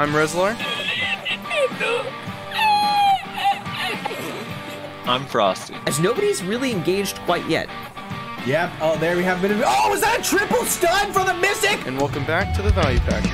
[0.00, 0.56] I'm Rezlar.
[5.04, 5.74] I'm Frosty.
[5.86, 7.68] As nobody's really engaged quite yet.
[8.46, 8.72] Yep.
[8.80, 9.62] Oh, there we have a bit of.
[9.62, 11.86] Oh, was that a triple stun for the Mystic?
[11.86, 13.26] And welcome back to the Value Pack.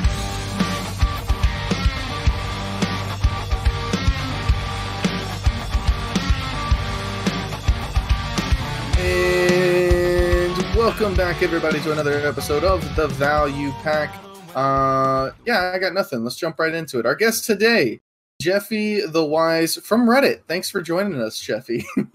[8.99, 14.26] And welcome back, everybody, to another episode of the Value Pack.
[14.57, 16.25] Uh, yeah, I got nothing.
[16.25, 17.05] Let's jump right into it.
[17.05, 18.01] Our guest today,
[18.41, 20.41] Jeffy the Wise from Reddit.
[20.49, 21.85] Thanks for joining us, Jeffy.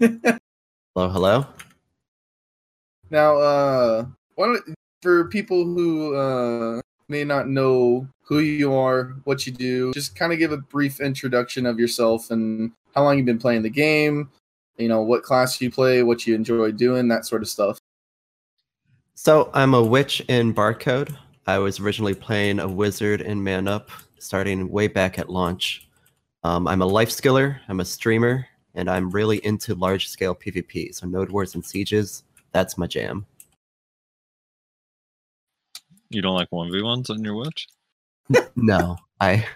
[0.94, 1.46] Hello, hello.
[3.08, 9.46] Now, uh, why don't, for people who uh, may not know who you are, what
[9.46, 13.24] you do, just kind of give a brief introduction of yourself and how long you've
[13.24, 14.28] been playing the game,
[14.76, 17.78] you know, what class you play, what you enjoy doing, that sort of stuff.
[19.14, 21.16] So I'm a witch in Barcode.
[21.46, 25.88] I was originally playing a wizard in Man Up, starting way back at launch.
[26.44, 30.94] Um, I'm a life skiller, I'm a streamer, and I'm really into large scale PvP.
[30.94, 33.26] So Node Wars and Sieges, that's my jam.
[36.10, 37.68] You don't like 1v1s on your witch?
[38.56, 39.46] no, I.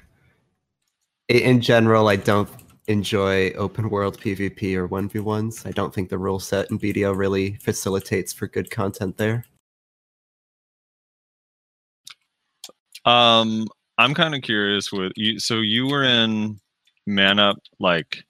[1.28, 2.48] In general, I don't
[2.88, 5.66] enjoy open world PvP or 1v1s.
[5.66, 9.44] I don't think the rule set in BDO really facilitates for good content there.
[13.06, 13.68] Um,
[13.98, 15.38] I'm kind of curious with you.
[15.38, 16.60] So you were in
[17.06, 18.24] Man Up, like,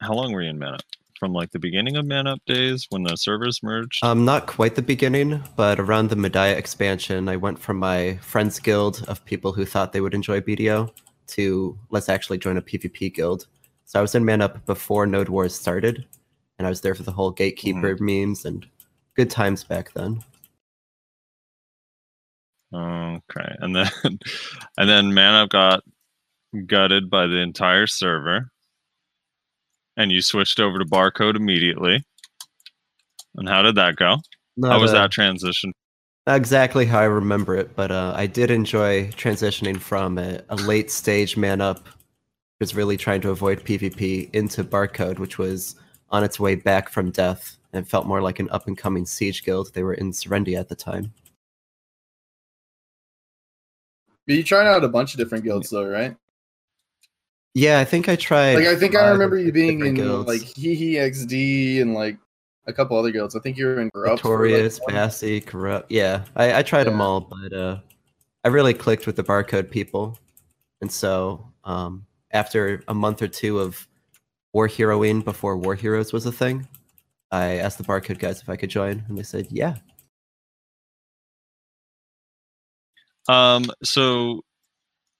[0.00, 0.82] how long were you in Man Up?
[1.18, 4.04] From like the beginning of Man Up days when the servers merged?
[4.04, 8.58] Um, not quite the beginning, but around the Mediah expansion, I went from my friends
[8.58, 10.90] guild of people who thought they would enjoy BDO
[11.28, 13.46] to let's actually join a PvP guild.
[13.86, 16.04] So I was in Man Up before Node Wars started,
[16.58, 18.66] and I was there for the whole Gatekeeper memes and
[19.14, 20.22] good times back then.
[22.74, 23.90] Okay, and then
[24.78, 25.82] and then Man Up got
[26.66, 28.50] gutted by the entire server,
[29.96, 32.04] and you switched over to Barcode immediately.
[33.36, 34.18] And how did that go?
[34.62, 35.72] how was a- that transition?
[36.26, 40.56] Not exactly how I remember it, but uh, I did enjoy transitioning from a, a
[40.56, 41.86] late stage man up,
[42.60, 45.74] was really trying to avoid PvP, into Barcode, which was
[46.08, 49.44] on its way back from death and felt more like an up and coming siege
[49.44, 49.74] guild.
[49.74, 51.12] They were in Serendia at the time.
[54.26, 56.16] But you tried out a bunch of different guilds, though, right?
[57.54, 58.56] Yeah, I think I tried.
[58.56, 60.26] Like, I think I remember you being in guilds.
[60.26, 62.18] like Hee Hee XD and like
[62.66, 63.36] a couple other guilds.
[63.36, 64.22] I think you were in Corrupt.
[64.22, 65.90] for, like, Bassy, Corrupt.
[65.90, 67.78] Yeah, I, I tried them all, but uh,
[68.42, 70.18] I really clicked with the barcode people,
[70.80, 73.86] and so um, after a month or two of
[74.52, 76.66] War Heroing before War Heroes was a thing,
[77.30, 79.76] I asked the barcode guys if I could join, and they said yeah.
[83.28, 84.42] Um, so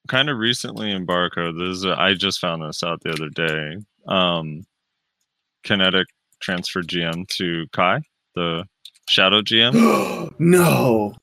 [0.09, 3.79] kind of recently in Barcode, this is I just found this out the other day.
[4.07, 4.65] Um,
[5.65, 6.07] Kinetic
[6.41, 8.01] transferred GM to Kai,
[8.35, 8.65] the
[9.09, 10.31] Shadow GM.
[10.39, 11.15] no.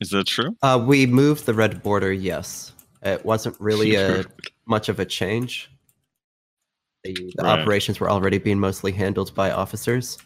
[0.00, 0.56] Is that true?
[0.62, 2.12] Uh, we moved the red border.
[2.12, 2.72] Yes,
[3.02, 4.24] it wasn't really a
[4.66, 5.70] much of a change.
[7.04, 7.58] The, the Right.
[7.60, 10.18] operations were already being mostly handled by officers.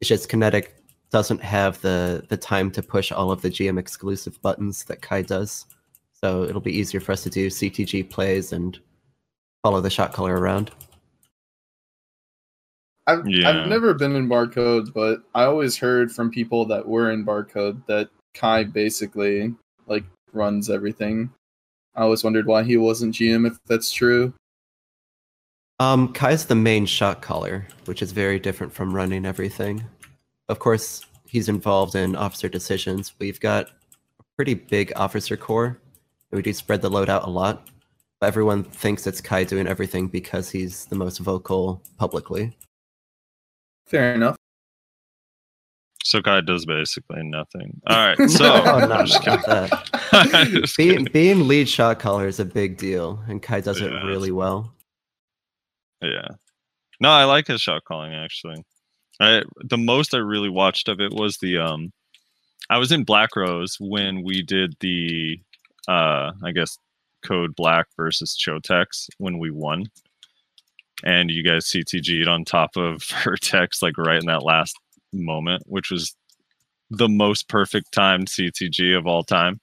[0.00, 0.74] It's just Kinetic
[1.14, 5.22] doesn't have the the time to push all of the GM exclusive buttons that Kai
[5.22, 5.64] does.
[6.12, 8.76] So it'll be easier for us to do CTG plays and
[9.62, 10.72] follow the shot caller around.
[13.06, 13.48] I've, Yeah.
[13.48, 17.86] I've never been in barcode, but I always heard from people that were in barcode
[17.86, 19.54] that Kai basically
[19.86, 20.02] like
[20.32, 21.30] runs everything.
[21.94, 24.34] I always wondered why he wasn't GM if that's true.
[25.78, 29.84] Um, Kai's the main shot caller, which is very different from running everything.
[30.48, 33.14] Of course, he's involved in officer decisions.
[33.18, 33.68] We've got
[34.20, 35.80] a pretty big officer core.
[36.30, 37.68] and We do spread the load out a lot.
[38.20, 42.56] But everyone thinks it's Kai doing everything because he's the most vocal publicly.
[43.86, 44.36] Fair enough.
[46.04, 47.80] So Kai does basically nothing.
[47.86, 48.30] All right.
[48.30, 49.70] So oh, no, I'm just not kidding.
[50.12, 50.48] that.
[50.52, 51.12] Just Being, kidding.
[51.12, 54.72] being lead shot caller is a big deal, and Kai does it really well.
[56.02, 56.28] Yeah.
[57.00, 58.62] No, I like his shot calling actually.
[59.20, 61.92] I the most I really watched of it was the um
[62.70, 65.40] I was in Black Rose when we did the
[65.88, 66.78] uh I guess
[67.24, 69.86] Code Black versus Chotex when we won.
[71.04, 74.76] And you guys CTG'd on top of Vertex like right in that last
[75.12, 76.14] moment, which was
[76.90, 79.60] the most perfect timed CTG of all time.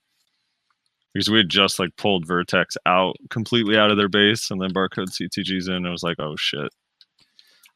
[1.13, 4.71] Because we had just like pulled Vertex out completely out of their base and then
[4.71, 5.75] barcode CTGs in.
[5.75, 6.71] And it was like, oh shit.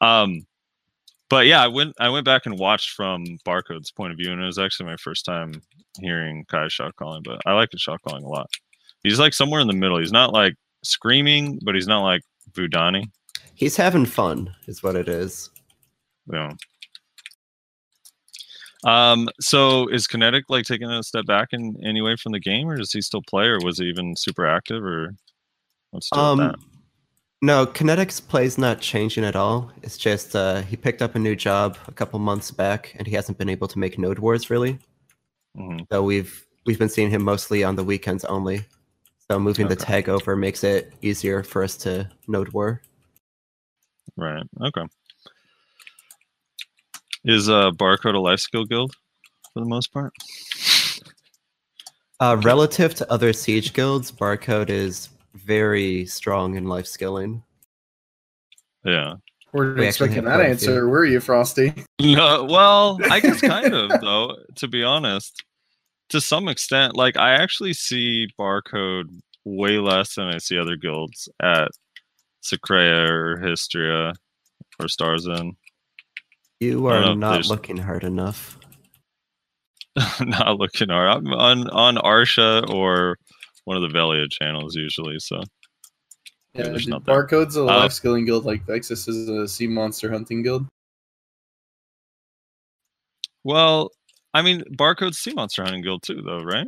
[0.00, 0.46] Um
[1.28, 4.40] but yeah, I went I went back and watched from Barcode's point of view, and
[4.42, 5.62] it was actually my first time
[6.00, 8.48] hearing Kai shot calling, but I like his shot calling a lot.
[9.02, 9.98] He's like somewhere in the middle.
[9.98, 13.04] He's not like screaming, but he's not like Vudani.
[13.54, 15.50] He's having fun, is what it is.
[16.30, 16.52] Yeah.
[18.84, 22.68] Um, so is Kinetic like taking a step back in any way from the game,
[22.68, 25.14] or does he still play, or was he even super active, or
[25.90, 26.54] what's doing Um, that?
[27.42, 29.70] No, Kinetic's play's not changing at all.
[29.82, 33.14] It's just uh, he picked up a new job a couple months back, and he
[33.14, 34.78] hasn't been able to make Node Wars really.
[35.56, 35.86] Mhm.
[35.90, 38.64] So we've we've been seeing him mostly on the weekends only.
[39.30, 42.80] So moving the tag over makes it easier for us to Node War.
[44.16, 44.44] Right.
[44.62, 44.86] Okay.
[47.24, 48.94] Is uh barcode a life skill guild
[49.52, 50.12] for the most part?
[52.18, 57.42] Uh, relative to other siege guilds, Barcode is very strong in life skilling.
[58.84, 59.14] Yeah.
[59.52, 61.72] We're We expecting that quite a answer, were you, Frosty?
[62.00, 65.42] No, well, I guess kind of though, to be honest.
[66.10, 69.06] To some extent, like I actually see barcode
[69.44, 71.68] way less than I see other guilds at
[72.44, 74.14] Sycraia or Histria
[74.80, 75.56] or Star's End.
[76.60, 78.58] You I don't know are not there's- looking hard enough.
[80.20, 81.08] Not looking hard.
[81.08, 83.16] I'm on on Arsha or
[83.66, 85.18] one of the Velia channels usually.
[85.18, 85.42] So
[86.54, 87.04] Yeah, there's dude.
[87.04, 90.66] Barcode's a Uh, life skilling guild like Vexus is a sea monster hunting guild.
[93.44, 93.90] well,
[94.34, 96.66] I mean, barcode's sea monster hunting guild too, though, right?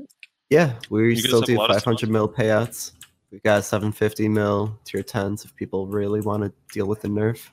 [0.51, 2.93] Yeah, we You still have do 500 mil payouts.
[3.31, 7.49] We've got 750 mil tier 10s if people really want to deal with the nerf.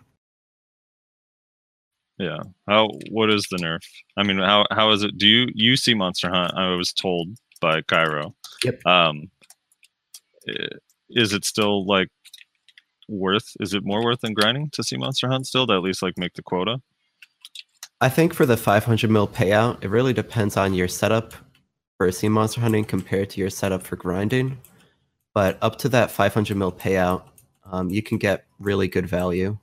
[2.18, 2.40] Yeah.
[2.68, 2.90] How?
[3.12, 3.82] What is the nerf?
[4.16, 5.18] I mean, how how is it?
[5.18, 6.54] Do you you see Monster Hunt?
[6.56, 7.28] I was told
[7.60, 8.34] by Cairo.
[8.64, 8.86] Yep.
[8.86, 9.30] Um.
[11.10, 12.10] Is it still like
[13.08, 13.54] worth?
[13.60, 16.18] Is it more worth than grinding to see Monster Hunt still to at least like
[16.18, 16.82] make the quota?
[18.02, 21.34] I think for the 500 mil payout, it really depends on your setup
[21.98, 24.60] for sea monster hunting compared to your setup for grinding.
[25.34, 27.24] But up to that 500 mil payout,
[27.64, 29.58] um, you can get really good value.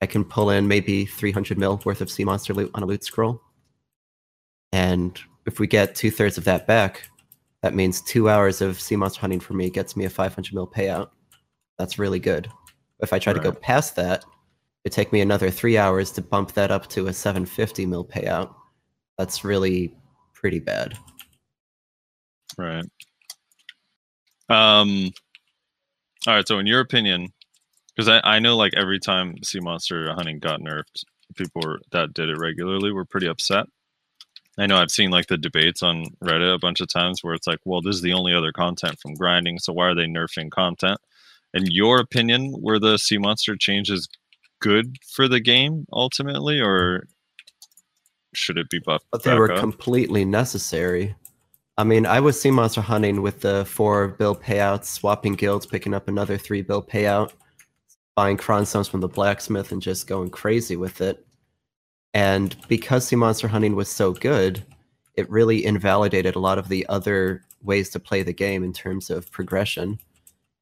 [0.00, 3.04] I can pull in maybe 300 mil worth of sea monster loot on a loot
[3.04, 3.40] scroll.
[4.72, 7.08] And if we get two thirds of that back,
[7.62, 10.66] that means two hours of sea monster hunting for me gets me a 500 mil
[10.66, 11.10] payout.
[11.78, 12.48] That's really good.
[13.00, 14.24] If I try to go past that,
[14.84, 18.54] it'd take me another three hours to bump that up to a 750 mil payout.
[19.16, 19.94] That's really
[20.34, 20.94] pretty bad.
[22.58, 22.84] Right.
[24.48, 25.10] Um.
[26.26, 26.46] All right.
[26.46, 27.32] So, in your opinion,
[27.94, 31.04] because I, I know like every time sea monster hunting got nerfed,
[31.36, 33.66] people were, that did it regularly were pretty upset.
[34.58, 37.46] I know I've seen like the debates on Reddit a bunch of times where it's
[37.46, 40.50] like, well, this is the only other content from grinding, so why are they nerfing
[40.50, 40.98] content?
[41.54, 44.08] In your opinion, were the sea monster changes
[44.60, 47.06] good for the game ultimately, or
[48.34, 49.06] should it be buffed?
[49.10, 49.58] But they were up?
[49.58, 51.14] completely necessary.
[51.78, 55.94] I mean, I was sea monster hunting with the four bill payouts, swapping guilds, picking
[55.94, 57.32] up another three bill payout,
[58.14, 61.26] buying cron stones from the blacksmith, and just going crazy with it.
[62.14, 64.64] And because sea monster hunting was so good,
[65.14, 69.10] it really invalidated a lot of the other ways to play the game in terms
[69.10, 69.98] of progression.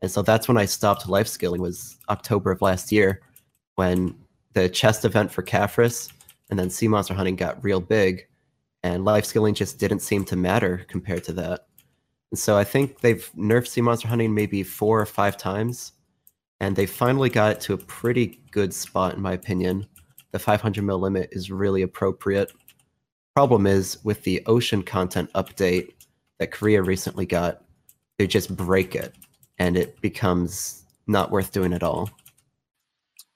[0.02, 3.20] And so that's when I stopped life skilling was October of last year
[3.75, 4.14] when
[4.55, 6.11] the chest event for Caphras
[6.50, 8.26] and then sea monster hunting got real big
[8.82, 11.67] and life skilling just didn't seem to matter compared to that.
[12.31, 15.92] And so I think they've nerfed sea monster hunting maybe four or five times,
[16.61, 19.87] and they finally got it to a pretty good spot in my opinion.
[20.32, 22.52] The 500 mil limit is really appropriate.
[23.34, 25.92] Problem is with the ocean content update
[26.38, 27.62] that Korea recently got,
[28.18, 29.14] they just break it,
[29.58, 32.10] and it becomes not worth doing at all.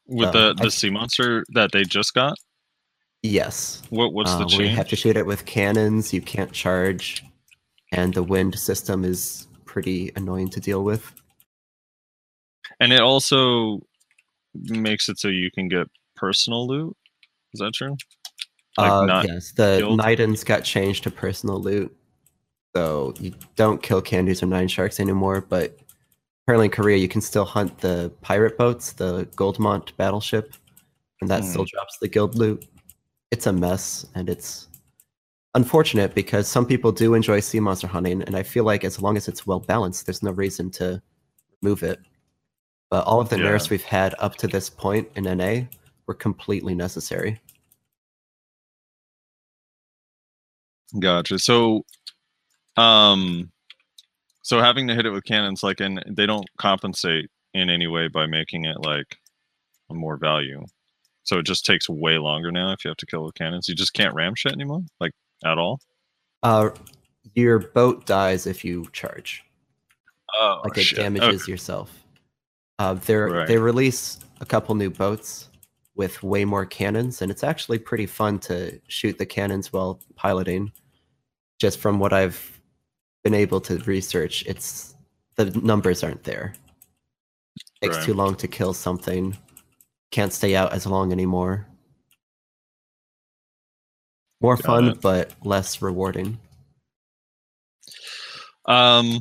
[0.06, 2.34] with um, the I- the sea monster that they just got.
[3.22, 6.12] Yes, What what's Uh, the where you have to shoot it with cannons.
[6.12, 7.24] You can't charge,
[7.90, 11.10] and the wind system is pretty annoying to deal with.
[12.80, 13.80] And it also
[14.54, 15.86] makes it so you can get
[16.24, 16.96] personal loot.
[17.52, 17.96] Is that true?
[18.78, 20.44] Like uh, yes, the killed?
[20.46, 21.94] Got changed to personal loot,
[22.74, 25.40] so you don't kill candies or nine sharks anymore.
[25.42, 25.78] But
[26.42, 30.54] apparently in Korea, you can still hunt the pirate boats, the Goldmont battleship,
[31.20, 31.50] and that Hmm.
[31.50, 32.66] still drops the guild loot.
[33.30, 34.68] It's a mess, and it's
[35.54, 39.16] unfortunate because some people do enjoy sea monster hunting, and I feel like as long
[39.16, 41.00] as it's well balanced, there's no reason to
[41.62, 42.00] remove it.
[42.90, 43.44] But all of the Yeah.
[43.44, 45.68] nerfs we've had up to this point in NA
[46.06, 47.40] were completely necessary.
[50.98, 51.38] Gotcha.
[51.38, 51.84] So,
[52.76, 53.50] um,
[54.42, 58.08] so having to hit it with cannons, like, and they don't compensate in any way
[58.08, 59.16] by making it like
[59.90, 60.62] a more value.
[61.24, 63.68] So it just takes way longer now if you have to kill with cannons.
[63.68, 65.12] You just can't ram shit anymore, like
[65.44, 65.80] at all.
[66.42, 66.70] Uh,
[67.34, 69.42] your boat dies if you charge.
[70.34, 70.98] Oh, like it shit.
[70.98, 71.52] damages Okay.
[71.52, 72.04] yourself.
[72.78, 73.48] Uh, they're Right.
[73.48, 75.48] they release a couple new boats
[75.96, 80.72] with way more cannons, and it's actually pretty fun to shoot the cannons while piloting.
[81.60, 82.60] Just from what I've
[83.22, 84.94] been able to research, it's
[85.36, 86.54] the numbers aren't there.
[87.82, 88.06] Takes Right.
[88.06, 89.36] too long to kill something.
[90.10, 91.66] Can't stay out as long anymore.
[94.40, 95.00] More Got fun, it.
[95.00, 96.38] but less rewarding.
[98.66, 99.18] Um.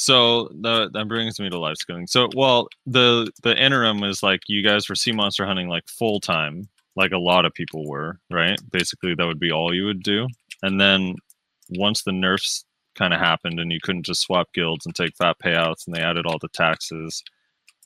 [0.00, 2.06] So the, that brings me to live skilling.
[2.06, 6.20] So, well, the the interim is like you guys were sea monster hunting like full
[6.20, 8.58] time, like a lot of people were, right?
[8.72, 10.26] Basically, that would be all you would do.
[10.62, 11.16] And then
[11.68, 12.64] once the nerfs
[12.94, 16.00] kind of happened and you couldn't just swap guilds and take fat payouts, and they
[16.00, 17.22] added all the taxes,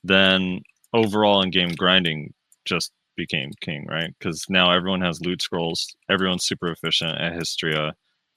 [0.04, 2.32] then overall in game grinding
[2.64, 4.14] just became king, right?
[4.20, 7.94] Because now everyone has loot scrolls, everyone's super efficient at Histria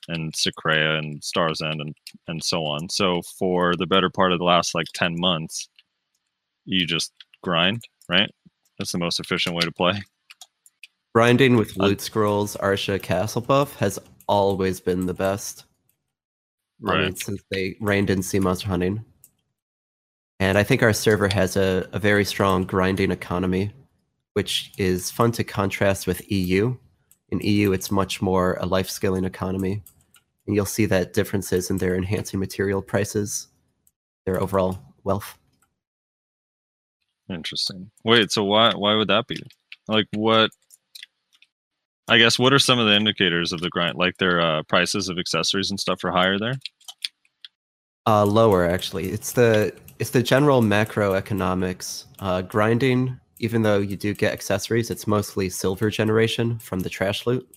[0.07, 1.95] and Sycraia and Stars End and
[2.27, 2.89] and so on.
[2.89, 5.67] So for the better part of the last like 10 months,
[6.65, 7.11] you just
[7.43, 8.29] grind, right?
[8.77, 10.01] That's the most efficient way to play.
[11.15, 13.97] Grinding with loot scrolls, Arsha Castle buff has
[14.27, 15.65] always been the best.
[16.87, 19.03] I mean, since they reigned in sea monster hunting.
[20.39, 23.71] And I think our server has a, a very strong grinding economy,
[24.33, 26.77] which is fun to contrast with EU.
[27.29, 29.81] In EU, it's much more a life skilling economy.
[30.47, 33.47] And you'll see that differences in their enhancing material prices,
[34.25, 35.37] their overall wealth.
[37.29, 37.91] Interesting.
[38.05, 39.37] Wait, so why why would that be?
[39.87, 40.49] Like what
[42.07, 43.97] I guess what are some of the indicators of the grind?
[43.97, 46.55] Like their uh, prices of accessories and stuff are higher there?
[48.05, 49.09] Uh, lower actually.
[49.09, 52.05] It's the it's the general macroeconomics.
[52.19, 57.27] Uh, grinding, even though you do get accessories, it's mostly silver generation from the trash
[57.27, 57.47] loot.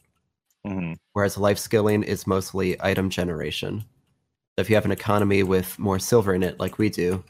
[0.66, 3.80] Hmm whereas life skilling is mostly item generation.
[3.80, 7.22] So if you have an economy with more silver in it, like we do,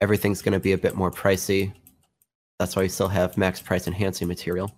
[0.00, 1.72] everything's going to be a bit more pricey.
[2.58, 4.72] That's why we still have max price enhancing material.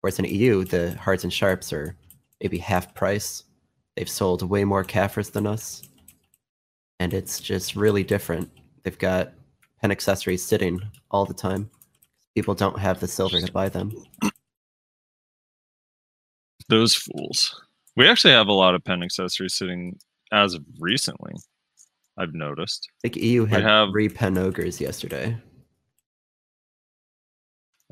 [0.00, 1.96] Whereas in EU, the hards and sharps are
[2.40, 3.44] maybe half price.
[3.96, 5.82] They've sold way more Caphras than us.
[7.00, 8.50] And it's just really different.
[8.82, 9.32] They've got
[9.80, 10.80] pen accessories sitting
[11.10, 11.70] all the time.
[12.34, 13.92] People don't have the silver to buy them.
[16.74, 17.62] Those fools.
[17.96, 19.96] We actually have a lot of pen accessories sitting
[20.32, 21.32] as of recently.
[22.18, 22.88] I've noticed.
[23.04, 25.36] Like EU had have- three pen ogres yesterday.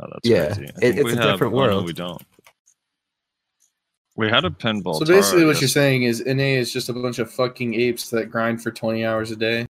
[0.01, 0.63] Oh, that's Yeah, crazy.
[0.83, 1.87] I it- it's we a have- different oh, no, world.
[1.87, 2.21] we don't.
[4.17, 4.99] We had a pinball.
[4.99, 8.31] So basically, what you're saying is NA is just a bunch of fucking apes that
[8.31, 9.67] grind for 20 hours a day.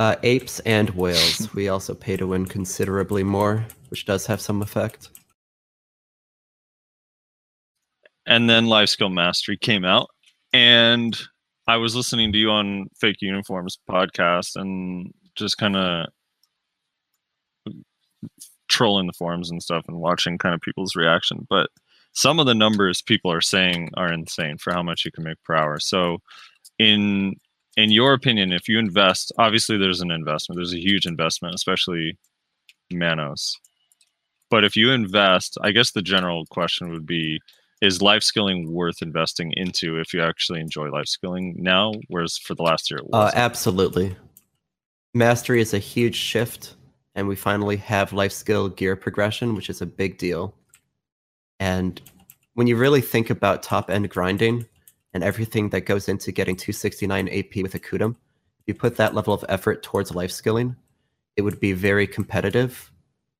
[0.00, 1.54] Uh, apes and whales.
[1.54, 5.08] we also pay to win considerably more, which does have some effect.
[8.26, 10.08] And then Life Skill Mastery came out,
[10.52, 11.18] and
[11.66, 16.06] I was listening to you on Fake Uniforms podcast, and just kind of
[18.68, 21.46] trolling the forums and stuff, and watching kind of people's reaction.
[21.48, 21.70] But
[22.12, 25.42] some of the numbers people are saying are insane for how much you can make
[25.44, 25.78] per hour.
[25.78, 26.18] So,
[26.78, 27.36] in
[27.76, 30.56] in your opinion, if you invest, obviously there's an investment.
[30.56, 32.16] There's a huge investment, especially
[32.90, 33.58] Manos.
[34.50, 37.40] But if you invest, I guess the general question would be
[37.86, 42.54] is life skilling worth investing into if you actually enjoy life skilling now whereas for
[42.54, 44.16] the last year it Uh, absolutely.
[45.14, 46.74] Mastery is a huge shift,
[47.14, 50.54] and we finally have life skill gear progression, which is a big deal.
[51.58, 52.02] And
[52.52, 54.66] when you really think about top end grinding
[55.14, 58.10] and everything that goes into getting 269 AP with a Kudum,
[58.60, 60.76] if you put that level of effort towards life skilling,
[61.36, 62.90] it would be very competitive,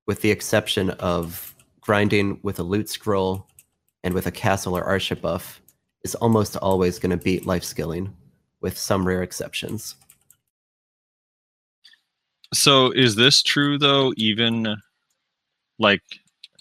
[0.06, 3.46] with the exception of grinding with a loot scroll
[4.04, 5.60] and with a castle or Arsha buff
[6.04, 8.14] is almost always going to beat life skilling,
[8.60, 9.96] with some rare exceptions.
[12.54, 14.76] so is this true though even
[15.78, 16.02] like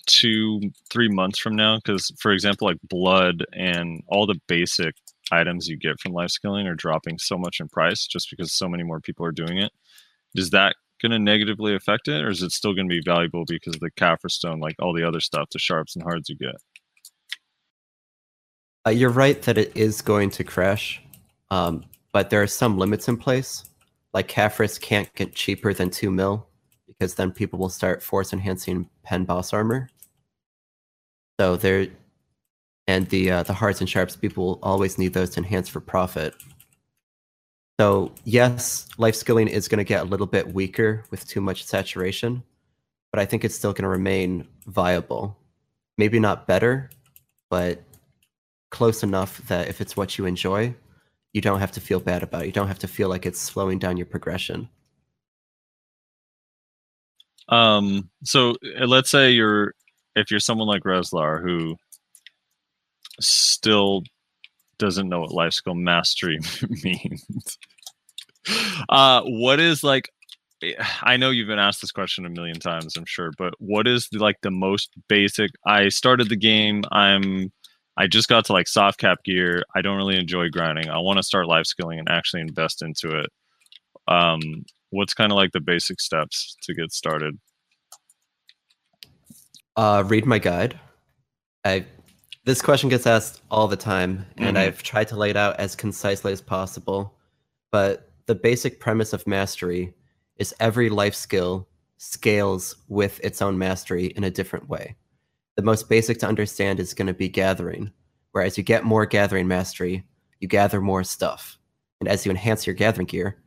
[0.07, 0.61] two
[0.91, 1.77] three months from now?
[1.77, 4.95] Because for example like blood and all the basic
[5.31, 8.67] items you get from life skilling are dropping so much in price just because so
[8.67, 9.71] many more people are doing it.
[10.35, 13.45] Is that going to negatively affect it or is it still going to be valuable
[13.47, 16.37] because of the Caphras stone like all the other stuff the sharps and hards you
[16.37, 16.55] get
[18.85, 21.01] Uh, you're right that it is going to crash,
[21.49, 23.63] um, but there are some limits in place.
[24.13, 26.47] Like Caphras can't get cheaper than two mil
[26.87, 29.89] because then people will start force enhancing pen boss armor.
[31.39, 31.87] So there,
[32.87, 35.81] and the uh, the hards and sharps people will always need those to enhance for
[35.81, 36.35] profit.
[37.79, 41.65] So yes, life skilling is going to get a little bit weaker with too much
[41.65, 42.43] saturation,
[43.11, 45.35] but I think it's still going to remain viable.
[45.97, 46.89] Maybe not better,
[47.49, 47.81] but
[48.75, 50.75] close enough that if it's what you enjoy,
[51.31, 52.47] you don't have to feel bad about it.
[52.47, 54.67] You don't have to feel like it's slowing down your progression.
[57.47, 59.73] Um, so uh, let's say you're
[60.17, 61.77] if you're someone like Rezlar who
[63.21, 64.03] still
[64.77, 66.37] doesn't know what life skill mastery
[66.83, 67.57] means.
[68.89, 70.09] uh what is like
[71.01, 74.09] I know you've been asked this question a million times, I'm sure, but what is
[74.09, 75.51] the, like the most basic?
[75.65, 76.83] I started the game.
[76.91, 77.51] I'm
[77.97, 79.63] I just got to like soft cap gear.
[79.75, 80.89] I don't really enjoy grinding.
[80.89, 83.29] I want to start life skilling and actually invest into it.
[84.07, 87.39] Um, what's kind of like the basic steps to get started?
[89.75, 90.79] Uh, read my guide.
[91.63, 91.85] I
[92.45, 94.59] this question gets asked all the time, and Mhm.
[94.59, 97.17] I've tried to lay it out as concisely as possible.
[97.71, 99.93] But the basic premise of mastery
[100.37, 104.95] is every life skill scales with its own mastery in a different way.
[105.55, 107.91] The most basic to understand is going to be gathering,
[108.31, 110.05] whereas you get more gathering mastery,
[110.39, 111.57] you gather more stuff.
[111.99, 113.41] And as you enhance your gathering gear,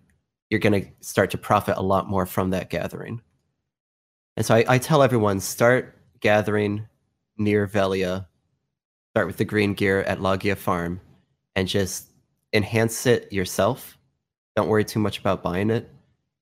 [0.49, 3.21] you're going to start to profit a lot more from that gathering.
[4.37, 6.87] And so I, I tell everyone start gathering
[7.37, 8.27] near Velia,
[9.13, 11.01] start with the green gear at Loggia Farm,
[11.55, 12.11] and just
[12.53, 13.99] enhance it yourself.
[14.57, 15.91] Don't worry too much about buying it,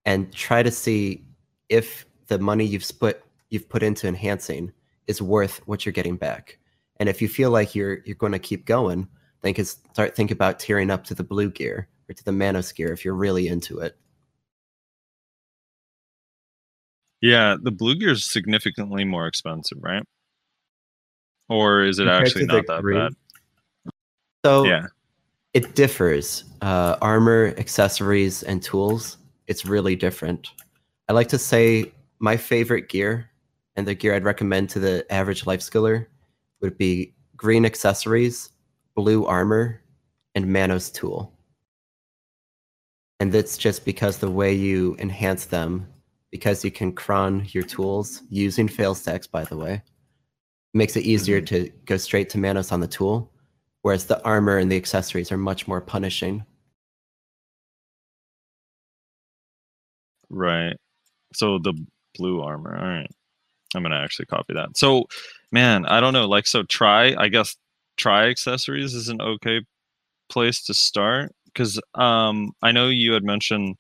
[0.05, 1.25] and try to see
[1.69, 4.73] if the money you've split you've put into enhancing
[5.07, 6.59] is worth what you're getting back.
[6.99, 9.09] And if you feel like you're you're going to keep going,
[9.43, 12.73] then you start think about tearing up to the blue gear or to the Manos
[12.73, 13.97] gear if you're really into it.
[17.21, 20.03] Yeah, the blue gear is significantly more expensive, right?
[21.49, 22.99] Or is it Compared actually not that green?
[22.99, 23.93] bad?
[24.45, 24.87] So Yeah.
[25.55, 26.45] it differs.
[26.61, 29.19] Uh, armor, accessories, and tools.
[29.47, 30.49] It's really different.
[31.09, 33.31] I like to say my favorite gear
[33.77, 36.07] and the gear I'd recommend to the average life skiller
[36.61, 38.51] would be green accessories,
[38.95, 39.83] blue armor,
[40.35, 41.33] and Manos tool.
[43.21, 45.87] And that's just because the way you enhance them,
[46.31, 49.83] because you can cron your tools using fail stacks, by the way,
[50.75, 51.65] makes it easier mm-hmm.
[51.65, 53.33] to go straight to Manos on the tool
[53.87, 56.45] whereas the armor and the accessories are much more punishing.
[60.29, 60.75] Right.
[61.35, 61.73] So the
[62.19, 62.77] blue armor.
[62.77, 63.11] All right.
[63.77, 64.77] I'm gonna actually copy that.
[64.77, 65.07] So,
[65.53, 66.27] man, I don't know.
[66.27, 67.15] Like, so try.
[67.17, 67.57] I guess
[67.97, 69.63] tri accessories is an okay
[70.29, 73.77] place to start because um, I know you had mentioned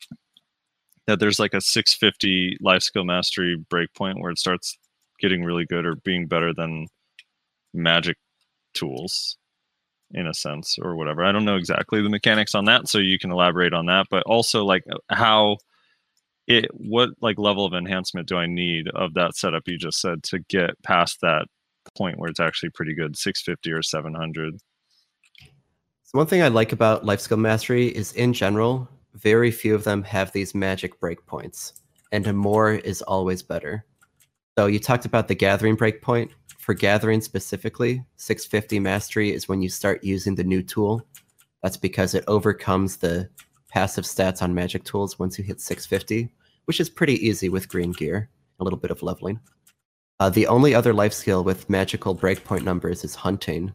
[1.06, 4.76] that there's like a 650 life skill mastery breakpoint where it starts
[5.20, 6.88] getting really good or being better than
[7.72, 8.16] magic
[8.74, 9.36] tools
[10.12, 11.24] in a sense or whatever.
[11.24, 14.06] I don't know exactly the mechanics on that, so you can elaborate on that.
[14.10, 15.58] But also like how
[16.46, 20.22] it what like level of enhancement do I need of that setup you just said
[20.24, 21.46] to get past that
[21.96, 24.58] point where it's actually pretty good, 650 or 700.
[26.04, 29.84] So one thing I like about life skill mastery is in general, very few of
[29.84, 31.72] them have these magic breakpoints,
[32.12, 33.84] and more is always better.
[34.56, 36.30] So you talked about the gathering breakpoint.
[36.58, 41.06] For gathering specifically, 650 mastery is when you start using the new tool.
[41.62, 43.28] That's because it overcomes the
[43.68, 46.32] passive stats on magic tools once you hit 650,
[46.66, 48.28] which is pretty easy with green gear,
[48.60, 49.40] a little bit of leveling.
[50.18, 53.72] Uh, the only other life skill with magical breakpoint numbers is hunting,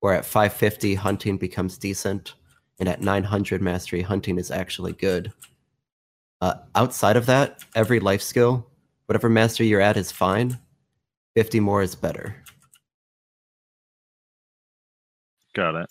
[0.00, 2.34] where at 550 hunting becomes decent,
[2.78, 5.32] and at 900 mastery hunting is actually good.
[6.40, 8.66] Uh, outside of that, every life skill,
[9.06, 10.58] whatever mastery you're at is fine.
[11.36, 12.36] 50 more is better.
[15.54, 15.90] Got it.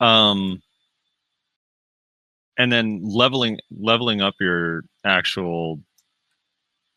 [0.00, 0.62] Um
[2.58, 5.80] and then leveling leveling up your actual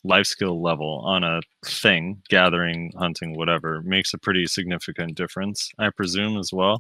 [0.04, 5.90] life skill level on a thing, gathering, hunting, whatever, makes a pretty significant difference, I
[5.92, 6.80] presume as well.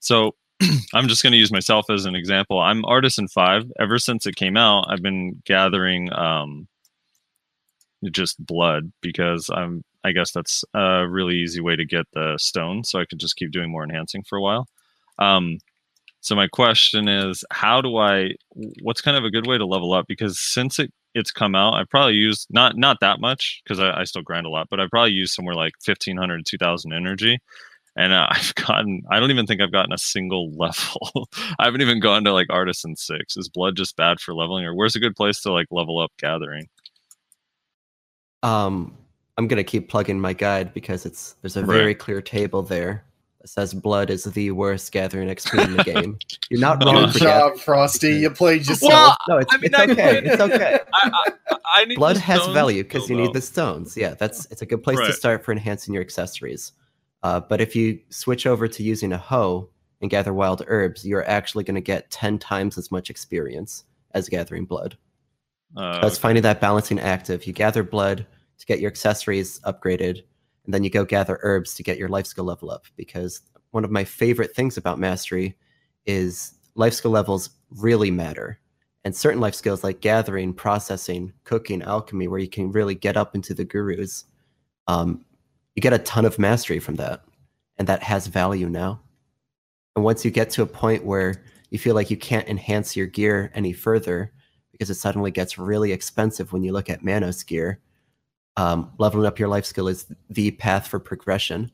[0.00, 0.32] So
[0.94, 2.60] I'm just going to use myself as an example.
[2.60, 3.72] I'm Artisan 5.
[3.80, 6.68] Ever since it came out, I've been gathering um
[8.10, 12.82] just blood because I'm I guess that's a really easy way to get the stone
[12.82, 14.66] so I could just keep doing more enhancing for a while.
[15.18, 15.58] Um
[16.22, 18.32] so my question is how do I
[18.82, 21.74] what's kind of a good way to level up because since it it's come out
[21.74, 24.80] I've probably used not not that much because I, I still grind a lot but
[24.80, 27.40] I've probably used somewhere like 1500 2000 energy
[27.96, 31.28] and uh, I've gotten I don't even think I've gotten a single level.
[31.58, 33.36] I haven't even gone to like artisan 6.
[33.36, 36.12] Is blood just bad for leveling or where's a good place to like level up
[36.18, 36.68] gathering?
[38.42, 38.96] Um,
[39.38, 41.64] I'm gonna keep plugging my guide because it's there's a Right.
[41.64, 43.04] very clear table there
[43.48, 46.18] says blood is the worst gathering XP in the game.
[46.50, 48.14] You're not wrong Good for job, Frosty.
[48.16, 48.92] You played yourself.
[48.92, 50.22] Well, No, it's, I mean, it's I okay.
[50.24, 50.80] It's okay.
[50.94, 51.10] I,
[51.50, 53.34] I, I need Blood has value because you need though.
[53.34, 53.96] the stones.
[53.96, 56.72] Yeah, that's it's a good place to start for enhancing your accessories.
[57.22, 59.68] Uh, but if you switch over to using a hoe
[60.00, 64.28] and gather wild herbs, you're actually going to get 10 times as much experience as
[64.28, 64.96] gathering blood.
[65.76, 67.46] Uh, That's finding that balancing act active.
[67.46, 68.26] You gather blood
[68.58, 70.22] to get your accessories upgraded,
[70.64, 72.84] and then you go gather herbs to get your life skill level up.
[72.96, 75.56] Because one of my favorite things about mastery
[76.06, 78.58] is life skill levels really matter.
[79.04, 83.34] And certain life skills like gathering, processing, cooking, alchemy, where you can really get up
[83.34, 84.24] into the gurus,
[84.86, 85.24] um,
[85.74, 87.24] you get a ton of mastery from that.
[87.78, 89.00] And that has value now.
[89.96, 93.06] And once you get to a point where you feel like you can't enhance your
[93.06, 94.32] gear any further,
[94.70, 97.80] because it suddenly gets really expensive when you look at Manos gear.
[98.56, 101.70] Um, leveling up your life skill is the path for progression.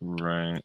[0.00, 0.62] Right.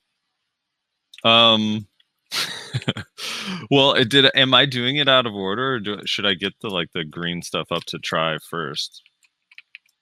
[1.24, 1.88] Um.
[3.72, 4.30] well, it did.
[4.36, 7.06] Am I doing it out of order, or do, should I get the like the
[7.06, 9.02] green stuff up to tri first?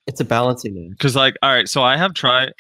[0.08, 0.98] It's a balancing act.
[0.98, 2.52] Because like, all right, so I have tri.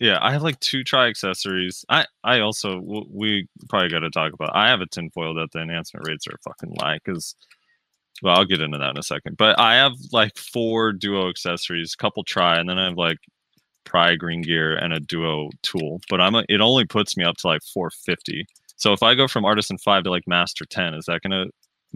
[0.00, 1.84] Yeah, I have like two tri accessories.
[1.88, 4.54] I I also w- we probably got to talk about.
[4.54, 7.34] I have a tinfoil that the enhancement rates are fucking lie because.
[8.22, 9.36] Well, I'll get into that in a second.
[9.36, 13.18] But I have like four duo accessories, couple tri, and then I have like
[13.84, 16.00] pri green gear and a duo tool.
[16.08, 18.46] But I'm a, it only puts me up to like 450.
[18.76, 21.46] So if I go from artisan five to like master 10, is that gonna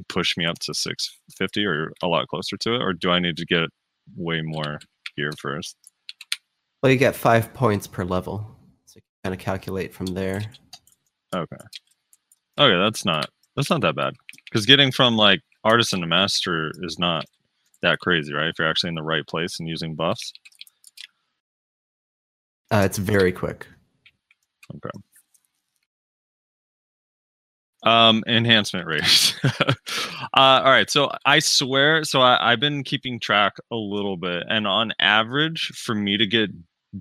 [0.08, 3.36] push me up to 650 or a lot closer to it, or do I need
[3.36, 3.68] to get
[4.16, 4.80] way more
[5.16, 5.76] gear first?
[6.82, 8.56] Well, you get five points per level.
[8.86, 10.42] So you kind of calculate from there.
[11.34, 11.56] Okay.
[12.58, 14.14] Okay, that's not that's not that bad.
[14.44, 17.24] Because getting from like artisan to master is not
[17.82, 18.48] that crazy, right?
[18.48, 20.32] If you're actually in the right place and using buffs.
[22.70, 23.66] Uh, it's very quick.
[24.74, 24.90] Okay.
[27.84, 29.36] Um, enhancement rate.
[29.44, 29.74] uh,
[30.34, 30.88] all right.
[30.88, 32.04] So I swear.
[32.04, 36.26] So I, I've been keeping track a little bit, and on average, for me to
[36.26, 36.50] get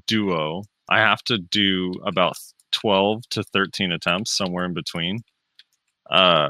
[0.07, 2.33] duo, I have to do about
[2.71, 5.19] twelve to thirteen attempts, somewhere in between.
[6.09, 6.49] Uh,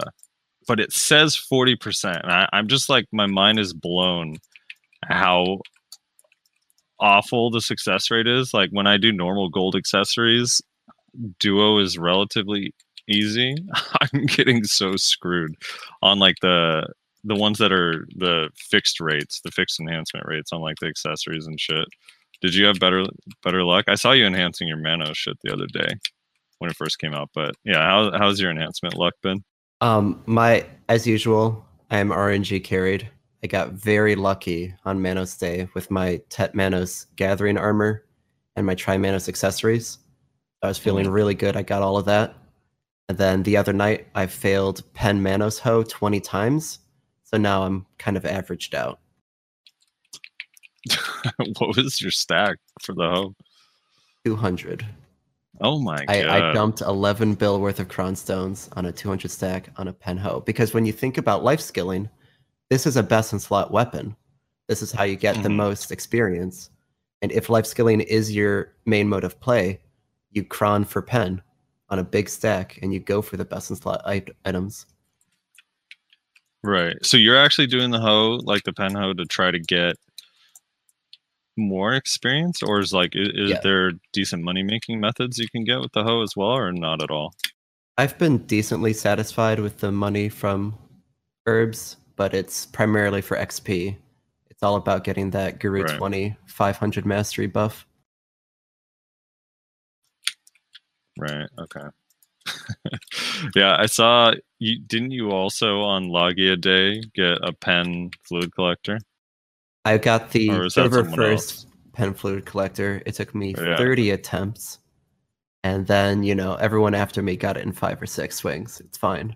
[0.67, 4.38] but it says forty percent, and I, I'm just like my mind is blown
[5.04, 5.60] how
[7.00, 8.54] awful the success rate is.
[8.54, 10.62] Like when I do normal gold accessories,
[11.39, 12.74] duo is relatively
[13.08, 13.56] easy.
[14.02, 15.56] I'm getting so screwed
[16.02, 16.88] on like the
[17.24, 21.45] the ones that are the fixed rates, the fixed enhancement rates on like the accessories
[21.45, 21.86] and shit.
[22.41, 23.04] Did you have better
[23.43, 23.86] better luck?
[23.88, 25.88] I saw you enhancing your Manos shit the other day
[26.60, 27.30] when it first came out.
[27.34, 29.43] But yeah, how, how's your enhancement luck been?
[29.82, 33.10] Um, my as usual, I am RNG carried.
[33.44, 38.06] I got very lucky on Manos Day with my Tet Manos gathering armor
[38.56, 39.98] and my Tri Manos accessories.
[40.62, 41.58] I was feeling really good.
[41.58, 42.36] I got all of that.
[43.10, 46.80] And then the other night, I failed Pen Manos Hoe 20 times.
[47.24, 49.00] So now I'm kind of averaged out.
[51.58, 53.36] what was your stack for the hoe?
[54.26, 54.86] 200.
[55.62, 56.10] Oh my god!
[56.10, 59.93] I, I dumped 11 bill worth of cron stones on a 200 stack on a
[59.93, 62.10] pen hoe because when you think about life skilling,
[62.69, 64.15] this is a best in slot weapon.
[64.67, 65.56] This is how you get the Mhm.
[65.56, 66.69] most experience.
[67.21, 69.80] And if life skilling is your main mode of play,
[70.32, 71.41] you cron for pen
[71.89, 74.02] on a big stack and you go for the best in slot
[74.45, 74.86] items.
[76.63, 76.95] Right.
[77.04, 79.97] So you're actually doing the hoe, like the pen hoe, to try to get
[81.58, 83.60] more experience, or is like, i- is, Yeah.
[83.62, 87.04] there decent money making methods you can get with the hoe as well, or not
[87.04, 87.34] at all?
[87.98, 90.78] I've been decently satisfied with the money from
[91.46, 93.98] herbs, but it's primarily for XP.
[94.50, 95.98] It's all about getting that Guru Right.
[95.98, 97.86] 20 500 mastery buff.
[101.18, 101.48] Right.
[101.60, 101.88] Okay.
[103.56, 104.80] yeah, I saw you.
[104.80, 109.00] Didn't you also on Loggia Day get a pen fluid collector?
[109.86, 111.65] I got the server first else?
[111.94, 113.02] pen fluid collector.
[113.06, 113.78] It took me Yeah.
[113.78, 114.80] 30 attempts.
[115.63, 118.80] And then, you know, everyone after me got it in five or six swings.
[118.80, 119.36] It's fine.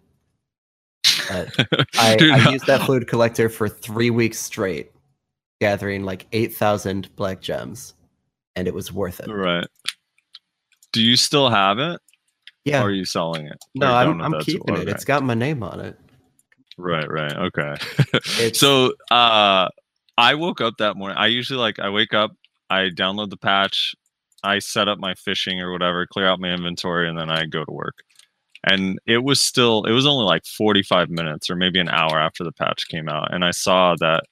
[1.29, 1.49] But
[1.95, 4.91] I, I used that fluid collector for three weeks straight,
[5.61, 7.93] gathering like 8,000 black gems.
[8.55, 9.27] And it was worth it.
[9.29, 9.67] right.
[10.93, 11.99] Do you still have it?
[12.63, 12.81] Yeah.
[12.81, 13.57] Or are you selling it?
[13.75, 14.79] no, I'm, I'm keeping it.
[14.81, 14.91] Okay.
[14.91, 15.99] It's got my name on it.
[16.77, 17.33] Right, right.
[17.35, 17.75] Okay.
[18.53, 19.67] So uh
[20.17, 21.17] I woke up that morning.
[21.17, 22.31] I usually like I wake up,
[22.69, 23.95] I download the patch,
[24.43, 27.65] I set up my fishing or whatever, clear out my inventory, and then I go
[27.65, 28.03] to work.
[28.63, 32.43] And it was still it was only like 45 minutes or maybe an hour after
[32.43, 33.33] the patch came out.
[33.33, 34.23] And I saw that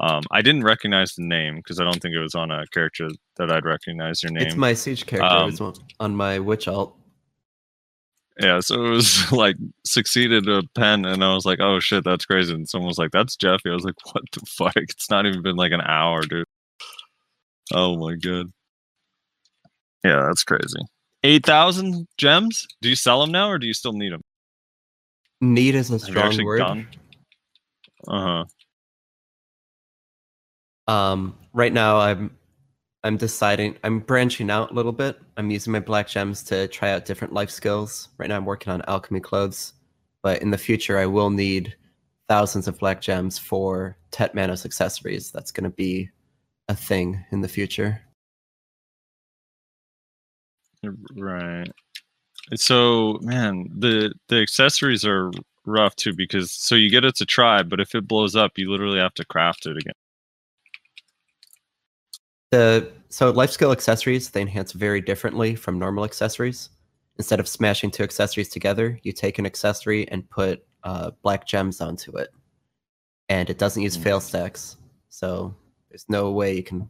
[0.00, 3.08] um I didn't recognize the name because I don't think it was on a character
[3.36, 4.46] that I'd recognize your name.
[4.46, 5.28] It's my siege character.
[5.28, 6.96] Um, on my witch alt.
[8.40, 12.24] Yeah, so it was like succeeded a pen, and I was like, "Oh shit, that's
[12.24, 15.26] crazy!" And someone was like, "That's Jeffy." I was like, "What the fuck?" It's not
[15.26, 16.46] even been like an hour, dude.
[17.74, 18.52] Oh my god.
[20.04, 20.80] Yeah, that's crazy.
[21.24, 22.66] Eight thousand gems.
[22.80, 24.22] Do you sell them now, or do you still need them?
[25.40, 26.60] Need is a strong word.
[28.06, 28.44] Uh
[30.86, 30.92] huh.
[30.92, 32.30] Um, right now, I'm
[33.04, 33.76] I'm deciding.
[33.84, 35.18] I'm branching out a little bit.
[35.36, 38.08] I'm using my black gems to tri out different life skills.
[38.18, 39.74] Right now, I'm working on alchemy clothes,
[40.22, 41.76] but in the future, I will need
[42.28, 45.30] thousands of black gems for Tet Manos accessories.
[45.30, 46.10] That's going to be
[46.68, 48.00] a thing in the future.
[51.16, 51.70] Right.
[52.54, 55.30] So, man, the the accessories are
[55.66, 58.70] rough too because so you get it to try, but if it blows up, you
[58.70, 59.94] literally have to craft it again.
[62.50, 66.70] The so life skill accessories they enhance very differently from normal accessories.
[67.16, 71.80] Instead of smashing two accessories together, you take an accessory and put uh, black gems
[71.80, 72.28] onto it,
[73.28, 74.02] and it doesn't use Hmm.
[74.02, 74.76] fail stacks.
[75.08, 75.54] So
[75.90, 76.88] there's no way you can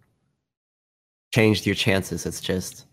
[1.35, 2.27] change your chances.
[2.27, 2.87] It's just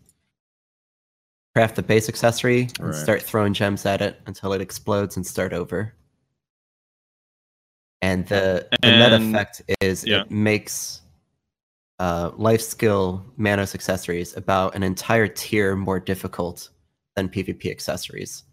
[1.54, 2.94] craft the base accessory and Right.
[2.94, 5.94] start throwing gems at it until it explodes and start over.
[8.02, 10.22] And the, the net effect is yeah.
[10.22, 11.00] it makes
[11.98, 16.70] uh, life skill Manos accessories about an entire tier more difficult
[17.14, 18.44] than PvP accessories.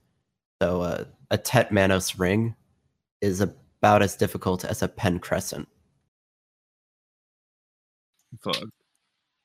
[0.61, 2.55] So uh, a Tet Manos ring
[3.21, 5.67] is about as difficult as a Pen Crescent.
[8.41, 8.63] Fuck.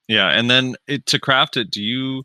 [0.06, 2.24] Yeah, and then it, to craft it, do you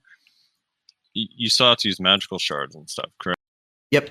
[1.13, 3.39] you you still have to use magical shards and stuff, correct?
[3.91, 4.09] Yep.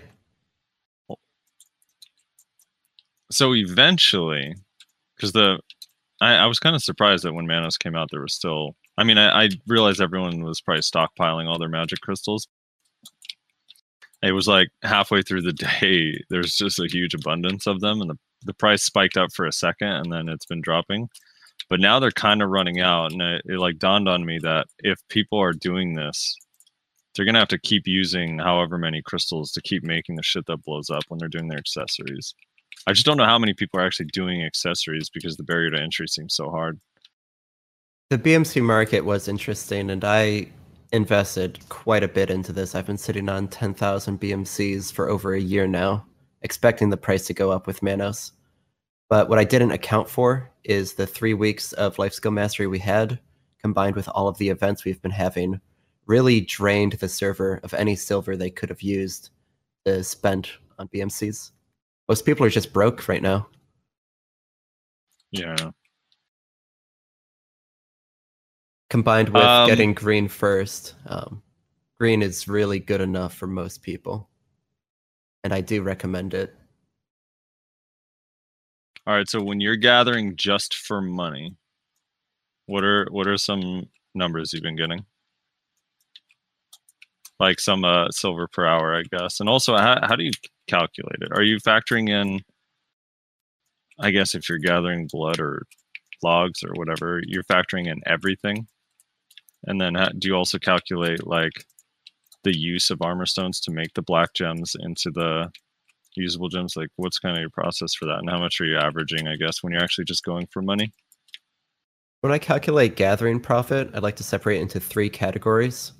[3.30, 4.54] So eventually,
[5.16, 5.58] because the
[6.22, 8.76] I, I was kind of surprised that when Manos came out, there was still.
[8.96, 12.46] I mean, I, I realized everyone was probably stockpiling all their magic crystals.
[14.22, 18.10] It was like halfway through the day, there's just a huge abundance of them, and
[18.10, 21.08] the the price spiked up for a second, and then it's been dropping.
[21.68, 24.66] But now they're kind of running out, and it, it like dawned on me that
[24.78, 26.36] if people are doing this,
[27.14, 30.64] they're gonna have to keep using however many crystals to keep making the shit that
[30.64, 32.34] blows up when they're doing their accessories.
[32.86, 35.80] I just don't know how many people are actually doing accessories because the barrier to
[35.80, 36.80] entry seems so hard.
[38.10, 40.48] The BMC market was interesting, and I
[40.92, 42.74] invested quite a bit into this.
[42.74, 46.04] I've been sitting on 10,000 BMCs for over a year now,
[46.42, 48.32] expecting the price to go up with Manos.
[49.08, 52.78] But what I didn't account for is the three weeks of life skill mastery we
[52.80, 53.18] had,
[53.60, 55.60] combined with all of the events we've been having,
[56.06, 59.30] really drained the server of any silver they could have used
[59.84, 61.52] to spend on BMCs.
[62.08, 63.48] Most people are just broke right now.
[65.30, 65.70] Yeah.
[68.90, 71.42] combined with Um, getting green first um,
[71.98, 74.28] green is really good enough for most people
[75.44, 76.54] and i do recommend it
[79.06, 79.28] All right.
[79.28, 81.56] So when you're gathering just for money,
[82.66, 85.04] what are what are some numbers you've been getting?
[87.40, 89.40] Like some uh, silver per hour, I guess.
[89.40, 90.30] And also, how, how do you
[90.66, 91.32] calculate it?
[91.32, 92.40] Are you factoring in?
[94.00, 95.64] I guess if you're gathering blood or
[96.22, 98.66] logs or whatever, you're factoring in everything.
[99.64, 101.64] And then do you also calculate like
[102.44, 105.50] the use of armor stones to make the black gems into the
[106.16, 106.76] usable gems?
[106.76, 109.28] Like, what's kind of your process for that, and how much are you averaging?
[109.28, 110.92] I guess when you're actually just going for money.
[112.20, 115.92] when i calculate gathering profit I'd like to separate into three categories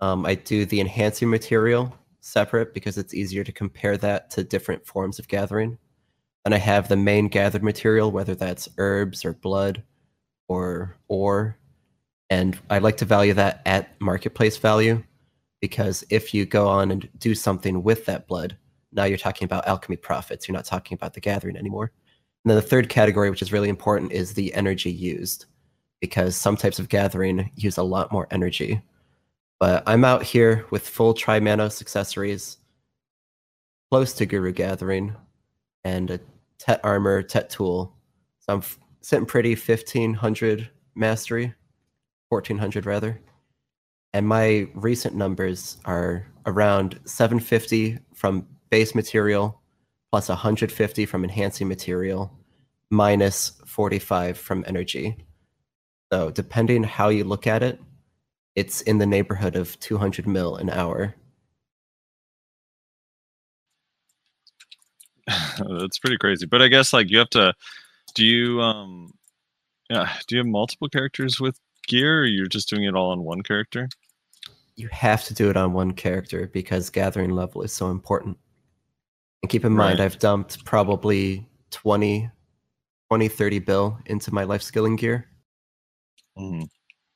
[0.00, 4.86] um, i do the enhancing material separate because it's easier to compare that to different
[4.86, 5.78] forms of gathering.
[6.44, 9.82] And i have the main gathered material whether that's herbs or blood
[10.48, 11.58] or ore.
[12.30, 15.02] And i like to value that at marketplace value
[15.60, 18.56] because if you go on and do something with that blood
[18.92, 20.48] now you're talking about alchemy profits.
[20.48, 21.92] You're not talking about the gathering anymore.
[22.44, 25.46] And then the third category which is really important is the energy used
[26.00, 28.80] because some types of gathering use a lot more energy
[29.60, 32.56] but i'm out here with full trimanos accessories
[33.90, 35.14] close to guru gathering
[35.84, 36.20] and a
[36.58, 37.96] tet armor tet tool.
[38.40, 38.62] So i'm
[39.00, 41.54] sitting pretty 1500 mastery
[42.28, 43.20] 1400 rather.
[44.12, 49.60] And my recent numbers are around 750 from base material
[50.10, 52.32] plus 150 from enhancing material
[52.90, 55.16] minus 45 from energy.
[56.12, 57.80] So depending how you look at it
[58.56, 61.14] it's in the neighborhood of 200 mil an hour
[65.58, 66.46] That's pretty crazy.
[66.46, 67.54] But I guess like you have to.
[68.14, 69.12] Do you um,
[69.88, 70.12] yeah?
[70.26, 73.42] Do you have multiple characters with gear, or you're just doing it all on one
[73.42, 73.88] character?
[74.76, 78.38] you have to do it on one character because gathering level is so important
[79.42, 82.30] and keep in mind i've dumped probably 20
[83.10, 85.26] 20 30 bill into my life skilling gear
[86.38, 86.66] Mhm.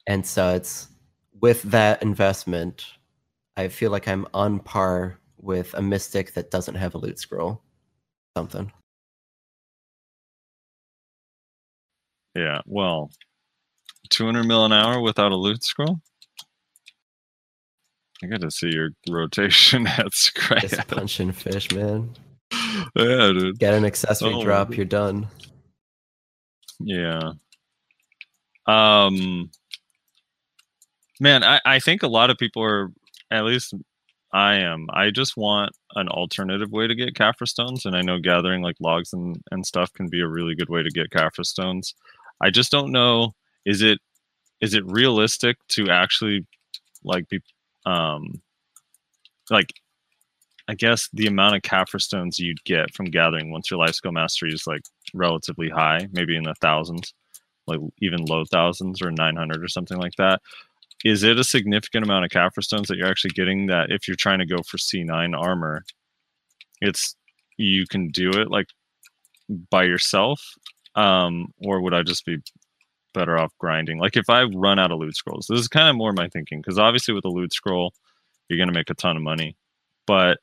[0.06, 0.88] and so it's
[1.40, 2.86] with that investment,
[3.56, 7.60] I feel like I'm on par with a mystic that doesn't have a loot scroll.
[8.36, 8.72] Something.
[12.34, 13.10] Yeah, well,
[14.10, 16.00] 200 mil an hour without a loot scroll?
[18.22, 22.10] I got to see your rotation at Just punching fish, man.
[22.96, 23.58] yeah, dude.
[23.58, 24.42] Get an accessory Oh.
[24.42, 25.28] drop, you're done.
[26.80, 27.32] Yeah.
[28.66, 29.50] Um
[31.20, 32.90] man, I, I think a lot of people are
[33.30, 33.74] at least
[34.32, 34.88] I am.
[34.92, 38.76] I just want an alternative way to get Caphras stones, and I know gathering like
[38.80, 41.94] logs and, and stuff can be a really good way to get Caphras stones.
[42.40, 43.32] I just don't know
[43.64, 43.98] is it
[44.60, 46.46] is it realistic to actually
[47.04, 47.40] like be
[47.86, 48.42] um
[49.50, 49.72] like
[50.66, 54.12] I guess the amount of Caphras stones you'd get from gathering once your life skill
[54.12, 57.12] mastery is like relatively high, maybe in the thousands,
[57.66, 60.40] like even low thousands or 900 or something like that.
[61.04, 64.16] Is it a significant amount of Caphras stones that you're actually getting that if you're
[64.16, 65.84] trying to go for C9 armor,
[66.80, 67.14] it's
[67.58, 68.68] you can do it like
[69.70, 70.40] by yourself?
[70.94, 72.38] Um, or would I just be
[73.12, 73.98] better off grinding?
[73.98, 76.60] Like if I run out of loot scrolls, this is kind of more my thinking
[76.60, 77.92] because obviously with a loot scroll,
[78.48, 79.56] you're gonna make a ton of money,
[80.06, 80.38] but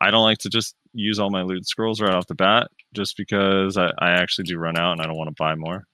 [0.00, 3.16] I don't like to just use all my loot scrolls right off the bat just
[3.16, 5.84] because I, I actually do run out and I don't want to buy more.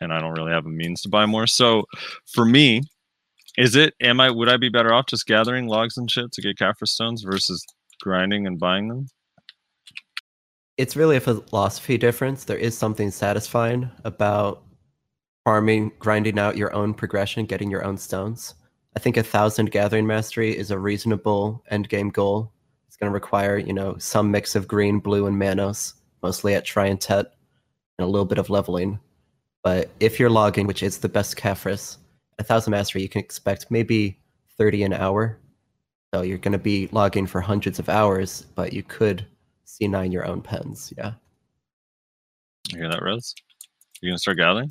[0.00, 1.46] And I don't really have a means to buy more.
[1.46, 1.84] So
[2.32, 2.82] for me,
[3.58, 6.40] is it am I would I be better off just gathering logs and shit to
[6.40, 7.66] get Caphras stones versus
[8.00, 9.08] grinding and buying them?
[10.76, 12.44] It's really a philosophy difference.
[12.44, 14.62] There is something satisfying about
[15.44, 18.54] farming, grinding out your own progression, getting your own stones.
[18.94, 22.52] I think a thousand gathering mastery is a reasonable end game goal.
[22.86, 26.64] It's going to require, you know, some mix of green, blue, and manos, mostly at
[26.64, 27.26] Tri and Tet,
[27.98, 29.00] and a little bit of leveling.
[29.64, 31.98] But if you're logging, which is the best Caphras,
[32.38, 34.18] a thousand mastery, you can expect maybe
[34.56, 35.38] 30 an hour.
[36.14, 39.26] So you're going to be logging for hundreds of hours, but you could
[39.66, 40.92] C9 your own pens.
[40.96, 41.12] Yeah.
[42.70, 43.34] You hear that, Rose?
[44.00, 44.70] You gonna start gathering?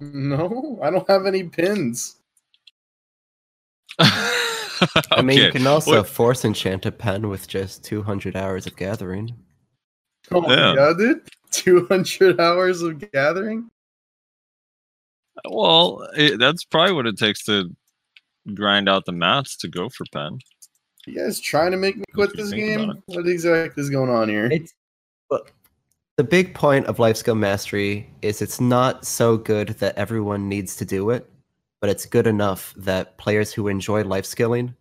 [0.00, 2.16] No, I don't have any pins.
[3.98, 8.76] I mean, you can also what- force enchant a pen with just 200 hours of
[8.76, 9.34] gathering.
[10.30, 10.74] Oh my Yeah.
[10.74, 11.20] god, dude!
[11.50, 13.68] Two hundred hours of gathering.
[15.48, 17.74] Well, it, that's probably what it takes to
[18.54, 20.38] grind out the mats to go for pen.
[21.06, 23.02] You guys trying to make me quit this game?
[23.06, 24.46] What exactly is going on here?
[24.46, 24.72] It's
[25.30, 25.42] well,
[26.16, 30.76] the big point of life skill mastery is it's not so good that everyone needs
[30.76, 31.28] to do it,
[31.80, 34.74] but it's good enough that players who enjoy life skilling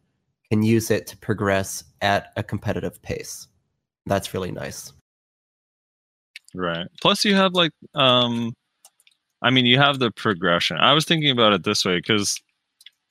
[0.51, 3.47] can use it to progress at a competitive pace.
[4.05, 4.93] That's really nice.
[6.53, 6.87] Right.
[7.01, 8.53] Plus, you have like, um,
[9.41, 10.77] I mean, you have the progression.
[10.77, 12.39] I was thinking about it this way because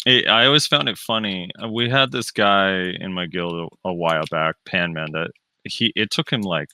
[0.06, 1.50] I always found it funny.
[1.62, 5.30] Uh, We had this guy in my guild a, a while back, Panman, that
[5.64, 6.68] he it took him like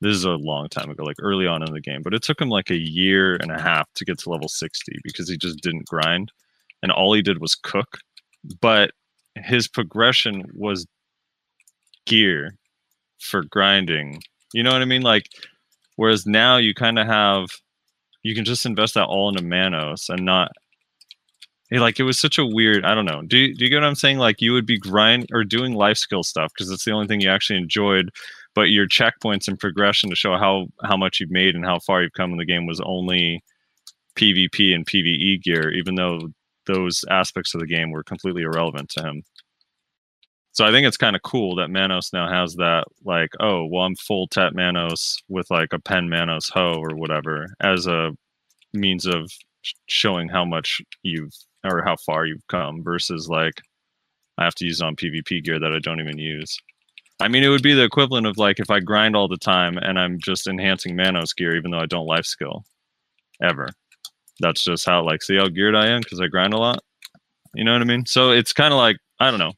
[0.00, 2.40] this is a long time ago, like early on in the game, but it took
[2.40, 5.60] him like a year and a half to get to level 60 because he just
[5.60, 6.32] didn't grind
[6.82, 7.98] and all he did was cook.
[8.60, 8.90] But
[9.36, 10.86] his progression was
[12.04, 12.56] gear
[13.20, 14.20] for grinding.
[14.52, 15.02] You know what I mean?
[15.02, 15.28] Like,
[15.96, 17.46] whereas now you kind of have,
[18.22, 20.52] you can just invest that all into Manos and not.
[21.72, 22.84] eh, Like it was such a weird.
[22.84, 23.22] I don't know.
[23.22, 24.18] Do you, do you get what I'm saying?
[24.18, 27.20] Like you would be grind or doing life skill stuff because it's the only thing
[27.20, 28.10] you actually enjoyed,
[28.54, 32.02] but your checkpoints and progression to show how how much you've made and how far
[32.02, 33.42] you've come in the game was only
[34.16, 36.28] PvP and PvE gear, even though
[36.66, 39.22] those aspects of the game were completely irrelevant to him.
[40.52, 43.84] So I think it's kind of cool that Manos now has that, like, oh, well,
[43.84, 48.10] I'm full Tet Manos with like a pen Manos hoe or whatever as a
[48.74, 49.30] means of
[49.86, 51.32] showing how much you've
[51.64, 53.62] or how far you've come versus like
[54.38, 56.58] I have to use on PvP gear that I don't even use.
[57.20, 59.78] I mean, it would be the equivalent of like if I grind all the time
[59.78, 62.64] and I'm just enhancing Manos gear even though I don't life skill
[63.42, 63.68] ever.
[64.40, 66.80] That's just how like see how geared I am because I grind a lot.
[67.54, 68.04] You know what I mean?
[68.04, 69.52] So it's kind of like I don't know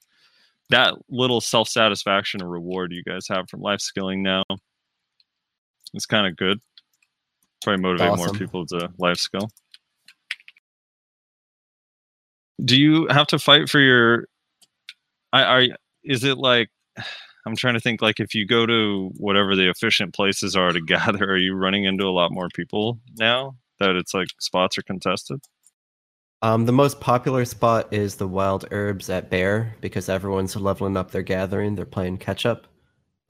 [0.71, 4.45] that little self satisfaction or reward you guys have from life skilling now
[5.95, 6.61] is kind of good.
[7.63, 9.51] Probably motivate more people to life skill.
[12.65, 14.29] Do you have to fight for your?
[15.33, 15.67] I are
[16.03, 16.71] is it like?
[17.47, 20.81] I'm trying to think like if you go to whatever the efficient places are to
[20.87, 24.83] gather, are you running into a lot more people now that it's like spots are
[24.83, 25.41] contested?
[26.45, 31.11] Um, the most popular spot is the wild herbs at Behr because everyone's leveling up
[31.11, 31.75] their gathering.
[31.75, 32.67] They're playing catch up,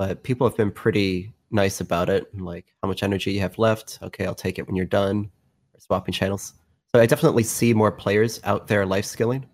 [0.00, 2.36] but people have been pretty nice about it.
[2.36, 4.00] Like how much energy you have left.
[4.02, 5.30] Okay, I'll take it when you're done.
[5.74, 6.54] Or swapping channels.
[6.92, 9.46] So I definitely see more players out there life skilling,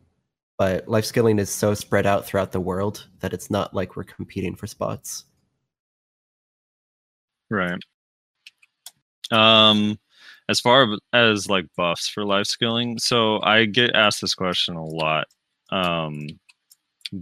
[0.56, 4.04] but life skilling is so spread out throughout the world that it's not like we're
[4.04, 5.26] competing for spots.
[7.50, 7.78] Right.
[9.30, 9.98] Um,
[10.50, 14.84] as far as like buffs for life skilling, so I get asked this question a
[14.84, 15.28] lot.
[15.70, 16.26] Um,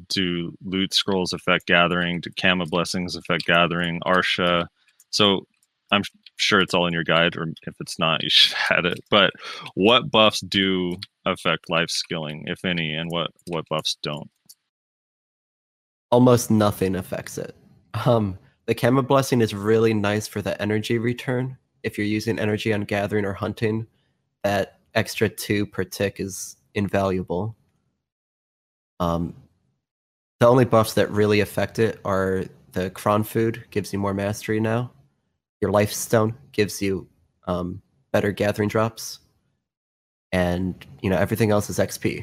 [0.09, 2.21] do loot scrolls affect gathering?
[2.21, 4.01] Do Kama blessings affect gathering?
[4.07, 4.67] Arsha.
[5.11, 5.47] So
[5.91, 6.03] I'm
[6.37, 9.01] sure it's all in your guide, or if it's not, you should add it.
[9.11, 9.33] But
[9.75, 14.31] what buffs do affect life skilling, if any, and what what buffs don't?
[16.11, 17.55] Almost nothing affects it.
[18.07, 21.59] Um, the Kama blessing is really nice for the energy return.
[21.89, 23.87] If you're using energy on gathering or hunting,
[24.45, 27.57] that extra two per tick is invaluable.
[29.01, 29.35] Um,
[30.39, 34.61] the only buffs that really affect it are the Cron food gives you more mastery
[34.61, 34.93] now.
[35.63, 37.09] Your life stone gives you
[37.47, 37.81] um,
[38.13, 39.21] better gathering drops,
[40.31, 42.23] and you know everything else is XP.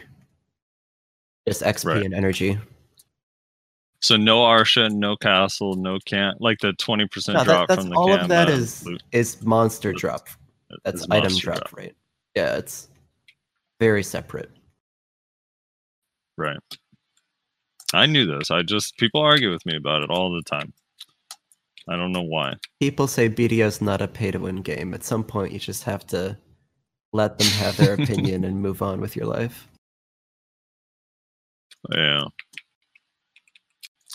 [1.47, 2.05] Just XP Right.
[2.05, 2.59] and energy.
[4.05, 7.81] So no Arsha, no castle, no can like the twenty percent No, drop that, that's
[7.81, 10.27] from the all of that is loot is monster loot drop.
[10.83, 11.95] That's is item monster drop, rate.
[12.35, 12.87] Yeah, it's
[13.79, 14.51] very separate.
[16.37, 16.59] Right.
[17.95, 18.51] I knew this.
[18.51, 20.71] I just people argue with me about it all the time.
[21.89, 22.53] I don't know why.
[22.79, 24.93] People say BDO is not a pay to win game.
[24.93, 26.37] At some point, you just have to
[27.11, 29.67] let them have their opinion and move on with your life.
[31.91, 32.25] Yeah.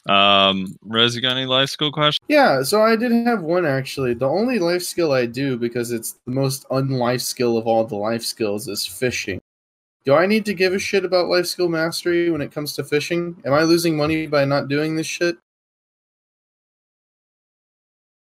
[0.08, 2.24] Um, Rez, you got any life skill questions?
[2.28, 4.14] Yeah, so I did have one actually.
[4.14, 7.96] The only life skill I do because it's the most unlife skill of all the
[7.96, 9.40] life skills is fishing.
[10.04, 12.84] Do I need to give a shit about life skill mastery when it comes to
[12.84, 13.36] fishing?
[13.44, 15.36] Am I losing money by not doing this shit?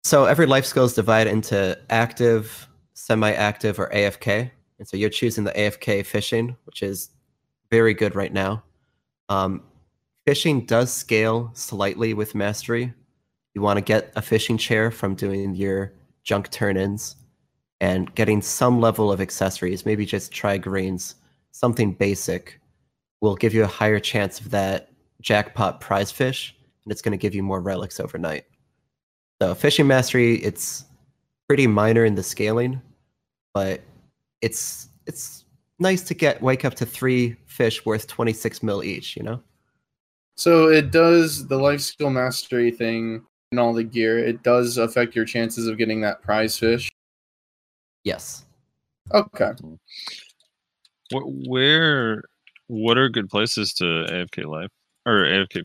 [0.05, 4.51] So every life skill is divided into active, semi-active, or AFK.
[4.79, 7.11] And so you're choosing the AFK fishing, which is
[7.70, 8.62] very good right now.
[9.29, 9.62] Um,
[10.27, 12.93] fishing does scale slightly with mastery.
[13.55, 15.93] You want to get a fishing chair from doing your
[16.25, 17.16] junk turn-ins
[17.81, 21.16] and getting some level of accessories, maybe just tri greens,
[21.51, 22.61] something basic,
[23.20, 26.55] will give you a higher chance of that jackpot prize fish,
[26.85, 28.45] and it's going to give you more relics overnight.
[29.41, 30.85] So fishing mastery, it's
[31.49, 32.81] pretty minor in the scaling,
[33.53, 33.83] but
[34.41, 35.45] it's it's
[35.79, 39.43] nice to get wake up to three fish worth 26 mil each, you know?
[40.37, 44.18] So it does the life skill mastery thing and all the gear.
[44.18, 46.91] It does affect your chances of getting that prize fish.
[48.03, 48.45] Yes.
[49.12, 49.53] Okay.
[51.12, 52.22] Wh- Where,
[52.66, 54.70] what are good places to AFK life
[55.07, 55.62] or AFK?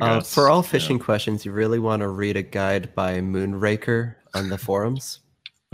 [0.00, 0.68] Uh, for all yeah.
[0.68, 5.20] fishing questions, you really want to read a guide by Moonraker on the forums.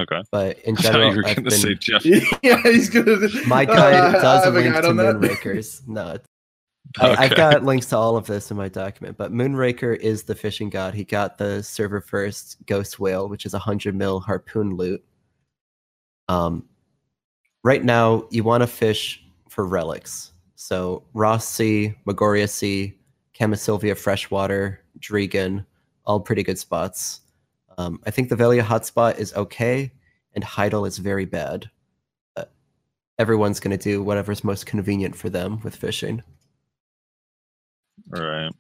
[0.01, 0.21] Okay.
[0.31, 2.05] But in I general, you were I've going to say Jeff.
[2.43, 3.29] yeah, he's gonna.
[3.47, 4.83] my Uh, guide I does have a link to.
[4.83, 5.87] Moonrakers.
[5.87, 6.19] No,
[6.95, 10.23] it's I, I've got links to all of this in my document, but Moonraker is
[10.23, 10.95] the fishing god.
[10.95, 15.05] He got the server first Ghost Whale, which is a hundred mil harpoon loot.
[16.29, 16.67] Um,
[17.65, 20.33] right now you want to fish for relics.
[20.57, 22.99] So Ross Sea, Margoria Sea,
[23.39, 25.65] Camasylvia Freshwater, Drieghan,
[26.05, 27.21] all pretty good spots.
[27.77, 29.93] Um, I think the Velia hotspot is okay,
[30.35, 31.71] and Heidel is very bad.
[32.35, 32.53] But
[33.19, 36.23] everyone's going to do whatever's most convenient for them with fishing.
[38.15, 38.51] All right.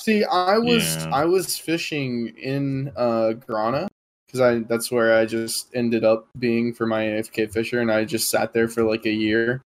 [0.00, 1.10] See, I was Yeah.
[1.12, 3.88] I was fishing in uh Grana
[4.26, 8.04] because I that's where I just ended up being for my AFK Fisher, and I
[8.04, 9.62] just sat there for like a year.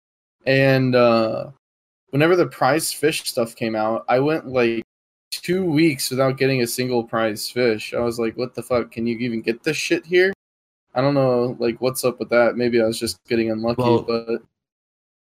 [0.45, 1.51] And uh
[2.11, 4.83] whenever the prize fish stuff came out, I went like
[5.31, 7.93] two weeks without getting a single prize fish.
[7.93, 8.91] I was like, "What the fuck?
[8.91, 10.33] Can you even get this shit here?"
[10.93, 12.55] I don't know, like what's up with that.
[12.57, 14.41] Maybe I was just getting unlucky, Well- but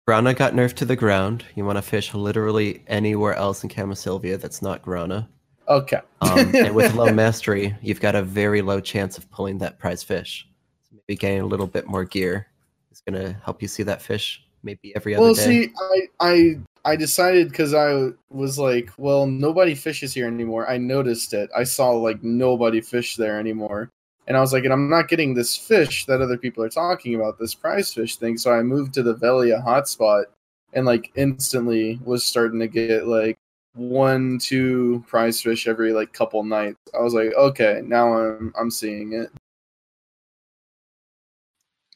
[0.07, 1.43] Grana got nerfed to the ground.
[1.55, 5.27] You want to fish literally anywhere else in Camasylvia that's not Grana.
[5.67, 5.99] okay.
[6.21, 10.03] Um, and with low mastery, you've got a very low chance of pulling that prize
[10.03, 10.47] fish.
[10.83, 12.47] So maybe getting a little bit more gear
[12.91, 15.41] is going to help you see that fish maybe every other well day.
[15.41, 20.75] see i i i decided because i was like well nobody fishes here anymore i
[20.77, 23.91] noticed it i saw like nobody fish there anymore
[24.27, 27.15] and i was like and i'm not getting this fish that other people are talking
[27.15, 28.37] about this prize fish thing.
[28.37, 30.25] So i moved to the velia hotspot
[30.73, 33.37] and like instantly was starting to get like
[33.73, 36.77] one two prize fish every like couple nights.
[36.97, 39.29] I was like okay now i'm i'm seeing it.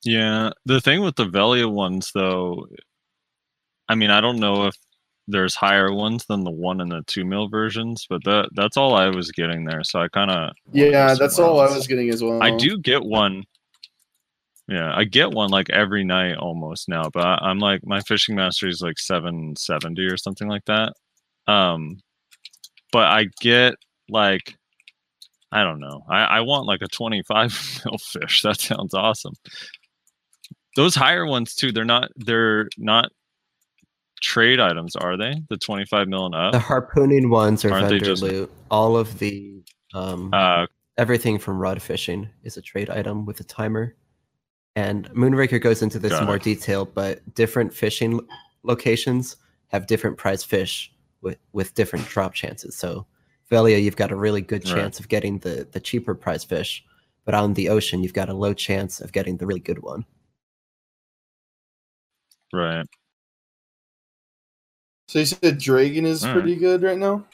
[0.04, 2.68] Yeah, the thing with the Velia ones, though,
[3.90, 4.76] I mean, I don't know if
[5.30, 8.96] there's higher ones than the one and the two mil versions, but that that's all
[8.96, 9.84] I was getting there.
[9.84, 13.04] So I kind of yeah that's all i was getting as well I do get
[13.04, 13.44] one.
[14.68, 18.36] Yeah, I get one like every night almost now, but I, I'm like my fishing
[18.36, 20.94] mastery is like 770 or something like that.
[21.48, 22.02] Um,
[22.92, 23.76] but I get
[24.10, 24.56] like
[25.52, 26.04] I don't know.
[26.08, 28.42] I, I want like a 25 mil fish.
[28.44, 29.34] That sounds awesome.
[30.76, 31.72] Those higher ones too.
[31.72, 32.10] They're not.
[32.16, 33.12] They're not
[34.22, 35.42] trade items, are they?
[35.50, 36.52] The 25 mil and up.
[36.54, 38.52] The harpooning ones are Aren't vendor just- loot.
[38.72, 39.64] All of the
[39.94, 40.66] um, Uh,
[40.98, 43.96] everything from rod fishing is a trade item with a timer.
[44.76, 46.44] And Moonraker goes into this in more it.
[46.44, 48.20] detail, but different fishing
[48.64, 49.36] locations
[49.68, 50.92] have different prize fish
[51.22, 52.76] with, with different drop chances.
[52.78, 53.06] So
[53.50, 54.76] Velia, you've got a really good Right.
[54.76, 56.86] chance of getting the, the cheaper prize fish,
[57.26, 60.06] but on the ocean, you've got a low chance of getting the really good one.
[62.54, 62.86] right.
[65.10, 66.40] So you said Dragon is Alright.
[66.40, 67.26] pretty good right now.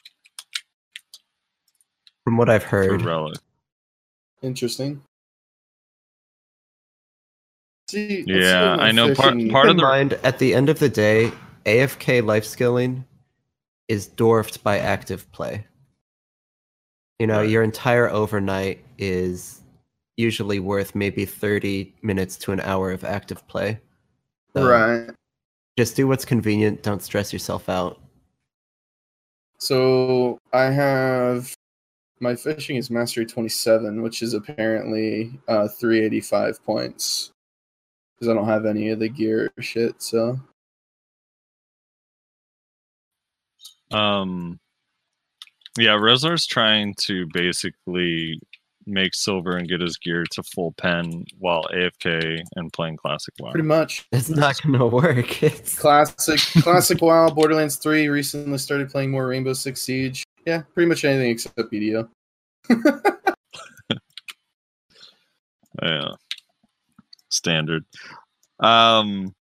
[2.23, 3.35] From what I've heard, relic.
[4.41, 5.01] Interesting.
[7.89, 11.33] See, Yeah, I know part- part of the- mind at the end of the day,
[11.65, 13.03] AFK life skilling
[13.89, 15.67] is dwarfed by active play.
[17.19, 17.49] You know, Right.
[17.49, 19.59] your entire overnight is
[20.15, 23.81] usually worth maybe 30 minutes to an hour of active play.
[24.55, 25.09] So right.
[25.77, 27.99] Just do what's convenient, don't stress yourself out.
[29.57, 31.53] So I have
[32.19, 37.31] my fishing is mastery 27, which is apparently uh 385 points.
[38.15, 40.39] Because I don't have any of the gear or shit, so
[43.91, 44.59] Um,
[45.77, 48.39] yeah, Rezlar's trying to basically
[48.87, 53.51] make silver and get his gear to full pen while AFK and playing classic WoW.
[53.51, 54.05] pretty much.
[54.11, 55.41] It's not gonna work.
[55.43, 60.23] It's Classic classic WoW, Borderlands 3 recently started playing more Rainbow Six Siege.
[60.45, 62.07] Yeah, pretty much anything except BDO.
[65.81, 66.11] Yeah,
[67.29, 67.83] standard.
[68.59, 69.35] Um,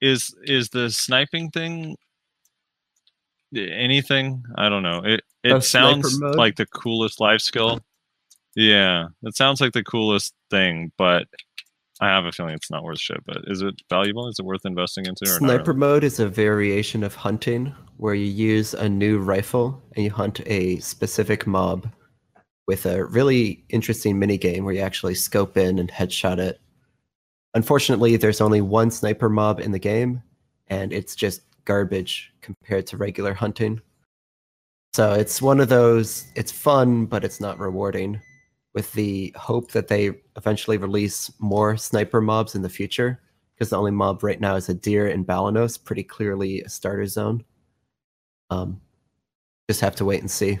[0.00, 1.96] is is the sniping thing
[3.54, 4.42] anything?
[4.56, 5.02] I don't know.
[5.04, 7.80] It it Oh, sounds like the coolest life skill.
[8.56, 11.26] Yeah, it sounds like the coolest thing, but
[12.00, 13.24] I have a feeling it's not worth shit.
[13.24, 14.28] But is it valuable?
[14.28, 15.24] Is it worth investing into?
[15.24, 15.78] Or Sniper really?
[15.78, 20.40] mode is a variation of hunting where you use a new rifle and you hunt
[20.46, 21.90] a specific mob
[22.66, 26.60] with a really interesting mini game where you actually scope in and headshot it.
[27.54, 30.22] Unfortunately, there's only one sniper mob in the game,
[30.68, 33.80] and it's just garbage compared to regular hunting.
[34.92, 38.20] So it's one of those, it's fun, but it's not rewarding.
[38.72, 43.20] With the hope that they eventually release more sniper mobs in the future,
[43.54, 47.06] because the only mob right now is a deer in Balenos, pretty clearly a starter
[47.06, 47.44] zone.
[48.50, 48.80] Um,
[49.68, 50.58] just have to wait and see.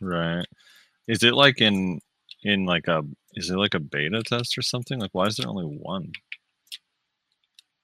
[0.00, 0.44] Right.
[1.08, 2.00] Is it like in
[2.44, 3.02] in like a
[3.34, 5.00] is it like a beta test or something?
[5.00, 6.12] Like why is there only one?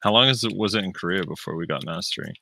[0.00, 2.34] How long is it was it in Korea before we got mastery?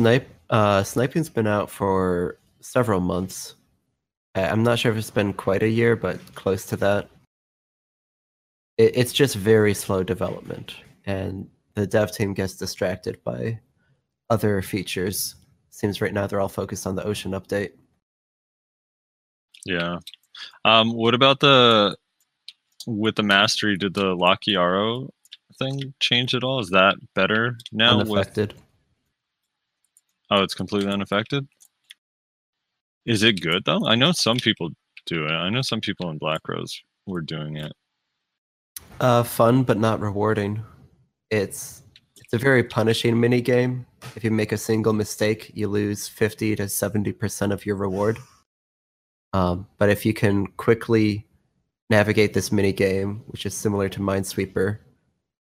[0.00, 3.54] Snipe, uh, sniping's been out for several months.
[4.34, 7.08] I'm not sure if it's been quite a year, but close to that.
[8.76, 10.74] It, it's just very slow development,
[11.06, 13.60] and the dev team gets distracted by
[14.30, 15.36] other features.
[15.70, 17.72] Seems right now they're all focused on the ocean update.
[19.64, 19.98] Yeah.
[20.64, 21.96] Um what about the
[22.86, 25.08] with the mastery did the Loggia Farm
[25.58, 26.60] thing change at all?
[26.60, 28.54] Is that better now with Unaffected.
[30.34, 31.46] Oh, it's completely unaffected?
[33.06, 33.86] Is it good though?
[33.86, 34.70] I know some people
[35.06, 35.30] do it.
[35.30, 37.72] I know some people in Black Rose were doing it.
[38.98, 40.64] Uh, fun but not rewarding.
[41.30, 41.82] It's
[42.16, 43.86] it's a very punishing mini game.
[44.16, 48.18] If you make a single mistake, you lose fifty to seventy percent of your reward.
[49.34, 51.28] Um, but if you can quickly
[51.90, 54.78] navigate this mini game, which is similar to Minesweeper,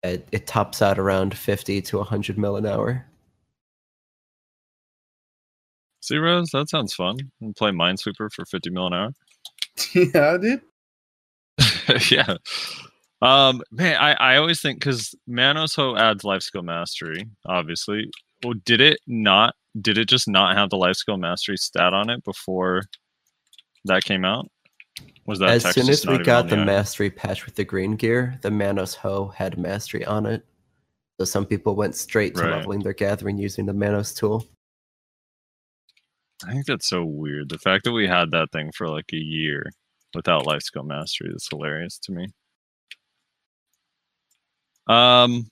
[0.03, 3.07] it, it tops out around fifty to hundred mil an hour.
[6.05, 7.17] See Rose, that sounds fun.
[7.41, 9.11] And play Minesweeper for 50 mil an hour.
[9.93, 10.61] yeah, dude.
[12.11, 12.35] yeah.
[13.23, 18.11] Um, man, I, I always think because Manos Hoe adds life skill mastery, obviously.
[18.43, 19.55] Well, did it not?
[19.81, 22.83] Did it just not have the life skill mastery stat on it before
[23.85, 24.47] that came out?
[25.25, 27.95] Was that as text soon as we got on the mastery patch with the green
[27.95, 30.45] gear, the Manos Hoe had mastery on it.
[31.19, 32.57] So some people went straight to Right.
[32.57, 34.47] leveling their gathering using the Manos tool.
[36.47, 37.49] I think that's so weird.
[37.49, 39.71] The fact that we had that thing for like a year
[40.13, 42.27] without life skill mastery is hilarious to me.
[44.87, 45.49] Um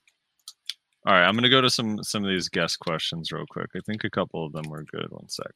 [1.06, 3.70] all right, I'm gonna go to some some of these guest questions real quick.
[3.76, 5.08] I think a couple of them were good.
[5.10, 5.52] One sec.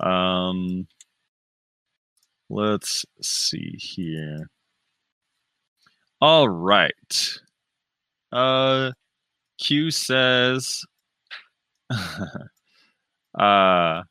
[0.00, 0.86] Um
[2.50, 4.48] let's see here.
[6.20, 7.38] All right.
[8.32, 8.92] Uh,
[9.58, 10.84] Q says,
[13.38, 14.02] uh,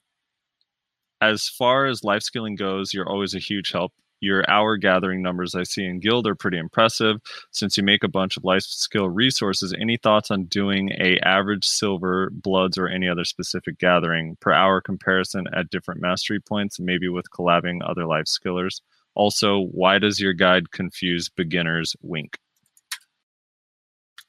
[1.21, 3.93] as far as life skilling goes, you're always a huge help.
[4.19, 7.17] Your hour gathering numbers I see in Guild are pretty impressive.
[7.51, 11.65] Since you make a bunch of life skill resources, any thoughts on doing a average
[11.65, 17.07] silver, bloods, or any other specific gathering per hour comparison at different mastery points, maybe
[17.07, 18.81] with collabing other life skillers?
[19.13, 21.95] Also, why does your guide confuse beginners?
[22.01, 22.39] Wink.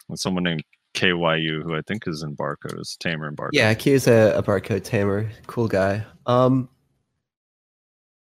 [0.08, 0.64] And someone named
[0.98, 3.50] KYU, who I think is in barcodes, Tamer and barcode.
[3.52, 5.30] Yeah, Q's a, a barcode tamer.
[5.46, 6.04] Cool guy.
[6.26, 6.68] Um,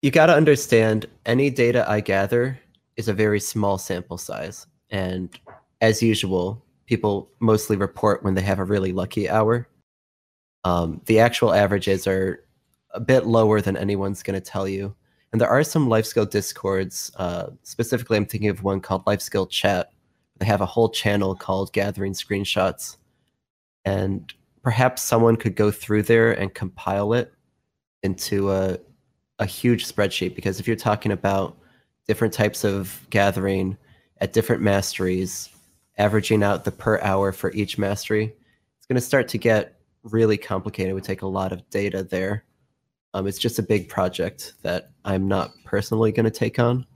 [0.00, 2.58] you got to understand any data I gather
[2.96, 4.66] is a very small sample size.
[4.90, 5.38] And
[5.80, 9.68] as usual, people mostly report when they have a really lucky hour.
[10.64, 12.44] Um, the actual averages are
[12.92, 14.94] a bit lower than anyone's going to tell you.
[15.32, 17.10] And there are some life skill discords.
[17.16, 19.92] Uh, specifically, I'm thinking of one called Life Skill Chat.
[20.38, 22.96] They have a whole channel called Gathering Screenshots.
[23.84, 27.32] And perhaps someone could go through there and compile it
[28.02, 28.78] into a,
[29.38, 30.34] a huge spreadsheet.
[30.34, 31.56] Because if you're talking about
[32.06, 33.76] different types of gathering
[34.20, 35.48] at different masteries,
[35.98, 38.34] averaging out the per hour for each mastery,
[38.76, 40.90] it's going to start to get really complicated.
[40.90, 42.44] It would take a lot of data there.
[43.14, 46.86] Um, it's just a big project that I'm not personally going to take on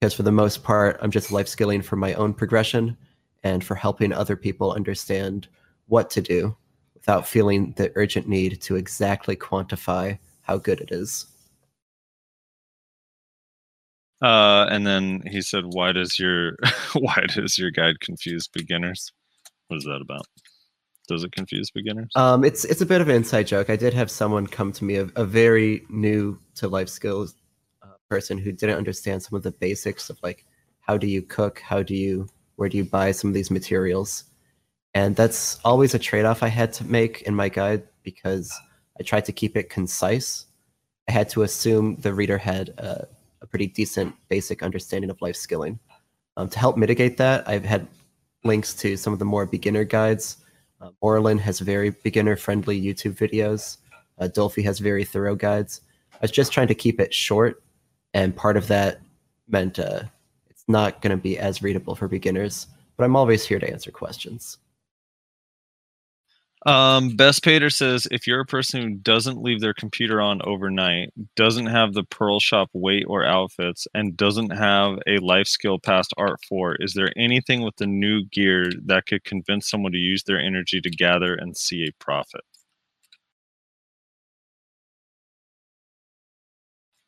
[0.00, 2.96] because for the most part, I'm just life skilling for my own progression
[3.42, 5.48] and for helping other people understand
[5.86, 6.56] what to do
[6.94, 11.26] without feeling the urgent need to exactly quantify how good it is.
[14.22, 16.56] Uh, and then he said, "Why does your
[16.94, 19.12] why does your guide confuse beginners?
[19.68, 20.26] What is that about?
[21.08, 23.68] Does it confuse beginners?" Um, it's it's a bit of an inside joke.
[23.68, 27.34] I did have someone come to me, a, a very new to life skills
[28.08, 30.44] person who didn't understand some of the basics of like
[30.80, 34.24] how do you cook, how do you where do you buy some of these materials,
[34.94, 38.52] and that's always a trade off I had to make in my guide because
[38.98, 40.46] I tried to keep it concise.
[41.08, 43.08] I had to assume the reader had a,
[43.42, 45.80] a pretty decent basic understanding of life skilling.
[46.36, 47.88] Um, to help mitigate that, I've had
[48.44, 50.38] links to some of the more beginner guides.
[50.80, 53.78] Uh, Orlin has very beginner friendly YouTube videos.
[54.18, 55.80] Uh, Dolphy has very thorough guides.
[56.12, 57.63] I was just trying to keep it short,
[58.14, 59.00] and part of that
[59.48, 60.04] meant uh,
[60.48, 62.68] it's not going to be as readable for beginners.
[62.96, 64.58] But I'm always here to answer questions.
[66.66, 71.12] Um, Best Pater says if you're a person who doesn't leave their computer on overnight,
[71.36, 76.14] doesn't have the Pearl Shop weight or outfits, and doesn't have a life skill past
[76.16, 80.22] Art 4, is there anything with the new gear that could convince someone to use
[80.22, 82.40] their energy to gather and see a profit?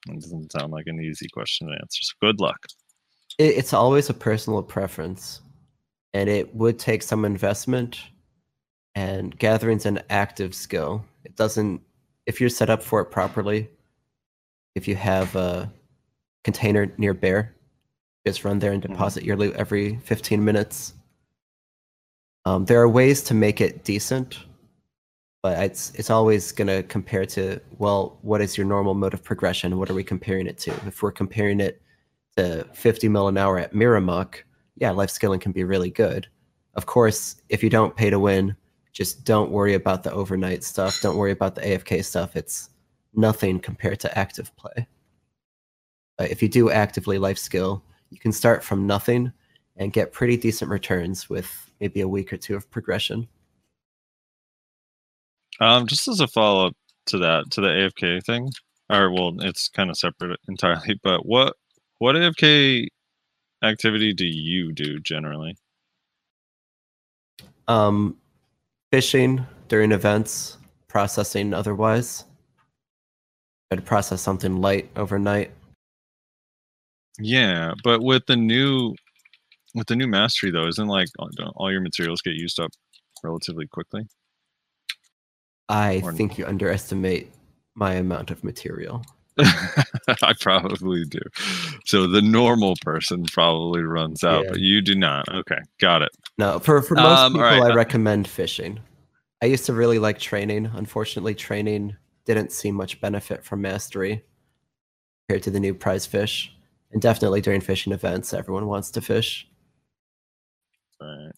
[0.09, 2.03] It doesn't sound like an easy question to answer.
[2.03, 2.59] So good luck.
[3.39, 5.41] It, it's always a personal preference,
[6.15, 8.01] and it would take some investment.
[8.95, 11.05] And gathering's an active skill.
[11.25, 11.83] It doesn't,
[12.25, 13.69] if you're set up for it properly,
[14.75, 15.71] if you have a
[16.45, 17.49] container near Behr,
[18.27, 20.95] just run there and deposit your loot every 15 minutes.
[22.45, 24.39] Um, there are ways to make it decent,
[25.47, 29.23] but it's it's always going to compare to well, what is your normal mode of
[29.23, 29.79] progression?
[29.79, 30.73] What are we comparing it to?
[30.89, 31.81] If we're comparing it
[32.37, 34.39] to 50 mil an hour at Mirumok,
[34.75, 36.27] yeah, life skilling can be really good.
[36.75, 38.57] Of course, if you don't pay to win,
[38.93, 41.01] just don't worry about the overnight stuff.
[41.01, 42.35] Don't worry about the AFK stuff.
[42.35, 42.71] It's
[43.15, 44.89] nothing compared to active play.
[46.19, 49.33] Uh, if you do actively life skill, you can start from nothing
[49.77, 53.29] and get pretty decent returns with maybe a week or two of progression.
[55.61, 56.75] Um, just as a follow up
[57.07, 58.51] to that, to the AFK thing,
[58.91, 60.99] or well, it's kind of separate entirely.
[61.03, 61.57] But what
[61.99, 62.89] what AFK
[63.63, 65.57] activity do you do generally?
[67.69, 68.17] Um,
[68.93, 72.25] fishing during events, processing otherwise.
[73.73, 75.51] To process something light overnight.
[77.19, 78.95] Yeah, but with the new
[79.75, 81.09] with the new mastery though, isn't like
[81.57, 82.71] all your materials get used up
[83.25, 84.07] relatively quickly?
[85.69, 87.33] I Or- think you underestimate
[87.75, 89.05] my amount of material.
[89.39, 91.19] I probably do.
[91.85, 94.51] So the normal person probably runs out, Yeah.
[94.53, 95.29] but you do not.
[95.29, 96.11] Okay, got it.
[96.39, 98.81] No, for for most Um, people, alright, I uh, recommend fishing.
[99.43, 100.67] I used to really like training.
[100.75, 104.25] Unfortunately, training didn't see much benefit from mastery
[105.29, 106.51] compared to the new prize fish.
[106.93, 109.47] And definitely during fishing events, everyone wants to fish.
[111.01, 111.33] Right.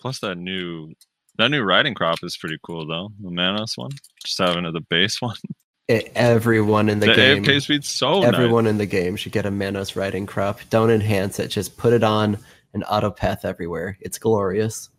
[0.00, 0.92] Plus that new
[1.38, 3.10] that new riding crop is pretty cool though.
[3.22, 3.90] The Manos one.
[4.24, 5.36] Just having it the base one.
[5.90, 8.70] E- everyone in the, The, game, AFK speed's so everyone nice.
[8.70, 10.60] in the game should get a Manos riding crop.
[10.70, 11.48] Don't enhance it.
[11.48, 12.38] Just put it on
[12.72, 13.98] an auto path everywhere.
[14.00, 14.90] It's glorious.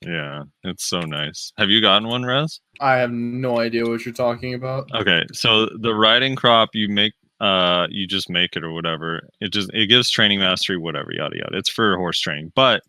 [0.00, 1.52] Yeah, it's so nice.
[1.58, 2.60] Have you gotten one, Rez?
[2.80, 4.88] I have no idea what you're talking about.
[4.94, 9.28] Okay, so the riding crop you make uh you just make it or whatever.
[9.40, 11.56] It just it gives training mastery, whatever, yada yada.
[11.58, 12.82] It's for horse training, but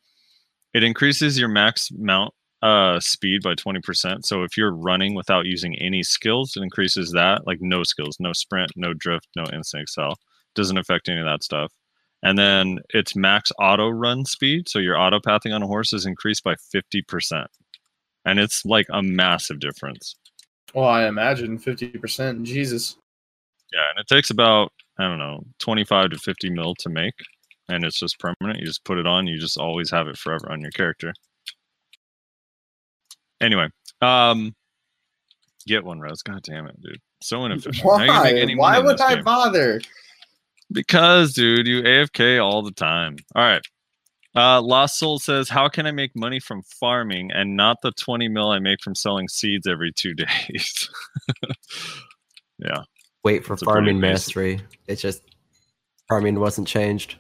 [0.73, 4.25] it increases your max mount uh speed by 20%.
[4.25, 8.33] So if you're running without using any skills, it increases that, like no skills, no
[8.33, 10.15] sprint, no drift, no instant accel.
[10.55, 11.71] Doesn't affect any of that stuff.
[12.23, 16.05] And then its max auto run speed, so your auto pathing on a horse is
[16.05, 17.47] increased by 50%.
[18.25, 20.15] And it's like a massive difference.
[20.75, 22.43] Well, I imagine 50%.
[22.43, 22.97] Jesus.
[23.73, 27.15] Yeah, and it takes about I don't know, 25 to 50 mil to make,
[27.69, 28.59] and it's just permanent.
[28.59, 31.13] You just put it on, you just always have it forever on your character.
[33.41, 33.67] Anyway,
[34.01, 34.55] um,
[35.67, 36.21] get one, Rose.
[36.21, 37.83] God damn it, dude, so inefficient.
[37.85, 38.71] How you gonna make Why?
[38.71, 39.23] Why money in would I game?
[39.23, 39.81] bother?
[40.71, 43.17] Because, dude, you AFK all the time.
[43.35, 43.61] All right.
[44.33, 48.29] Uh, Lost Soul says, "How can I make money from farming and not the 20
[48.29, 50.89] mil I make from selling seeds every two days?"
[52.59, 52.83] yeah.
[53.23, 54.61] Wait for It's farming basic- mastery.
[54.87, 55.21] It's just
[56.07, 57.15] farming wasn't changed.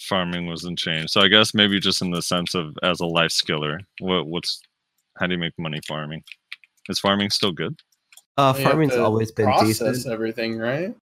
[0.00, 1.10] farming wasn't changed.
[1.10, 4.60] So I guess maybe just in the sense of as a life skiller, what what's
[5.18, 6.22] how do you make money farming?
[6.88, 7.78] Is farming still good?
[8.36, 10.12] Uh, You have farming's to always been process decent.
[10.12, 10.94] everything, right?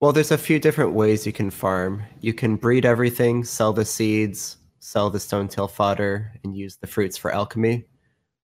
[0.00, 2.02] Well, there's a few different ways you can farm.
[2.20, 6.88] You can breed everything, sell the seeds, sell the stone tail fodder, and use the
[6.88, 7.84] fruits for alchemy.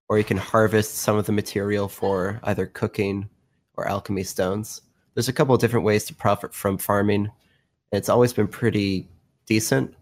[0.07, 3.29] Or you can harvest some of the material for either cooking
[3.75, 4.81] or alchemy stones.
[5.13, 7.29] There's a couple of different ways to profit from farming.
[7.91, 9.09] It's always been pretty
[9.45, 9.93] decent.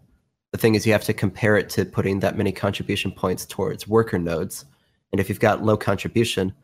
[0.52, 3.86] The thing is, you have to compare it to putting that many contribution points towards
[3.86, 4.64] worker nodes.
[5.12, 6.54] And if you've got low contribution,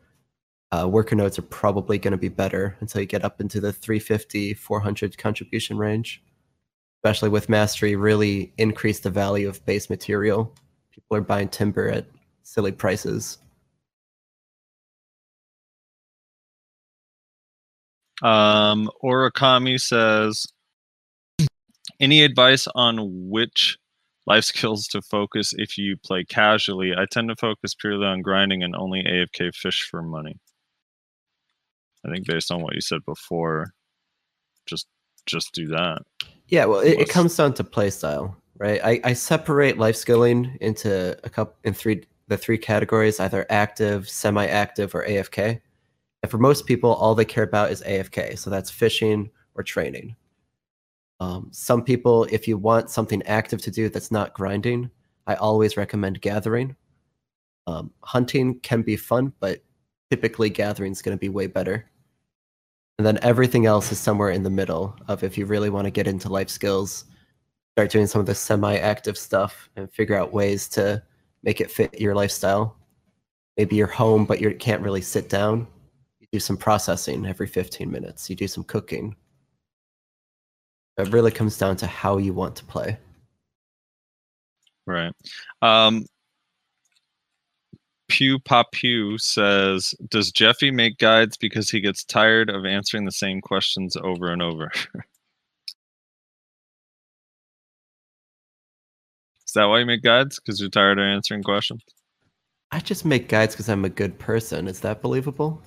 [0.71, 3.71] uh, worker nodes are probably going to be better until you get up into the
[3.71, 6.23] 350 400 contribution range.
[7.03, 10.53] Especially with mastery really increase the value of base material.
[10.91, 12.07] People are buying timber at
[12.41, 13.37] silly prices.
[18.23, 20.47] Um, Origami says,
[21.99, 23.77] any advice on which
[24.25, 26.93] life skills to focus if you play casually?
[26.97, 30.37] I tend to focus purely on grinding and only AFK fish for money.
[32.05, 33.71] I think based on what you said before,
[34.65, 34.87] just
[35.25, 36.01] just do that.
[36.49, 41.17] yeah well it, it comes down to playstyle right I, I separate life skilling into
[41.23, 45.59] a couple in three the three categories either active semi-active or afk
[46.21, 50.15] and for most people all they care about is afk so that's fishing or training
[51.19, 54.89] um, some people if you want something active to do that's not grinding
[55.27, 56.75] i always recommend gathering.
[57.67, 59.63] Um, hunting can be fun but
[60.11, 61.89] typically gathering is going to be way better.
[62.97, 65.91] And then everything else is somewhere in the middle of if you really want to
[65.91, 67.05] get into life skills
[67.75, 71.03] start doing some of the semi-active stuff and figure out ways to
[71.43, 72.77] make it fit your lifestyle.
[73.57, 75.67] Maybe you're home but you can't really sit down.
[76.21, 78.29] You do some processing every 15 minutes.
[78.29, 79.13] You do some cooking
[80.97, 82.97] it really comes down to how you want to play
[84.87, 85.11] Right.
[85.63, 86.05] Um,
[88.07, 93.11] Pew Pop Pew says, "Does Jeffy make guides because he gets tired of answering the
[93.11, 94.71] same questions over and over?"
[99.47, 100.39] Is that why you make guides?
[100.39, 101.81] Because you're tired of answering questions?
[102.71, 105.61] i just make guides because i'm a good person is that believable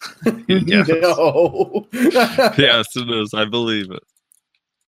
[0.48, 0.88] Yes.
[0.88, 1.86] No.
[1.92, 3.32] yes, it is.
[3.34, 4.02] I believe it.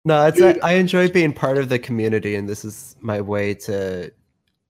[0.05, 0.61] No, it's I, Dude.
[0.63, 4.11] I enjoy being part of the community, and this is my way to,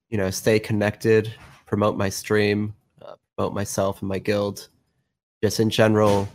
[0.09, 1.33] you know, stay connected,
[1.65, 4.69] promote my stream, uh, promote myself and my guild,
[5.43, 6.29] just in general,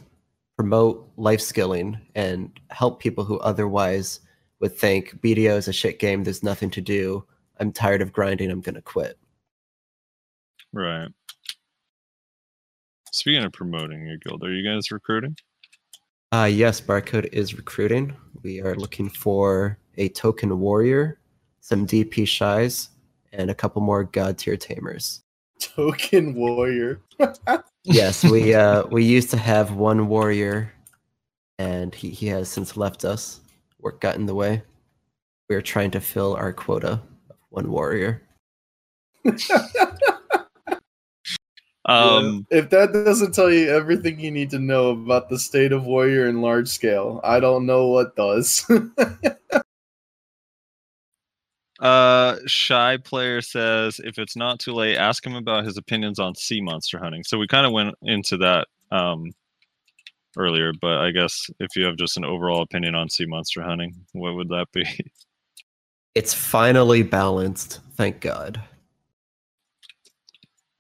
[0.57, 4.21] promote life skilling and help people who otherwise
[4.61, 6.25] would think BDO is a shit game.
[6.25, 7.25] There's nothing to do.
[7.61, 8.51] I'm tired of grinding.
[8.51, 9.17] I'm gonna quit.
[10.73, 11.09] Right.
[13.13, 15.37] Speaking of promoting your guild, are you guys recruiting?
[16.31, 18.15] Uh, yes, Barcode is recruiting.
[18.43, 21.19] We are looking for a token warrior,
[21.61, 22.89] some DP Shais,
[23.33, 25.23] and a couple more god tier tamers.
[25.59, 27.01] Token warrior.
[27.85, 30.71] yes, we uh we used to have one warrior,
[31.59, 33.41] and he, he has since left us.
[33.81, 34.63] Work got in the way.
[35.49, 37.01] We are trying to fill our quota
[37.31, 38.23] of one warrior.
[41.89, 42.59] Um, Yeah.
[42.59, 46.29] If that doesn't tell you everything you need to know about the state of warrior
[46.29, 48.71] in large scale, I don't know what does.
[51.81, 56.35] Uh, shy player says if it's not too late, ask him about his opinions on
[56.35, 57.23] sea monster hunting.
[57.23, 59.33] So we kind of went into that um,
[60.37, 63.95] earlier, but I guess if you have just an overall opinion on sea monster hunting,
[64.13, 64.85] what would that be?
[66.15, 68.61] It's finally balanced, thank God.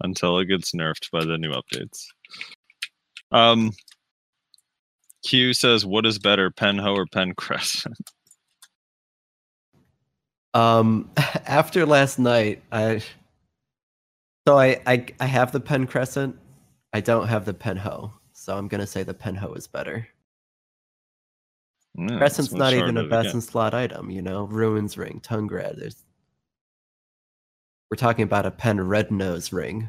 [0.00, 2.04] Until it gets nerfed by the new updates.
[3.32, 3.72] Um,
[5.24, 7.98] Q says, "What is better, Penho or Pen Crescent?"
[10.54, 11.10] Um,
[11.46, 13.02] after last night, I
[14.46, 16.36] so I, I I have the pen crescent.
[16.92, 20.08] I don't have the Penho, so I'm gonna say the Penho is better.
[21.94, 24.44] Yeah, Crescent's not even a to best-in-slot item, you know.
[24.44, 25.78] Ruins ring, Tungrad.
[25.78, 26.04] There's
[27.90, 29.88] we're talking about a pen red nose ring.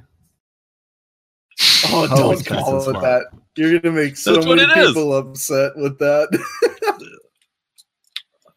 [1.86, 3.26] Oh, Oh, don't it's call it that.
[3.56, 4.88] You're gonna make so That's many it is.
[4.90, 6.30] people upset with that.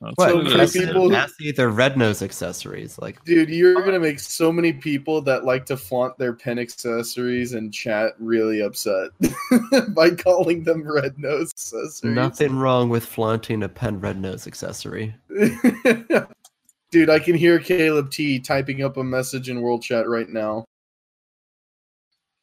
[0.01, 0.31] That's What?
[0.31, 4.19] So what it many people- has either red nose accessories, like Dude, you're gonna make
[4.19, 9.11] so many people that like to flaunt their pen accessories and chat really upset
[9.95, 12.15] by calling them red nose accessories.
[12.15, 15.15] nothing wrong with flaunting a pen red nose accessory.
[16.93, 20.65] Dude, I can hear Caleb T typing up a message in world chat right now.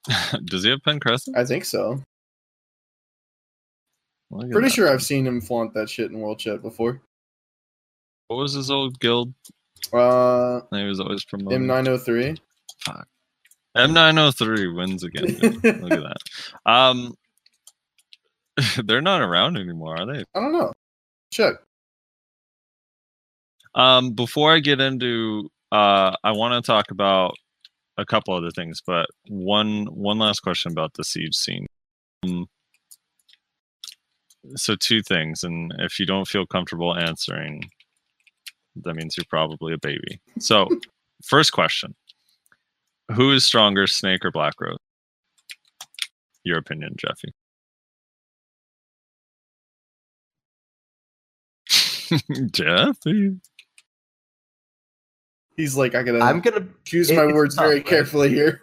[0.45, 1.38] Does he have Pen Crescent?
[1.38, 2.02] I think so.
[4.32, 4.72] Pretty that.
[4.72, 7.00] sure I've seen him flaunt that shit in world chat before.
[8.28, 9.34] What was his old guild?
[9.93, 11.62] Uh, He was always promoting.
[11.62, 12.39] M903.
[12.86, 13.08] Fuck.
[13.78, 15.38] M903 wins again.
[15.41, 16.18] Look at that.
[16.66, 17.14] Um,
[18.86, 20.24] they're not around anymore, are they?
[20.36, 20.74] I don't know.
[21.32, 21.56] Check.
[23.76, 27.36] Um, before I get into, uh, I want to talk about
[27.97, 31.67] a couple other things, but one one last question about the siege scene.
[32.24, 32.47] Um,
[34.55, 37.70] so two things, and if you don't feel comfortable answering,
[38.84, 40.20] that means you're probably a baby.
[40.39, 40.67] So,
[41.24, 41.95] first question:
[43.13, 44.78] Who is stronger, Snake or Black Rose?
[46.43, 47.34] Your opinion, Jeffy.
[52.51, 53.39] Jeffy.
[55.60, 57.86] He's like, I gotta I'm gonna choose it- my words tough, very right?
[57.86, 58.62] carefully here.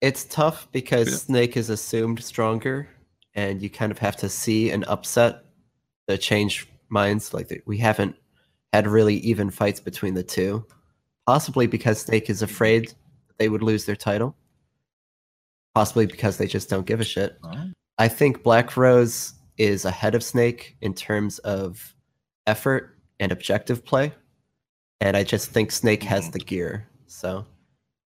[0.00, 1.16] It's tough because Yeah.
[1.18, 2.88] Snake is assumed stronger,
[3.34, 5.44] and you kind of have to see an upset
[6.08, 7.32] to change minds.
[7.32, 8.16] Like we haven't
[8.72, 10.66] had really even fights between the two,
[11.28, 12.88] possibly because Snake is afraid
[13.28, 14.34] that they would lose their title,
[15.76, 17.38] possibly because they just don't give a shit.
[17.98, 21.94] I think Black Rose is ahead of Snake in terms of
[22.48, 24.12] effort and objective play,
[25.04, 26.32] and I just think Snake has Mhm.
[26.32, 26.88] the gear.
[27.06, 27.44] So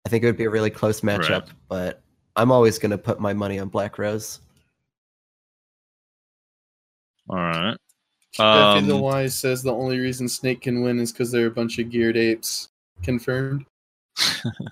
[0.05, 1.19] I think it would be a really close Right.
[1.19, 2.01] matchup, but
[2.35, 4.39] I'm always going to put my money on Black Rose.
[7.27, 7.75] All right.
[8.33, 11.51] Jeffy the Um, Wise says the only reason Snake can win is because they're a
[11.51, 12.69] bunch of geared apes.
[13.01, 13.65] Confirmed.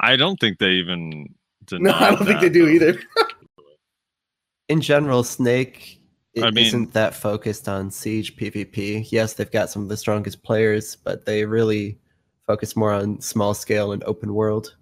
[0.00, 1.34] I don't think they even.
[1.72, 2.86] No, I don't think they do though.
[2.86, 3.00] either.
[4.68, 5.95] In general, Snake
[6.36, 9.06] i- I mean- isn't that focused on Siege PvP.
[9.10, 11.98] Yes, they've got some of the strongest players, but they really
[12.46, 14.76] focus more on small scale and open world.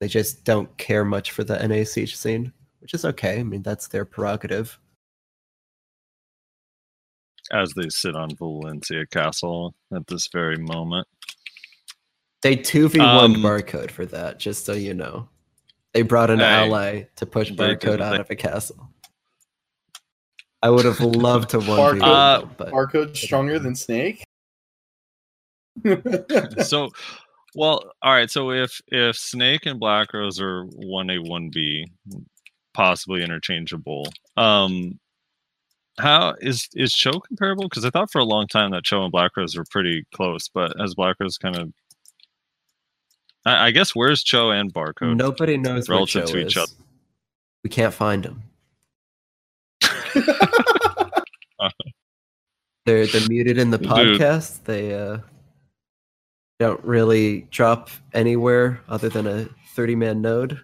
[0.00, 3.40] They just don't care much for the NA Siege scene, which is okay.
[3.40, 4.78] I mean, that's their prerogative.
[7.52, 11.08] As they sit on Valencia Castle at this very moment.
[12.42, 15.28] They 2v1 Um, barcode for that, just so you know.
[15.92, 18.89] They brought an Hey, ally to push barcode out of a castle.
[20.62, 24.22] I would have loved to 1v1 Barcode- them, Barcode stronger than Snake.
[26.64, 26.90] so,
[27.54, 28.30] well, all right.
[28.30, 31.86] So if if Snake and Black Rose are one A one B,
[32.74, 34.06] possibly interchangeable.
[34.36, 34.98] Um,
[35.98, 37.64] how is is Cho comparable?
[37.64, 40.48] Because I thought for a long time that Cho and Black Rose were pretty close,
[40.48, 41.72] but as Black Rose kind of,
[43.46, 45.16] I, I guess where's Cho and Barcode?
[45.16, 46.62] nobody knows where relative Cho to each is.
[46.62, 46.72] other.
[47.64, 48.42] We can't find him.
[52.86, 53.88] They're they're muted in the Dude.
[53.88, 54.64] podcast.
[54.64, 55.18] They uh
[56.58, 60.60] don't really drop anywhere other than a 30 man node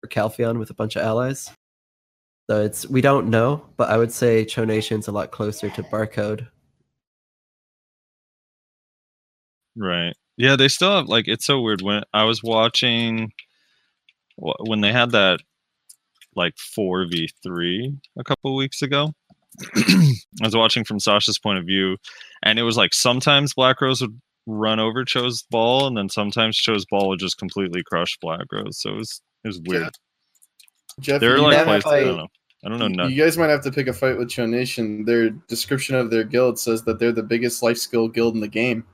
[0.00, 1.50] for Calpheon with a bunch of allies.
[2.48, 6.48] So it's we don't know, but I would say Chonation's a lot closer to Barcode.
[9.76, 10.14] Right.
[10.36, 13.32] Yeah, they still have like it's so weird when I was watching
[14.36, 15.40] when they had that
[16.38, 19.12] like 4v3 a couple weeks ago.
[19.76, 21.96] I was watching from Sasha's point of view
[22.42, 26.56] and it was like sometimes Black Rose would run over Cho's ball and then sometimes
[26.56, 28.78] Cho's ball would just completely crush Black Rose.
[28.80, 29.94] So it was it was weird.
[31.00, 32.26] Jeff, They're like that might places, I don't know.
[32.64, 33.14] I don't know to- nothing.
[33.16, 35.04] you guys might have to pick a fight with Cho Nation.
[35.04, 38.48] Their description of their guild says that they're the biggest life skill guild in the
[38.48, 38.84] game.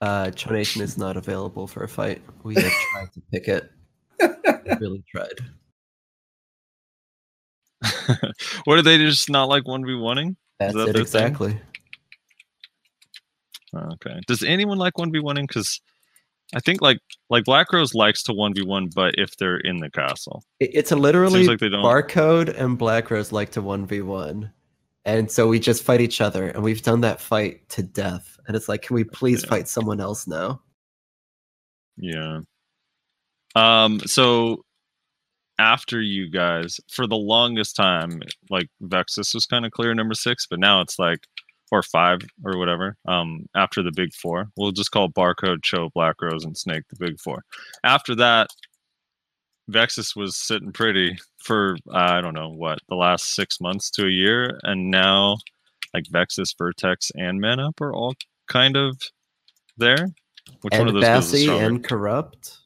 [0.00, 2.22] Uh Cho Nation is not available for a fight.
[2.42, 3.70] We have tried to pick it.
[4.80, 5.38] really tried.
[8.64, 10.36] what are they just not like one v oneing?
[10.60, 11.26] That's that it their thing?
[11.26, 11.60] exactly.
[13.74, 14.20] Okay.
[14.26, 15.48] Does anyone like one v oneing?
[15.48, 15.80] Because
[16.54, 16.98] I think like
[17.30, 20.92] like Black Rose likes to one v one, but if they're in the castle, It's
[20.92, 24.52] a literally like barcode and Black Rose like to one v one,
[25.04, 28.38] and so we just fight each other, and we've done that fight to death.
[28.46, 29.50] And it's like, can we please Yeah.
[29.50, 30.60] fight someone else now?
[31.96, 32.40] yeah.
[33.54, 34.00] Um.
[34.00, 34.64] So
[35.58, 40.46] after you guys, for the longest time, like Vexus was kind of clear number six,
[40.46, 41.26] but now it's like
[41.70, 42.96] or five or whatever.
[43.06, 43.46] Um.
[43.54, 47.20] After the big four, we'll just call Barcode, Cho, Black Rose, and Snake the big
[47.20, 47.44] four.
[47.84, 48.48] After that,
[49.68, 54.10] Vexus was sitting pretty for I don't know what the last six months to a
[54.10, 55.38] year, and now
[55.94, 58.14] like Vexus, Vertex, and Manup are all
[58.48, 58.98] kind of
[59.76, 60.08] there.
[60.62, 62.58] Which one of those Bassy and Corrupt.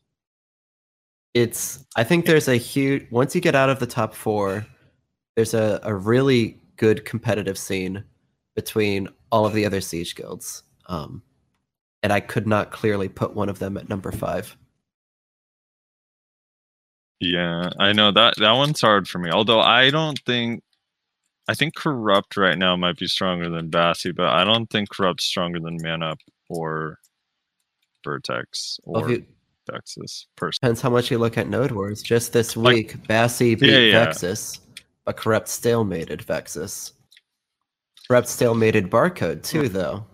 [1.36, 1.84] It's.
[1.96, 3.06] I think there's a huge.
[3.10, 4.66] Once you get out of the top four,
[5.34, 8.02] there's a, a really good competitive scene
[8.54, 10.62] between all of the other siege guilds.
[10.86, 11.22] Um,
[12.02, 14.56] and I could not clearly put one of them at number five.
[17.20, 19.30] Yeah, I know that that one's hard for me.
[19.30, 20.62] Although I don't think
[21.48, 25.24] I think corrupt right now might be stronger than Bassy, but I don't think corrupt's
[25.26, 26.18] stronger than Man Up
[26.48, 26.98] or
[28.04, 29.26] Vertex Well, or if you-
[29.70, 30.58] Vexus person.
[30.62, 32.02] Depends how much you look at Node Wars.
[32.02, 34.04] Just this Like- week, Bassy beat Yeah, yeah.
[34.06, 34.60] Vexus,
[35.04, 36.92] but Corrupt stalemated Vexus.
[38.08, 40.06] Corrupt stalemated Barcode too, though.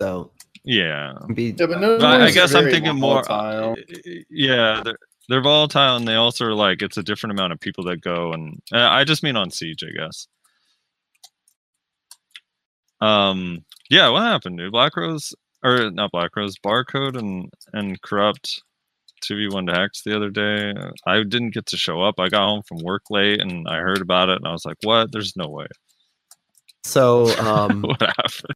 [0.00, 0.32] So
[0.64, 1.12] Yeah.
[1.34, 3.76] be Yeah, but no, But I, I guess I'm very thinking more volatile.
[4.30, 4.98] Yeah, they're
[5.28, 8.32] they're volatile and they also are like it's a different amount of people that go
[8.32, 10.26] and uh, I just mean on Siege, I guess.
[13.00, 14.72] Um yeah, what happened, dude?
[14.72, 18.62] Black Rose or not Black Rose, Barcode and and Corrupt
[19.22, 20.74] 2v1 to Hex the other day.
[21.06, 22.18] I didn't get to show up.
[22.18, 24.78] I got home from work late and I heard about it and I was like,
[24.82, 25.12] "What?
[25.12, 25.66] There's no way."
[26.84, 27.28] so.
[27.40, 28.54] Um, what happened?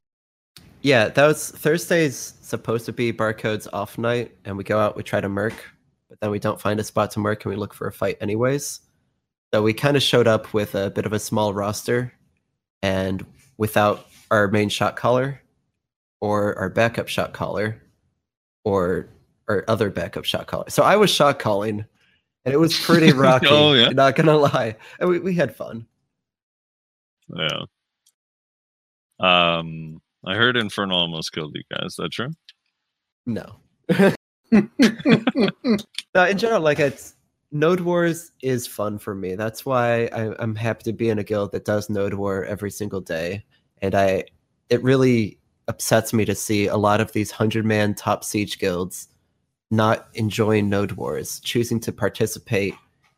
[0.85, 5.03] yeah, that was Thursday's supposed to be Barcode's off night, and we go out, we
[5.03, 5.55] try to merc,
[6.11, 8.19] but then we don't find a spot to merc, and we look for a fight
[8.21, 8.81] anyways.
[9.53, 12.13] So we kind of showed up with a bit of a small roster,
[12.83, 13.25] and
[13.57, 15.41] without our main shot caller,
[16.25, 17.83] or our backup shot caller,
[18.65, 19.11] or
[19.47, 20.71] our other backup shot caller.
[20.71, 21.85] So I was shot calling,
[22.47, 23.49] and it was pretty rocky.
[23.51, 23.91] Oh, yeah?
[23.91, 25.87] Not gonna lie, and we, we had fun.
[27.29, 27.65] Yeah.
[29.21, 31.89] Um I heard Infernal almost killed you guys.
[31.89, 32.31] Is that true?
[33.27, 33.57] No.
[34.51, 37.17] no, in general, like it's
[37.53, 39.35] Node Wars is fun for me.
[39.35, 42.71] That's why I, I'm happy to be in a guild that does Node War every
[42.71, 43.45] single day.
[43.83, 44.25] And I,
[44.71, 45.39] it really
[45.69, 49.09] upsets me to see a lot of these hundred man top siege guilds
[49.71, 52.75] not enjoying Node Wars, choosing to participate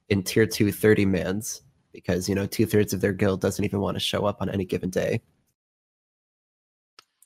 [0.08, 3.80] in tier two 30 mans because you know two thirds of their guild doesn't even
[3.80, 5.20] want to show up on any given day.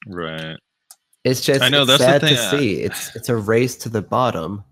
[0.07, 0.57] Right.
[1.25, 2.81] It's just I know, that's sad to see.
[2.81, 4.65] It's it's a race to the bottom,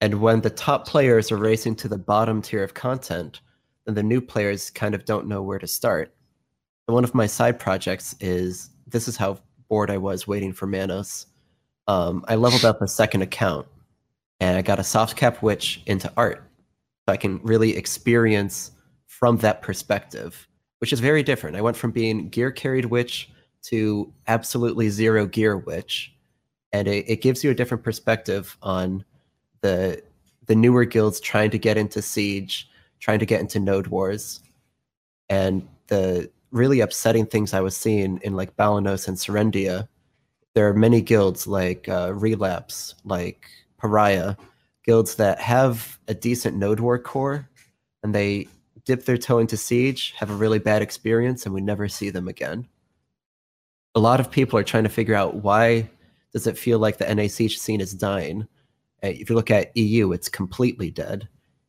[0.00, 3.40] and when the top players are racing to the bottom tier of content,
[3.86, 6.14] then the new players kind of don't know where to start.
[6.86, 9.38] And one of my side projects is this is how
[9.68, 11.26] bored I was waiting for Manos.
[11.86, 13.66] Um, I leveled up a second account,
[14.40, 16.44] and I got a soft cap witch into art,
[17.06, 18.72] so I can really experience
[19.06, 20.46] from that perspective,
[20.78, 21.56] which is very different.
[21.56, 23.30] I went from being gear carried witch
[23.62, 26.14] to absolutely zero gear witch
[26.72, 29.04] and it, it gives you a different perspective on
[29.60, 30.02] the
[30.46, 32.68] the newer guilds trying to get into siege
[33.00, 34.40] trying to get into node wars
[35.28, 39.88] and the really upsetting things i was seeing in like balenos and serendia
[40.54, 44.34] there are many guilds like uh, relapse like pariah
[44.84, 47.48] guilds that have a decent node war core
[48.02, 48.46] and they
[48.84, 52.28] dip their toe into siege have a really bad experience and we never see them
[52.28, 52.66] again
[53.94, 55.88] a lot of people are trying to figure out why
[56.32, 58.42] does it feel like the NAC scene is dying.
[59.02, 61.28] Uh, If you look at EU, it's completely dead,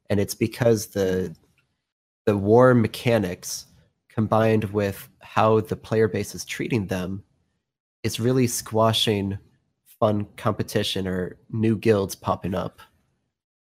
[0.10, 1.36] and it's because the
[2.26, 3.66] the war mechanics
[4.10, 7.24] combined with how the player base is treating them
[8.04, 9.38] is really squashing
[10.00, 12.82] fun competition or new guilds popping up.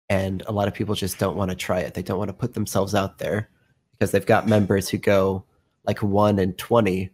[0.09, 1.93] And a lot of people just don't want to try it.
[1.93, 3.49] They don't want to put themselves out there
[3.91, 5.43] because they've got members who go
[5.85, 7.09] like 1 and 20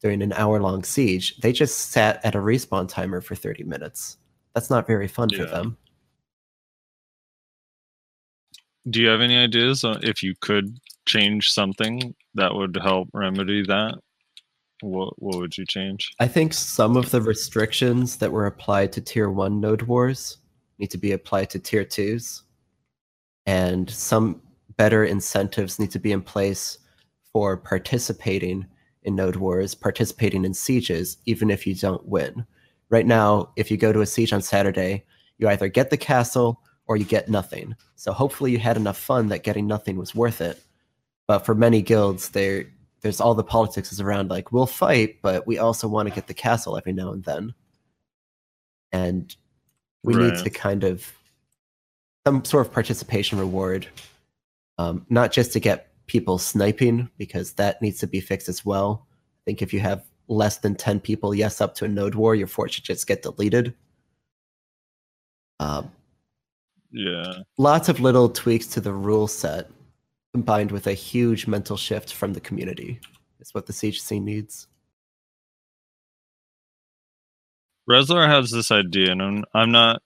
[0.00, 4.16] during an hour long siege, they just sat at a respawn timer for 30 minutes.
[4.54, 5.76] That's not very fun for them.
[8.88, 13.62] Do you have any ideas on if you could change something that would help remedy
[13.66, 13.98] that?
[14.80, 16.10] What what would you change?
[16.20, 20.38] I think some of the restrictions that were applied to tier 1 node wars
[20.78, 22.42] need to be applied to tier 2s.
[23.46, 24.40] and some
[24.76, 26.78] better incentives need to be in place
[27.32, 28.66] for participating
[29.02, 32.44] in node wars, participating in sieges, even if you don't win.
[32.90, 35.04] Right now, if you go to a siege on Saturday,
[35.38, 37.76] you either get the castle or you get nothing.
[37.94, 40.60] So hopefully you had enough fun that getting nothing was worth it.
[41.28, 42.64] But for many guilds, there
[43.00, 46.26] there's all the politics is around like we'll fight, but we also want to get
[46.26, 47.54] the castle every now and then.
[48.90, 49.32] And
[50.02, 51.12] we need to kind of
[52.26, 53.86] some sort of participation reward,
[54.76, 59.06] um, not just to get people sniping because that needs to be fixed as well.
[59.08, 62.34] I think if you have less than ten people yes up to a node war,
[62.34, 63.74] your fort should just get deleted.
[65.60, 65.92] Um,
[66.92, 67.32] Yeah.
[67.56, 69.70] lots of little tweaks to the rule set
[70.32, 73.00] combined with a huge mental shift from the community
[73.40, 74.66] is what the siege scene needs
[77.90, 80.00] Rezlar has this idea, and I'm, I'm not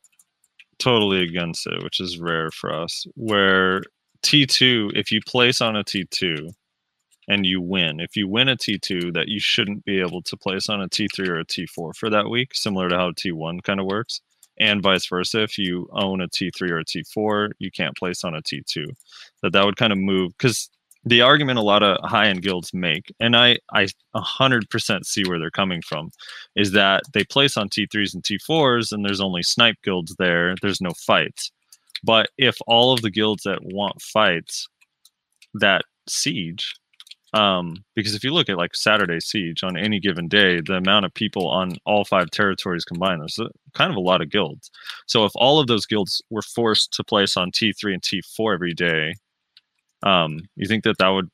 [0.79, 3.83] totally against it, which is rare for us, where
[4.23, 6.51] T2, if you place on a T2
[7.29, 10.71] and you win, if you win a T2, that you shouldn't be able to place
[10.71, 13.87] on a T3 or a T4 for that week, similar to how T1 kind of
[13.87, 14.23] works.
[14.59, 18.35] And vice versa, if you own a T3 or a T4, you can't place on
[18.35, 18.87] a T2.
[19.43, 20.71] That that would kind of move because
[21.05, 25.51] the argument a lot of high-end guilds make, and I I 100% see where they're
[25.51, 26.11] coming from,
[26.57, 30.55] is that they place on T3s and T4s and there's only snipe guilds there.
[30.63, 31.51] There's no fights.
[32.03, 34.69] But if all of the guilds that want fights
[35.55, 36.75] that siege,
[37.35, 41.05] um, because if you look at like Saturday siege on any given day, the amount
[41.05, 44.71] of people on all five territories combined, there's a, kind of a lot of guilds.
[45.07, 48.73] So if all of those guilds were forced to place on T3 and T4 every
[48.73, 49.15] day,
[50.05, 51.29] um, you think that that would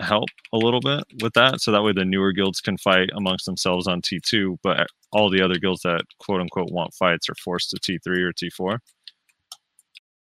[0.00, 3.46] help a little bit with that so that way the newer guilds can fight amongst
[3.46, 7.70] themselves on T2 but all the other guilds that quote unquote want fights are forced
[7.70, 8.78] to T3 or T4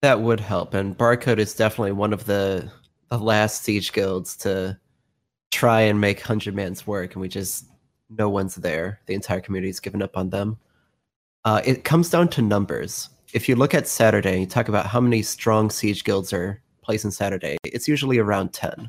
[0.00, 2.72] that would help and barcode is definitely one of the
[3.10, 4.78] the last siege guilds to
[5.50, 7.66] try and make 100 man's work and we just
[8.10, 9.00] no one's there.
[9.06, 10.58] The entire community's given up on them.
[11.44, 13.10] Uh, it comes down to numbers.
[13.32, 16.62] If you look at saturday and you talk about how many strong siege guilds are
[16.82, 18.88] placed placing saturday it's usually around 10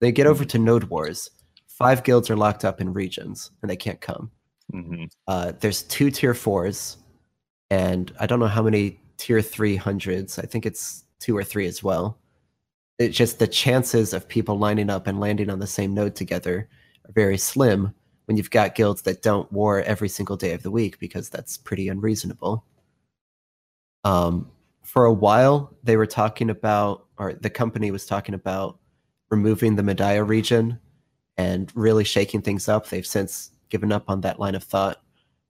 [0.00, 1.30] they get over to node wars.
[1.66, 4.30] Five guilds are locked up in regions and they can't come.
[4.70, 6.96] Hmm uh, there's two tier fours,
[7.70, 10.38] and I don't know how many tier three hundreds.
[10.38, 12.18] I think it's two or three as well.
[13.00, 16.68] It's just the chances of people lining up and landing on the same node together
[17.08, 17.94] are very slim
[18.26, 21.56] when you've got guilds that don't war every single day of the week because that's
[21.56, 22.62] pretty unreasonable.
[24.04, 24.50] Um,
[24.84, 28.78] for a while, they were talking about, or the company was talking about
[29.30, 30.78] removing the Mediah region
[31.38, 32.86] and really shaking things up.
[32.86, 35.00] They've since given up on that line of thought.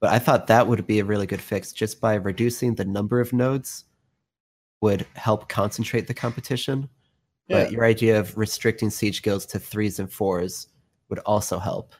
[0.01, 3.21] But I thought that would be a really good fix just by reducing the number
[3.21, 3.87] of nodes
[4.81, 6.89] would help concentrate the competition.
[7.51, 7.65] Yeah.
[7.65, 10.69] But your idea of restricting siege guilds to threes and fours
[11.09, 11.95] would also help.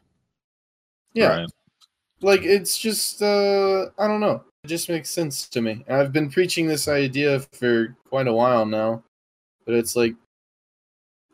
[1.13, 1.41] Yeah.
[1.41, 1.51] right.
[2.21, 6.13] like it's just uh i don't know it just makes sense to me And i've
[6.13, 9.03] been preaching this idea for quite a while now
[9.67, 10.15] but it's like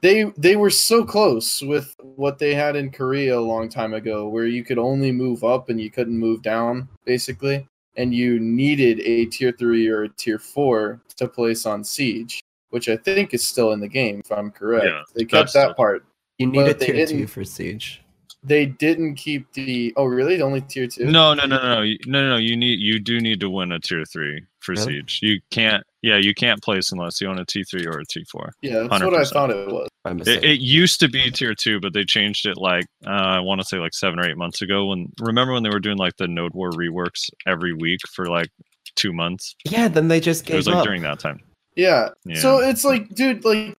[0.01, 4.29] they they were so close with what they had in korea a long time ago
[4.29, 9.01] where you could only move up and you couldn't move down basically and you needed
[9.01, 12.41] a tier 3 or a tier 4 to place on siege
[12.77, 15.63] which i think is still in the game if i'm correct Yeah, they kept that
[15.63, 16.05] still- part
[16.39, 18.03] You need a tier two for siege.
[18.45, 21.85] they didn't keep the oh really the only tier 2 no no no no no
[22.07, 24.85] no no no you need you do need to win a tier 3 for Really?
[25.01, 28.51] siege you can't yeah you can't place unless you own a T3 or a T4
[28.63, 31.81] yeah that's what i thought it was By It, it used to be tier two,
[31.81, 34.61] but they changed it like uh, I want to say like seven or eight months
[34.63, 34.79] ago.
[34.91, 35.01] When
[35.31, 37.23] remember when they were doing like the Node War reworks
[37.55, 38.51] every week for like
[38.95, 39.57] two months?
[39.75, 40.85] yeah, then they just It was like up.
[40.85, 41.39] during that time.
[41.77, 42.11] Yeah.
[42.25, 42.41] Yeah.
[42.41, 43.77] So it's like, dude, like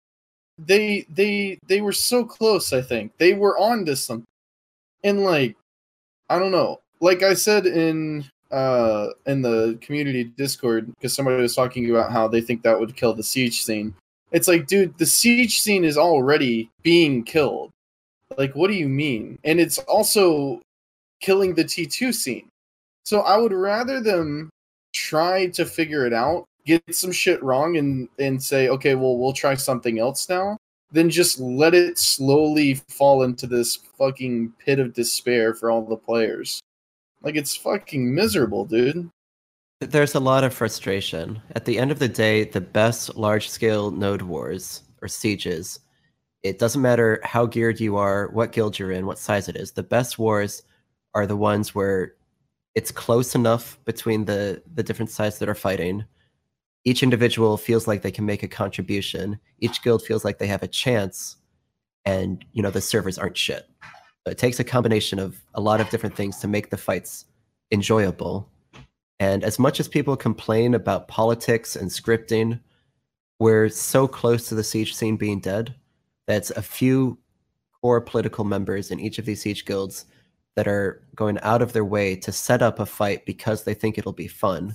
[0.57, 2.73] they they they were so close.
[2.73, 4.25] I think they were on to something,
[5.03, 5.55] and like
[6.29, 6.79] I don't know.
[7.01, 12.27] Like I said in uh in the community Discord, because somebody was talking about how
[12.27, 13.93] they think that would kill the siege scene.
[14.31, 17.71] It's like, dude, the siege scene is already being killed.
[18.37, 19.39] Like, what do you mean?
[19.45, 20.61] And it's also
[21.21, 22.49] killing the T2 scene.
[23.05, 24.49] So I would rather them
[24.93, 29.33] try to figure it out, get some shit wrong, and and say, okay, well, we'll
[29.33, 30.57] try something else now,
[30.91, 35.97] then just let it slowly fall into this fucking pit of despair for all the
[35.97, 36.61] players.
[37.23, 39.09] Like it's fucking miserable, dude.
[39.79, 41.41] There's a lot of frustration.
[41.55, 45.79] At the end of the day, the best large scale node wars or sieges,
[46.41, 49.71] it doesn't matter how geared you are, what guild you're in, what size it is.
[49.71, 50.63] The best wars
[51.13, 52.13] are the ones where
[52.73, 56.05] it's close enough between the, the different sides that are fighting,
[56.87, 59.37] each individual feels like they can make a contribution.
[59.59, 61.35] Each guild feels like they have a chance,
[62.05, 63.67] and you know the servers aren't shit.
[64.25, 67.25] It takes a combination of a lot of different things to make the fights
[67.73, 68.49] enjoyable.
[69.19, 72.61] And as much as people complain about politics and scripting,
[73.37, 75.75] we're so close to the siege scene being dead
[76.25, 77.17] that a few
[77.81, 80.05] core political members in each of these siege guilds
[80.55, 83.97] that are going out of their way to set up a fight because they think
[83.97, 84.73] it'll be fun.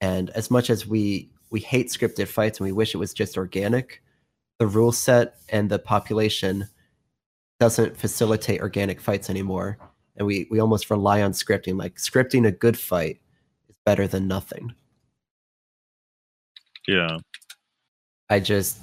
[0.00, 3.36] And as much as we we hate scripted fights and we wish it was just
[3.36, 4.02] organic,
[4.58, 6.68] the rule set and the population
[7.60, 9.78] doesn't facilitate organic fights anymore.
[10.16, 11.78] And we we almost rely on scripting.
[11.78, 13.20] Like scripting a good fight
[13.68, 14.74] is better than nothing.
[16.86, 17.18] Yeah.
[18.30, 18.78] I just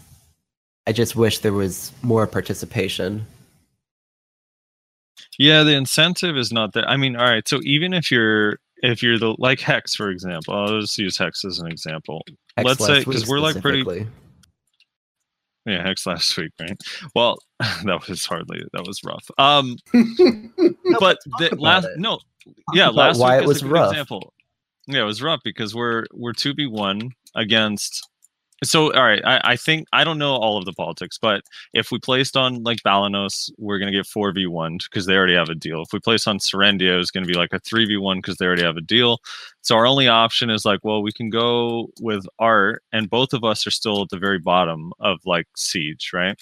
[0.87, 3.25] I just wish there was more participation.
[5.37, 6.87] Yeah, the incentive is not there.
[6.87, 7.47] I mean, all right.
[7.47, 11.45] So even if you're if you're the like Hex, for example, I'll just use Hex
[11.45, 12.23] as an example.
[12.57, 14.07] Hex Let's say because we're like pretty
[15.65, 16.77] yeah Hex last week, right?
[17.15, 19.29] Well, that was hardly that was rough.
[19.37, 19.77] Um,
[20.99, 21.99] but the last it.
[21.99, 22.19] no,
[22.73, 23.91] yeah, last why week it is was a good rough.
[23.91, 24.33] example.
[24.87, 28.07] Yeah, it was rough because we're we're two v one against.
[28.63, 31.41] So all right, I, I think I don't know all of the politics, but
[31.73, 35.35] if we placed on like Balenos, we're gonna get four v one because they already
[35.35, 35.81] have a deal.
[35.81, 38.45] If we place on serendia it's gonna be like a three v one because they
[38.45, 39.19] already have a deal.
[39.61, 43.43] So our only option is like, well, we can go with Art, and both of
[43.43, 46.39] us are still at the very bottom of like Siege, right?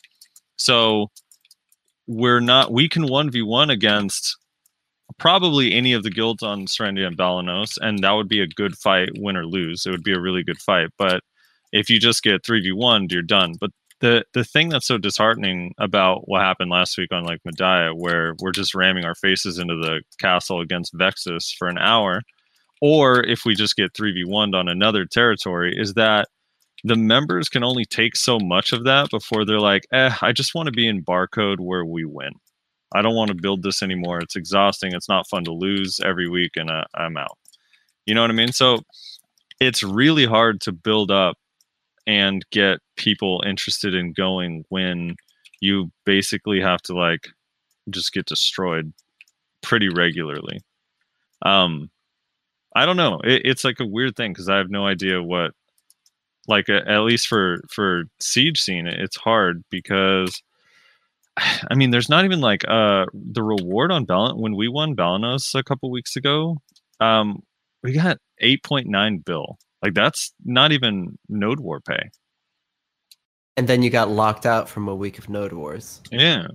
[0.58, 1.10] So
[2.08, 2.72] we're not.
[2.74, 4.38] We can one v one against
[5.20, 8.78] probably any of the guilds on serendia and Balenos, and that would be a good
[8.78, 9.86] fight, win or lose.
[9.86, 10.90] It would be a really good fight.
[10.98, 11.22] But
[11.74, 13.56] if you just get three v one, you're done.
[13.60, 17.94] But the the thing that's so disheartening about what happened last week on like Mediah,
[17.96, 22.22] where we're just ramming our faces into the castle against Vexus for an hour,
[22.82, 26.30] or if we just get three v one on another territory, is that
[26.86, 30.54] the members can only take so much of that before they're like, eh, I just
[30.54, 32.34] want to be in barcode where we win.
[32.94, 34.20] I don't want to build this anymore.
[34.20, 34.94] It's exhausting.
[34.94, 37.38] It's not fun to lose every week, and uh, I'm out.
[38.06, 38.52] You know what I mean?
[38.52, 38.80] So
[39.60, 41.38] it's really hard to build up
[42.06, 45.16] and get people interested in going when
[45.62, 47.30] you basically have to like
[47.90, 48.94] just get destroyed
[49.62, 50.62] pretty regularly.
[51.44, 51.90] Um,
[52.76, 53.20] I don't know.
[53.24, 55.52] It, it's like a weird thing because I have no idea what,
[56.48, 60.42] like, uh, at least for for siege scene, it's hard because
[61.38, 65.56] I mean, there's not even like uh the reward on Bal when we won Balenos
[65.58, 66.58] a couple weeks ago.
[67.00, 67.44] Um,
[67.84, 69.58] we got 8.9 bill.
[69.84, 72.10] Like that's not even node war pay.
[73.58, 76.02] And then you got locked out from a week of Node Wars.
[76.12, 76.48] Yeah,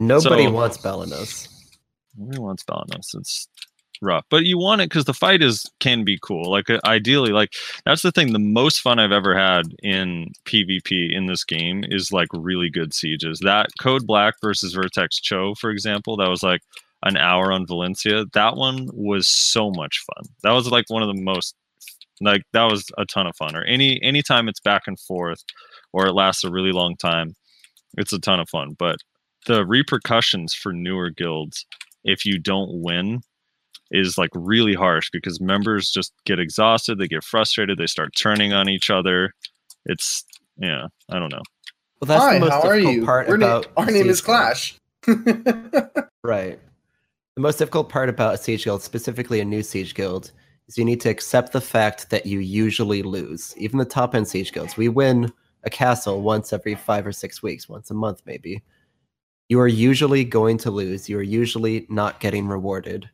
[0.00, 1.48] Nobody So- wants Balenos.
[2.16, 3.14] nobody wants Balenos.
[3.14, 3.48] It's
[4.02, 6.50] rough, but you want it because the fight is can be cool.
[6.50, 7.50] Like uh, ideally, like
[7.84, 8.32] that's the thing.
[8.32, 12.94] The most fun I've ever had in PvP in this game is like really good
[12.94, 13.40] sieges.
[13.40, 16.60] That Code Black versus Vertex Cho, for example, that was like
[17.02, 18.24] an hour on Valencia.
[18.32, 20.24] That one was so much fun.
[20.42, 21.54] That was like one of the most
[22.20, 23.56] like that was a ton of fun.
[23.56, 25.42] Or any anytime it's back and forth
[25.92, 27.34] or it lasts a really long time,
[27.96, 28.74] it's a ton of fun.
[28.78, 28.96] But
[29.46, 31.66] the repercussions for newer guilds
[32.04, 33.20] if you don't win
[33.90, 38.52] is like really harsh because members just get exhausted, they get frustrated, they start turning
[38.52, 39.32] on each other.
[39.84, 40.24] It's
[40.58, 41.42] yeah, I don't know.
[42.00, 43.04] Well, that's Hi, the most how are difficult you?
[43.04, 44.78] part We're na- about our name is Clash.
[46.26, 46.58] Right.
[47.36, 50.32] The most difficult part about a siege guild, specifically a new siege guild,
[50.68, 53.54] is you need to accept the fact that you usually lose.
[53.56, 55.32] Even the top end siege guilds, we win
[55.64, 58.62] a castle once every five or six weeks, once a month maybe.
[59.48, 61.08] You are usually going to lose.
[61.08, 63.08] You are usually not getting rewarded.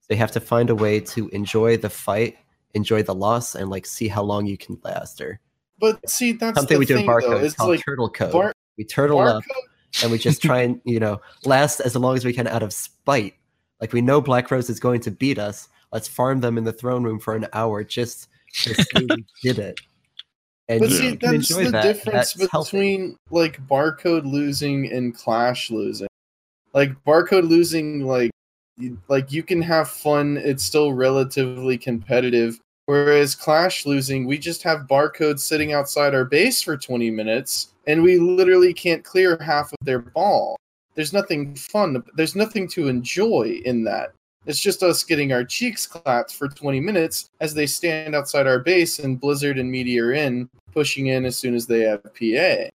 [0.00, 2.36] So you have to find a way to enjoy the fight,
[2.74, 5.20] enjoy the loss, and like see how long you can last.
[5.20, 5.40] Or
[5.78, 7.42] but see, that's something we do in barcode.
[7.42, 8.32] It's called like turtle code.
[8.32, 9.42] bar- we turtle up
[10.02, 12.72] and we just try and you know last as long as we can out of
[12.72, 13.34] spite.
[13.80, 15.68] Like we know Black Rose is going to beat us.
[15.92, 18.28] Let's farm them in the throne room for an hour just
[18.62, 19.80] to say we did it.
[20.68, 21.82] And But you see, that's the that.
[21.82, 22.76] difference That's healthy.
[22.78, 26.08] between like barcode losing and clash losing.
[26.74, 28.30] Like barcode losing, like
[28.76, 30.36] you, like you can have fun.
[30.36, 32.60] It's still relatively competitive.
[32.84, 38.02] Whereas clash losing, we just have barcodes sitting outside our base for 20 minutes, and
[38.02, 40.56] we literally can't clear half of their ball.
[40.94, 42.02] There's nothing fun.
[42.14, 44.12] There's nothing to enjoy in that.
[44.46, 48.58] It's just us getting our cheeks clapped for 20 minutes as they stand outside our
[48.58, 52.70] base and Blizzard and Meteor in, pushing in as soon as they have PA.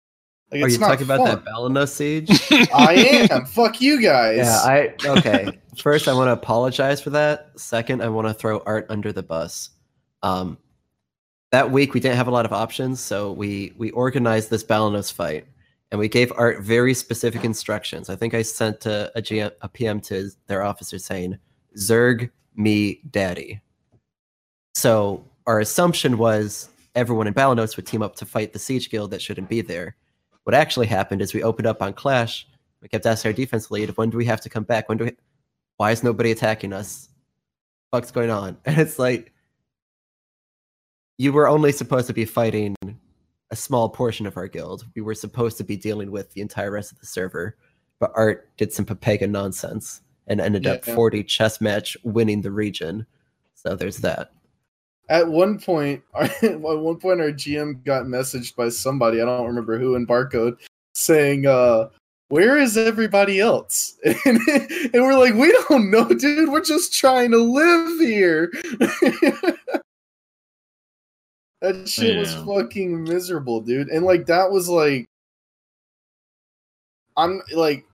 [0.54, 1.88] Like, Are you not talking about that fun.
[1.88, 2.30] Siege?
[2.74, 3.46] I am.
[3.46, 4.38] Fuck you guys.
[4.38, 5.60] yeah, I okay.
[5.78, 7.60] First, I want to apologize for that.
[7.60, 9.72] Second, I want to throw Art under the bus.
[10.22, 10.60] Um,
[11.52, 15.12] that week we didn't have a lot of options, so we we organized this Balenos
[15.12, 15.48] fight,
[15.92, 18.10] and we gave Art very specific instructions.
[18.10, 21.38] I think I sent a, a, GM, a PM to their officer saying,
[21.78, 23.62] "Zerg me, daddy."
[24.76, 29.12] So our assumption was everyone in Balenos would team up to fight the Siege Guild
[29.12, 29.96] that shouldn't be there.
[30.44, 32.48] What actually happened is we opened up on Clash.
[32.82, 34.90] We kept asking our defense lead, "When do we have to come back?
[34.90, 35.12] When do we?
[35.78, 37.10] Why is nobody attacking us?
[37.92, 39.34] What's going on?" And it's like
[41.18, 42.76] you were only supposed to be fighting
[43.52, 44.86] a small portion of our guild.
[44.96, 47.56] We were supposed to be dealing with the entire rest of the server,
[48.00, 53.06] but Art did some Pepega nonsense and ended up 40 chess match winning the region.
[53.56, 54.32] So there's that.
[55.10, 59.78] At one point, at one point, our GM got messaged by somebody I don't remember
[59.78, 60.58] who in barcode
[60.96, 61.90] saying, uh,
[62.30, 66.50] "Where is everybody else?" And, and we're like, "We don't know, dude.
[66.50, 68.52] We're just trying to live here."
[71.62, 73.90] that shit was fucking miserable, dude.
[73.90, 75.06] And like that was like,
[77.18, 77.93] I'm like, I'm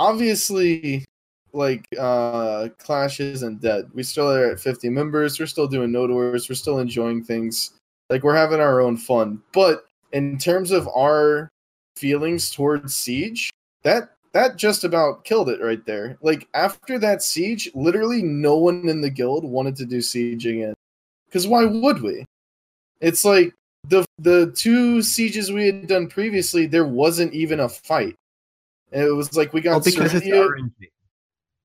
[0.00, 1.04] obviously
[1.52, 3.90] like uh clash isn't dead.
[3.92, 5.38] We still are at 50 members.
[5.38, 7.72] We're still doing node wars we're still enjoying things.
[8.08, 9.42] Like we're having our own fun.
[9.52, 11.50] But in terms of our
[11.96, 13.50] feelings towards siege
[13.82, 16.16] that that just about killed it right there.
[16.22, 20.74] Like after that siege literally no one in the guild wanted to do siege again.
[21.26, 22.24] Because why would we?
[23.00, 23.52] It's like
[23.88, 28.14] the the two sieges we had done previously there wasn't even a fight
[28.92, 30.70] it was like we got Well, because it's RNG.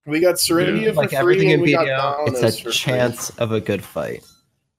[0.06, 2.52] we got Serendia for Like free, everything in and we got BDO, it's for a
[2.52, 2.72] free.
[2.72, 4.24] chance of a good fight.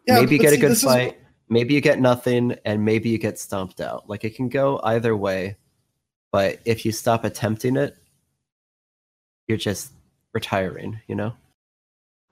[0.06, 1.18] Yeah, maybe you but get a good this is- fight,
[1.48, 4.08] maybe you get nothing, and maybe you get stomped out.
[4.08, 5.56] Like it can go either way.
[6.32, 7.96] But if you stop attempting it,
[9.48, 9.92] you're just
[10.32, 11.34] retiring, you know?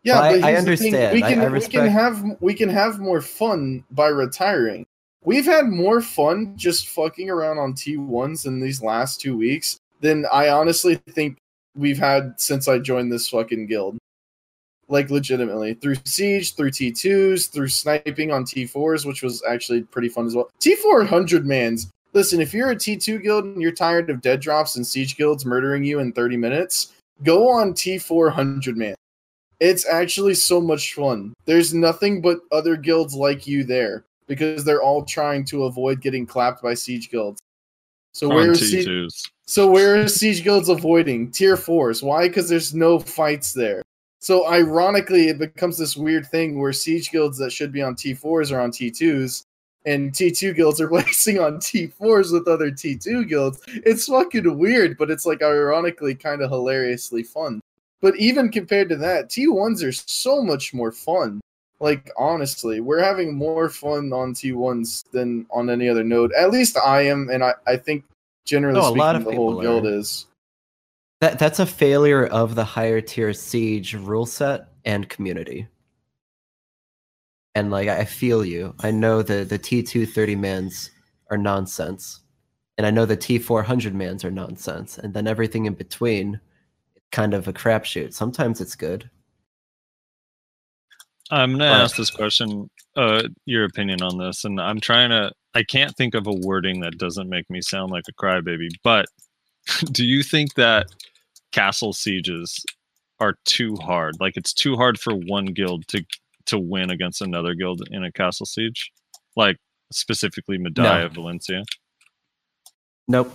[0.02, 1.14] Yeah, Well, I- but I here's the thing, understand.
[1.14, 4.86] We I- can I we can have we can have more fun by retiring.
[5.22, 9.80] We've had more fun just fucking around on T ones in these last two weeks
[10.04, 11.38] than I honestly think
[11.74, 13.96] we've had since I joined this fucking guild.
[14.88, 19.80] Like legitimately through siege, through T twos, through sniping on T fours, which was actually
[19.80, 20.50] pretty fun as well.
[20.60, 21.90] T four hundred mans.
[22.12, 25.16] Listen, if you're a T two guild and you're tired of dead drops and siege
[25.16, 28.94] guilds murdering you in thirty minutes, go on T four hundred man.
[29.58, 31.32] It's actually so much fun.
[31.46, 36.26] There's nothing but other guilds like you there because they're all trying to avoid getting
[36.26, 37.40] clapped by siege guilds.
[38.12, 39.30] So on where is T2s.
[39.46, 42.02] So where is siege guilds avoiding tier fours?
[42.02, 42.28] Why?
[42.28, 43.82] Because there's no fights there.
[44.20, 48.52] So ironically, it becomes this weird thing where siege guilds that should be on T4s
[48.52, 49.44] are on T2s,
[49.84, 53.60] and T2 guilds are placing on T4s with other T2 guilds.
[53.66, 57.60] It's fucking weird, but it's like ironically kind of hilariously fun.
[58.00, 61.42] But even compared to that, T1s are so much more fun.
[61.80, 66.32] Like honestly, we're having more fun on T1s than on any other node.
[66.32, 68.04] At least I am, and I, I think
[68.44, 69.98] generally No, a speaking, lot of the whole people guild are.
[69.98, 70.26] is.
[71.20, 75.66] That that's a failure of the higher tier siege rule set and community.
[77.54, 78.74] And like I feel you.
[78.80, 80.90] I know the the T two thirty mans
[81.30, 82.20] are nonsense.
[82.76, 84.98] And I know the T400 mans are nonsense.
[84.98, 86.40] And then everything in between
[86.96, 88.12] it's kind of a crapshoot.
[88.12, 89.08] Sometimes it's good.
[91.30, 95.32] I'm gonna But- ask this question, uh, your opinion on this, and I'm trying to.
[95.54, 98.68] I can't think of a wording that doesn't make me sound like a crybaby.
[98.82, 99.06] But
[99.92, 100.86] do you think that
[101.52, 102.64] castle sieges
[103.20, 104.16] are too hard?
[104.20, 106.04] Like it's too hard for one guild to
[106.46, 108.92] to win against another guild in a castle siege,
[109.34, 109.56] like
[109.90, 111.62] specifically Mediah Valencia.
[113.08, 113.34] Nope.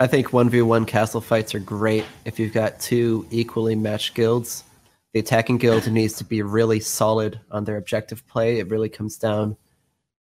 [0.00, 4.64] I think 1v1 castle fights are great if you've got two equally matched guilds.
[5.12, 8.58] The attacking guild needs to be really solid on their objective play.
[8.58, 9.56] It really comes down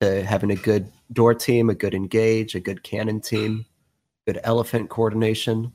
[0.02, 3.64] to having a good door team, a good engage, a good cannon team,
[4.26, 5.72] good elephant coordination.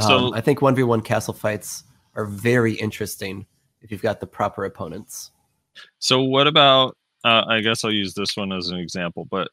[0.00, 1.84] So- um, I think 1v1 castle fights
[2.14, 3.46] are very interesting
[3.80, 5.30] if you've got the proper opponents.
[5.98, 6.96] So what about?
[7.24, 9.48] Uh, I guess I'll use this one as an example, but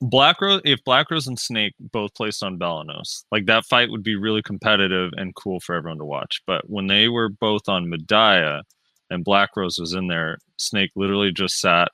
[0.00, 4.02] Black Rose, if Black Rose and Snake both placed on Balenos, like that fight would
[4.02, 6.40] be really competitive and cool for everyone to watch.
[6.46, 8.62] But when they were both on Mediah
[9.10, 11.90] and Black Rose was in there, Snake literally just sat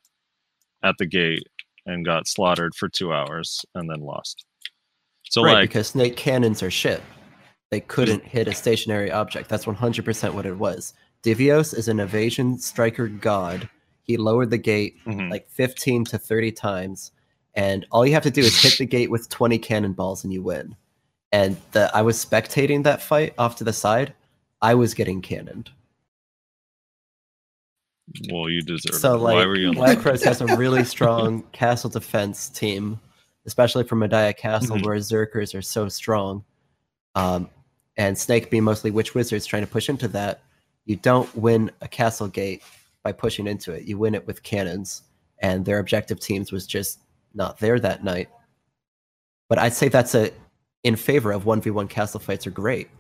[0.85, 1.47] at the gate
[1.87, 4.45] and got slaughtered for two hours and then lost.
[5.31, 7.03] So right, like, because snake cannons are shit.
[7.71, 9.49] They couldn't hit a stationary object.
[9.49, 10.95] That's 100% what it was.
[11.25, 13.69] Divios is an evasion striker god.
[14.03, 15.31] He lowered the gate mhm.
[15.31, 17.13] like 15 to 30 times,
[17.55, 20.43] and all you have to do is hit the gate with 20 cannonballs and you
[20.43, 20.77] win.
[21.33, 24.15] And the, I was spectating that fight off to the side.
[24.63, 25.71] I was getting cannoned.
[28.31, 29.19] Well, you deserve So it.
[29.19, 33.01] Like Black Rose has a really strong castle defense team,
[33.47, 34.85] especially for Mediah Castle, Mhm.
[34.87, 36.45] where Zerkers are so strong.
[37.15, 37.49] Um,
[37.97, 40.43] and Snake being mostly witch wizards trying to push into that,
[40.85, 42.63] you don't win a castle gate
[43.03, 43.85] by pushing into it.
[43.85, 45.03] You win it with cannons,
[45.39, 47.01] and their objective teams was just
[47.35, 48.29] not there that night.
[49.49, 50.31] But I'd say that's a
[50.83, 52.91] in favor of one v one castle fights are great.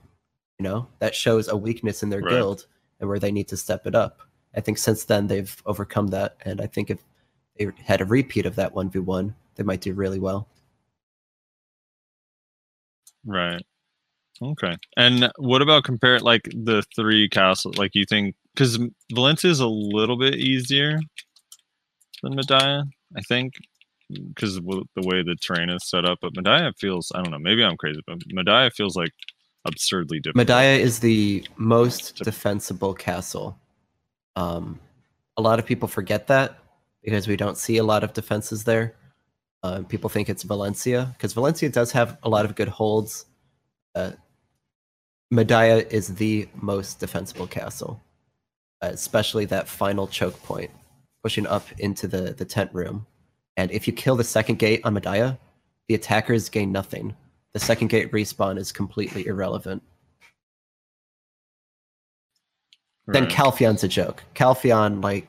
[0.59, 2.31] You know that shows a weakness in their Right.
[2.31, 2.66] guild
[3.01, 4.20] and where they need to step it up.
[4.56, 6.98] I think since then they've overcome that, and I think if
[7.59, 10.48] they had a repeat of that one v one, they might do really well.
[13.24, 13.64] Right.
[14.43, 14.76] Okay.
[14.97, 17.78] And what about compare it like the three castles?
[17.78, 18.78] Like you think because
[19.12, 20.98] Valencia is a little bit easier
[22.22, 22.85] than Mediah,
[23.16, 23.55] I think,
[24.10, 26.18] because the way the terrain is set up.
[26.20, 27.39] But Mediah feels I don't know.
[27.39, 29.12] Maybe I'm crazy, but Mediah feels like
[29.64, 30.47] absurdly difficult.
[30.47, 33.59] Medaya is the most defensible castle.
[34.36, 34.78] Um,
[35.36, 36.59] a lot of people forget that
[37.02, 38.94] because we don't see a lot of defenses there.
[39.62, 43.27] Uh, people think it's Valencia because Valencia does have a lot of good holds.
[43.94, 44.12] Uh,
[45.31, 48.01] Mediah is the most defensible castle,
[48.82, 50.70] especially that final choke point,
[51.23, 53.06] pushing up into the, the tent room.
[53.56, 55.39] And if you kill the second gate on Mediah,
[55.89, 57.16] the attackers gain nothing.
[57.52, 59.82] The second gate respawn is completely irrelevant.
[63.06, 63.32] Then Right.
[63.32, 64.24] Calpheon's a joke.
[64.35, 65.28] Calpheon, like,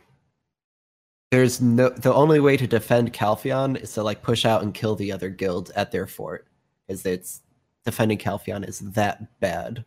[1.31, 4.95] there's no the only way to defend Calpheon is to like push out and kill
[4.95, 6.47] the other guild at their fort,
[6.87, 7.41] because it's
[7.83, 9.83] defending Calpheon is that bad.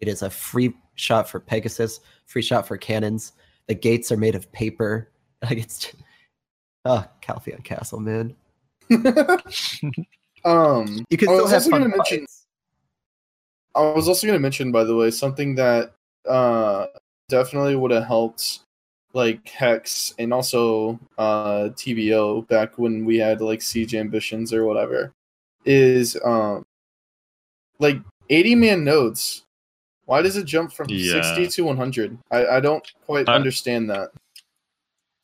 [0.00, 3.32] It is a free shot for Pegasus, free shot for cannons.
[3.66, 5.10] The gates are made of paper.
[5.42, 5.96] Like it's, just,
[6.86, 8.34] oh, Calpheon Castle, man.
[10.46, 12.26] um, You can I still was have also fun gonna mention.
[13.76, 15.92] I was also going to mention, by the way, something that
[16.26, 16.86] uh,
[17.28, 18.60] definitely would have helped,
[19.12, 25.12] like Hex and also uh, TBO back when we had like siege ambitions or whatever,
[25.64, 26.64] is um,
[27.78, 27.98] like
[28.30, 29.42] eighty man nodes.
[30.04, 31.20] Why does it jump from Yeah.
[31.22, 32.16] sixty to one hundred?
[32.30, 34.10] I, I don't quite I- understand that.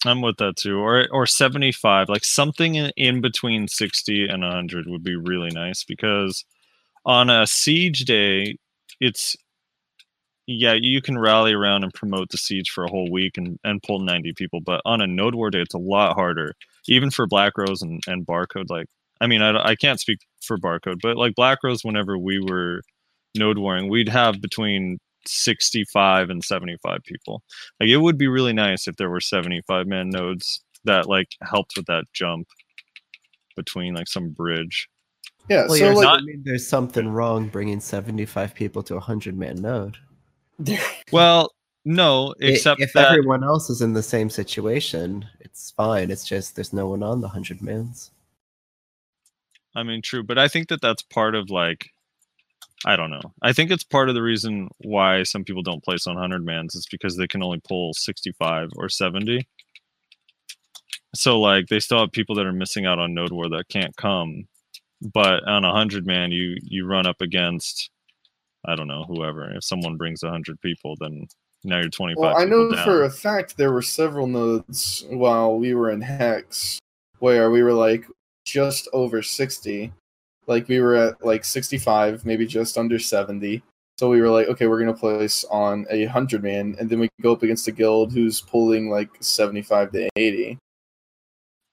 [0.05, 4.89] I'm with that too, or or 75, like something in, in between 60 and 100
[4.89, 6.45] would be really nice because
[7.07, 8.57] on a siege day,
[9.01, 9.37] it's
[10.47, 13.83] yeah, you can rally around and promote the siege for a whole week and, and
[13.83, 16.55] pull 90 people, but on a node war day, it's a lot harder,
[16.89, 18.69] even for Black Rose and, and Barcode.
[18.69, 18.87] Like,
[19.21, 22.83] I mean, I, I can't speak for Barcode, but like Black Rose, whenever we were
[23.37, 27.43] node warring, we'd have between 65 and 75 people.
[27.79, 31.75] Like it would be really nice if there were 75 man nodes that like helped
[31.77, 32.49] with that jump
[33.57, 34.89] between like some bridge.
[35.49, 39.37] Yeah, Well, so like not- assuming there's something wrong bringing 75 people to a 100
[39.37, 39.99] man node.
[41.13, 41.53] Well,
[41.85, 46.11] no, except if that everyone else is in the same situation, it's fine.
[46.11, 48.11] It's just there's no one on the 100 mans.
[49.75, 51.91] I mean true, but I think that that's part of like
[52.85, 53.21] I don't know.
[53.43, 56.75] I think it's part of the reason why some people don't place on 100 mans
[56.75, 59.47] is because they can only pull 65 or 70.
[61.15, 63.97] So like they still have people that are missing out on node war that can't
[63.97, 64.47] come.
[65.01, 67.91] But on a 100 man you you run up against
[68.67, 69.51] I don't know, whoever.
[69.55, 71.27] If someone brings 100 people then
[71.65, 72.85] now you're 25 Well, I know down.
[72.85, 76.79] for a fact there were several nodes while we were in Hex
[77.21, 78.05] where we were like
[78.45, 79.93] just over 60.
[80.49, 83.63] Like we were at like 65, maybe just under 70.
[83.99, 87.09] So we were like, okay, we're gonna place on a hundred man, and then we
[87.21, 90.59] go up against a guild who's pulling like 75 to 80.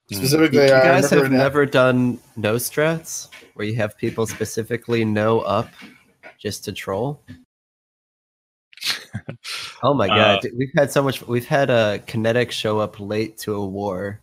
[0.09, 0.15] Hmm.
[0.15, 3.97] Specifically, You, you I guys remember have in- never done no strats where you have
[3.97, 5.69] people specifically no up
[6.39, 7.21] just to troll.
[9.83, 11.25] Oh my god, Uh, dude, we've had so much.
[11.27, 14.19] We've had a kinetic show up late to a war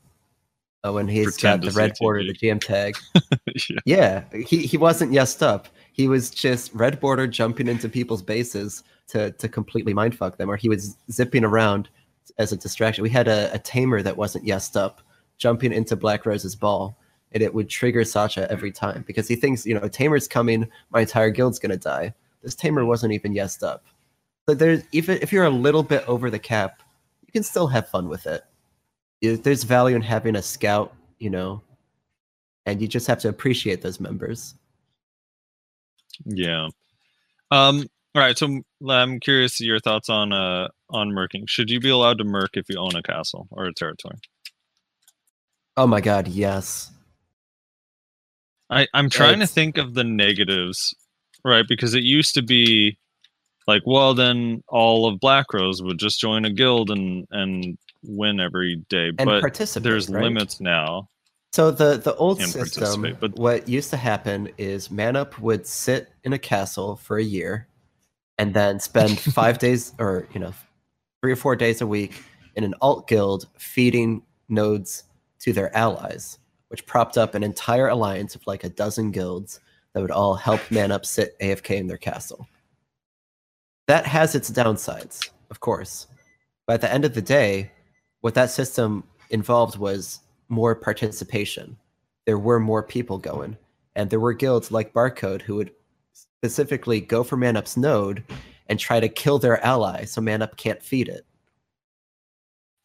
[0.86, 2.94] uh, when he's got the red border, the GM tag.
[3.66, 3.78] yeah.
[3.84, 5.68] Yeah, he, he wasn't yesed up.
[5.93, 10.56] He was just red border jumping into people's bases to to completely mindfuck them, or
[10.56, 11.88] he was zipping around
[12.38, 13.02] as a distraction.
[13.02, 15.01] We had a, a tamer that wasn't yesed up,
[15.38, 16.98] jumping into Black Rose's ball,
[17.32, 21.01] and it would trigger Sasha every time because he thinks, you know, tamer's coming, my
[21.01, 22.15] entire guild's gonna die.
[22.43, 23.85] This tamer wasn't even yesed up.
[24.47, 26.82] But there's even if you're a little bit over the cap,
[27.27, 28.44] you can still have fun with it.
[29.20, 31.62] There's value in having a scout, you know,
[32.65, 34.55] and you just have to appreciate those members.
[36.24, 36.69] Yeah.
[37.51, 37.86] Um.
[38.15, 38.39] All right.
[38.39, 41.47] So I'm curious your thoughts on uh on merking.
[41.47, 44.19] Should you be allowed to merc if you own a castle or a territory?
[45.77, 46.90] Oh my god, yes.
[48.70, 50.94] I I'm trying to think of the negatives,
[51.44, 51.64] right?
[51.68, 52.98] Because it used to be
[53.66, 58.40] like, well, then all of Black Rose would just join a guild and and win
[58.40, 60.22] every day, And but participate, there's right?
[60.24, 61.09] limits now.
[61.52, 66.10] So the the old system, participate, but- what used to happen is Manup would sit
[66.24, 67.68] in a castle for a year,
[68.38, 70.52] and then spend five days or you know
[71.22, 72.12] three or four days a week
[72.56, 75.05] in an alt guild feeding nodes
[75.40, 76.38] to their allies,
[76.68, 79.60] which propped up an entire alliance of like a dozen guilds
[79.93, 82.47] that would all help Manup sit AFK in their castle.
[83.86, 86.09] That has its downsides, of course,
[86.66, 87.70] but at the end of the day,
[88.20, 91.76] what that system involved was more participation.
[92.24, 93.56] There were more people going,
[93.94, 95.70] and there were guilds like Barcode who would
[96.12, 98.24] specifically go for Manup's node
[98.68, 101.24] and try to kill their ally so Manup can't feed it.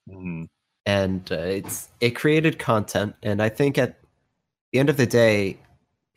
[0.08, 0.51] Mhm.
[0.86, 4.00] And uh, it's it created content, and I think at
[4.72, 5.60] the end of the day,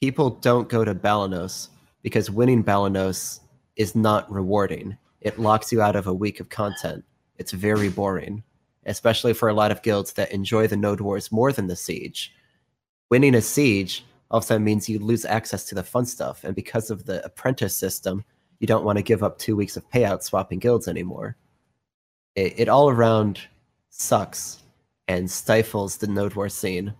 [0.01, 1.69] people don't go to Balenos
[2.03, 3.41] because winning Balenos
[3.77, 4.97] is not rewarding.
[5.21, 7.05] It locks you out of a week of content.
[7.37, 8.43] It's very boring,
[8.87, 12.33] especially for a lot of guilds that enjoy the node wars more than the siege.
[13.11, 16.43] Winning a siege all of a sudden means you lose access to the fun stuff,
[16.43, 18.25] and because of the apprentice system,
[18.59, 21.37] you don't want to give up two weeks of payout swapping guilds anymore.
[22.35, 23.41] It, it all around
[23.97, 24.59] sucks
[25.09, 26.93] and stifles the node war scene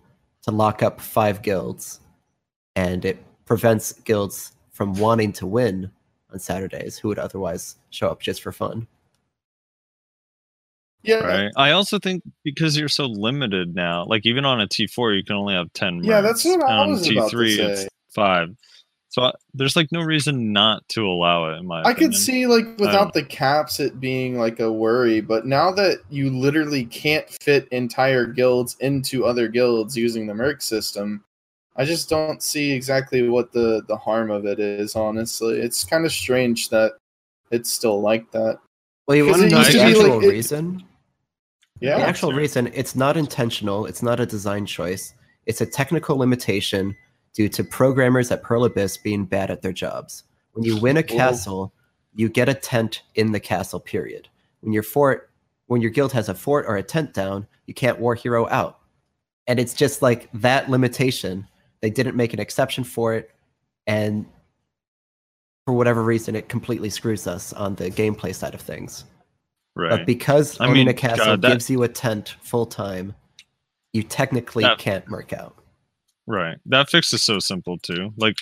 [0.43, 1.99] to lock up five guilds,
[2.75, 5.91] and it prevents guilds from wanting to win
[6.31, 8.87] on Saturdays who would otherwise show up just for fun.
[11.03, 11.51] Yeah, Right.
[11.55, 15.35] I also think because you're so limited now, like even on a T4, you can
[15.35, 17.63] only have 10 Yeah, that's mercs, what I and was on about to T3, say.
[17.63, 18.49] it's five.
[19.15, 22.11] So I, there's like no reason not to allow it, in my I opinion.
[22.11, 25.99] could see like without um, the caps it being like a worry, but now that
[26.09, 31.23] you literally can't fit entire guilds into other guilds using the merc system,
[31.77, 34.97] I just don't see exactly what the the harm of it is.
[34.97, 36.97] Honestly, it's kind of strange that
[37.51, 38.59] it's still like that.
[39.07, 40.83] Well, you want to know the actual like it- reason?
[41.79, 42.37] Yeah, the actual sure.
[42.39, 45.13] reason it's not intentional it's not a design choice
[45.45, 46.95] it's a technical limitation
[47.35, 50.23] due to programmers at pearl abyss being bad at their jobs.
[50.53, 51.71] When you win a castle
[52.17, 54.29] you get a tent in the castle period.
[54.61, 55.29] When your fort
[55.67, 58.79] when your guild has a fort or a tent down you can't war hero out.
[59.47, 61.47] And it's just like that limitation.
[61.81, 63.29] They didn't make an exception for it
[63.85, 64.25] and
[65.65, 69.03] for whatever reason it completely screws us on the gameplay side of things.
[69.77, 69.89] Right.
[69.89, 73.13] but because I owning mean, a castle God, that- gives you a tent full time,
[73.91, 75.55] you technically That- can't merc out.
[76.27, 76.57] Right.
[76.65, 78.13] That fix is so simple too.
[78.17, 78.37] Like,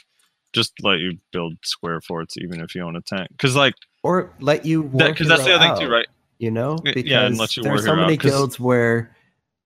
[0.53, 3.27] just let you build square forts even if you own a tank.
[3.31, 6.07] Because like, Or let you war because that's the other thing too, right?
[6.37, 9.15] You know, because yeah, and let you there's so many out, guilds where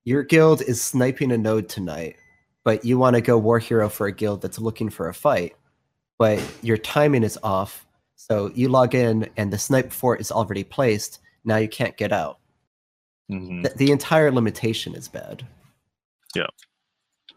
[0.05, 2.15] your guild is sniping a node tonight,
[2.63, 5.55] but you want to go war hero for a guild that's looking for a fight,
[6.17, 7.85] but your timing is off.
[8.15, 11.19] So you log in and the snipe fort is already placed.
[11.43, 12.39] Now you can't get out.
[13.29, 13.63] Mhm.
[13.63, 15.45] The, the entire limitation is bad.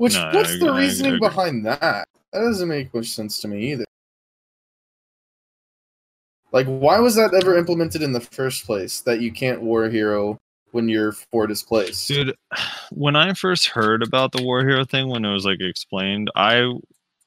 [0.01, 1.29] Which No, what's the I reasoning agree.
[1.29, 2.09] behind that?
[2.33, 3.85] That doesn't make much sense to me either.
[6.53, 9.03] Like, why was that ever implemented in the first place?
[9.03, 10.39] That you can't war hero
[10.71, 12.09] when your fort is placed.
[12.09, 12.35] Dude,
[12.93, 16.73] when I first heard about the War Hero thing, when it was like explained, I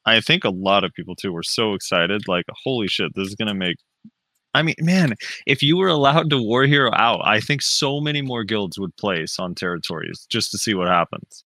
[0.04, 3.36] I think a lot of people too were so excited, like, holy shit, this is
[3.36, 3.76] gonna make
[4.52, 5.14] I mean, man,
[5.46, 8.96] if you were allowed to War Hero out, I think so many more guilds would
[8.96, 11.44] place on territories just to see what happens.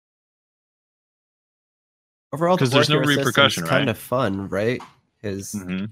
[2.34, 4.82] Overall, the 'Cause there's no hero system's kind of fun, right?
[5.22, 5.84] Because hmm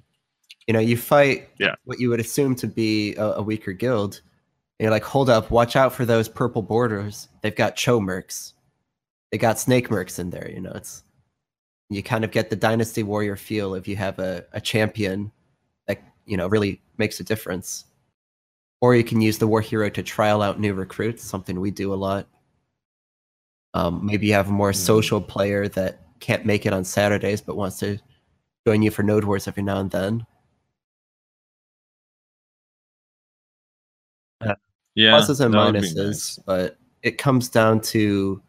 [0.66, 1.74] you know you fight Yeah.
[1.84, 4.20] what you would assume to be a, a weaker guild.
[4.78, 7.28] And you're like, hold up, watch out for those purple borders.
[7.42, 8.52] They've got Cho mercs.
[9.30, 10.50] They got snake mercs in there.
[10.50, 11.04] You know, it's
[11.90, 15.30] you kind of get the dynasty warrior feel if you have a, a champion
[15.86, 17.84] that you know really makes a difference.
[18.80, 21.94] Or you can use the war hero to trial out new recruits, something we do
[21.94, 22.26] a lot.
[23.74, 24.76] Um, maybe you have a more Mhm.
[24.76, 27.98] social player that can't make it on Saturdays but wants to
[28.66, 30.26] join you for Node Wars every now and then.
[34.94, 35.12] Yeah.
[35.12, 36.38] pluses and minuses, nice.
[36.44, 38.42] but it comes down to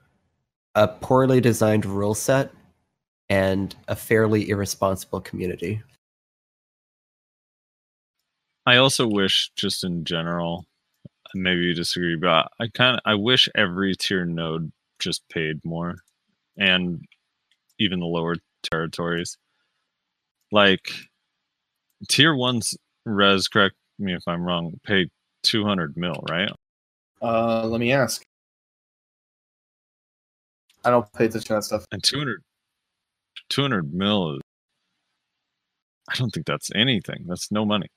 [0.75, 2.51] a poorly designed rule set
[3.29, 5.81] and a fairly irresponsible community.
[8.65, 10.65] I also wish, just in general,
[11.33, 15.95] maybe you disagree, but I kind of I wish every tier node just paid more,
[16.57, 17.05] and
[17.79, 18.35] even the lower
[18.71, 19.37] territories.
[20.51, 20.91] Like
[22.07, 22.75] tier one's
[23.05, 25.07] res, correct me if I'm wrong, pay
[25.43, 26.51] two hundred mil, right?
[27.21, 28.23] Uh, let me ask.
[30.85, 31.85] I don't pay attention to that stuff.
[31.91, 32.41] And 200,
[33.49, 34.41] 200 mil is.
[36.09, 37.23] I don't think that's anything.
[37.25, 37.87] That's no money.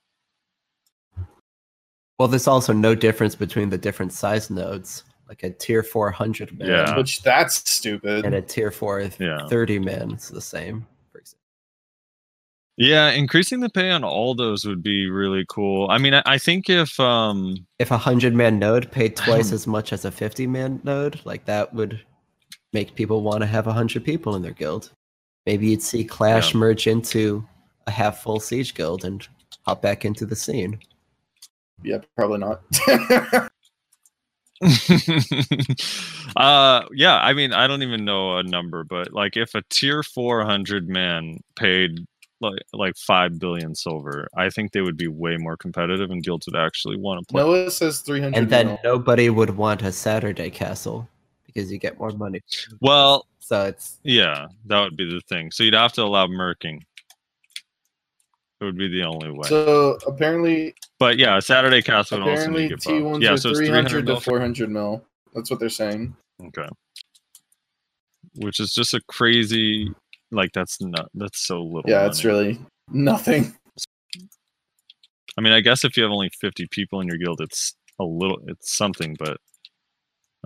[2.19, 5.03] Well, there's also no difference between the different size nodes.
[5.29, 6.97] Like a tier four hundred man, Yeah.
[6.97, 8.25] Which that's stupid.
[8.25, 9.47] and a tier four Yeah.
[9.49, 10.11] 30 man.
[10.13, 10.87] It's the same.
[12.79, 15.89] Yeah, increasing the pay on all those would be really cool.
[15.91, 19.67] I mean, I, I think if um If a hundred man node paid twice as
[19.67, 22.01] much as a fifty man node, like that would
[22.75, 24.93] make people want to have a hundred people in their guild.
[25.47, 26.61] Maybe you'd see Clash Yeah.
[26.61, 27.49] merge into
[27.87, 29.27] a half full siege guild and
[29.65, 30.79] hop back into the scene.
[31.83, 32.61] yeah, probably not.
[36.37, 40.03] uh yeah, I mean, I don't even know a number, but like if a tier
[40.03, 42.07] 400 man paid
[42.41, 46.47] like like 5 billion silver, I think they would be way more competitive and guilds
[46.47, 47.43] would actually want to play.
[47.43, 48.37] Noah says 300.
[48.37, 48.79] And then mil.
[48.85, 51.09] nobody would want a Saturday castle
[51.47, 52.41] because you get more money.
[52.81, 55.51] Well, So it's yeah, that would be the thing.
[55.51, 56.85] So you'd have to allow merking.
[58.61, 59.49] It would be the only way.
[59.49, 63.55] So apparently, but yeah, Saturday cast would also need to T ones Yeah, are so
[63.55, 65.05] 300 300 to 400 mil.
[65.35, 66.17] That's what they're saying.
[66.43, 66.69] Okay.
[68.37, 69.93] Which is just a crazy,
[70.31, 71.91] like that's not that's so little.
[71.91, 72.59] Yeah, it's really
[72.91, 73.55] nothing.
[75.37, 78.05] I mean, I guess if you have only fifty people in your guild, it's a
[78.05, 79.37] little, it's something, but.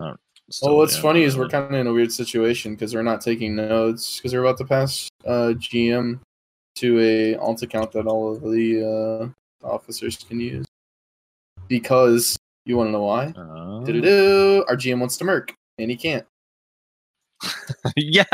[0.01, 0.15] Uh,
[0.62, 3.20] Well, what's yeah, funny is we're kind of in a weird situation because we're not
[3.20, 6.19] taking nodes because we're about to pass uh, GM
[6.81, 9.32] to a alt account that all of the
[9.62, 10.66] uh, officers can use.
[11.69, 13.32] Because you want to know why?
[13.36, 14.65] Oh.
[14.69, 16.27] Our GM wants to merc, and he can't.
[17.97, 18.24] yeah,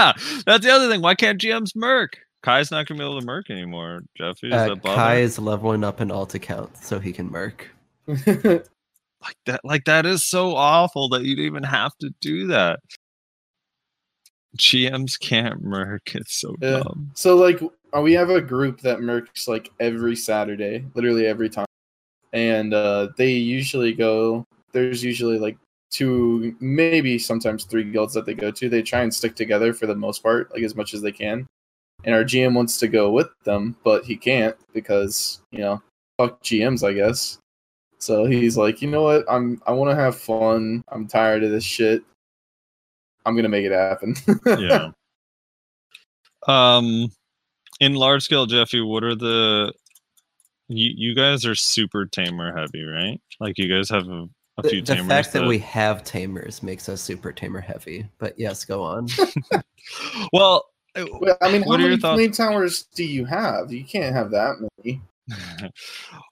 [0.47, 1.03] that's the other thing.
[1.03, 2.19] Why can't GMs merc?
[2.43, 4.03] Kai's not gonna be able to merc anymore.
[4.17, 4.83] Jeffy, is uh, that?
[4.83, 7.69] Kai is leveling up an alt account so he can merc.
[8.07, 12.79] like that like that is so awful that you'd even have to do that
[14.57, 16.81] gms can't merc it's so Yeah.
[16.83, 17.61] dumb so, like,
[17.97, 21.67] uh, we have a group that mercs like every Saturday, literally every time,
[22.33, 24.45] and uh, they usually go.
[24.73, 25.57] There's usually like
[25.91, 28.69] two, maybe sometimes three guilds that they go to.
[28.69, 31.47] They try and stick together for the most part, like as much as they can.
[32.05, 35.83] And our GM wants to go with them, but he can't because you know,
[36.19, 37.39] fuck GMs, I guess.
[37.99, 39.25] So he's like, you know what?
[39.31, 40.85] I'm I want to have fun.
[40.89, 42.03] I'm tired of this shit.
[43.27, 44.15] I'm gonna make it happen.
[44.59, 44.91] yeah
[46.49, 47.09] um
[47.81, 49.73] in large scale jeffy what are the
[50.69, 54.29] you, you guys are super tamer heavy right like you guys have a,
[54.59, 57.61] a The, few the tamers The fact that we have tamers makes us super tamer
[57.61, 58.09] heavy.
[58.19, 59.09] But yes, go on.
[60.33, 60.65] well
[60.97, 63.71] Well, I mean, how What are many thoughts- flame towers do you have?
[63.73, 65.03] You can't have that many.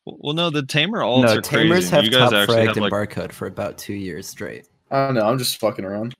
[0.06, 1.90] well no the tamer alts no, are tamers crazy.
[1.90, 4.66] have you guys top actually fragged have in like barcode for about two years straight.
[4.90, 5.26] I don't know.
[5.28, 6.14] I'm just fucking around.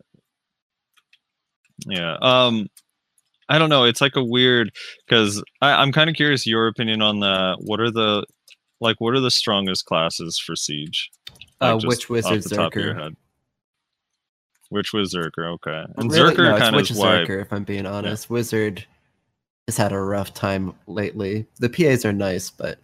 [1.87, 2.17] Yeah.
[2.21, 2.69] Um
[3.49, 3.85] I don't know.
[3.85, 4.73] It's like a weird
[5.07, 7.57] because I'm kind of curious your opinion on that.
[7.61, 8.25] What are the
[8.81, 11.11] like what are the strongest classes for siege?
[11.61, 13.15] Uh, just which off wizard the top of your Zerker?
[14.71, 15.85] Which was Zerker, okay.
[15.97, 16.35] And Really?
[16.35, 18.29] Zerker no, kind of which Zerker, if I'm being honest.
[18.31, 18.85] Wizard
[19.69, 21.47] has had a rough time lately.
[21.59, 22.79] The PAs are nice, but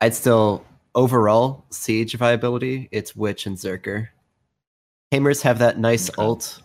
[0.00, 0.64] I'd still
[0.94, 2.88] overall siege viability.
[2.92, 4.08] It's Witch and Zerker.
[5.10, 6.22] Tamers have that nice Okay.
[6.22, 6.60] ult,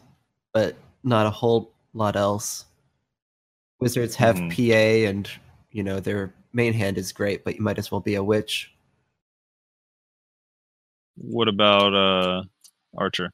[0.54, 0.76] but
[1.08, 2.66] not a whole lot else.
[3.80, 4.50] Wizards have Mhm.
[4.52, 5.30] PA, and
[5.72, 8.74] you know their main hand is great, but you might as well be a witch.
[11.20, 12.44] what about uh
[12.96, 13.32] Archer?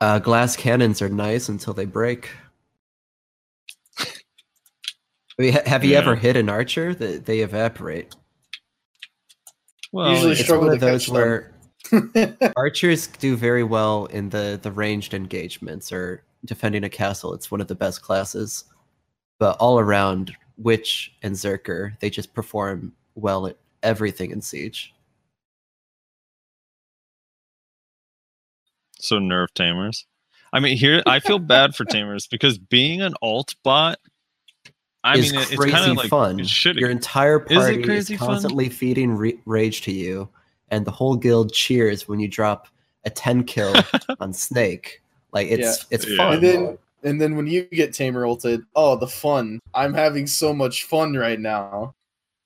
[0.00, 2.30] Uh, glass cannons are nice until they break.
[3.98, 4.06] I
[5.38, 5.98] mean, ha- have you Yeah.
[5.98, 6.94] ever hit an archer?
[6.94, 8.14] They, they evaporate.
[9.92, 11.14] Well, Usually It's struggle one of to those catch them.
[11.16, 11.54] where
[12.56, 17.34] archers do very well in the the ranged engagements or defending a castle.
[17.34, 18.64] It's one of the best classes,
[19.38, 24.92] but all around, witch and zerker they just perform well at everything in siege.
[29.00, 30.06] so nerve tamers.
[30.52, 33.98] I mean, here I feel bad for tamers because being an alt bot
[35.04, 36.38] I is mean, it- it's kind of like fun.
[36.64, 38.28] Your entire Is party is, crazy fun?
[38.28, 40.28] constantly feeding re- rage to you,
[40.70, 42.68] and the whole guild cheers when you drop
[43.04, 43.74] a ten kill
[44.20, 45.02] on Snake.
[45.32, 46.16] Like it's it's Yeah.
[46.16, 46.34] fun.
[46.34, 49.60] and then and then when you get tamer ulted, oh the fun!
[49.74, 51.94] I'm having so much fun right now.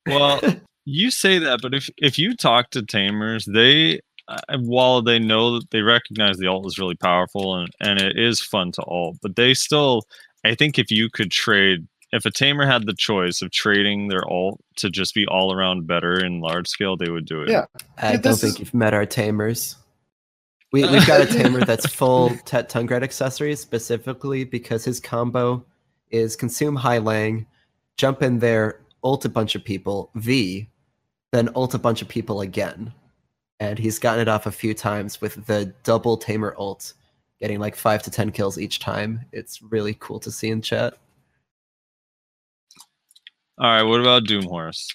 [0.07, 0.41] Well,
[0.85, 5.59] you say that, but if if you talk to tamers, they uh, while they know
[5.59, 9.17] that they recognize the alt is really powerful and and it is fun to alt,
[9.23, 10.03] but they still,
[10.45, 14.27] I think if you could trade, if a tamer had the choice of trading their
[14.29, 17.49] alt to just be all around better in large scale, they would do it.
[17.51, 17.65] Yeah.
[17.99, 19.77] I Dude, don't think is- you've met our tamers.
[20.73, 25.65] We, we've got a tamer that's full Tet Tungrad accessories specifically because his combo
[26.11, 27.47] is consume Heilang,
[27.97, 30.69] jump in there, ult a bunch of people, V,
[31.33, 32.93] then ult a bunch of people again.
[33.61, 36.95] and he's gotten it off a few times with the double tamer ult,
[37.41, 39.21] getting like five to ten kills each time.
[39.33, 40.95] It's really cool to see in chat.
[43.59, 44.89] All right, what about Doom Horse?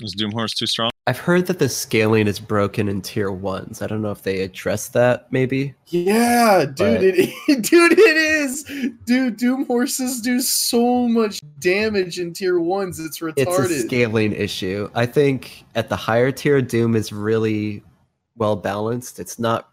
[0.00, 0.90] Is Doom Horse too strong?
[1.06, 3.82] I've heard that the scaling is broken in tier ones.
[3.82, 5.32] I don't know if they addressed that.
[5.32, 7.30] Maybe Yeah, dude, But- it
[7.62, 8.64] dude, it is.
[9.04, 13.00] Dude, Doom horses do so much damage in tier ones.
[13.00, 13.34] It's retarded.
[13.38, 14.88] it's a scaling issue.
[14.94, 17.82] I think at the higher tier, Doom is really
[18.36, 19.18] well balanced.
[19.18, 19.70] It's not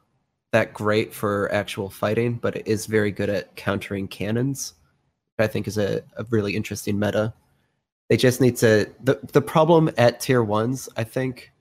[0.52, 4.73] that great for actual fighting, but it is very good at countering cannons.
[5.38, 7.34] which I think is a, a really interesting meta.
[8.10, 11.52] They just need to the the problem at tier ones, I think,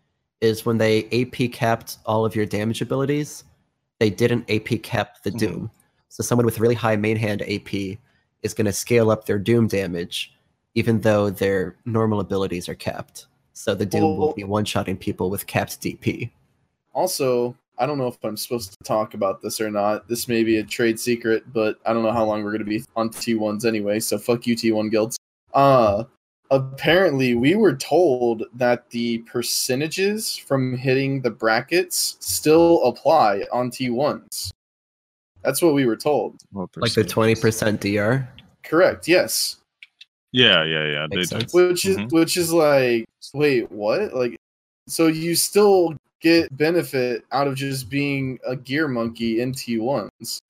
[0.40, 3.44] is when they AP capped all of your damage abilities,
[3.98, 5.38] they didn't AP cap the Mhm.
[5.38, 5.70] Doom.
[6.08, 7.98] So someone with really high main hand AP
[8.42, 10.32] is going to scale up their Doom damage,
[10.74, 13.26] even though their normal abilities are capped.
[13.52, 16.30] So the Doom will be one shotting people with capped DP.
[16.94, 20.08] Also, I don't know if I'm supposed to talk about this or not.
[20.08, 22.64] This may be a trade secret, but I don't know how long we're going to
[22.64, 25.18] be on T1s anyway, so fuck you, T1 guilds.
[25.52, 26.04] Uh,
[26.50, 34.50] apparently, we were told that the percentages from hitting the brackets still apply on T1s.
[35.42, 36.36] That's what we were told.
[36.52, 38.28] Like the 20% DR.
[38.64, 39.56] Correct, yes.
[40.32, 41.06] Yeah, yeah, yeah.
[41.10, 41.38] They Makes do.
[41.40, 41.54] sense.
[41.54, 42.12] Which is Mhm.
[42.12, 44.12] which is like, wait, what?
[44.14, 44.36] Like,
[44.86, 50.40] so you still get benefit out of just being a gear monkey in T1s.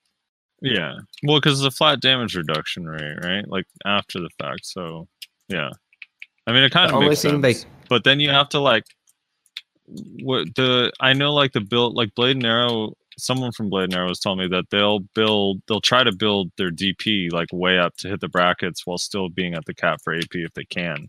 [0.60, 0.96] Yeah.
[1.22, 3.46] Well, because it's a flat damage reduction rate, right?
[3.48, 4.66] Like after the fact.
[4.66, 5.06] So,
[5.48, 5.70] yeah.
[6.48, 7.42] I mean, it kind The of only makes thing sense.
[7.42, 7.54] they
[7.88, 8.84] But then you have to like,
[9.86, 12.94] what the I know like the build like Blade and Arrow.
[13.20, 16.52] Someone from Blade and Arrow was telling me that they'll build, they'll try to build
[16.58, 20.00] their DP like way up to hit the brackets while still being at the cap
[20.04, 21.08] for AP if they can.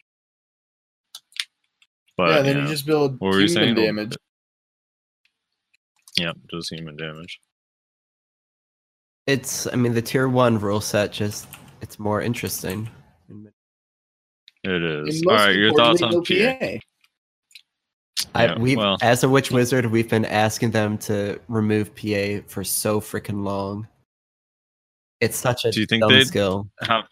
[2.18, 2.64] But yeah, then yeah.
[2.64, 3.76] you just build What were you human saying?
[3.76, 4.18] damage.
[6.18, 7.40] Yep, does human damage.
[9.28, 11.48] it's I mean the tier 1 rule set just
[11.82, 12.90] it's more interesting.
[14.64, 15.18] It is.
[15.20, 16.60] And All most right, your thoughts on importantly, no PA?
[16.60, 16.80] PA.
[18.36, 22.42] I, Yeah, we've well- as a witch wizard, we've been asking them to remove PA
[22.48, 23.88] for so freaking long.
[25.22, 26.70] It's such a Do you think dumb they'd- skill.
[26.82, 27.04] How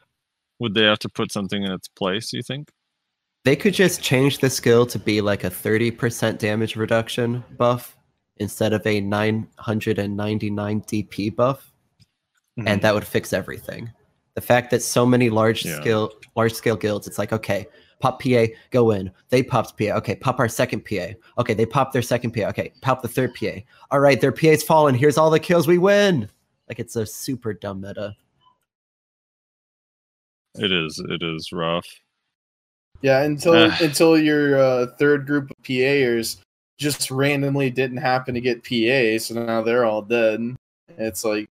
[0.60, 2.34] would they have to put something in its place?
[2.34, 2.70] You think?
[3.46, 7.96] They could just change the skill to be like a 30% damage reduction buff
[8.38, 11.72] instead of a 999 DP buff,
[12.60, 12.68] Mm-hmm.
[12.68, 13.92] and that would fix everything.
[14.38, 15.82] The fact that so many large Yeah.
[15.82, 17.66] scale large scale guilds, it's like, okay,
[18.00, 19.10] pop PA, go in.
[19.30, 19.96] They popped PA.
[19.98, 21.16] Okay, pop our second PA.
[21.40, 22.44] Okay, they popped their second PA.
[22.50, 23.64] Okay, pop the third PA.
[23.90, 24.94] All right, their PA's fallen.
[24.94, 25.68] Here's all the kills.
[25.68, 26.30] We win.
[26.70, 28.16] Like it's a super dumb meta.
[30.60, 31.02] It is.
[31.10, 31.88] It is rough.
[33.02, 36.38] Yeah, until until your uh, third group of PAers
[36.78, 40.56] just randomly didn't happen to get PA, so now they're all dead.
[41.00, 41.50] It's like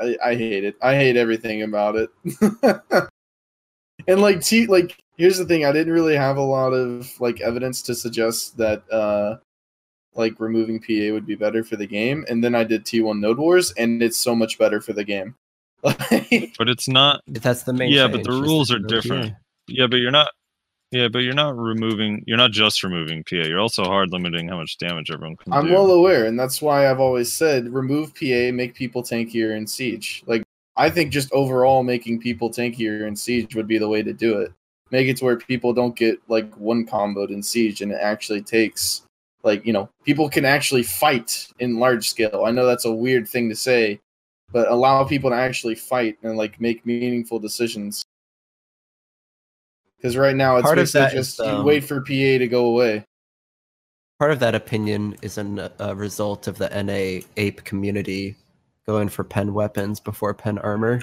[0.00, 0.76] I, I hate it.
[0.82, 2.10] I hate everything about it.
[4.06, 7.40] and like T like here's the thing, I didn't really have a lot of like
[7.40, 9.36] evidence to suggest that uh
[10.14, 12.24] like removing PA would be better for the game.
[12.28, 15.34] And then I did T1 Node Wars and it's so much better for the game.
[16.58, 17.22] But it's not.
[17.28, 17.92] That's the main.
[17.92, 19.30] Yeah, but the rules are different.
[19.30, 19.38] PA.
[19.68, 20.28] Yeah, but you're not.
[20.90, 22.24] Yeah, but you're not removing.
[22.26, 23.36] You're not just removing PA.
[23.36, 25.74] You're also hard limiting how much damage everyone can I'm do.
[25.74, 30.22] well aware, and that's why I've always said remove PA, make people tankier in siege.
[30.26, 30.42] Like
[30.76, 34.38] I think just overall making people tankier in siege would be the way to do
[34.38, 34.52] it.
[34.90, 38.40] Make it to where people don't get like one comboed in siege, and it actually
[38.40, 39.02] takes
[39.42, 42.44] like you know people can actually fight in large scale.
[42.46, 44.00] I know that's a weird thing to say,
[44.52, 48.06] but allow people to actually fight and like make meaningful decisions.
[49.98, 52.06] Because right now it's Part basically that is, just you um, wait for PA
[52.38, 53.04] to go away.
[54.18, 58.36] Part of that opinion is an, a result of the NA ape community
[58.86, 61.02] going for pen weapons before pen armor.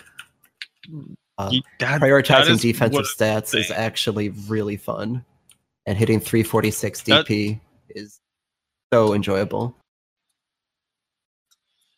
[1.38, 5.26] Um, Ye- that- that prioritizing is defensive what- stats is actually really fun,
[5.86, 7.60] and hitting 346 That- DP
[7.90, 8.20] is
[8.94, 9.76] so enjoyable.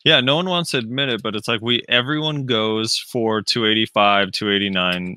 [0.04, 4.32] Yeah, no one wants to admit it, but it's like we everyone goes for 285,
[4.32, 5.16] 289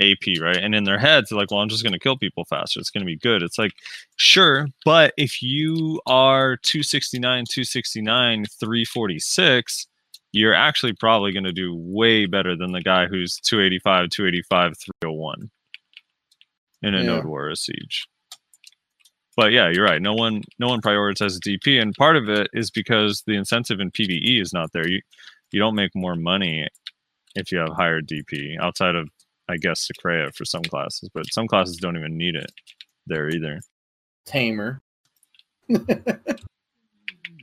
[0.00, 0.56] AP, right?
[0.56, 2.80] And in their heads, they're like, well, I'm just going to kill people faster.
[2.80, 3.42] It's going to be good.
[3.42, 3.72] It's like,
[4.16, 9.86] sure, but if you are 269, 269, 346,
[10.32, 15.50] you're actually probably going to do way better than the guy who's 285, 285, 301
[16.82, 17.02] in a Yeah.
[17.04, 18.06] node war or a siege.
[19.36, 20.00] But yeah, you're right.
[20.02, 23.90] No one, no one prioritizes DP, and part of it is because the incentive in
[23.90, 24.86] PVE is not there.
[24.86, 25.00] You,
[25.52, 26.66] you don't make more money
[27.34, 29.08] if you have higher DP outside of,
[29.52, 32.50] I guess, Sycraia for some classes, but some classes don't even need it
[33.06, 33.60] there either.
[34.26, 34.80] Tamer.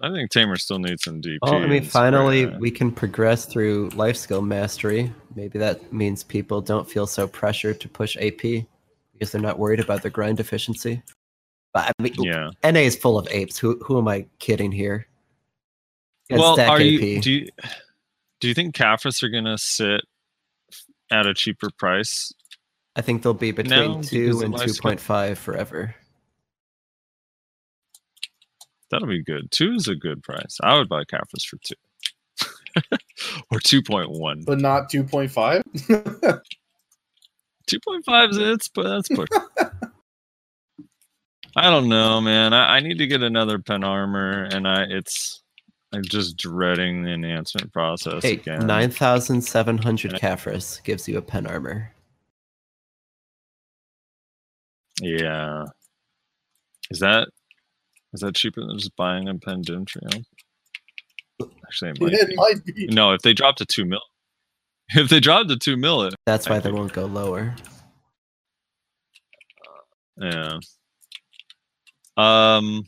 [0.02, 1.40] I think Tamer still needs some DP.
[1.42, 2.58] Well, I mean, finally, spray.
[2.58, 5.14] we can progress through life skill mastery.
[5.36, 8.66] Maybe that means people don't feel so pressured to push AP
[9.14, 11.02] because they're not worried about their grind efficiency.
[11.74, 12.50] But I mean, yeah.
[12.64, 13.58] NA is full of apes.
[13.58, 15.06] Who who am I kidding here?
[16.30, 16.82] And Well, are AP.
[16.82, 17.50] you do you
[18.40, 20.02] do you think Caphras are gonna sit
[21.12, 22.32] at a cheaper price?
[22.96, 24.90] I think they'll be between No, two and of life two skill.
[24.92, 25.96] point five forever.
[28.92, 29.52] That'll be good.
[29.52, 30.58] Two is a good price.
[30.62, 31.76] I would buy Caphras for two.
[33.52, 34.44] or two point one.
[34.46, 36.42] but not 2.5.
[37.68, 39.28] Two point five is it's but that's push.
[41.56, 42.52] I don't know, man.
[42.54, 45.44] I, I need to get another pen armor, and I it's
[45.92, 48.68] I'm just dreading the enhancement process Hey, again.
[48.68, 50.20] nine thousand seven hundred Okay.
[50.20, 51.92] Caphras gives you a pen armor.
[55.02, 55.66] Yeah.
[56.92, 57.30] Is that
[58.14, 60.10] is that cheaper than just buying a pen Doom Trio?
[61.66, 62.36] Actually, it might it be.
[62.36, 62.88] might be.
[62.88, 64.02] No, if they drop to two mil,
[64.90, 67.56] if they drop to two mil, it That's I why they think- won't go lower.
[70.18, 70.58] yeah.
[72.18, 72.84] Um,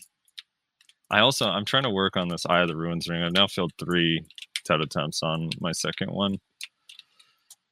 [1.12, 3.22] I also I'm trying to work on this Eye of the Ruins ring.
[3.22, 4.26] I've now failed three
[4.64, 6.38] TET attempts on my second one.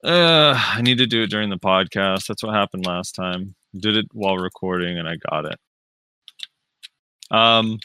[0.04, 2.28] Uh, I need to do it during the podcast.
[2.28, 3.56] That's what happened last time.
[3.78, 5.60] Did it while recording, and I got it.
[7.32, 7.80] Um,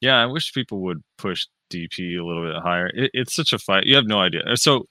[0.00, 2.88] yeah, I wish people would push DP a little bit higher.
[2.88, 3.84] It, it's such a fight.
[3.84, 4.56] You have no idea.
[4.56, 4.86] So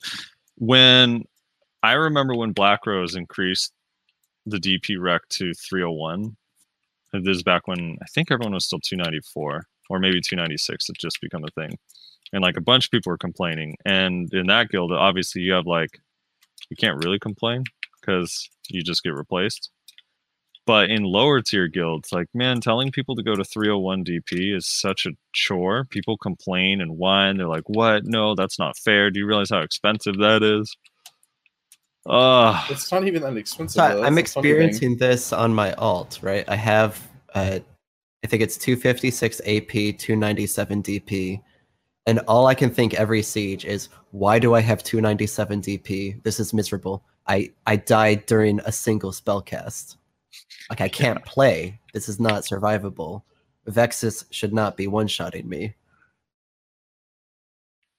[0.57, 1.23] when
[1.83, 3.71] I remember when Black Rose increased
[4.45, 6.35] the DP rec to 301.
[7.23, 10.89] This is back when I think everyone was still 294 or maybe 296.
[10.89, 11.77] It just become a thing,
[12.33, 13.75] and like a bunch of people were complaining.
[13.85, 15.99] And in that guild, obviously, you have like
[16.69, 17.63] you can't really complain
[18.01, 19.69] because you just get replaced.
[20.65, 24.67] But in lower tier guilds, like man, telling people to go to 301 DP is
[24.67, 25.85] such a chore.
[25.85, 27.37] People complain and whine.
[27.37, 28.03] They're like, "What?
[28.05, 29.11] No, that's not fair.
[29.11, 30.75] Do you realize how expensive that is?"
[32.05, 33.75] Uh, It's not even that expensive.
[33.75, 34.03] So I- though.
[34.03, 34.61] I'm That's the funny thing.
[34.69, 36.45] experiencing this on my alt, right?
[36.47, 37.01] I have,
[37.33, 37.59] uh,
[38.23, 41.41] I think it's 256 AP, 297 DP,
[42.05, 46.21] and all I can think every siege is, why do I have 297 DP?
[46.23, 47.03] This is miserable.
[47.27, 49.97] I I died during a single spell cast.
[50.69, 51.79] Like I can't play.
[51.93, 53.23] This is not survivable.
[53.65, 55.73] Vexus should not be one shotting me.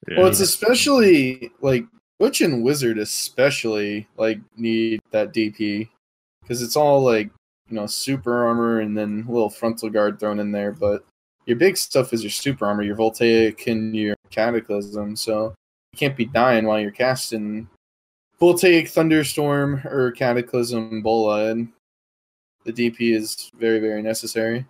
[0.09, 0.19] yeah.
[0.19, 1.85] Well, it's especially like
[2.19, 5.89] Witch and Wizard, especially like need that DP
[6.43, 7.31] because it's all like
[7.69, 10.73] you know super armor and then a little frontal guard thrown in there.
[10.73, 11.05] But
[11.47, 15.17] your big stuff is your super armor, your voltaic, and your cataclysm.
[15.17, 15.55] So
[15.93, 17.69] you can't be dying while you're casting
[18.41, 21.69] voltaic, thunderstorm, or cataclysm bola, and
[22.65, 24.65] the DP is very very necessary.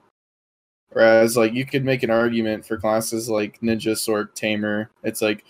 [0.90, 4.88] Whereas, like, you could make an argument for classes like Ninja, Sork, Tamer.
[5.02, 5.44] It's like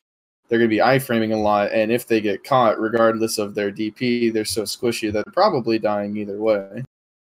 [0.49, 3.73] they're going to be iframing a lot, and if they get caught, regardless of their
[3.73, 6.85] DP, they're so squishy that they're probably dying either way.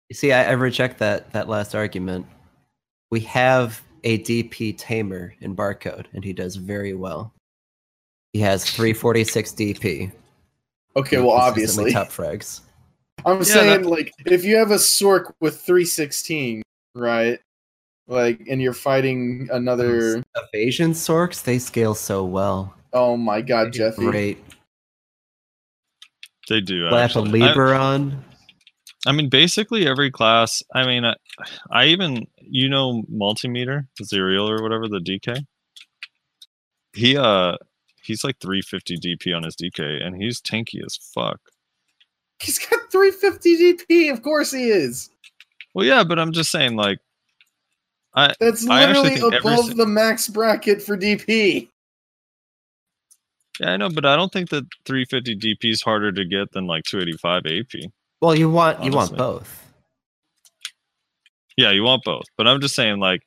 [0.10, 2.26] You see, I, I reject that that last argument.
[3.12, 7.34] We have a DP tamer in barcode, and he does very well.
[8.34, 10.12] He has 346 DP.
[10.98, 12.62] Okay, well, obviously, top frags.
[13.26, 16.62] I'm Yeah, saying that- like if you have a Sork with 316,
[16.96, 17.40] right?
[18.08, 20.24] Like, and you're fighting another.
[20.54, 22.76] Evasion sorks, they scale so well.
[22.96, 24.06] Oh my God, Jeffy!
[24.10, 24.38] Great.
[26.50, 26.88] they do.
[26.90, 27.42] Slap a actually.
[27.42, 28.24] I- Liber on.
[29.08, 30.64] I mean, basically every class.
[30.74, 31.16] I mean, I,
[31.70, 35.46] I even you know multimeter Zerial or whatever the DK.
[36.94, 37.58] He uh
[38.02, 41.40] he's like 350 DP on his DK, and he's tanky as fuck.
[42.40, 44.12] He's got 350 DP.
[44.12, 45.10] Of course he is.
[45.74, 47.00] Well, yeah, but I'm just saying, like,
[48.14, 51.68] I That's literally think every above si- the max bracket for DP.
[53.60, 56.68] Yeah, I know, but I don't think that 350 DP is harder to get than
[56.68, 57.92] like 285 AP.
[58.22, 59.62] Well, you want you want both.
[61.58, 63.22] Yeah, you want both, but I'm just saying, like,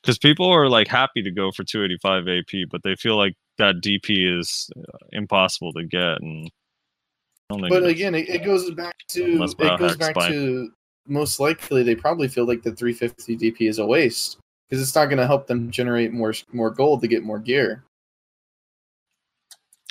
[0.00, 3.76] because people are like happy to go for 285 AP, but they feel like that
[3.76, 8.70] DP is uh, impossible to get, and I don't think But again, it, it goes
[8.70, 10.70] back to it goes back buying- to
[11.06, 14.38] most likely they probably feel like the 350 DP is a waste
[14.68, 17.84] because it's not going to help them generate more more gold to get more gear.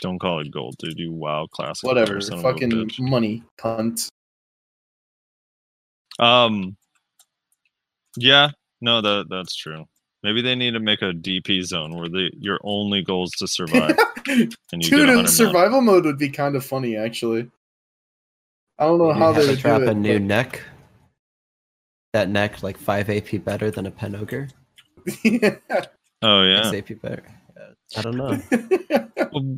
[0.03, 0.99] Don't call it gold, dude.
[0.99, 1.87] You wow classic.
[1.87, 4.07] Whatever, player, son of a fucking money, cunt.
[6.19, 6.77] Um.
[8.15, 8.49] Yeah,
[8.81, 9.85] no, that that's true.
[10.21, 13.47] Maybe they need to make a DP zone where the your only goal is to
[13.47, 13.97] survive,
[14.27, 15.27] and you Dude, get in 100 mil.
[15.27, 17.49] survival mode would be kind of funny, actually.
[18.79, 19.89] I don't know You how have they to would drop do it.
[19.89, 20.61] a new but- neck.
[22.13, 24.47] That neck like five AP better than a pen ogre.
[25.23, 25.55] yeah.
[26.21, 26.69] Oh yeah.
[26.69, 27.23] SAP better.
[27.97, 28.39] I don't know.
[29.33, 29.57] Well,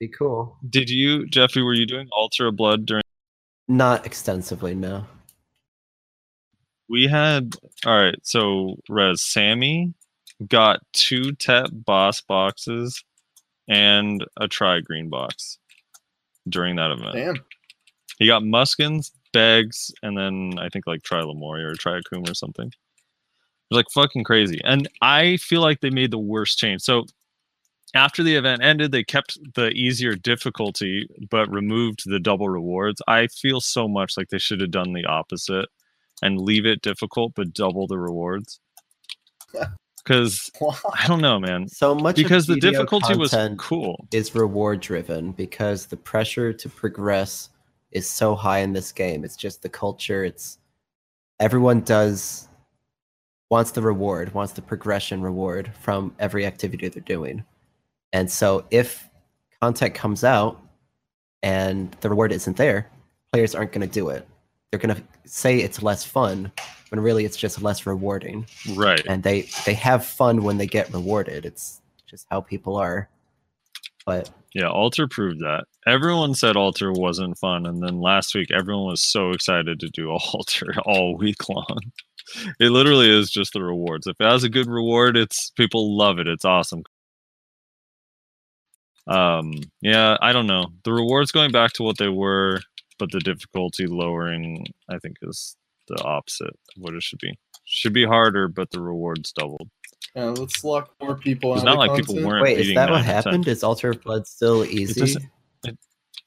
[0.00, 0.56] Be cool.
[0.68, 1.62] Did you, Jeffy?
[1.62, 3.02] Were you doing Altar of Blood during?
[3.68, 5.06] Not extensively, no.
[6.88, 7.54] We had
[7.86, 8.18] all right.
[8.22, 9.94] So Res Sammy
[10.46, 13.02] got two Tet boss boxes
[13.68, 15.58] and a Tri Green box
[16.48, 17.14] during that event.
[17.14, 17.44] Damn.
[18.18, 22.34] He got Muskan's, Bheg's, and then I think like Tri Lamori or Tri Akuma or
[22.34, 22.68] something.
[22.68, 22.74] It
[23.70, 24.60] was like fucking crazy.
[24.62, 26.82] And I feel like they made the worst change.
[26.82, 27.06] So
[27.94, 33.00] after the event ended, they kept the easier difficulty but removed the double rewards.
[33.06, 35.68] I feel so much like they should have done the opposite
[36.22, 38.60] and leave it difficult but double the rewards.
[40.04, 41.66] Because I don't know, man.
[41.66, 44.06] So much Because the difficulty was cool.
[44.12, 47.48] is reward driven because the pressure to progress
[47.90, 49.24] is so high in this game.
[49.24, 50.22] It's just the culture.
[50.22, 50.58] It's
[51.40, 52.48] everyone does
[53.50, 57.42] wants the reward, wants the progression reward from every activity they're doing.
[58.14, 59.06] And so if
[59.60, 60.58] content comes out
[61.42, 62.88] and the reward isn't there,
[63.32, 64.26] players aren't going to do it.
[64.70, 66.50] They're going to say it's less fun,
[66.88, 69.04] when really it's just less rewarding Right.
[69.08, 71.44] and they they have fun when they get rewarded.
[71.44, 73.08] It's just how people are.
[74.06, 75.64] But Yeah, Altar proved that.
[75.86, 80.10] Everyone said Altar wasn't fun, and then last week everyone was so excited to do
[80.34, 81.78] Altar all week long.
[82.60, 84.06] It literally is just the rewards.
[84.06, 86.26] If it has a good reward, it's people love it.
[86.26, 86.82] It's awesome.
[89.06, 90.66] Um, yeah, I don't know.
[90.84, 92.60] The rewards going back to what they were,
[92.98, 95.56] but the difficulty lowering, I think, is
[95.88, 97.38] the opposite of what it should be.
[97.64, 99.68] Should be harder, but the rewards doubled.
[100.14, 102.90] Yeah, let's lock more people It's not of like people weren't wait, is beating that
[102.90, 103.14] what 9 and 10.
[103.14, 103.48] happened?
[103.48, 105.16] Is Altar of Blood still easy?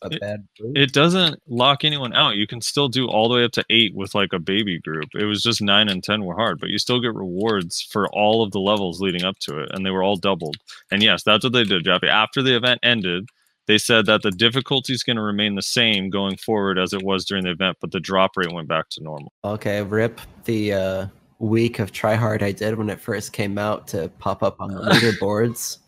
[0.04, 0.78] A it- bad boot?
[0.78, 2.36] it doesn't lock anyone out.
[2.36, 5.10] You can still do all the way up to eight with like a baby group.
[5.16, 8.44] It was just nine and ten were hard, but you still get rewards for all
[8.44, 10.58] of the levels leading up to it, and they were all doubled.
[10.92, 12.08] And yes, that's what they did, Jeffy.
[12.08, 13.30] After the event ended,
[13.68, 17.04] they said that the difficulty is going to remain the same going forward as it
[17.04, 19.34] was during the event, but the drop rate went back to normal.
[19.44, 21.08] Okay, rip the uh,
[21.40, 24.80] week of tryhard I did when it first came out to pop up on the
[24.92, 25.80] leaderboards.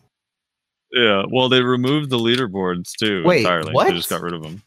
[0.92, 3.74] Yeah, well, they removed the leaderboards too Wait, entirely.
[3.74, 3.88] what?
[3.88, 4.62] They just got rid of them.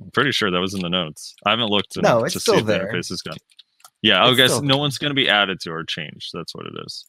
[0.00, 1.34] I'm pretty sure that was in the notes.
[1.46, 2.92] I haven't looked in, No, it's to still see if the there.
[2.92, 3.36] interface is gone.
[4.02, 6.30] Yeah, I guess still no one's going to be added to or changed.
[6.32, 7.06] That's what it is.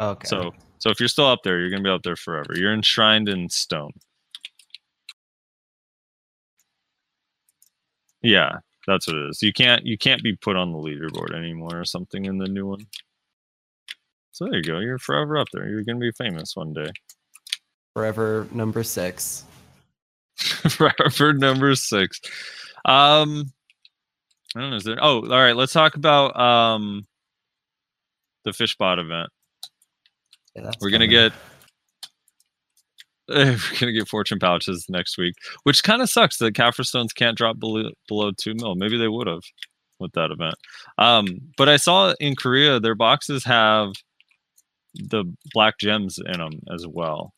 [0.00, 0.28] Okay.
[0.28, 2.52] So, so if you're still up there, you're going to be up there forever.
[2.54, 3.90] You're enshrined in stone.
[8.22, 9.42] Yeah, that's what it is.
[9.42, 12.66] You can't you can't be put on the leaderboard anymore or something in the new
[12.66, 12.86] one.
[14.32, 14.78] So there you go.
[14.78, 15.68] You're forever up there.
[15.68, 16.90] You're going to be famous one day.
[17.98, 19.42] Forever number six.
[20.36, 22.20] Forever number six.
[22.84, 23.50] Um,
[24.54, 24.76] I don't know.
[24.76, 24.98] Is there?
[25.02, 25.56] Oh, all right.
[25.56, 27.04] Let's talk about um
[28.44, 29.30] the Fishbot event.
[30.54, 31.30] Yeah, that's We're gonna coming.
[31.30, 31.32] get
[33.28, 35.34] we're gonna get fortune pouches next week,
[35.64, 38.76] which kind of sucks that Caphras stones can't drop below below two mil.
[38.76, 39.42] Maybe they would have
[39.98, 40.54] with that event.
[40.98, 41.26] Um,
[41.56, 43.90] but I saw in Korea their boxes have
[44.94, 47.32] the black gems in them as well.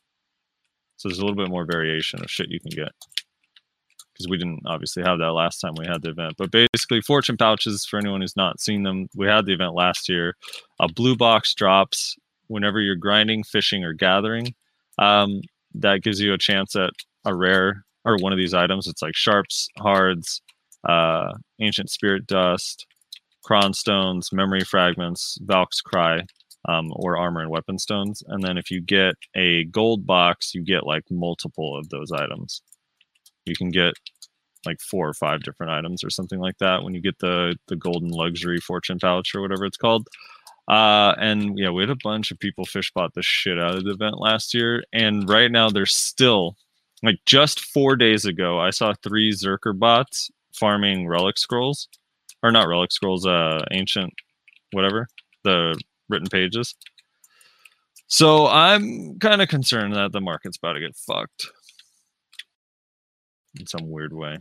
[1.01, 2.91] So there's a little bit more variation of shit you can get
[4.13, 6.35] because we didn't obviously have that last time we had the event.
[6.37, 10.07] But basically, fortune pouches for anyone who's not seen them, we had the event last
[10.07, 10.35] year.
[10.79, 12.15] A blue box drops
[12.49, 14.53] whenever you're grinding, fishing, or gathering.
[14.99, 15.41] Um,
[15.73, 16.91] that gives you a chance at
[17.25, 18.85] a rare or one of these items.
[18.85, 20.39] It's like sharps, hards,
[20.87, 22.85] uh, ancient spirit dust,
[23.43, 26.21] cron stones, memory fragments, Valk's cry,
[26.67, 28.23] um, or armor and weapon stones.
[28.27, 32.61] And then if you get a gold box, you get like multiple of those items.
[33.45, 33.93] You can get
[34.65, 37.75] like four or five different items or something like that when you get the the
[37.75, 40.07] golden luxury fortune pouch or whatever it's called.
[40.67, 43.83] Uh, and yeah, we had a bunch of people fish bought the shit out of
[43.83, 46.55] the event last year, and right now they're still
[47.03, 48.59] like just four days ago.
[48.59, 51.87] I saw three Zerker bots farming relic scrolls,
[52.43, 54.13] or not relic scrolls, uh, ancient
[54.71, 55.07] whatever
[55.43, 55.79] the
[56.11, 56.75] written pages.
[58.07, 61.47] So I'm kind of concerned that the market's about to get fucked
[63.59, 64.33] in some weird way.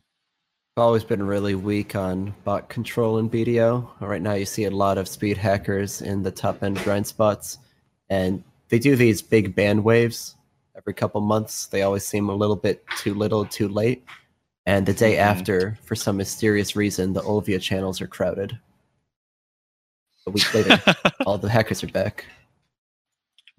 [0.77, 3.89] I've always been really weak on bot control in BDO.
[4.01, 7.59] Right now, you see a lot of speed hackers in the top end grind spots,
[8.09, 10.37] and they do these big band waves
[10.77, 11.67] every couple months.
[11.67, 14.05] They always seem a little bit too little, too late.
[14.67, 15.19] And the day Mhm.
[15.19, 18.59] after, for some mysterious reason, the Olvia channels are crowded.
[20.27, 20.83] A week later,
[21.27, 22.25] all the hackers are back.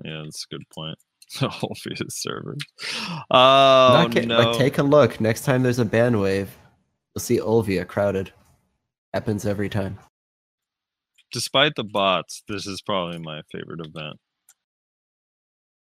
[0.03, 0.97] Yeah, that's a good point.
[1.41, 2.57] Obvious server.
[2.99, 4.37] Oh Not kidding, no!
[4.39, 5.19] Like, take a look.
[5.21, 6.55] Next time there's a band wave,
[7.15, 8.31] you'll see Olvia crowded.
[9.13, 9.99] Happens every time.
[11.31, 14.17] Despite the bots, this is probably my favorite event.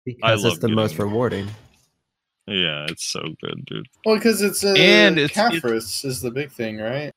[0.05, 1.47] because love it's the most getting- rewarding.
[2.47, 3.85] Yeah, it's so good, dude.
[4.05, 7.13] Well, because it's a And it's- it's- is the big thing, right?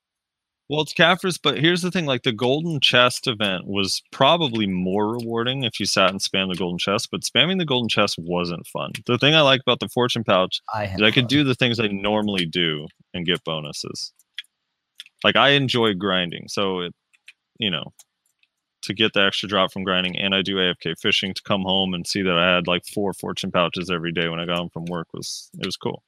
[0.71, 5.09] Well, it's Caphras, but here's the thing: like the golden chest event was probably more
[5.09, 8.69] rewarding if you sat and spammed the golden chest, but spamming the golden chest wasn't
[8.69, 8.93] fun.
[9.05, 11.29] The thing I like about the fortune pouch I is I could fun.
[11.29, 14.13] do the things I normally do and get bonuses.
[15.25, 16.95] Like I enjoy grinding, so it,
[17.59, 17.93] you know,
[18.83, 21.95] to get the extra drop from grinding, and I do AFK fishing to come home
[21.95, 24.71] and see that I had like four fortune pouches every day when I got home
[24.71, 26.05] from work was it was cool.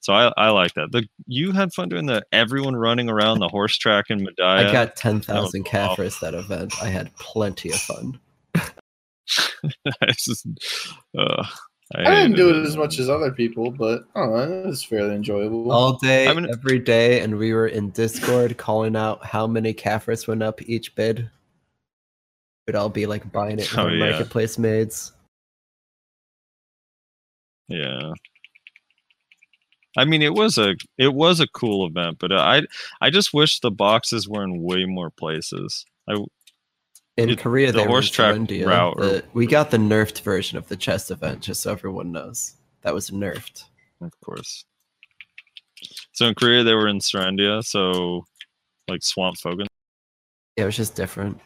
[0.00, 0.92] So I, I like that.
[0.92, 4.68] The you had fun doing the everyone running around the horse track in Mediah.
[4.68, 6.04] I got ten thousand was awful.
[6.20, 6.74] That event.
[6.82, 8.18] I had plenty of fun.
[10.02, 10.46] It's just,
[11.18, 11.44] uh,
[11.94, 15.14] I didn't do it as much as other people, but I know, it was fairly
[15.14, 15.70] enjoyable.
[15.72, 19.72] All day, I mean- every day, and we were in Discord calling out how many
[19.74, 21.28] Caphras went up each bid.
[22.66, 24.10] We'd all be like buying it Oh, from yeah.
[24.10, 25.12] marketplace maids.
[27.68, 28.12] Yeah.
[29.98, 32.62] I mean, it was a it was a cool event, but uh, I
[33.00, 35.84] I just wish the boxes were in way more places.
[36.08, 36.14] I
[37.16, 38.66] In It- Korea, the they were horse in track India.
[38.66, 42.54] route or- we got the nerfed version of the chest event, just so everyone knows.
[42.82, 43.64] That was nerfed.
[44.00, 44.64] of course.
[46.12, 48.24] So in Korea they were in Serendia, so
[48.88, 49.66] like Swamp Fogan.
[50.56, 51.40] Yeah, it was just different.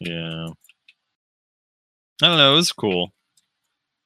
[0.00, 0.48] Yeah.
[2.22, 2.52] I don't know.
[2.52, 3.13] It was cool.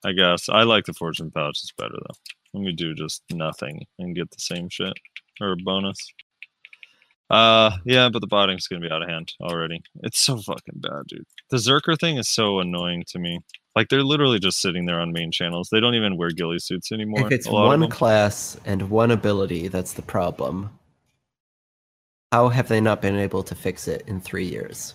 [0.04, 2.14] I guess I like the fortune pouches better though.
[2.54, 4.94] Let me do just nothing and get the same shit
[5.40, 5.98] or a bonus.
[7.30, 9.82] Uh, yeah, but the botting's gonna be out of hand already.
[10.02, 11.26] It's so fucking bad, dude.
[11.50, 13.40] The Zerker thing is so annoying to me.
[13.76, 15.68] Like they're literally just sitting there on main channels.
[15.70, 17.26] They don't even wear ghillie suits anymore.
[17.26, 20.70] If it's a lot of one class and one ability, that's the problem.
[22.32, 24.94] How have they not been able to fix it in three years?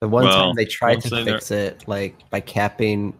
[0.00, 3.14] The one Well, time they tried to fix it, like by capping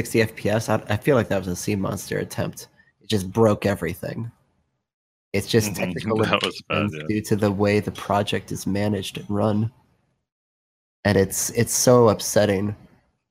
[0.00, 2.68] 60 FPS, I, I feel like that was a sea monster attempt.
[3.02, 4.30] It just broke everything.
[5.34, 7.02] It's just Mhm, technical that was bad, yeah.
[7.06, 9.70] due to the way the project is managed and run.
[11.04, 12.74] And it's it's so upsetting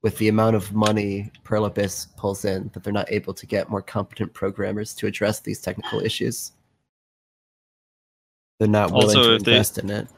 [0.02, 1.68] with the amount of money Pearl
[2.16, 6.00] pulls in that they're not able to get more competent programmers to address these technical
[6.00, 6.52] issues.
[8.60, 10.08] They're not willing Also, to if they- invest in it.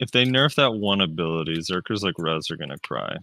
[0.00, 3.16] if they nerf that one ability, Zerkers like Rez are gonna cry.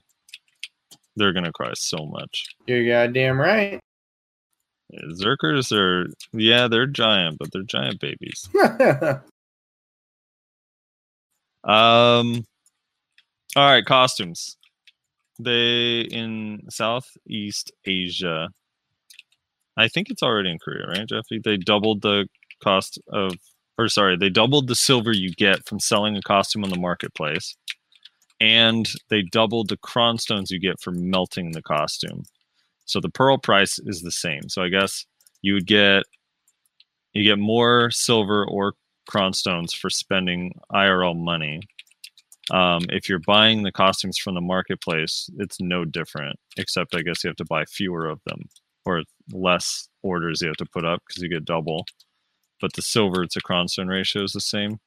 [1.17, 2.45] They're gonna cry so much.
[2.67, 3.79] You're goddamn right.
[4.89, 8.49] Yeah, Zerkers are yeah, they're giant, but they're giant babies.
[11.63, 12.45] Um
[13.55, 14.55] all right, costumes.
[15.39, 18.49] They in Southeast Asia.
[19.75, 21.39] I think it's already in Korea, right, Jeffy?
[21.43, 22.27] They doubled the
[22.63, 23.33] cost of
[23.77, 27.55] or sorry, they doubled the silver you get from selling a costume on the marketplace.
[28.39, 32.23] And they doubled the cron stones you get for melting the costume.
[32.85, 34.49] So the pearl price is the same.
[34.49, 35.05] So I guess
[35.41, 36.03] you would get
[37.13, 38.73] you get more silver or
[39.07, 41.61] cron stones for spending IRL money.
[42.51, 47.23] Um, if you're buying the costumes from the marketplace, it's no different, except I guess
[47.23, 48.43] you have to buy fewer of them
[48.85, 49.03] or
[49.33, 51.85] less orders you have to put up because you get double.
[52.61, 54.79] But the silver to cron stone ratio is the same.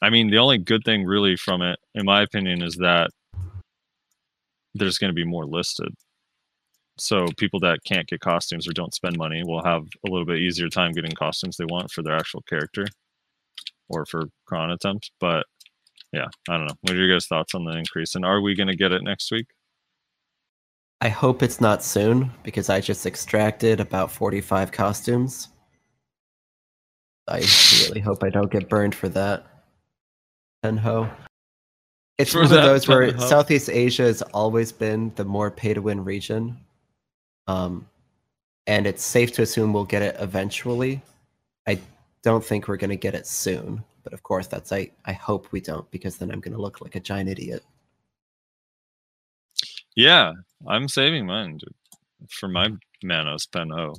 [0.00, 3.10] I mean, the only good thing really from it, in my opinion, is that
[4.74, 5.92] there's going to be more listed.
[6.98, 10.38] So people that can't get costumes or don't spend money will have a little bit
[10.38, 12.86] easier time getting costumes they want for their actual character
[13.88, 15.10] or for cron attempt.
[15.20, 15.46] But
[16.12, 16.74] yeah, I don't know.
[16.82, 18.14] What are your guys' thoughts on the increase?
[18.14, 19.46] And are we going to get it next week?
[21.00, 25.48] I hope it's not soon because I just extracted about 45 costumes.
[27.28, 27.44] I
[27.84, 29.46] really hope I don't get burned for that.
[30.64, 31.10] Tenho.
[32.18, 33.28] It's For one of those where Tenho.
[33.28, 36.58] Southeast Asia has always been the more pay to win region.
[37.46, 37.86] Um,
[38.66, 41.00] and it's safe to assume we'll get it eventually.
[41.66, 41.78] I
[42.22, 43.82] don't think we're going to get it soon.
[44.04, 46.80] But of course, that's I, I hope we don't because then I'm going to look
[46.80, 47.62] like a giant idiot.
[49.98, 50.32] Yeah,
[50.66, 51.74] I'm saving mine dude,
[52.30, 52.70] for my
[53.02, 53.94] Manos Pen O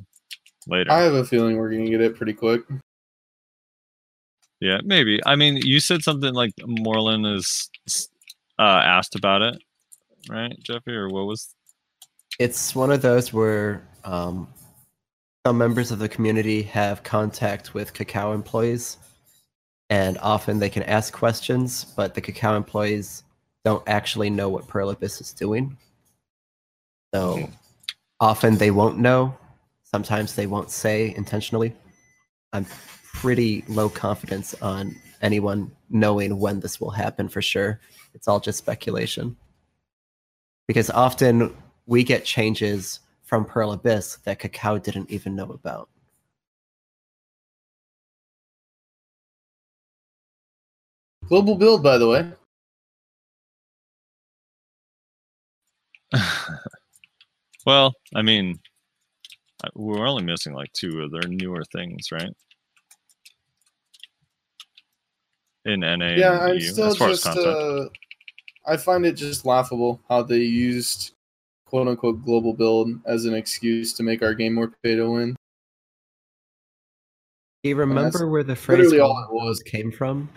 [0.67, 0.91] later.
[0.91, 2.61] I have a feeling we're gonna get it pretty quick.
[4.59, 5.19] Yeah, maybe.
[5.25, 7.69] I mean, you said something like Moreland is
[8.57, 9.61] uh, asked about it,
[10.29, 10.91] right, Jeffy?
[10.91, 11.55] Or what was?
[12.39, 14.47] it's one of those where um,
[15.45, 18.97] some members of the community have contact with Kakao employees
[19.89, 23.23] and often they can ask questions but the Kakao employees
[23.65, 25.77] don't actually know what pearl abyss is doing
[27.13, 27.49] so
[28.19, 29.35] often they won't know
[29.83, 31.73] sometimes they won't say intentionally
[32.53, 32.65] i'm
[33.19, 37.81] pretty low confidence on anyone knowing when this will happen for sure
[38.13, 39.35] it's all just speculation
[40.67, 41.53] because often
[41.87, 45.89] we get changes from Pearl Abyss that Kakao didn't even know about.
[51.27, 52.31] Global build, by the way.
[57.65, 58.59] well, I mean,
[59.75, 62.33] we're only missing like two of their newer things, right?
[65.65, 67.25] In NA Yeah, I'm EU, still just.
[67.27, 67.89] Uh,
[68.65, 71.11] I find it just laughable how they used
[71.65, 75.35] "quote unquote" global build as an excuse to make our game more pay to win.
[77.63, 79.61] Do you remember where the phrase literally all it was.
[79.63, 80.29] came from?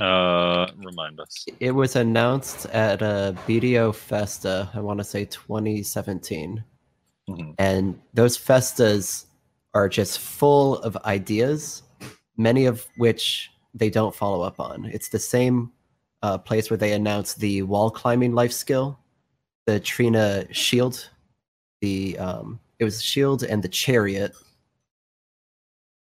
[0.00, 1.46] Uh, remind us.
[1.60, 6.64] It was announced at a BDO Festa, I want to say 2017.
[7.28, 7.54] Mhm.
[7.58, 9.26] And those festas
[9.72, 11.82] are just full of ideas,
[12.36, 14.84] many of which they don't follow up on.
[14.86, 15.72] It's the same
[16.22, 18.98] uh, place where they announced the wall climbing life skill,
[19.66, 21.10] the Trina shield,
[21.80, 24.34] the um, it was shield and the chariot.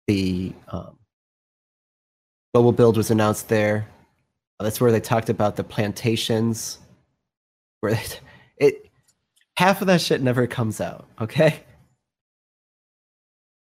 [0.08, 0.98] The um,
[2.54, 3.88] global build was announced there.
[4.60, 6.80] That's where they talked about the plantations.
[7.82, 8.22] Where it,
[8.58, 8.90] it
[9.58, 11.08] half of that shit never comes out.
[11.20, 11.64] Okay.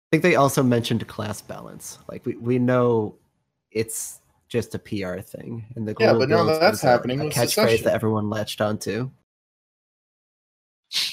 [0.09, 1.99] I think they also mentioned class balance.
[2.09, 3.17] Like we, we know
[3.71, 7.21] it's just a PR thing, and the Yeah, but now build that's was a- happening
[7.21, 7.85] a catchphrase Succession.
[7.85, 9.11] that everyone latched onto.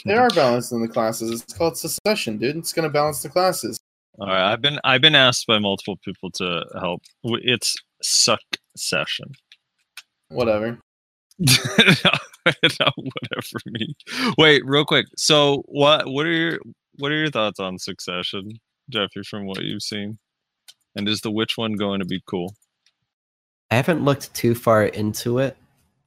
[0.05, 1.41] They are balanced in the classes.
[1.41, 2.55] It's called secession, dude.
[2.55, 3.77] It's gonna balance the classes.
[4.19, 7.01] All right, I've been I've been asked by multiple people to help.
[7.23, 8.39] It's suck
[8.77, 9.33] session.
[10.29, 10.79] Whatever.
[11.39, 11.53] no,
[12.45, 13.93] no, whatever me.
[14.37, 15.07] Wait, real quick.
[15.17, 16.59] So what what are your
[16.99, 18.57] what are your thoughts on Succession,
[18.89, 20.17] Jeffrey, from what you've seen?
[20.95, 22.55] And is the which one going to be cool?
[23.71, 25.57] I haven't looked too far into it.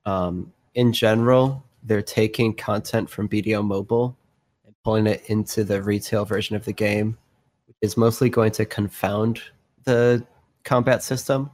[0.06, 4.16] Um, in general, they're taking content from BDO Mobile
[4.64, 7.18] and pulling it into the retail version of the game,
[7.66, 9.40] which is mostly going to confound
[9.84, 10.24] the
[10.64, 11.50] combat system.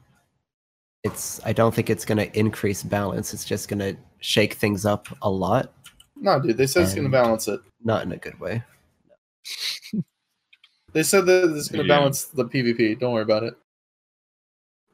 [1.03, 3.35] It's I don't think it's going to increase balance.
[3.35, 5.73] It's just going to shake things up a lot,
[6.17, 6.57] No, dude.
[6.57, 7.61] They said it's gonna balance it.
[7.83, 8.63] not in a good way.
[10.95, 11.89] They said that it's gonna Yeah.
[11.99, 12.95] balance the PvP.
[12.99, 13.55] Don't worry about it.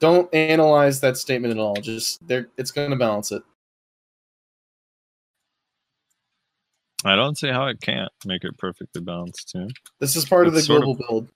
[0.00, 1.74] Don't analyze that statement at all.
[1.76, 2.48] Just there.
[2.56, 3.42] It's gonna balance it.
[7.04, 9.68] I don't see how it can't make it perfectly balanced too.
[10.00, 11.28] This is part of the It's sort of- global build.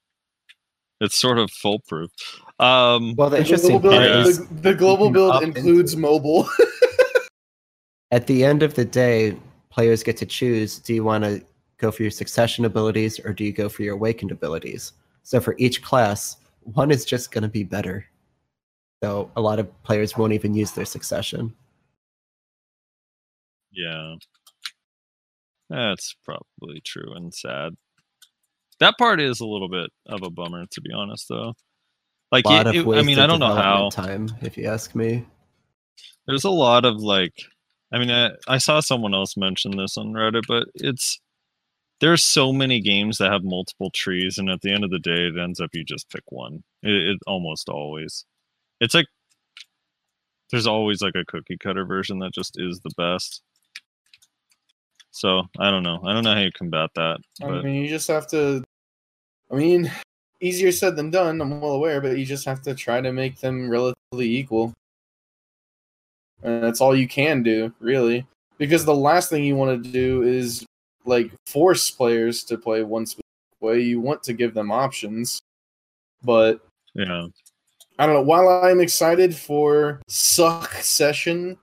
[1.00, 2.10] It's sort of foolproof.
[2.58, 4.26] Um, Well, the The interesting global build, part Yeah.
[4.26, 6.48] is the, the global build includes mobile.
[8.10, 9.36] at the end of the day,
[9.70, 11.44] players get to choose do you want to
[11.78, 14.92] go for your succession abilities or do you go for your awakened abilities?
[15.22, 18.04] So for each class, one is just going to be better.
[19.02, 21.54] So a lot of players won't even use their succession.
[23.72, 24.14] Yeah.
[25.70, 27.74] That's probably true and sad.
[28.80, 31.54] That part is a little bit of a bummer, to be honest, though.
[32.32, 33.90] Like, it- it- I mean, I don't know how.
[33.90, 35.24] time, if you ask me.
[36.26, 37.34] There's a lot of like,
[37.92, 41.20] I mean, I, I saw someone else mention this on Reddit, but it's
[42.00, 45.26] there's so many games that have multiple trees, and at the end of the day,
[45.26, 46.62] it ends up you just pick one.
[46.82, 48.24] It, it almost always.
[48.80, 49.06] It's like
[50.50, 53.42] there's always like a cookie cutter version that just is the best.
[55.10, 56.00] So I don't know.
[56.04, 58.62] I don't know how you combat that, I but mean, you just have to.
[59.50, 59.90] I mean,
[60.40, 61.40] easier said than done.
[61.40, 64.72] I'm well aware, but you just have to try to make them relatively equal.
[66.42, 68.26] And that's all you can do, really.
[68.58, 70.64] Because the last thing you want to do is
[71.04, 73.24] like force players to play one specific
[73.60, 73.80] way.
[73.80, 75.40] You want to give them options,
[76.22, 76.60] but
[76.94, 77.26] yeah,
[77.98, 78.22] I don't know.
[78.22, 81.58] While I'm excited for Succession,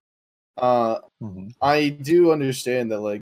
[0.57, 1.53] uh, Mhm.
[1.61, 3.21] I do understand that like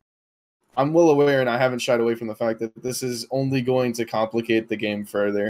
[0.77, 3.61] I'm well aware and I haven't shied away from the fact that this is only
[3.61, 5.49] going to complicate the game further.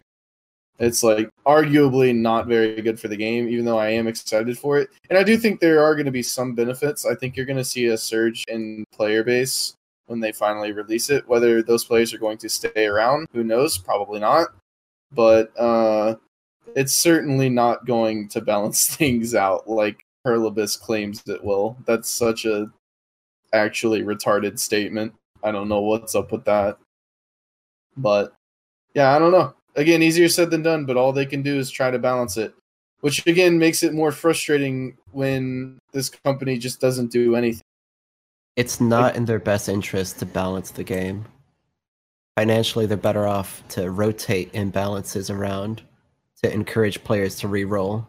[0.79, 4.79] It's like arguably not very good for the game, even though I am excited for
[4.79, 4.89] it.
[5.09, 7.05] And I do think there are going to be some benefits.
[7.05, 9.75] I think you're going to see a surge in player base
[10.09, 11.27] when they finally release it.
[11.27, 13.77] Whether those players are going to stay around, who knows?
[13.77, 14.47] Probably not.
[15.11, 16.15] But uh,
[16.75, 21.77] it's certainly not going to balance things out like Pearl Abyss claims it will.
[21.85, 22.71] That's such a
[23.53, 25.13] actually retarded statement.
[25.43, 26.79] I don't know what's up with that.
[27.95, 28.33] But
[28.95, 29.53] yeah, I don't know.
[29.75, 32.53] Again, easier said than done, but all they can do is try to balance it.
[33.01, 37.61] Which again makes it more frustrating when this company just doesn't do anything.
[38.59, 41.25] It's not in their best interest to balance the game.
[42.35, 45.81] Financially, they're better off to rotate imbalances around
[46.43, 48.07] to encourage players to re-roll.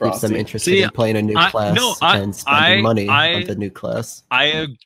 [0.00, 0.38] keeps them Frosty.
[0.38, 3.34] interested See, in playing a new I- class no, I- and spending I- money I-
[3.34, 4.22] on the new class.
[4.30, 4.78] I ag-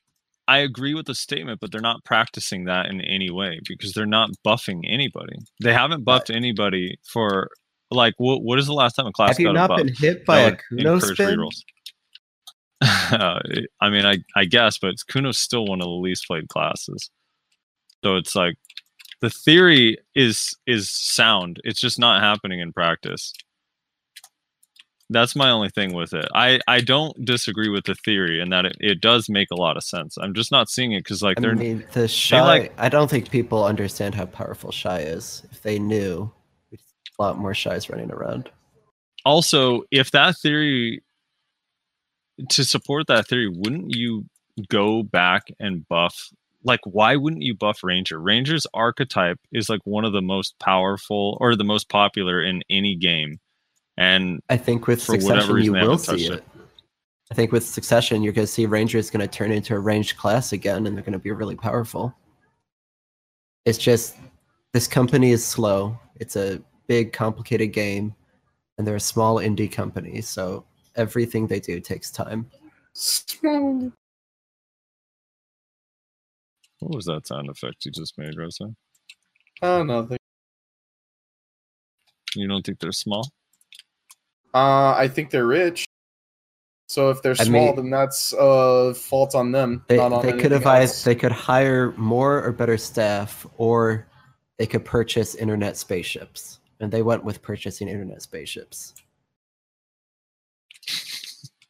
[0.48, 4.06] I agree with the statement, but they're not practicing that in any way because they're
[4.06, 5.36] not buffing anybody.
[5.62, 7.50] They haven't buffed anybody for
[7.90, 8.42] like what?
[8.42, 9.76] What is the last time a class Have you got not a buff?
[9.84, 11.38] been hit by that a would Kuno encourage spin?
[11.38, 11.62] rerolls?
[13.80, 17.10] I mean, I I guess, but Kuno's still one of the least played classes.
[18.02, 18.56] So it's like
[19.20, 21.60] the theory is is sound.
[21.64, 23.32] It's just not happening in practice.
[25.10, 26.26] That's my only thing with it.
[26.34, 29.76] I I don't disagree with the theory and that it, it does make a lot
[29.76, 30.16] of sense.
[30.18, 32.40] I'm just not seeing it because like I they're I mean, the shy.
[32.42, 35.46] like- I don't think people understand how powerful shy is.
[35.52, 36.32] If they knew,
[36.72, 38.50] a lot more shies running around.
[39.24, 41.02] also if that theory
[42.48, 44.24] to support that theory wouldn't you
[44.68, 46.28] go back and buff
[46.64, 51.36] like why wouldn't you buff ranger ranger's archetype is like one of the most powerful
[51.40, 53.38] or the most popular in any game
[53.96, 56.44] and I think with succession, reason, you will see touched it.
[57.30, 59.78] I think with succession, you're going to see Ranger is going to turn into a
[59.78, 62.14] ranged class again, and they're going to be really powerful.
[63.64, 64.16] It's just
[64.72, 65.98] this company is slow.
[66.16, 68.14] It's a big, complicated game,
[68.76, 70.64] and they're a small indie company, so
[70.96, 72.46] everything they do takes time.
[76.80, 78.74] What was that sound effect you just made rosa
[79.62, 80.18] Oh, nothing.
[82.34, 83.30] you don't think they're small
[84.54, 85.84] Uh, I think they're rich.
[86.88, 89.82] So if they're I small, mean- then that's uh fault on them.
[89.88, 94.06] They, not on they could have anything they could hire more or better staff, or
[94.58, 98.92] they could purchase internet spaceships, and they went with purchasing internet spaceships.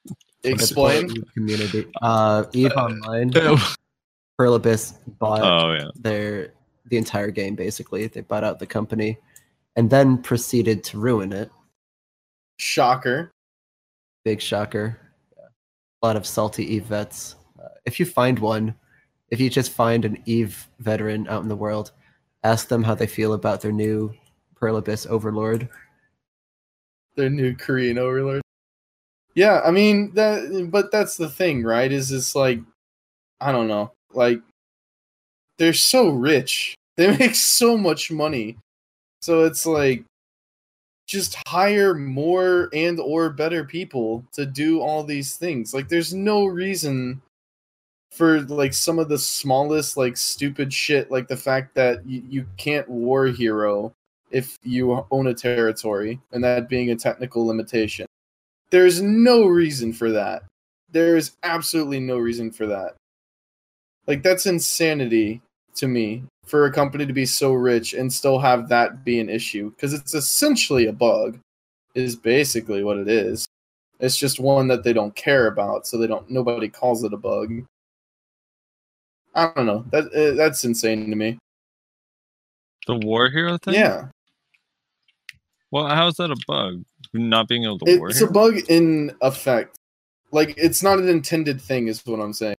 [0.08, 1.08] Look at the Explain.
[1.34, 1.86] Community.
[2.00, 3.74] Uh, Eve Online, oh
[4.36, 6.52] Pearl Abyss bought yeah their
[6.86, 7.54] the entire game.
[7.54, 9.18] Basically, they bought out the company,
[9.76, 11.50] and then proceeded to ruin it.
[12.58, 13.32] Shocker.
[14.24, 14.98] Big shocker.
[15.38, 17.36] A lot of salty Eve vets.
[17.62, 18.74] Uh, if you find one,
[19.30, 21.92] if you just find an Eve veteran out in the world,
[22.44, 24.12] ask them how they feel about their new
[24.54, 25.68] Pearl Abyss Overlord.
[27.16, 28.41] Their new Korean overlord.
[29.34, 31.90] Yeah, I mean that, but that's the thing, right?
[31.90, 32.60] Is it's like,
[33.40, 34.40] I don't know, like
[35.58, 38.58] they're so rich, they make so much money,
[39.22, 40.04] so it's like
[41.06, 45.74] just hire more and or better people to do all these things.
[45.74, 47.20] Like, there's no reason
[48.12, 52.46] for like some of the smallest like stupid shit, like the fact that you, you
[52.58, 53.92] can't war hero
[54.30, 58.06] if you own a territory, and that being a technical limitation.
[58.72, 60.42] There's no reason for that.
[60.90, 62.94] There is absolutely no reason for that.
[64.06, 65.40] Like that's insanity
[65.76, 69.28] to me for a company to be so rich and still have that be an
[69.28, 71.38] issue because it's essentially a bug
[71.94, 73.46] is basically what it is.
[74.00, 77.16] It's just one that they don't care about, so they don't nobody calls it a
[77.16, 77.62] bug.
[79.34, 79.84] I don't know.
[79.92, 81.38] That uh, that's insane to me.
[82.86, 84.06] the war hero thing Yeah.
[85.70, 86.82] well how's that a bug
[87.12, 89.78] not being able to It's a bug in effect.
[90.30, 92.56] Like it's not an intended thing, is what I'm saying.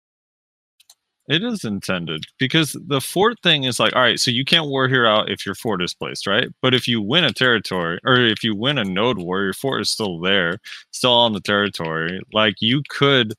[1.28, 4.88] It is intended because the fort thing is like, all right, so you can't war
[4.88, 6.48] here out if your fort is placed, right?
[6.60, 9.80] But if you win a territory or if you win a node war, your fort
[9.80, 10.58] is still there,
[10.90, 12.20] still on the territory.
[12.32, 13.34] Like you could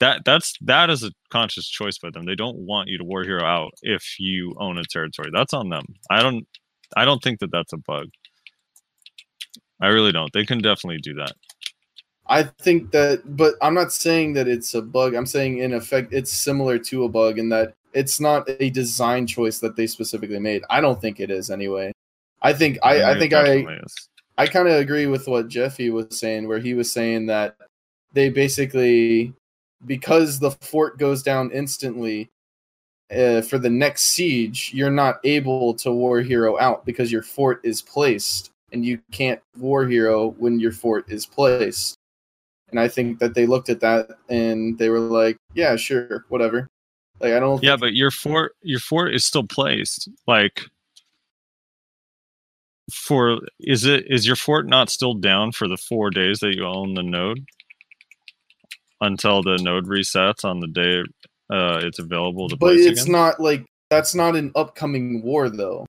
[0.00, 2.24] that that's that is a conscious choice by them.
[2.24, 5.30] They don't want you to war hero out if you own a territory.
[5.32, 5.84] That's on them.
[6.10, 6.46] I don't
[6.96, 8.08] I don't think that that's a bug.
[9.80, 10.32] I really don't.
[10.32, 11.32] They can definitely do that.
[12.28, 15.14] I think that, but I'm not saying that it's a bug.
[15.14, 19.26] I'm saying in effect it's similar to a bug in that it's not a design
[19.26, 20.62] choice that they specifically made.
[20.68, 21.92] I don't think it is anyway.
[22.42, 24.08] I think I, I think I is.
[24.38, 27.56] I kind of agree with what Jeffy was saying, where he was saying that
[28.12, 29.32] they basically,
[29.86, 32.28] because the fort goes down instantly
[33.10, 37.60] uh, for the next siege, you're not able to war hero out because your fort
[37.62, 41.96] is placed, and you can't war hero when your fort is placed.
[42.70, 46.68] And I think that they looked at that and they were like, "Yeah, sure, whatever."
[47.20, 47.62] Like I don't.
[47.62, 50.10] Yeah, think- but your fort your fort is still placed.
[50.26, 50.60] Like
[52.92, 56.64] for is it is your fort not still down for the four days that you
[56.64, 57.44] own the node
[59.00, 61.00] until the node resets on the day
[61.50, 63.12] uh, it's available to but it's again?
[63.12, 65.84] not like that's not an upcoming war though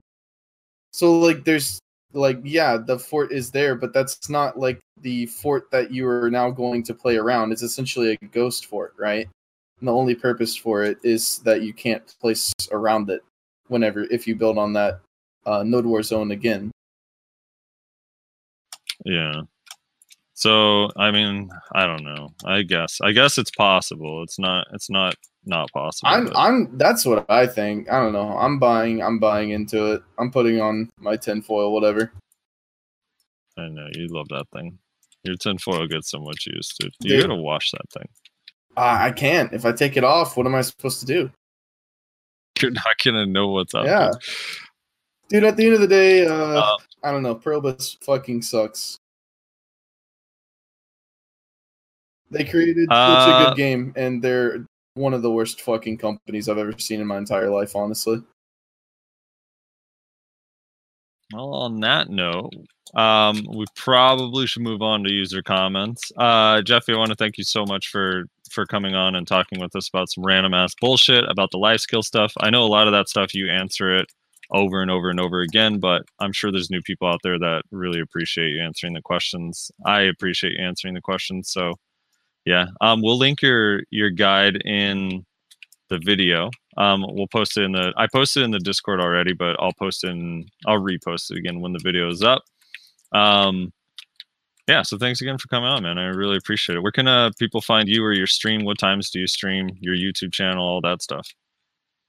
[0.92, 1.78] so like there's
[2.12, 6.30] like yeah the fort is there but that's not like the fort that you are
[6.30, 9.28] now going to play around it's essentially a ghost fort right
[9.78, 13.22] and the only purpose for it is that you can't place around it
[13.68, 15.00] whenever if you build on that
[15.44, 16.70] uh, node war zone again
[19.04, 19.42] yeah.
[20.34, 22.28] So I mean, I don't know.
[22.44, 23.00] I guess.
[23.02, 24.22] I guess it's possible.
[24.22, 24.66] It's not.
[24.72, 25.14] It's not
[25.48, 26.08] not possible.
[26.10, 27.90] I'm but- I'm that's what I think.
[27.90, 28.36] I don't know.
[28.38, 30.02] I'm buying I'm buying into it.
[30.18, 32.12] I'm putting on my tinfoil, whatever.
[33.56, 34.78] I know you love that thing.
[35.24, 36.94] Your tinfoil gets so much use, dude.
[37.00, 38.08] You gotta wash that thing.
[38.76, 39.52] Uh, I can't.
[39.52, 41.30] If I take it off, what am I supposed to do?
[42.62, 43.86] You're not gonna know what's up.
[43.86, 44.10] Yeah.
[45.28, 45.44] dude.
[45.44, 47.34] At the end of the day, uh, Uh, I don't know.
[47.34, 48.98] Probus fucking sucks.
[52.30, 54.66] They created such a Uh, good game, and they're
[54.98, 58.22] one of the worst fucking companies I've ever seen in my entire life, honestly.
[61.32, 62.52] Well, on that note,
[62.94, 66.10] um, we probably should move on to user comments.
[66.16, 69.60] Uh, Jeffy, I want to thank you so much for for coming on and talking
[69.60, 72.32] with us about some random ass bullshit about the life skill stuff.
[72.40, 74.10] I know a lot of that stuff you answer it
[74.50, 77.62] over and over and over again, but I'm sure there's new people out there that
[77.70, 79.70] really appreciate you answering the questions.
[79.84, 81.50] I appreciate you answering the questions.
[81.50, 81.74] So,
[82.48, 85.26] yeah, um, we'll link your your guide in
[85.90, 86.50] the video.
[86.78, 87.92] Um, we'll post it in the.
[87.98, 90.46] I posted in the Discord already, but I'll post in.
[90.66, 92.42] I'll repost it again when the video is up.
[93.12, 93.70] Um,
[94.66, 94.80] yeah.
[94.80, 95.98] So thanks again for coming on, man.
[95.98, 96.80] I really appreciate it.
[96.80, 98.64] Where can uh, people find you or your stream?
[98.64, 99.68] What times do you stream?
[99.80, 101.28] Your YouTube channel, all that stuff.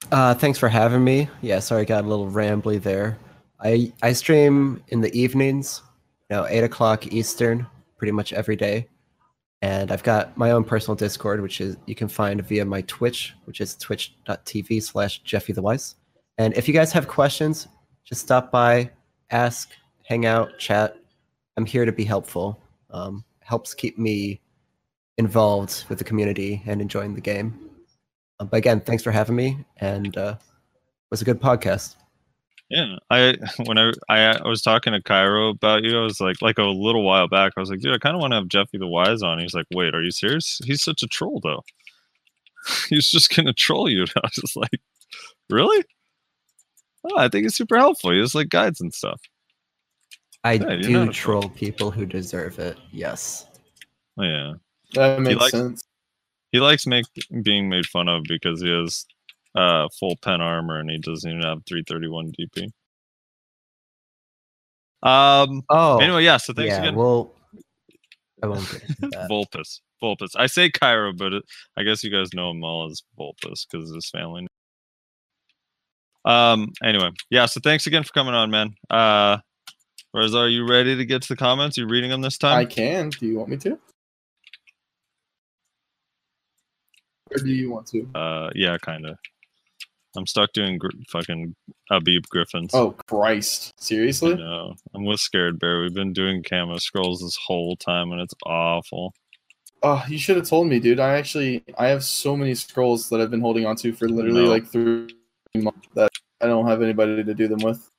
[0.10, 1.28] Uh, thanks for having me.
[1.41, 3.18] Yeah, sorry, I got a little rambly there.
[3.60, 5.82] I I stream in the evenings,
[6.30, 7.68] you know, eight o'clock Eastern,
[7.98, 8.88] pretty much every day.
[9.61, 13.36] And I've got my own personal Discord, which is you can find via my Twitch,
[13.44, 15.95] which is twitch.tv slash Jeffy the Wise.
[16.38, 17.68] And if you guys have questions,
[18.06, 18.90] just stop by,
[19.31, 19.72] ask,
[20.06, 20.95] hang out, chat.
[21.57, 22.61] I'm here to be helpful.
[22.90, 24.40] Um, helps keep me
[25.18, 27.69] involved with the community and enjoying the game.
[28.40, 31.95] Uh, But again, thanks for having me, and uh, it was a good podcast.
[32.69, 33.35] Yeah, I
[33.65, 36.63] when I, I I was talking to Cairo about you, I was like like a
[36.63, 37.53] little while back.
[37.57, 39.39] I was like, dude, I kind of want to have Jeffy the Wise on.
[39.39, 40.59] He's like, wait, are you serious?
[40.63, 41.63] He's such a troll though.
[42.89, 44.03] He's just gonna troll you.
[44.15, 44.79] I was just like,
[45.49, 45.83] really?
[47.05, 48.11] Oh, I think it's super helpful.
[48.11, 49.21] He has like guides and stuff.
[50.43, 51.11] I Yeah, do troll.
[51.41, 52.77] troll people who deserve it.
[52.91, 53.45] Yes.
[54.17, 54.53] Oh, yeah,
[54.93, 55.83] That makes likes- sense.
[56.51, 57.05] he likes make
[57.41, 59.05] being made fun of because he has
[59.60, 62.72] uh full pen armor and he doesn't even have 331 DP.
[65.02, 65.64] Um.
[65.69, 66.38] Oh, Anyway, yeah.
[66.38, 66.80] So thanks yeah.
[66.80, 66.95] again.
[66.95, 67.34] Well,
[68.44, 69.26] I won't get into.
[69.30, 69.81] Vulpus.
[70.02, 70.36] Vulpus.
[70.36, 71.44] I say Cairo, but it,
[71.77, 74.48] I guess you guys know him all as Vulpus because of his family.
[76.26, 76.73] Um.
[76.84, 77.45] Anyway, yeah.
[77.45, 78.76] So thanks again for coming on, man.
[78.90, 79.38] Uh,
[80.14, 81.77] Reza, are you ready to get to the comments?
[81.77, 82.57] You reading them this time?
[82.57, 83.10] I can.
[83.10, 83.80] Do you want me to?
[87.31, 88.07] Or do you want to?
[88.15, 89.18] Uh, yeah, kind of.
[90.18, 91.56] I'm stuck doing gr- fucking
[91.91, 92.72] Ahib Griffons.
[92.73, 93.73] Oh Christ!
[93.80, 94.36] Seriously?
[94.36, 95.81] No, I'm with Scared Bear.
[95.81, 99.14] We've been doing camo scrolls this whole time, and it's awful.
[99.84, 100.99] Oh, you should have told me, dude.
[100.99, 104.49] I actually I have so many scrolls that I've been holding onto for literally No.
[104.49, 105.07] like three
[105.56, 106.11] months that
[106.41, 107.90] I don't have anybody to do them with.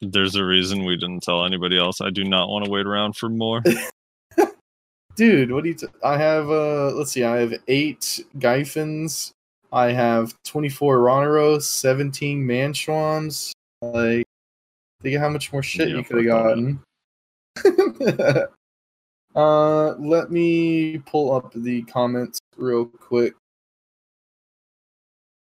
[0.00, 2.00] There's a reason we didn't tell anybody else.
[2.00, 3.62] I do not want to wait around for more.
[5.16, 5.74] Dude, what do you?
[5.74, 7.24] T- I have uh, let's see.
[7.24, 9.32] I have eight Griffons.
[9.72, 13.52] I have twenty-four Ronaros, seventeen Manschwams.
[13.82, 14.26] Like,
[15.02, 16.80] think of how much more shit Yeah, you could have gotten.
[19.34, 23.34] uh, let me pull up the comments real quick.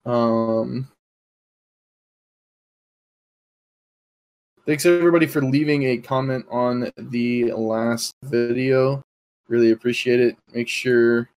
[0.05, 0.87] Um.
[4.67, 9.01] Thanks everybody for leaving a comment on the last video.
[9.47, 10.37] Really appreciate it.
[10.53, 11.30] Make sure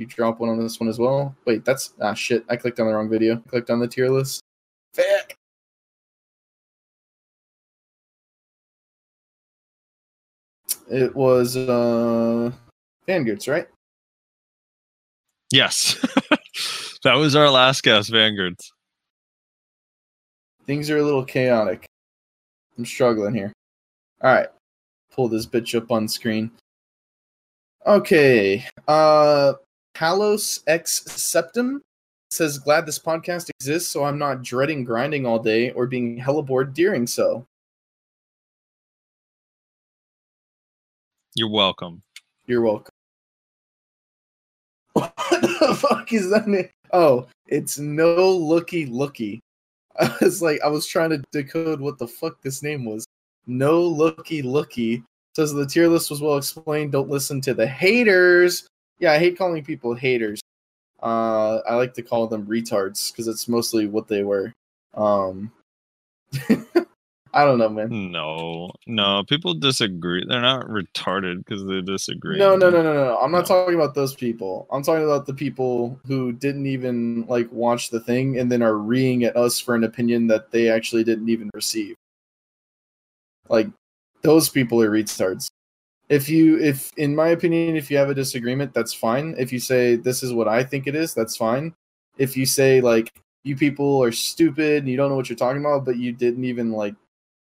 [0.00, 1.34] you drop one on this one as well.
[1.44, 2.44] Wait, that's ah shit.
[2.48, 3.36] I clicked on the wrong video.
[3.36, 4.40] I clicked on the tier list.
[4.94, 5.34] Fuck.
[10.90, 12.50] It was uh
[13.06, 13.68] Vanguards, right?
[15.52, 15.94] yes.
[17.04, 18.72] that was our last guess, Vanguards.
[20.66, 21.86] Things are a little chaotic.
[22.78, 23.52] I'm struggling here.
[24.22, 24.48] Alright.
[25.12, 26.50] Pull this bitch up on screen.
[27.86, 28.64] Okay.
[28.86, 29.54] Uh
[29.94, 31.82] Palos X Septum
[32.30, 36.42] says glad this podcast exists so I'm not dreading grinding all day or being hella
[36.42, 37.44] bored during so.
[41.34, 42.02] You're welcome.
[42.46, 42.92] You're welcome.
[44.92, 46.68] What the fuck is that name?
[46.92, 49.40] Oh, it's no looky looky.
[50.00, 53.06] I was like, I was trying to decode what the fuck this name was.
[53.46, 55.02] No looky looky
[55.36, 56.92] says the tier list was well explained.
[56.92, 58.66] Don't listen to the haters.
[59.00, 60.40] Yeah, I hate calling people haters.
[61.02, 64.52] Uh, I like to call them retards because it's mostly what they were.
[64.94, 65.50] Um,
[67.32, 68.10] I don't know, man.
[68.10, 70.24] No, no, people disagree.
[70.26, 72.38] They're not retarded because they disagree.
[72.38, 73.18] No, no, no, no, no.
[73.18, 73.56] I'm not No.
[73.56, 74.66] talking about those people.
[74.70, 78.76] I'm talking about the people who didn't even like watch the thing and then are
[78.76, 81.94] reeing at us for an opinion that they actually didn't even receive.
[83.48, 83.68] Like
[84.22, 85.48] those people are retards.
[86.10, 89.34] If you if in my opinion if you have a disagreement, that's fine.
[89.38, 91.72] If you say this is what I think it is, that's fine.
[92.18, 93.12] If you say like
[93.44, 96.44] you people are stupid and you don't know what you're talking about, but you didn't
[96.44, 96.96] even like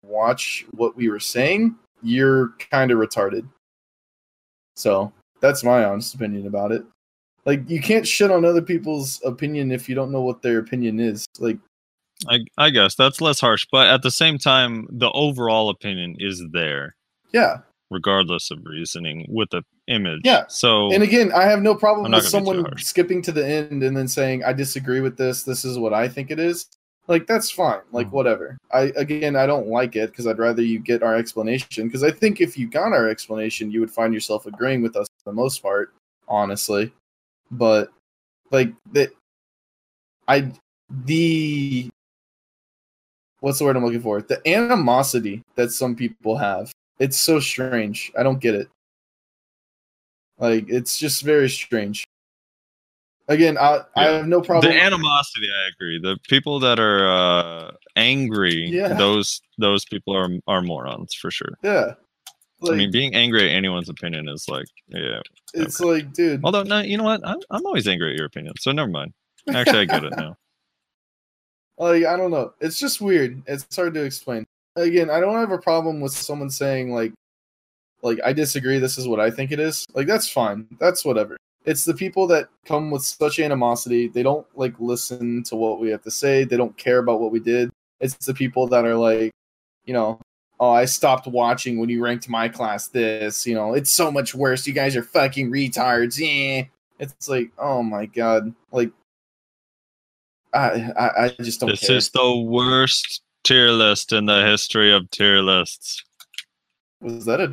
[0.03, 3.47] watch what we were saying, you're kind of retarded.
[4.75, 6.83] So that's my honest opinion about it.
[7.45, 10.99] Like you can't shit on other people's opinion if you don't know what their opinion
[10.99, 11.27] is.
[11.37, 11.59] Like
[12.27, 16.43] I, I guess that's less harsh, but at the same time, the overall opinion is
[16.51, 16.95] there,
[17.31, 17.59] yeah.
[17.91, 20.21] Regardless of reasoning, with the image.
[20.23, 20.45] Yeah.
[20.47, 23.45] So And again, I have no problem with gonna be too someone skipping to the
[23.45, 25.43] end and then saying I disagree with this.
[25.43, 26.67] This is what I think it is.
[27.07, 27.81] Like that's fine.
[27.91, 28.11] Like Mhm.
[28.11, 28.57] whatever.
[28.71, 31.87] I again, I don't like it because I'd rather you get our explanation.
[31.87, 35.07] Because I think if you got our explanation, you would find yourself agreeing with us
[35.23, 35.93] for the most part,
[36.27, 36.91] honestly.
[37.51, 37.91] But
[38.51, 39.11] like that,
[40.27, 40.51] I
[41.05, 41.89] the
[43.39, 44.21] what's the word I'm looking for?
[44.23, 46.71] The animosity that some people have.
[46.99, 48.11] It's so strange.
[48.17, 48.69] I don't get it.
[50.37, 52.03] Like it's just very strange.
[53.27, 54.71] Again, I I have no problem.
[54.71, 55.99] the animosity, I agree.
[55.99, 58.93] The people that are uh, angry, Yeah.
[58.93, 61.57] those those people are are morons for sure.
[61.63, 61.93] yeah.
[62.61, 65.19] Like, I mean, being angry at anyone's opinion is like, yeah.
[65.53, 66.39] it's like, dude.
[66.43, 67.19] Although, no, you know what?
[67.27, 69.13] I'm, I'm always angry at your opinion, so never mind.
[69.53, 70.37] Actually, I get it now.
[71.77, 72.53] like I don't know.
[72.61, 73.43] It's just weird.
[73.47, 74.45] It's hard to explain.
[74.75, 77.13] Again, I don't have a problem with someone saying like
[78.01, 79.85] like I disagree, this is what I think it is.
[79.93, 80.67] Like that's fine.
[80.79, 81.37] That's whatever.
[81.65, 85.89] It's the people that come with such animosity, they don't like listen to what we
[85.89, 87.71] have to say, they don't care about what we did.
[87.99, 89.31] It's the people that are like,
[89.85, 90.19] you know,
[90.59, 94.35] oh, I stopped watching when you ranked my class this, you know, it's so much
[94.35, 94.67] worse.
[94.67, 96.19] You guys are fucking retards.
[96.19, 96.65] Yeah.
[96.99, 98.53] It's like, oh my god.
[98.71, 98.91] Like
[100.53, 101.95] I I, I just don't This care.
[101.97, 106.03] is the worst tier list in the history of tier lists.
[107.01, 107.47] Was that a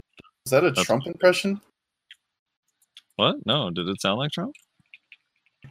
[0.45, 1.61] was that a That's- Trump impression?
[3.17, 3.37] What?
[3.47, 4.55] No, did it sound like Trump?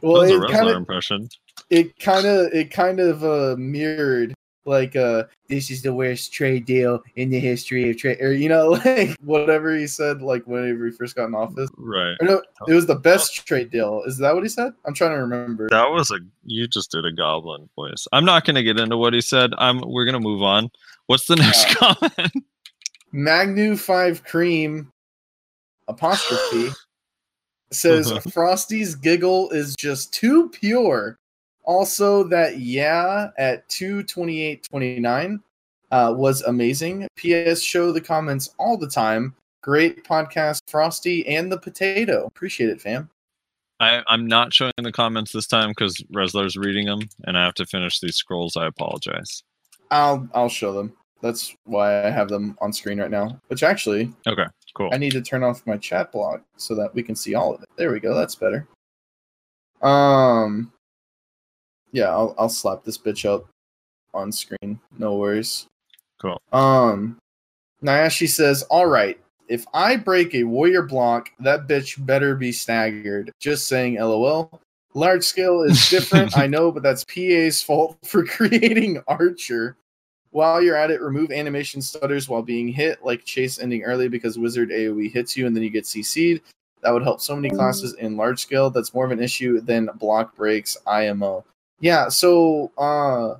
[0.00, 1.28] Well, that was a it Rosler kind of impression.
[1.68, 4.32] it kind of it kind of uh, mirrored
[4.64, 8.48] like uh this is the worst trade deal in the history of trade or you
[8.48, 11.68] know like whatever he said like whenever he first got in office.
[11.76, 12.16] Right.
[12.20, 14.02] Or no, it was the best trade deal.
[14.06, 14.72] Is that what he said?
[14.84, 15.68] I'm trying to remember.
[15.70, 18.06] That was a you just did a goblin voice.
[18.12, 19.52] I'm not gonna get into what he said.
[19.58, 20.70] I'm we're gonna move on.
[21.06, 22.32] What's the next comment?
[23.12, 24.90] Magnu Five Cream
[25.88, 26.70] apostrophe
[27.72, 31.18] says Frosty's giggle is just too pure.
[31.64, 35.40] Also, that yeah at two twenty eight twenty nine
[35.90, 37.06] uh, was amazing.
[37.16, 37.60] P.S.
[37.60, 39.34] Show the comments all the time.
[39.62, 42.24] Great podcast, Frosty and the potato.
[42.26, 43.08] Appreciate it, fam.
[43.78, 47.54] I, I'm not showing the comments this time because Resler's reading them, and I have
[47.54, 48.56] to finish these scrolls.
[48.56, 49.42] I apologize.
[49.90, 50.94] I'll I'll show them.
[51.20, 53.40] That's why I have them on screen right now.
[53.48, 54.90] Which actually, Okay, cool.
[54.92, 57.62] I need to turn off my chat block so that we can see all of
[57.62, 57.68] it.
[57.76, 58.14] There we go.
[58.14, 58.66] That's better.
[59.82, 60.71] Um,
[61.92, 63.46] yeah, I'll I'll slap this bitch up
[64.14, 64.80] on screen.
[64.98, 65.66] No worries.
[66.20, 66.40] Cool.
[66.52, 67.18] Um,
[67.82, 73.32] Nyashi says, "All right, if I break a warrior block, that bitch better be staggered."
[73.40, 74.60] Just saying, lol.
[74.94, 79.76] Large scale is different, I know, but that's PA's fault for creating Archer.
[80.30, 84.38] While you're at it, remove animation stutters while being hit, like chase ending early because
[84.38, 86.40] wizard AoE hits you and then you get CC'd.
[86.82, 88.70] That would help so many classes in large scale.
[88.70, 91.44] That's more of an issue than block breaks IMO.
[91.82, 93.34] Yeah, so uh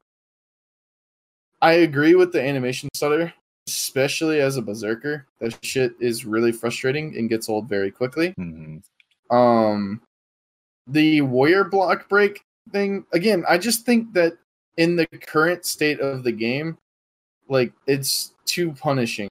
[1.63, 3.33] I agree with the animation stutter,
[3.69, 5.27] especially as a berserker.
[5.39, 8.35] That shit is really frustrating and gets old very quickly.
[8.37, 8.83] Mhm.
[9.31, 10.03] Um,
[10.89, 12.43] the warrior block break
[12.73, 13.45] thing again.
[13.49, 14.33] I just think that
[14.77, 16.77] in the current state of the game,
[17.49, 19.29] like it's too punishing.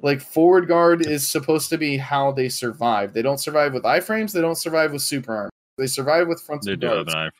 [0.00, 3.12] Like forward guard is supposed to be how they survive.
[3.12, 4.32] They don't survive with iframes.
[4.32, 5.50] They don't survive with super armor.
[5.76, 7.34] They survive with frontal They do have guards.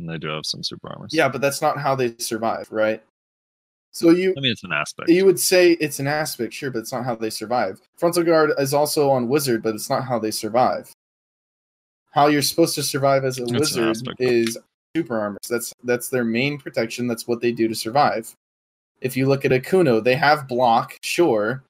[0.00, 1.12] And they do have some super armors.
[1.14, 3.02] Yeah, but that's not how they survive, right?
[3.92, 5.10] So you I mean it's an aspect.
[5.10, 7.80] you would say it's an aspect, sure, but it's not how they survive.
[7.96, 10.90] Frontal guard is also on wizard, but it's not how they survive.
[12.12, 14.58] How you're supposed to survive as a It's wizard is
[14.96, 15.46] super armors.
[15.48, 17.06] That's that's their main protection.
[17.06, 18.32] That's what they do to survive.
[19.00, 21.64] If you look at Akuno, they have block, sure,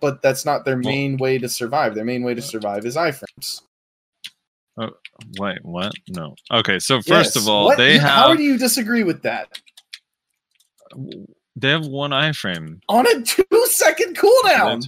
[0.00, 1.94] but that's not their Well- main way to survive.
[1.94, 3.62] Their main way to survive is iframes.
[4.78, 4.90] Oh,
[5.38, 5.92] wait, what?
[6.08, 6.34] No.
[6.50, 7.36] Okay, so first Yes.
[7.36, 7.78] of all, What?
[7.78, 8.10] they have.
[8.10, 9.48] How do you disagree with that?
[11.56, 12.80] they have one iframe.
[12.88, 14.86] on a two second cooldown.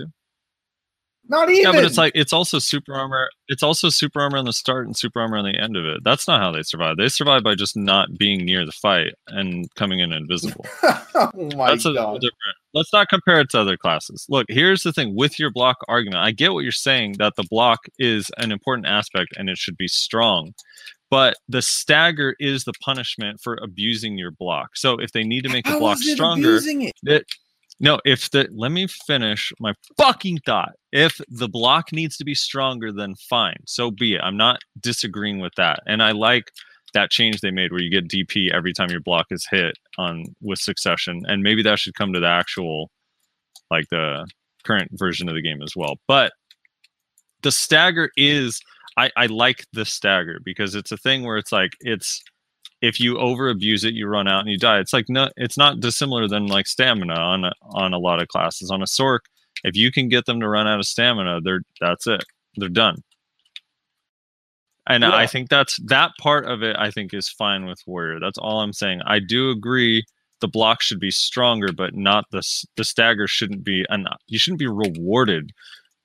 [1.26, 1.62] Not even.
[1.64, 3.30] Yeah, but it's like it's also super armor.
[3.48, 6.04] It's also super armor on the start and super armor on the end of it.
[6.04, 6.98] That's not how they survive.
[6.98, 10.66] They survive by just not being near the fight and coming in invisible.
[10.82, 12.20] oh my That's a god.
[12.20, 12.56] different.
[12.74, 14.26] Let's not compare it to other classes.
[14.28, 16.22] Look, here's the thing with your block argument.
[16.22, 19.76] I get what you're saying that the block is an important aspect and it should
[19.76, 20.54] be strong.
[21.10, 24.76] But the stagger is the punishment for abusing your block.
[24.76, 26.94] So if they need to make the How block is it stronger, abusing it?
[27.04, 27.24] it
[27.80, 32.34] no if the let me finish my fucking thought if the block needs to be
[32.34, 36.52] stronger then fine so be it i'm not disagreeing with that and i like
[36.94, 40.24] that change they made where you get dp every time your block is hit on
[40.40, 42.90] with succession and maybe that should come to the actual
[43.70, 44.26] like the
[44.64, 46.32] current version of the game as well but
[47.42, 48.60] the stagger is
[48.96, 52.22] i i like the stagger because it's a thing where it's like it's
[52.84, 54.78] if you over abuse it, you run out and you die.
[54.78, 58.28] It's like no, it's not dissimilar than like stamina on a, on a lot of
[58.28, 58.70] classes.
[58.70, 59.20] On a Sork,
[59.64, 62.22] if you can get them to run out of stamina, they're that's it.
[62.56, 63.02] They're done.
[64.86, 65.14] And Yeah.
[65.14, 66.76] I think that's that part of it.
[66.78, 68.20] I think is fine with Warrior.
[68.20, 69.00] That's all I'm saying.
[69.06, 70.04] I do agree
[70.40, 72.42] the block should be stronger, but not the
[72.76, 73.86] the stagger shouldn't be.
[73.88, 75.52] And you shouldn't be rewarded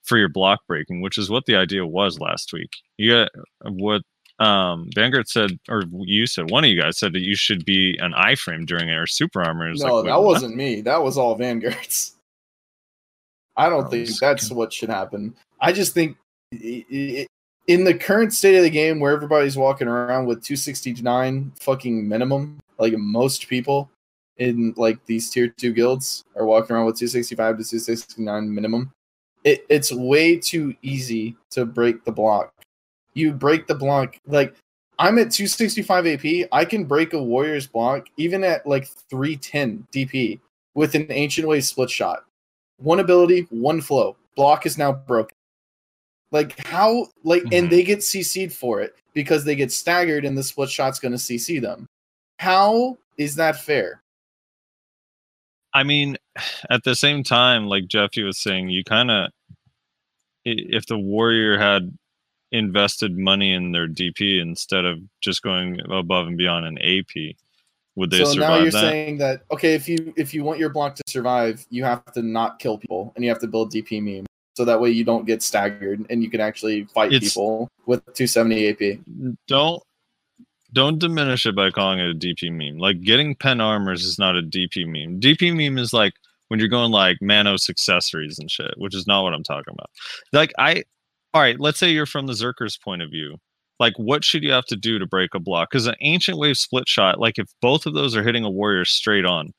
[0.03, 2.69] for your block breaking, which is what the idea was last week.
[2.97, 3.29] You got
[3.73, 4.01] what
[4.39, 7.97] um Vanguard said, or you said, one of you guys said that you should be
[7.99, 9.73] an iframe during it or super armor.
[9.73, 10.23] No, like, that what?
[10.23, 10.79] wasn't me.
[10.79, 12.15] That was all Vanguards.
[13.57, 14.55] I don't Oh, think that's okay.
[14.55, 15.35] what should happen.
[15.59, 16.15] I just think
[16.53, 17.27] i- i-
[17.69, 22.59] in the current state of the game where everybody's walking around with 269 fucking minimum,
[22.79, 23.91] like most people
[24.37, 28.91] in like these tier 2 guilds are walking around with 265 to 269 minimum.
[29.43, 32.51] It, it's way too easy to break the block.
[33.13, 34.55] You break the block like
[34.97, 36.49] I'm at 265 AP.
[36.51, 40.39] I can break a warrior's block even at like 310 DP
[40.73, 42.25] with an ancient wave split shot.
[42.77, 44.17] One ability, one flow.
[44.35, 45.35] Block is now broken.
[46.31, 47.57] Like how like Mhm.
[47.57, 51.17] and they get CC'd for it because they get staggered and the split shot's gonna
[51.17, 51.87] CC them.
[52.37, 54.03] How is that fair?
[55.73, 56.17] I mean,
[56.69, 59.31] at the same time, like Jeffy was saying, you kind of,
[60.45, 61.95] if the warrior had
[62.51, 67.35] invested money in their DP instead of just going above and beyond an AP,
[67.95, 68.79] would they so now you're that?
[68.79, 72.21] saying that okay, if you if you want your block to survive, you have to
[72.21, 74.25] not kill people and you have to build DP meme.
[74.59, 78.03] So that way you don't get staggered and you can actually fight It's- people with
[78.13, 78.99] 270 AP.
[79.47, 79.81] don't
[80.73, 82.77] don't diminish it by calling it a DP meme.
[82.77, 85.21] Like getting pen armors is not a DP meme.
[85.21, 86.11] DP meme is like
[86.49, 89.89] when you're going like Manos accessories and shit, which is not what I'm talking about.
[90.33, 90.83] Like I
[91.33, 93.37] all right, let's say you're from the Zerker's point of view.
[93.79, 95.69] Like what should you have to do to break a block?
[95.71, 98.83] Because an ancient wave split shot, like if both of those are hitting a warrior
[98.83, 99.53] straight on,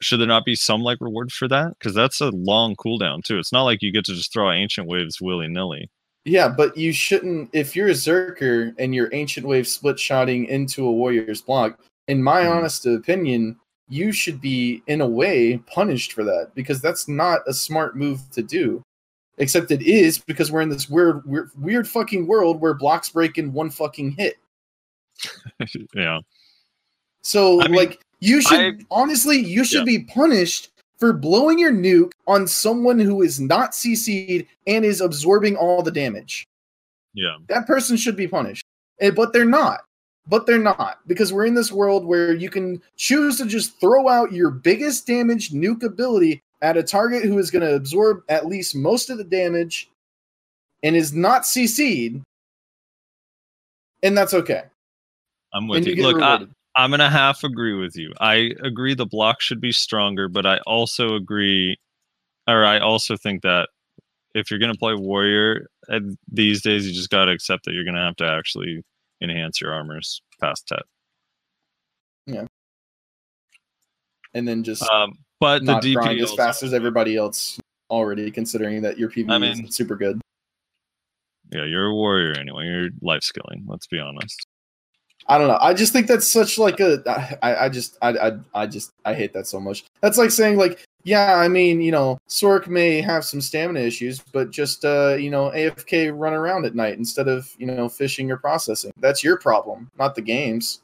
[0.00, 1.74] should there not be some like reward for that?
[1.78, 3.38] Because that's a long cooldown too.
[3.38, 5.90] It's not like you get to just throw ancient waves willy nilly.
[6.24, 7.50] Yeah, but you shouldn't.
[7.52, 12.22] If you're a Zerker and you're Ancient Wave split shotting into a Warrior's block, in
[12.22, 12.56] my Mhm.
[12.56, 13.56] honest opinion,
[13.88, 18.20] you should be, in a way, punished for that because that's not a smart move
[18.32, 18.82] to do.
[19.38, 23.38] Except it is because we're in this weird, weird, weird fucking world where blocks break
[23.38, 24.36] in one fucking hit.
[25.94, 26.20] yeah.
[27.22, 29.98] So, I mean, like, you should I- honestly, you should Yeah.
[29.98, 35.56] be punished for blowing your nuke on someone who is not CC'd and is absorbing
[35.56, 36.46] all the damage.
[37.14, 37.38] Yeah.
[37.48, 38.64] that person should be punished.
[39.00, 39.80] Eh, But they're not.
[40.28, 44.06] But they're not because we're in this world where you can choose to just throw
[44.08, 48.46] out your biggest damage nuke ability at a target who is going to absorb at
[48.46, 49.90] least most of the damage
[50.84, 52.22] and is not CC'd,
[54.02, 54.64] and that's okay.
[55.52, 55.94] I'm with and you.
[55.94, 56.46] you Look, I.
[56.76, 58.12] I'm gonna half agree with you.
[58.20, 61.78] I agree the block should be stronger, but I also agree,
[62.46, 63.68] or I also think that
[64.34, 66.00] if you're gonna play warrior uh,
[66.30, 68.82] these days, you just gotta accept that you're gonna have to actually
[69.20, 70.82] enhance your armors past Tet.
[72.26, 72.46] Yeah.
[74.32, 77.58] And then just Um, but the not DP as fast as everybody else
[77.90, 80.20] already, considering that your PvE I mean- is super good.
[81.52, 82.66] Yeah, you're a warrior anyway.
[82.66, 83.64] You're life skilling.
[83.66, 84.46] Let's be honest.
[85.26, 85.58] I don't know.
[85.60, 87.02] I just think that's such like a.
[87.42, 89.84] I, I just I, I I just I hate that so much.
[90.00, 91.36] That's like saying like yeah.
[91.36, 95.50] I mean you know Sork may have some stamina issues, but just uh you know
[95.50, 98.92] AFK run around at night instead of you know fishing or processing.
[98.98, 100.80] That's your problem, not the games.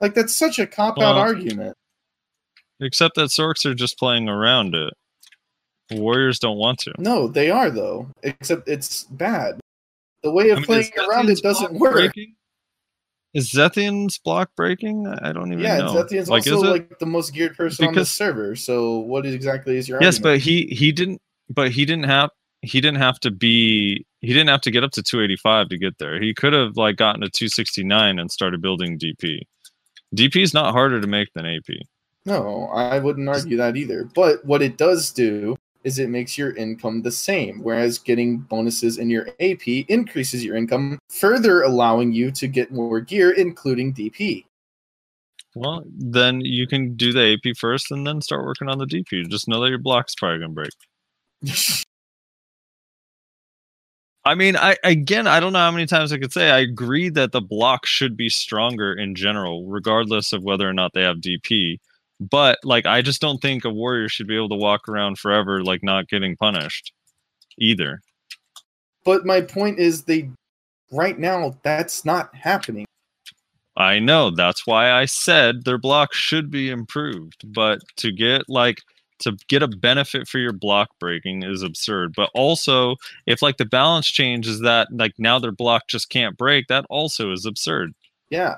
[0.00, 1.76] Like that's such a cop out Well- argument.
[2.80, 4.92] Except that Sorks are just playing around it.
[5.92, 6.92] Warriors don't want to.
[6.98, 8.08] No, they are though.
[8.24, 9.60] Except it's bad.
[10.22, 11.92] The way of I mean, playing around it doesn't work.
[11.92, 12.34] breaking?
[13.34, 15.06] Is Zethian's block breaking?
[15.06, 15.94] I don't even Yeah, know.
[15.94, 16.66] Yeah, Zethian's like, also is it?
[16.70, 18.54] like the most geared person on the server.
[18.56, 20.22] So what exactly is your yes, argument?
[20.22, 21.20] but he he didn't.
[21.50, 22.30] But he didn't have.
[22.62, 24.06] He didn't have to be.
[24.20, 26.20] He didn't have to get up to 285 to get there.
[26.20, 29.42] He could have like gotten to 269 and started building DP.
[30.16, 31.68] DP is not harder to make than AP.
[32.24, 34.08] No, I wouldn't argue that either.
[34.14, 38.98] But what it does do is it makes your income the same, whereas getting bonuses
[38.98, 44.44] in your AP increases your income, further allowing you to get more gear, including DP.
[45.54, 49.28] Well, then you can do the AP first and then start working on the DP.
[49.28, 50.72] Just know that your block's probably gonna break.
[54.26, 57.10] I mean, I again, I don't know how many times I could say I agree
[57.10, 61.18] that the block should be stronger in general, regardless of whether or not they have
[61.18, 61.78] DP.
[62.20, 65.62] But like, I just don't think a warrior should be able to walk around forever,
[65.62, 66.92] like not getting punished,
[67.58, 68.00] either.
[69.04, 70.30] but my point is, they
[70.92, 72.86] right now that's not happening.
[73.76, 78.80] I know that's why I said their block should be improved, but to get like
[79.20, 82.14] to get a benefit for your block breaking is absurd.
[82.16, 86.36] But also, if like the balance change is that like now their block just can't
[86.36, 87.94] break, that also is absurd.
[88.30, 88.56] Yeah,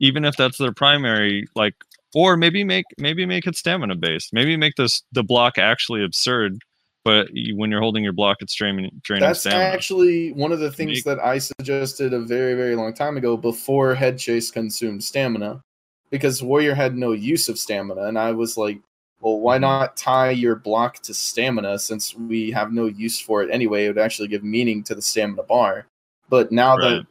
[0.00, 1.74] Even if that's their primary, like,
[2.14, 4.32] or maybe make maybe make it stamina based.
[4.32, 6.58] Maybe make this the block actually absurd,
[7.04, 9.64] but you, when you're holding your block, it's draining draining that's stamina.
[9.64, 13.94] actually one of the things that I suggested a very, very long time ago before
[13.94, 15.62] Head Chase consumed stamina,
[16.10, 18.80] because Warrior had no use of stamina, and I was like,
[19.20, 19.42] well, Mm-hmm.
[19.42, 23.84] why not tie your block to stamina since we have no use for it anyway?
[23.84, 25.86] It would actually give meaning to the stamina bar.
[26.28, 26.82] But now Right.
[26.98, 27.06] that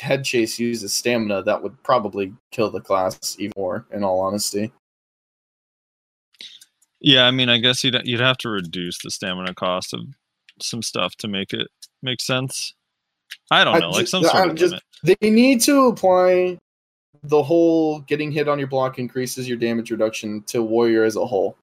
[0.00, 4.72] Head Chase uses stamina, that would probably kill the class even more, in all honesty.
[7.00, 10.00] Yeah, I mean, I guess you'd you'd have to reduce the stamina cost of
[10.60, 11.68] some stuff to make it
[12.02, 12.74] make sense.
[13.50, 14.72] I don't I know, like just- some sort I'm of just-
[15.02, 15.18] limit.
[15.20, 16.58] They need to apply
[17.22, 21.24] the whole getting hit on your block increases your damage reduction to Warrior as a
[21.24, 21.56] whole.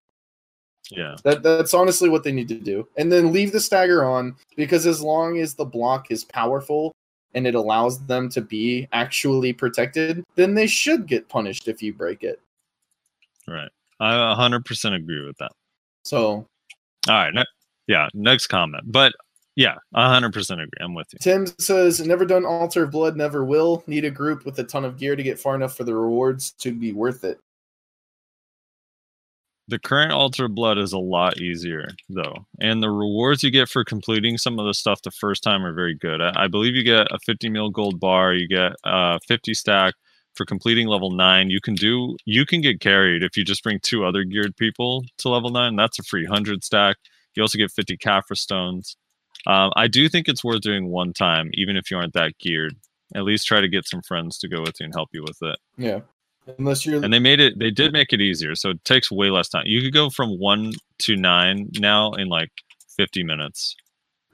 [0.90, 2.88] Yeah, That that's honestly what they need to do.
[2.98, 6.94] And then leave the stagger on because as long as the block is powerful
[7.34, 11.94] and it allows them to be actually protected, then they should get punished if you
[11.94, 12.40] break it.
[13.48, 13.70] right.
[14.00, 15.52] I 100% agree with that.
[16.04, 16.48] So, All
[17.10, 17.44] right, ne-
[17.88, 18.84] yeah, next comment.
[18.92, 19.14] But
[19.56, 20.68] yeah, 100% agree.
[20.80, 21.20] I'm with you.
[21.20, 23.84] Tim says, "Never done Altar of Blood, never will.
[23.88, 26.52] Need a group with a ton of gear to get far enough for the rewards
[26.60, 27.40] to be worth it."
[29.70, 32.46] The current Altar of Blood is a lot easier, though.
[32.62, 35.74] And the rewards you get for completing some of the stuff the first time are
[35.74, 36.22] very good.
[36.22, 39.94] I, I believe you get a 50 mil gold bar, you get uh 50 stack
[40.36, 41.50] for completing level 9.
[41.50, 45.04] You can do you can get carried if you just bring two other geared people
[45.18, 45.76] to level 9.
[45.76, 46.96] That's a free 100 stack.
[47.36, 48.96] You also get 50 Caphras stones.
[49.46, 52.76] Um, I do think it's worth doing one time, even if you aren't that geared.
[53.16, 55.38] At least try to get some friends to go with you and help you with
[55.42, 56.00] it Yeah,
[56.58, 59.30] unless you're and they made it they did make it easier so it takes way
[59.30, 62.52] less time you could go from one to nine now in like
[62.96, 63.76] 50 minutes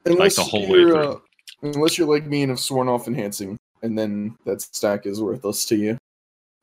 [0.05, 1.11] unless the whole way you're, through.
[1.11, 1.19] uh,
[1.63, 5.65] unless you're like me and have sworn off enhancing, and then that stack is worthless
[5.67, 5.97] to you.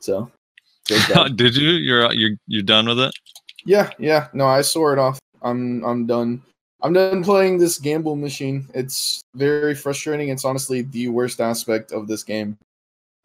[0.01, 0.31] So,
[1.35, 3.15] did you you're you're you're done with it
[3.65, 4.29] yeah, yeah.
[4.33, 5.19] No, I swore it off.
[5.43, 6.43] I'm I'm done.
[6.83, 8.67] I'm done playing this gamble machine.
[8.75, 10.31] It's very frustrating.
[10.31, 12.57] It's honestly the worst aspect of this game.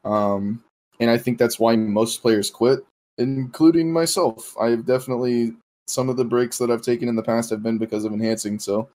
[0.04, 0.64] Um,
[1.00, 2.86] and I think that's why most players quit,
[3.18, 4.56] including myself.
[4.60, 5.54] I've definitely
[5.88, 8.58] some of the breaks that I've taken in the past have been because of enhancing.
[8.60, 8.90] So,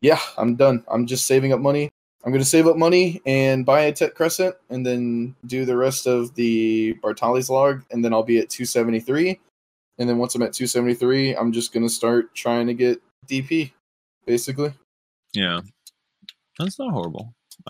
[0.00, 0.82] yeah, I'm done.
[0.90, 1.90] I'm just saving up money.
[2.24, 5.76] I'm going to save up money and buy a TET Crescent, and then do the
[5.76, 9.38] rest of the Bartali's log, and then I'll be at 273.
[9.98, 13.72] And then once I'm at 273, I'm just going to start trying to get DP,
[14.26, 14.72] basically.
[15.32, 15.60] yeah
[16.58, 16.92] that's not a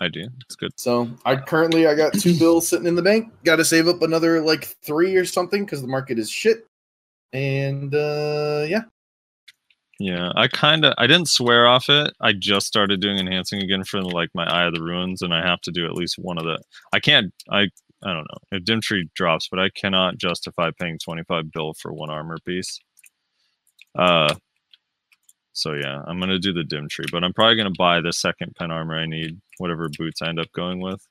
[0.01, 0.27] horrible do.
[0.45, 3.31] it's good So I currently I got two bills sitting in the bank.
[3.43, 6.65] Got to save up another like three or something because the market is shit.
[7.33, 8.81] And uh yeah,
[10.01, 13.83] yeah i kind of i didn't swear off it i just started doing enhancing again
[13.83, 16.39] for like my eye of the ruins and i have to do at least one
[16.39, 16.59] of the
[16.91, 17.61] i can't i
[18.03, 21.93] i don't know if dim tree drops but i cannot justify paying 25 bill for
[21.93, 22.79] one armor piece
[23.95, 24.33] uh
[25.53, 28.53] so yeah i'm gonna do the dim tree but i'm probably gonna buy the second
[28.55, 31.05] pen armor i need whatever boots i end up going with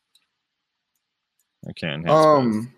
[1.69, 2.39] i can't enhance both.
[2.39, 2.75] um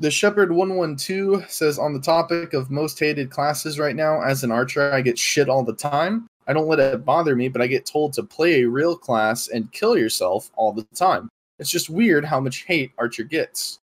[0.00, 4.50] the Shepherd 112 says on the topic of most hated classes right now, as an
[4.50, 6.26] archer, I get shit all the time.
[6.48, 9.46] I don't let it bother me, but I get told to play a real class
[9.46, 11.28] and kill yourself all the time.
[11.60, 13.78] It's just weird how much hate Archer gets.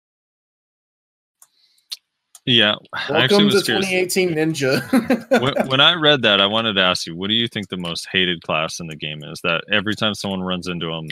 [2.49, 2.75] Yeah
[3.11, 3.87] Welcome to was curious.
[3.87, 5.41] 2018 Ninja.
[5.41, 7.77] when, when I read that, I wanted to ask you, what do you think the
[7.77, 9.41] most hated class in the game is?
[9.43, 11.09] That every time someone runs into them,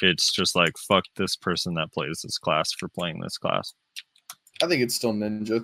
[0.00, 3.74] it's just like fuck this person that plays this class for playing this class.
[4.62, 5.62] I think it's still ninja.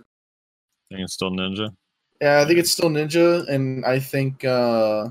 [0.91, 1.75] I think it's still ninja.
[2.21, 5.09] Yeah, I think it's still ninja, and I think uh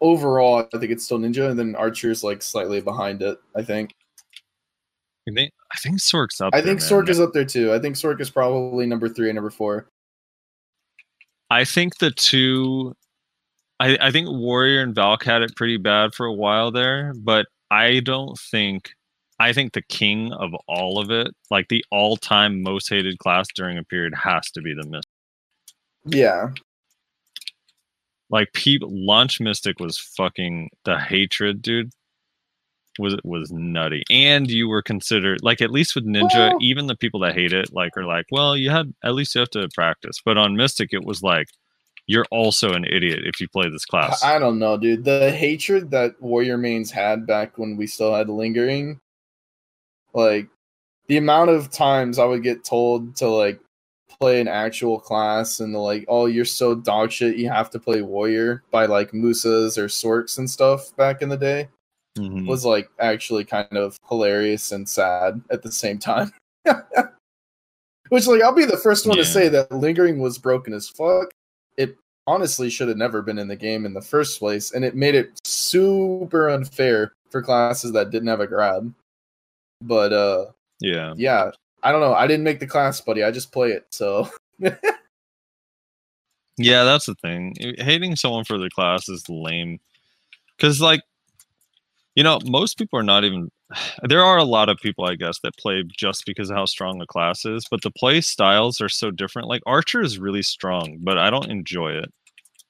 [0.00, 3.38] overall, I think it's still ninja, and then archer's like slightly behind it.
[3.56, 3.94] I think.
[5.28, 6.54] I think I think Sork's up.
[6.54, 6.88] I there, think man.
[6.90, 7.72] Sork is up there too.
[7.72, 9.88] I think Sork is probably number three and number four.
[11.50, 12.94] I think the two.
[13.78, 17.46] I, I think Warrior and Valk had it pretty bad for a while there, but
[17.70, 18.90] I don't think.
[19.40, 23.76] I think the king of all of it, like the all-time most hated class during
[23.76, 25.10] a period, has to be the Mystic.
[26.04, 26.50] Yeah,
[28.30, 31.90] Like, people, Launch Mystic was fucking the hatred, dude.
[32.98, 36.96] Was was nutty, and you were considered like at least with Ninja, Well- even the
[36.96, 39.68] people that hate it, like are like, well, you had at least you have to
[39.74, 40.20] practice.
[40.22, 41.46] But on Mystic, it was like,
[42.06, 44.22] you're also an idiot if you play this class.
[44.22, 45.04] I I don't know, dude.
[45.04, 49.00] The hatred that Warrior mains had back when we still had lingering,
[50.12, 50.48] like
[51.08, 53.58] the amount of times I would get told to like
[54.20, 57.78] play an actual class and they're like, oh, you're so dog shit, you have to
[57.78, 61.68] play Warrior by like Musas or Sorks and stuff back in the day
[62.18, 62.46] Mhm.
[62.46, 66.30] was like actually kind of hilarious and sad at the same time.
[68.08, 71.30] Which, like, I'll be the first one to say that lingering was broken as fuck.
[71.78, 74.94] It honestly should have never been in the game in the first place, and it
[74.94, 78.92] made it super unfair for classes that didn't have a grab.
[79.80, 80.46] But uh,
[80.80, 81.14] Yeah.
[81.16, 82.12] yeah, I don't know.
[82.12, 83.22] I didn't make the class, buddy.
[83.24, 83.86] I just play it.
[83.90, 84.28] So
[86.58, 87.54] Yeah, that's the thing.
[87.78, 89.80] Hating someone for their class is lame.
[90.58, 91.00] Cause like,
[92.14, 93.50] you know, most people are not even.
[94.08, 96.98] There are a lot of people, I guess, that play just because of how strong
[96.98, 99.48] the class is, but the play styles are so different.
[99.48, 102.12] Like Archer is really strong, but I don't enjoy it,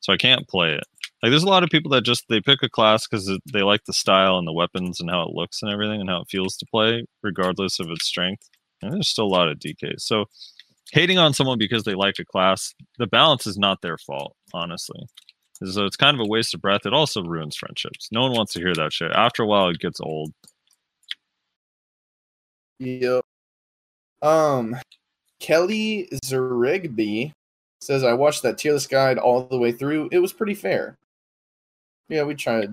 [0.01, 0.85] so I can't play it.
[1.23, 3.85] Like, there's a lot of people that just they pick a class because they like
[3.85, 6.57] the style and the weapons and how it looks and everything and how it feels
[6.57, 8.49] to play, regardless of its strength.
[8.83, 10.01] And there's still a lot of DKs.
[10.01, 10.25] So
[10.93, 15.07] hating on someone because they like a class, the balance is not their fault, honestly.
[15.65, 16.87] So it's kind of a waste of breath.
[16.87, 18.09] It also ruins friendships.
[18.11, 19.13] No one wants to hear that shit.
[19.13, 20.33] After a while, it gets old.
[22.79, 23.25] Yep.
[24.23, 24.77] Um,
[25.41, 27.33] Kelly Zerigby
[27.81, 30.09] says, I watched that tier list guide all the way through.
[30.13, 30.97] It was pretty fair.
[32.09, 32.73] Yeah, we tried.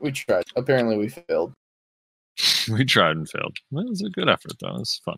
[0.00, 0.44] We tried.
[0.56, 1.52] Apparently, we failed.
[2.72, 3.56] we tried and failed.
[3.72, 4.68] It was a good effort, though.
[4.68, 5.16] It was fun.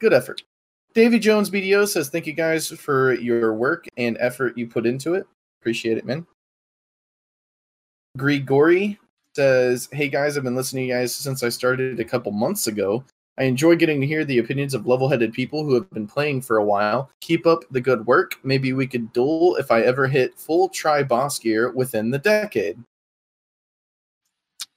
[0.00, 0.42] Good effort.
[0.94, 5.14] Davy Jones BDO says, Thank you guys for your work and effort you put into
[5.14, 5.26] it.
[5.60, 6.26] Appreciate it, man.
[8.16, 8.98] Grigori
[9.34, 12.66] says, Hey guys, I've been listening to you guys since I started a couple months
[12.66, 13.04] ago.
[13.36, 16.42] I enjoy getting to hear the opinions of level headed people who have been playing
[16.42, 17.10] for a while.
[17.20, 18.36] Keep up the good work.
[18.44, 22.78] Maybe we could duel if I ever hit full tri boss gear within the decade.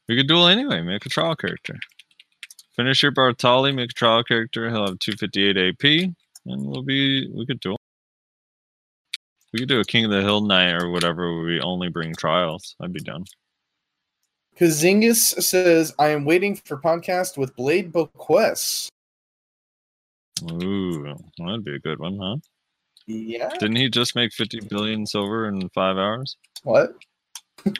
[0.07, 0.81] We could duel anyway.
[0.81, 1.75] Make a trial character.
[2.75, 4.69] Finish your Bartali, make a trial character.
[4.69, 6.13] He'll have 258 AP,
[6.45, 7.29] and we'll be.
[7.31, 7.76] We could duel.
[9.53, 12.13] We could do a King of the Hill night or whatever where we only bring
[12.15, 12.75] trials.
[12.81, 13.25] I'd be down.
[14.59, 18.89] Kazingus says, I am waiting for podcast with Blade Boquest.
[20.51, 22.37] Ooh, that'd be a good one, huh?
[23.05, 23.49] Yeah.
[23.59, 26.37] Didn't he just make 50 billion silver in five hours?
[26.63, 26.95] What?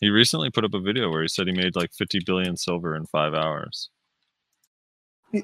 [0.00, 2.94] He recently put up a video where he said he made like 50 billion silver
[2.94, 3.90] in five hours.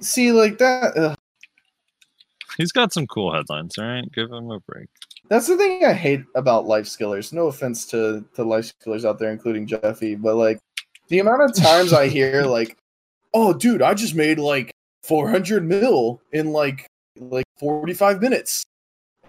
[0.00, 0.96] See, like that.
[0.96, 1.18] ugh.
[2.56, 4.04] He's got some cool headlines, all right?
[4.12, 4.88] Give him a break.
[5.28, 7.32] That's the thing I hate about life skillers.
[7.32, 10.58] No offense to to life skillers out there, including Jeffy, but like
[11.08, 12.76] the amount of times I hear like,
[13.32, 14.70] "Oh, dude, I just made like
[15.02, 16.86] 400 mil in like
[17.18, 18.64] like 45 minutes."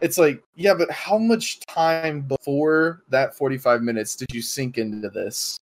[0.02, 5.10] It's like, yeah, but how much time before that 45 minutes did you sink into
[5.10, 5.58] this?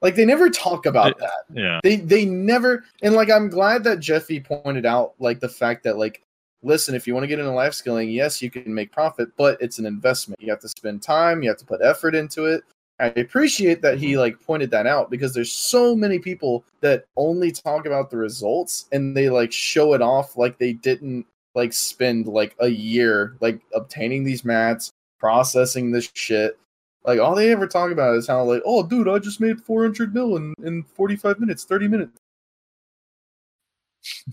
[0.00, 1.44] Like they never talk about I- that.
[1.52, 1.80] Yeah.
[1.82, 5.98] They they never and like I'm glad that Jeffy pointed out like the fact that
[5.98, 6.22] like
[6.62, 9.60] listen, if you want to get into life skilling, yes, you can make profit, but
[9.60, 10.40] it's an investment.
[10.40, 12.64] You have to spend time, you have to put effort into it.
[13.00, 14.20] I appreciate that he mm-hmm.
[14.20, 18.86] like pointed that out because there's so many people that only talk about the results
[18.90, 23.60] and they like show it off like they didn't like spend like a year like
[23.72, 26.58] obtaining these mats, processing this shit.
[27.04, 30.12] Like all they ever talk about is how like, oh dude, I just made 400
[30.12, 32.18] mil in, in 45 minutes, 30 minutes.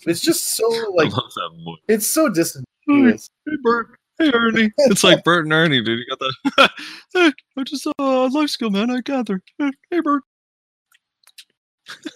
[0.06, 1.80] It's just so like I love that voice.
[1.88, 3.30] it's so disingenuous.
[3.46, 3.98] Hey, Bert.
[4.18, 4.72] Hey, Ernie.
[4.78, 6.00] It's like Bert and Ernie, dude.
[6.00, 6.72] You got that?
[7.14, 8.90] hey, I just uh, life skill, man.
[8.90, 9.42] I gather.
[9.58, 10.24] Hey, Bert.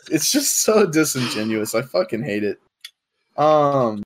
[0.10, 1.76] It's just so disingenuous.
[1.76, 2.60] I fucking hate it.
[3.38, 4.04] Um,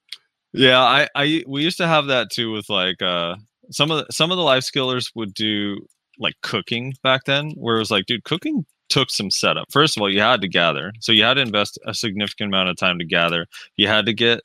[0.52, 3.36] Yeah, I, I, we used to have that too with like uh
[3.72, 5.80] some of the, some of the life skillers would do
[6.20, 9.66] like cooking back then, where it was like, dude, cooking took some setup.
[9.72, 12.70] First of all, you had to gather, so you had to invest a significant amount
[12.70, 13.48] of time to gather.
[13.76, 14.42] You had to get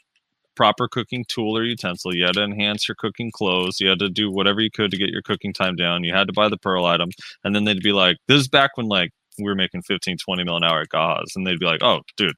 [0.57, 2.15] proper cooking tool or utensil.
[2.15, 3.79] You had to enhance your cooking clothes.
[3.79, 6.03] You had to do whatever you could to get your cooking time down.
[6.03, 7.11] You had to buy the pearl item.
[7.45, 10.45] And then they'd be like, this is back when like we were making 15, 20
[10.45, 11.37] mil an hour at.
[11.37, 12.35] And they'd be like, oh, dude,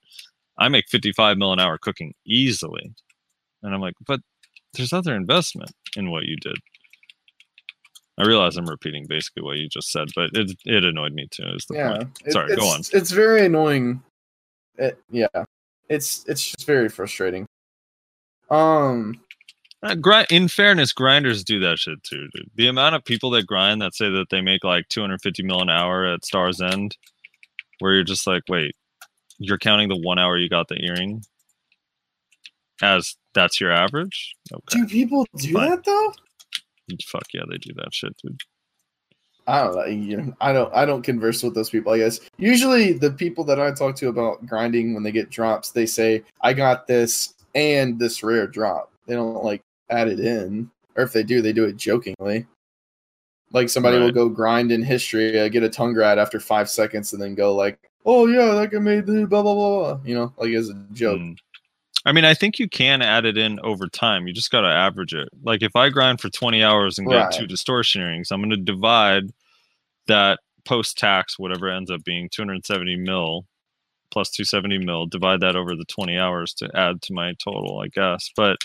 [0.59, 2.93] I make 55 mil an hour cooking easily.
[3.63, 4.19] And I'm like, but
[4.75, 6.57] there's other investment in what you did.
[8.20, 11.44] I realize I'm repeating basically what you just said, but it it annoyed me too.
[11.55, 11.97] Is the yeah.
[11.97, 12.32] point?
[12.32, 14.02] Sorry, go it's- It's very annoying.
[14.76, 15.26] It, yeah,
[15.89, 17.47] it's it's just very frustrating.
[18.50, 19.20] Um,
[19.82, 22.50] Uh, grind, in fairness, grinders do that shit too, dude.
[22.55, 25.70] The amount of people that grind that say that they make like 250 mil an
[25.70, 26.97] hour at Star's End,
[27.78, 28.74] where you're just like, wait,
[29.39, 31.23] you're counting the one hour you got the earring
[32.82, 34.34] as that's your average?
[34.52, 35.70] Okay, do people do Fine.
[35.70, 36.12] that though?
[37.07, 38.41] Fuck yeah, they do that shit, dude.
[39.47, 39.85] I don't know.
[39.86, 40.73] You know, I don't.
[40.75, 41.93] I don't converse with those people.
[41.93, 45.70] I guess usually the people that I talk to about grinding when they get drops,
[45.70, 50.70] they say, "I got this and this rare drop." They don't like add it in,
[50.97, 52.47] or if they do, they do it jokingly.
[53.52, 57.20] Like somebody will go grind in Hystria, uh, get a Tungrad after five seconds, and
[57.20, 60.33] then go like, "Oh yeah, like I made the blah blah blah,", blah," you know,
[60.36, 61.20] like as a joke.
[61.20, 61.36] Mm.
[62.07, 64.27] I mean, I think you can add it in over time.
[64.27, 65.29] You just got to average it.
[65.43, 67.31] Like if I grind for 20 hours and get Right.
[67.31, 69.25] two distortion earrings, I'm going to divide
[70.07, 73.47] that post tax, whatever it ends up being, 270 mil
[74.11, 77.89] plus 270 mil, divide that over the 20 hours to add to my total, I
[77.89, 78.31] guess.
[78.37, 78.57] But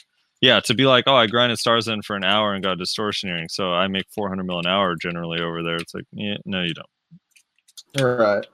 [0.41, 3.29] yeah, to be like, oh, I grinded Star's End for an hour and got distortion
[3.29, 5.75] earring, so I make 400 mil an hour generally over there.
[5.77, 6.87] It's like, yeah, no, you don't.
[7.99, 8.47] All right.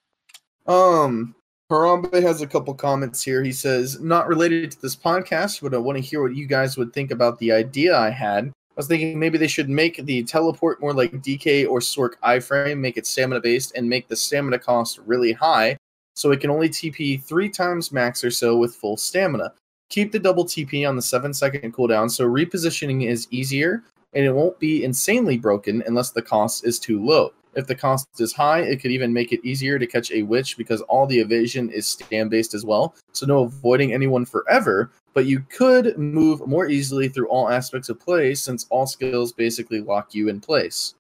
[0.68, 1.36] Um,
[1.72, 3.42] Harambe has a couple comments here.
[3.42, 6.76] He says, not related to this podcast, but I want to hear what you guys
[6.76, 8.48] would think about the idea I had.
[8.48, 12.80] I was thinking maybe they should make the teleport more like DK or Sorc iframe,
[12.80, 15.78] make it stamina based, and make the stamina cost really high
[16.14, 19.54] so it can only TP three times max or so with full stamina.
[19.90, 23.84] Keep the double TP on the seven second cooldown so repositioning is easier
[24.14, 27.32] and it won't be insanely broken unless the cost is too low.
[27.56, 30.58] If the cost is high, it could even make it easier to catch a witch
[30.58, 32.96] because all the evasion is stand based as well.
[33.12, 38.00] So, no avoiding anyone forever, but you could move more easily through all aspects of
[38.00, 40.96] play since all skills basically lock you in place.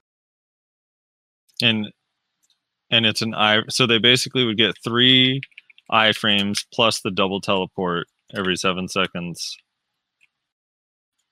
[1.62, 1.92] and
[2.90, 5.42] and it's an eye so they basically would get three
[5.92, 9.58] iframes plus the double teleport every seven seconds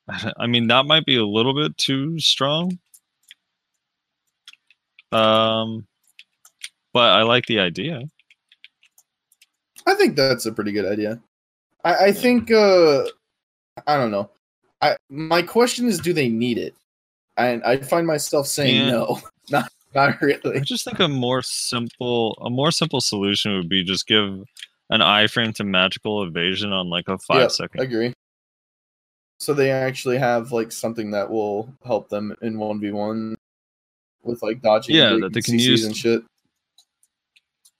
[0.37, 2.77] i mean that might be a little bit too strong
[5.11, 5.85] um
[6.93, 8.01] but i like the idea
[9.85, 11.19] I think that's a pretty good idea.
[11.83, 13.05] I, I think, uh,
[13.87, 14.29] I don't know.
[14.81, 16.75] I My question is do they need it?
[17.37, 18.89] And I find myself saying Yeah.
[18.91, 20.59] no, not, not i really.
[20.61, 24.25] just think a more simple a more simple solution would be just give
[24.91, 28.13] an iframe to magical evasion on like a five Yep, second Agree.
[29.39, 33.35] So they actually have like something that will help them in one v one
[34.23, 36.23] with like dodging Yeah, that they can CCs use- and shit.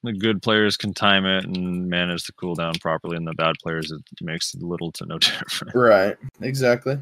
[0.03, 3.91] the good players can time it and manage the cooldown properly and the bad players
[3.91, 6.17] it makes little to no difference Right.
[6.41, 6.97] Exactly.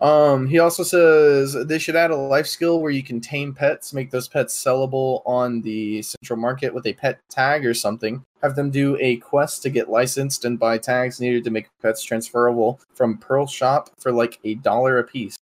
[0.00, 3.92] Um, he also says they should add a life skill where you can tame pets,
[3.92, 8.22] make those pets sellable on the central market with a pet tag or something.
[8.40, 12.04] Have them do a quest to get licensed and buy tags needed to make pets
[12.04, 15.34] transferable from Pearl Shop for like a dollar a piece.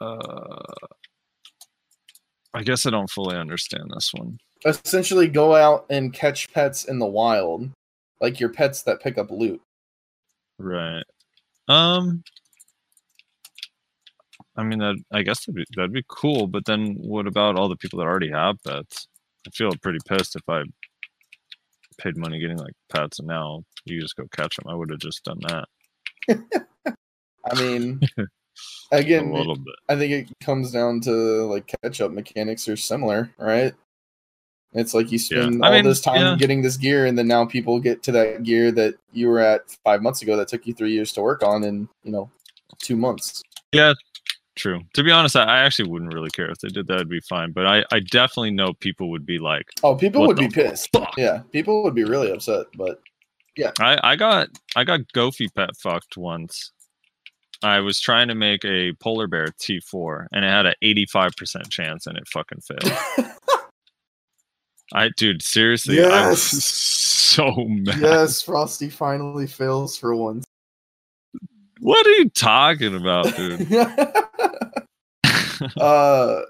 [0.00, 0.62] Uh,
[2.52, 4.38] I guess I don't fully understand this one.
[4.64, 7.70] Essentially, go out and catch pets in the wild,
[8.20, 9.60] like your pets that pick up loot.
[10.58, 11.04] Right.
[11.68, 12.22] Um.
[14.56, 14.96] I mean that.
[15.12, 16.46] I guess that'd be, that'd be cool.
[16.46, 19.08] But then, what about all the people that already have pets?
[19.46, 20.62] I feel pretty pissed if I
[21.98, 24.68] paid money getting like pets, and now you just go catch them.
[24.68, 25.66] I would have just done that
[27.46, 28.00] I mean,
[28.92, 29.74] a again, little bit.
[29.88, 31.10] I think it comes down to
[31.46, 33.74] like catch up mechanics are similar, right?
[34.74, 36.36] It's like you spend I all mean, this time yeah.
[36.36, 39.70] getting this gear, and then now people get to that gear that you were at
[39.84, 42.28] five months ago that took you three years to work on in, you know,
[42.82, 43.42] two months.
[43.72, 43.94] Yeah,
[44.56, 44.80] true.
[44.94, 46.96] To be honest, I, I actually wouldn't really care if they did that.
[46.96, 47.52] It'd be fine.
[47.52, 50.90] But I, I definitely know people would be like, Oh, people would be pissed.
[50.92, 51.14] fuck?
[51.16, 52.66] Yeah, people would be really upset.
[52.76, 53.00] But
[53.56, 56.72] yeah, I, I got I got Goofy pet fucked once.
[57.62, 62.06] I was trying to make a polar bear T4 and it had an 85% chance
[62.06, 62.98] and it fucking failed.
[64.92, 66.64] I dude, seriously, I was Yes.
[66.64, 68.00] so mad.
[68.00, 70.44] yes, Frosty finally fails for once.
[71.80, 73.72] What are you talking about, dude?
[75.76, 76.40] uh,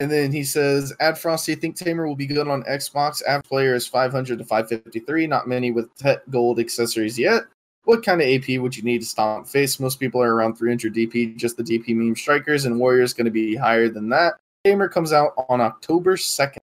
[0.00, 1.54] and then he says, "Add Frosty.
[1.54, 3.22] Think Tamer will be good on Xbox.
[3.26, 5.26] Average player is 500 to 553.
[5.26, 7.44] Not many with Tet Gold accessories yet.
[7.86, 9.78] What kind of AP would you need to stomp face?
[9.78, 11.36] Most people are around 300 DP.
[11.36, 14.34] Just the DP meme strikers and warriors going to be higher than that.
[14.64, 16.58] Tamer comes out on October 2nd.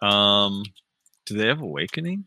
[0.00, 0.62] Um,
[1.26, 2.24] do they have Awakening?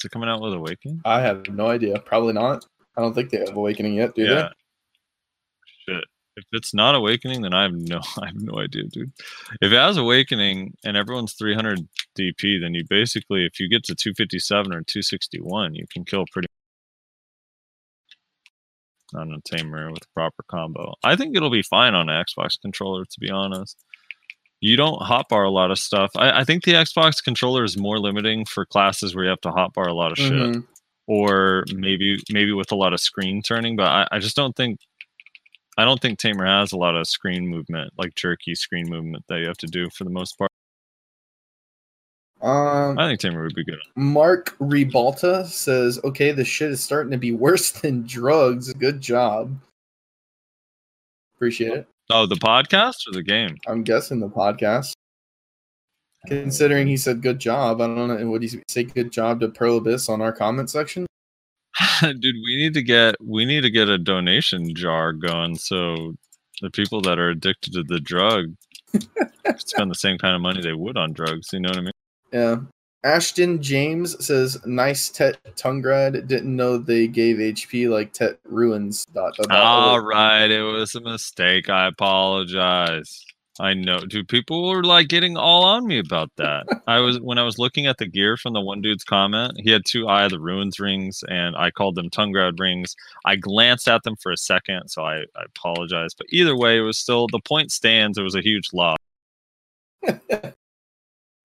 [0.00, 1.00] Is it coming out with Awakening?
[1.04, 2.00] I have no idea.
[2.00, 2.66] Probably not.
[2.96, 4.48] I don't think they have Awakening yet, do yeah.
[5.88, 6.04] Shit.
[6.36, 9.12] If it's not Awakening, then I have no, I have no idea, dude.
[9.60, 11.86] If it has Awakening and everyone's 300
[12.16, 16.48] DP, then you basically, if you get to 257 or 261, you can kill pretty
[19.14, 20.94] on a tamer with a proper combo.
[21.04, 23.82] I think it'll be fine on an Xbox controller, to be honest.
[24.60, 26.10] You don't hotbar a lot of stuff.
[26.16, 29.50] I, I think the Xbox controller is more limiting for classes where you have to
[29.50, 30.66] hotbar a lot of shit, Mhm.
[31.06, 33.76] or maybe maybe with a lot of screen turning.
[33.76, 34.80] But I, I just don't think
[35.78, 39.40] I don't think Tamer has a lot of screen movement, like jerky screen movement that
[39.40, 40.50] you have to do for the most part.
[42.42, 43.78] Um, I think Tamer would be good.
[43.94, 48.72] Mark Ribalta says, "Okay, this shit is starting to be worse than drugs.
[48.74, 49.58] Good job.
[51.36, 51.88] Appreciate it.
[52.10, 53.56] Oh, the podcast or the game?
[53.66, 54.92] I'm guessing the podcast.
[56.26, 58.30] Considering he said good job, I don't know.
[58.30, 61.06] Would he say good job to Pearl Abyss on our comment section?
[62.00, 66.14] Dude, we need to get we need to get a donation jar going so
[66.62, 68.54] the people that are addicted to the drug
[69.58, 71.52] spend the same kind of money they would on drugs.
[71.52, 71.92] You know what I mean?
[72.36, 72.56] Yeah.
[73.02, 76.26] Ashton James says, "Nice Tet Tungrad.
[76.26, 79.58] Didn't know they gave HP like Tet ruins." Dot, dot, dot.
[79.58, 79.90] Oh.
[79.90, 81.70] All right, it was a mistake.
[81.70, 83.24] I apologize.
[83.58, 84.28] I know, dude.
[84.28, 86.66] People were like getting all on me about that.
[86.86, 89.54] I was when I was looking at the gear from the one dude's comment.
[89.56, 92.94] He had two Eye of the Ruins rings, and I called them Tungrad rings.
[93.24, 96.12] I glanced at them for a second, so I, I apologize.
[96.12, 98.18] But either way, it was still the point stands.
[98.18, 98.98] It was a huge loss.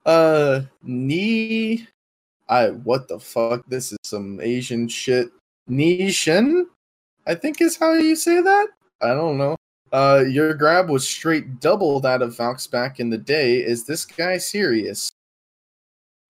[0.06, 1.88] Uh, knee.
[2.50, 3.66] I what the fuck?
[3.68, 5.30] This is some Asian shit.
[5.70, 6.66] Nishan,
[7.26, 8.68] I think is how you say that.
[9.02, 9.56] I don't know.
[9.94, 13.58] Uh, your grab was straight double that of Valks back in the day.
[13.58, 15.12] Is this guy serious?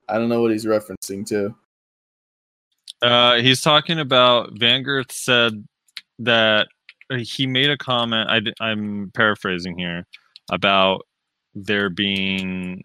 [0.09, 1.55] I don't know what he's referencing to.
[3.01, 5.65] Uh, he's talking about Vanguard said
[6.19, 6.67] that
[7.17, 8.29] he made a comment.
[8.29, 10.05] I, I, am paraphrasing here
[10.51, 11.05] about
[11.55, 12.83] there being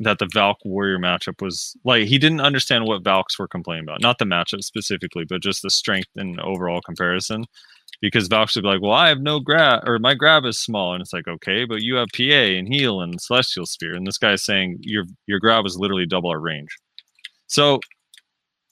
[0.00, 4.02] that the Valk Warrior matchup was like he didn't understand what Valks were complaining about,
[4.02, 7.44] not the matchup specifically, but just the strength and overall comparison.
[8.02, 10.92] Because Valks would be like, "Well, I have no grab, or my grab is small,"
[10.92, 14.18] and it's like, "Okay, but you have PA and heal and Celestial Spear," and this
[14.18, 16.76] guy's saying your your grab is literally double our range.
[17.46, 17.80] So,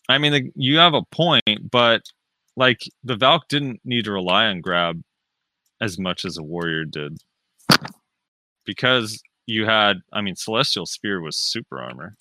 [0.08, 2.02] I mean, the, you have a point, but
[2.56, 5.02] like the Valk didn't need to rely on grab
[5.80, 7.18] as much as a warrior did
[8.64, 12.16] because you had i mean celestial spear was super armor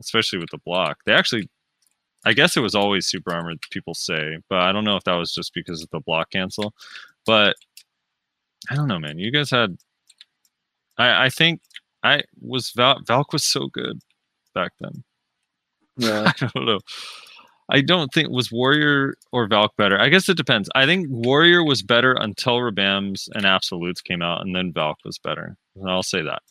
[0.00, 1.48] especially with the block they actually
[2.24, 5.14] i guess it was always super armor people say but i don't know if that
[5.14, 6.72] was just because of the block cancel
[7.26, 7.56] but
[8.70, 9.76] i don't know man you guys had
[10.98, 11.60] i i think
[12.02, 14.00] i was Val- valk was so good
[14.54, 15.02] back then
[15.96, 16.24] Yeah.
[16.26, 16.80] i don't know
[17.70, 19.98] I don't think was Warrior or Valk better.
[19.98, 20.68] I guess it depends.
[20.74, 25.16] I think Warrior was better until Rabams and Absolutes came out, and then Valk was
[25.18, 25.56] better.
[25.86, 26.42] I'll say that.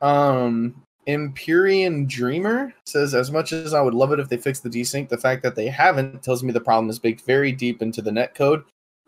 [0.00, 4.70] Um, Empyrean Dreamer says, as much as I would love it if they fixed the
[4.70, 8.02] desync, the fact that they haven't tells me the problem is baked very deep into
[8.02, 8.64] the netcode,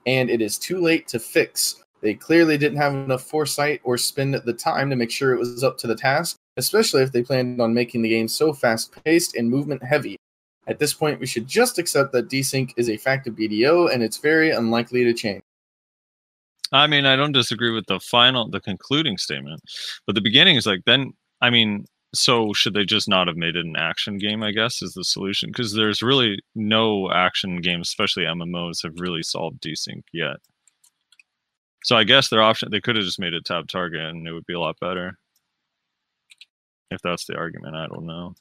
[0.07, 1.83] and it is too late to fix.
[2.01, 5.63] They clearly didn't have enough foresight or spend the time to make sure it was
[5.63, 9.37] up to the task, especially if they planned on making the game so fast paced
[9.37, 10.17] and movement heavy.
[10.67, 14.03] At this point, we should just accept that desync is a fact of BDO and
[14.03, 15.43] it's very unlikely to change.
[16.73, 19.63] I mean, I don't disagree with the final, the concluding statement,
[20.07, 21.85] but the beginning is like, then, I mean,
[22.15, 24.43] so should they just not have made it an action game?
[24.43, 29.23] I guess is the solution because there's really no action games, especially MMOs, have really
[29.23, 30.37] solved desync yet.
[31.85, 34.33] So I guess their option, they could have just made it tab target and it
[34.33, 35.19] would be a lot better.
[36.91, 38.35] If that's the argument, I don't know.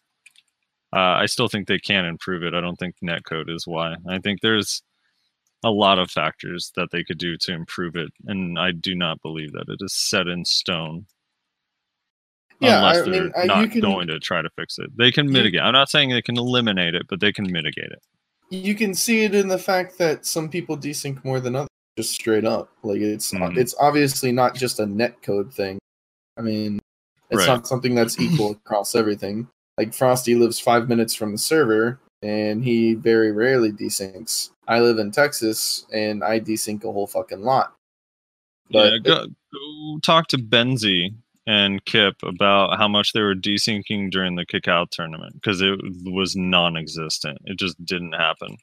[0.93, 2.53] Uh, I still think they can improve it.
[2.53, 3.95] I don't think netcode is why.
[4.07, 4.83] I think there's
[5.63, 9.21] a lot of factors that they could do to improve it, and I do not
[9.21, 11.05] believe that it is set in stone.
[12.59, 14.95] Yeah, unless I they're mean, you not can- going to try to fix it.
[14.95, 15.61] They can mitigate.
[15.61, 18.01] I'm not saying they can eliminate it, but they can mitigate it.
[18.53, 22.11] you can see it in the fact that some people desync more than others just
[22.13, 23.57] straight up like it's Mhm.
[23.57, 25.79] it's obviously not just a netcode thing
[26.37, 26.77] i mean
[27.29, 27.47] it's Right.
[27.47, 32.63] not something that's equal across everything like frosty lives five minutes from the server and
[32.63, 34.51] he very rarely desyncs.
[34.67, 37.73] I live in Texas, and I desync a whole fucking lot.
[38.69, 41.13] yeah, go, go talk to Benzi
[41.47, 45.79] and Kip about how much they were desyncing during the kick out tournament because it
[46.05, 47.39] was non-existent.
[47.45, 48.55] It just didn't happen.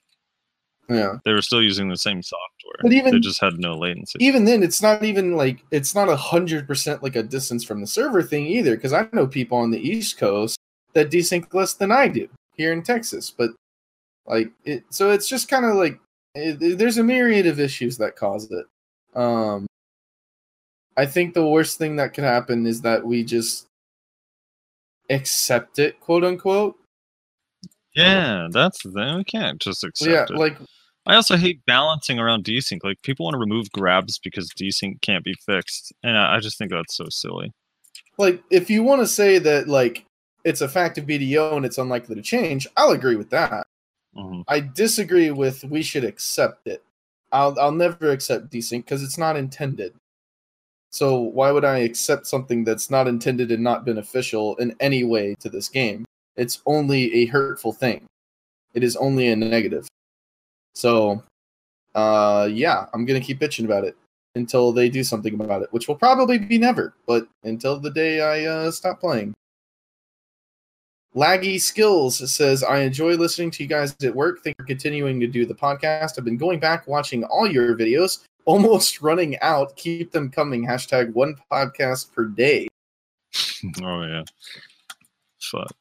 [0.89, 2.78] yeah, They were still using the same software.
[2.83, 4.19] But even- they just had no latency.
[4.25, 7.81] even then, it's not even like it's not a hundred percent like a distance from
[7.81, 8.77] the server thing either.
[8.77, 10.57] Because I know people on the East Coast
[10.95, 12.28] that desync less than I do
[12.59, 13.53] here in Texas, but
[14.27, 14.85] like it.
[14.91, 15.99] So it's just kind of like
[16.35, 18.67] it, there's a myriad of issues that cause it.
[19.19, 19.67] Um,
[20.97, 23.67] I think the worst thing that could happen is that we just
[25.09, 26.77] accept it, quote unquote.
[27.95, 29.17] yeah, that's the thing.
[29.17, 30.39] We can't just accept yeah, it.
[30.39, 30.59] like
[31.07, 32.81] I also hate balancing around desync.
[32.85, 36.59] Like people want to remove grabs because desync can't be fixed, and I, I just
[36.59, 37.53] think that's so silly.
[38.19, 40.05] like if you want to say that like
[40.44, 43.67] it's a fact of BDO and it's unlikely to change, I'll agree with that.
[44.17, 44.44] Mhm.
[44.49, 46.83] I disagree with we should accept it.
[47.33, 49.94] I'll I'll never accept desync because it's not intended.
[50.91, 55.34] So why would I accept something that's not intended and not beneficial in any way
[55.41, 56.05] to this game?
[56.36, 58.07] It's only a hurtful thing.
[58.75, 59.86] It is only a negative.
[60.75, 61.23] So
[61.94, 63.97] uh yeah, I'm gonna keep bitching about it
[64.34, 68.20] until they do something about it, which will probably be never, but until the day
[68.20, 69.34] I uh, stop playing.
[71.19, 74.45] Laggy Skills says, I enjoy listening to you guys at work.
[74.45, 76.17] Thank you for continuing to do the podcast.
[76.17, 79.75] I've been going back watching all your videos, almost running out.
[79.75, 80.65] Keep them coming.
[80.65, 82.69] Hashtag one podcast per day.
[83.83, 84.23] Oh yeah,
[85.41, 85.73] fuck.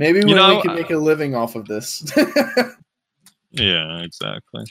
[0.00, 2.04] Maybe You know, we can make a living off of this.
[3.50, 4.64] Yeah, exactly.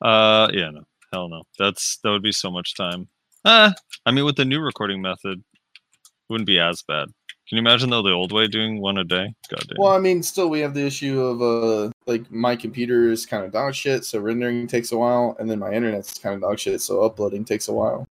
[0.00, 1.42] Uh, yeah, no, hell no.
[1.58, 3.08] That's that would be so much time.
[3.44, 3.74] Ah,
[4.06, 7.08] I mean, with the new recording method, it wouldn't be as bad.
[7.50, 9.34] Can you imagine though the old way doing one a day?
[9.48, 9.76] God damn.
[9.76, 13.44] well, I mean, still we have the issue of uh like my computer is kind
[13.44, 16.60] of dog shit, so rendering takes a while, and then my internet's kind of dog
[16.60, 18.06] shit, so uploading takes a while.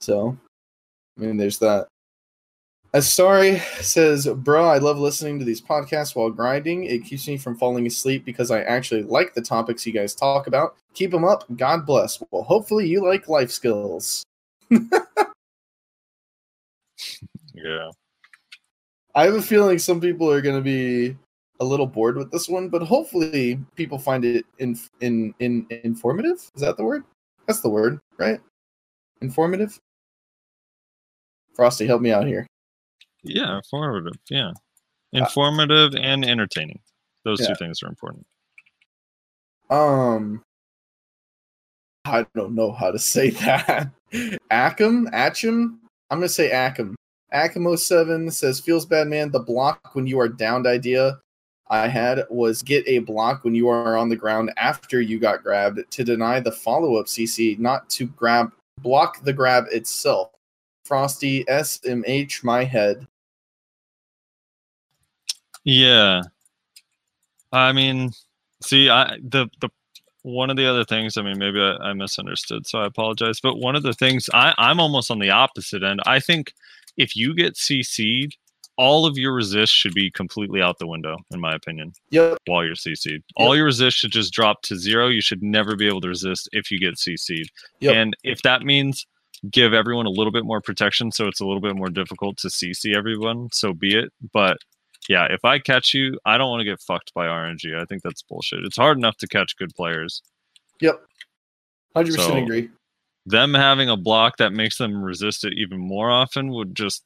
[0.00, 0.38] So,
[1.18, 1.88] I mean, there's that.
[2.94, 6.84] Asari says, Bro, I love listening to these podcasts while grinding.
[6.84, 10.46] It keeps me from falling asleep because I actually like the topics you guys talk
[10.46, 10.76] about.
[10.94, 11.44] Keep them up.
[11.56, 12.22] God bless.
[12.30, 14.24] Well, hopefully you like life skills.
[14.70, 14.80] yeah.
[19.14, 21.16] I have a feeling some people are going to be
[21.60, 26.50] a little bored with this one, but hopefully people find it in, in, in informative.
[26.54, 27.04] Is that the word?
[27.46, 28.40] That's the word, right?
[29.20, 29.78] Informative?
[31.54, 32.46] Frosty, help me out here.
[33.22, 34.14] Yeah, informative.
[34.30, 34.52] Yeah,
[35.12, 36.80] informative and entertaining.
[37.24, 37.48] Those Yeah.
[37.48, 38.26] two things are important.
[39.70, 40.42] Um,
[42.04, 43.90] I don't know how to say that.
[44.50, 45.78] Ackham, Atcham.
[46.10, 46.94] I'm gonna say Ackham.
[47.32, 49.30] Ackham07 says feels bad, man.
[49.30, 51.20] The block when you are downed idea
[51.72, 55.42] I had was get a block when you are on the ground after you got
[55.42, 58.52] grabbed to deny the follow up CC, not to grab
[58.82, 60.32] block the grab itself.
[60.84, 63.06] Frosty SMH my head.
[65.64, 66.22] Yeah.
[67.52, 68.10] I mean,
[68.62, 69.70] see, I the the
[70.22, 71.16] one of the other things.
[71.16, 73.40] I mean, maybe I, I misunderstood, so I apologize.
[73.40, 76.00] But one of the things I I'm almost on the opposite end.
[76.04, 76.52] I think
[76.96, 78.36] if you get CC'd,
[78.78, 81.92] all of your resist should be completely out the window, in my opinion.
[82.10, 82.38] Yep.
[82.46, 85.08] While you're CC'd, all your resist should just drop to zero.
[85.08, 87.50] You should never be able to resist if you get CC'd.
[87.80, 87.94] Yep.
[87.94, 89.06] And if that means
[89.50, 92.48] give everyone a little bit more protection, so it's a little bit more difficult to
[92.48, 94.10] CC everyone, so be it.
[94.32, 94.56] But
[95.08, 97.78] yeah, if I catch you, I don't want to get fucked by RNG.
[97.78, 98.60] I think that's bullshit.
[98.64, 100.22] It's hard enough to catch good players.
[100.80, 101.00] Yep.
[101.94, 102.70] Hundred So- percent agree.
[103.26, 107.04] Them having a block that makes them resist it even more often would just.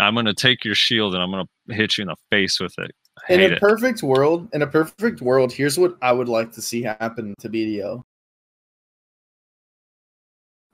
[0.00, 2.92] I'm gonna take your shield and I'm gonna hit you in the face with it.
[3.28, 3.60] In a it.
[3.60, 7.48] perfect world, in a perfect world, here's what I would like to see happen to
[7.48, 8.02] BDO.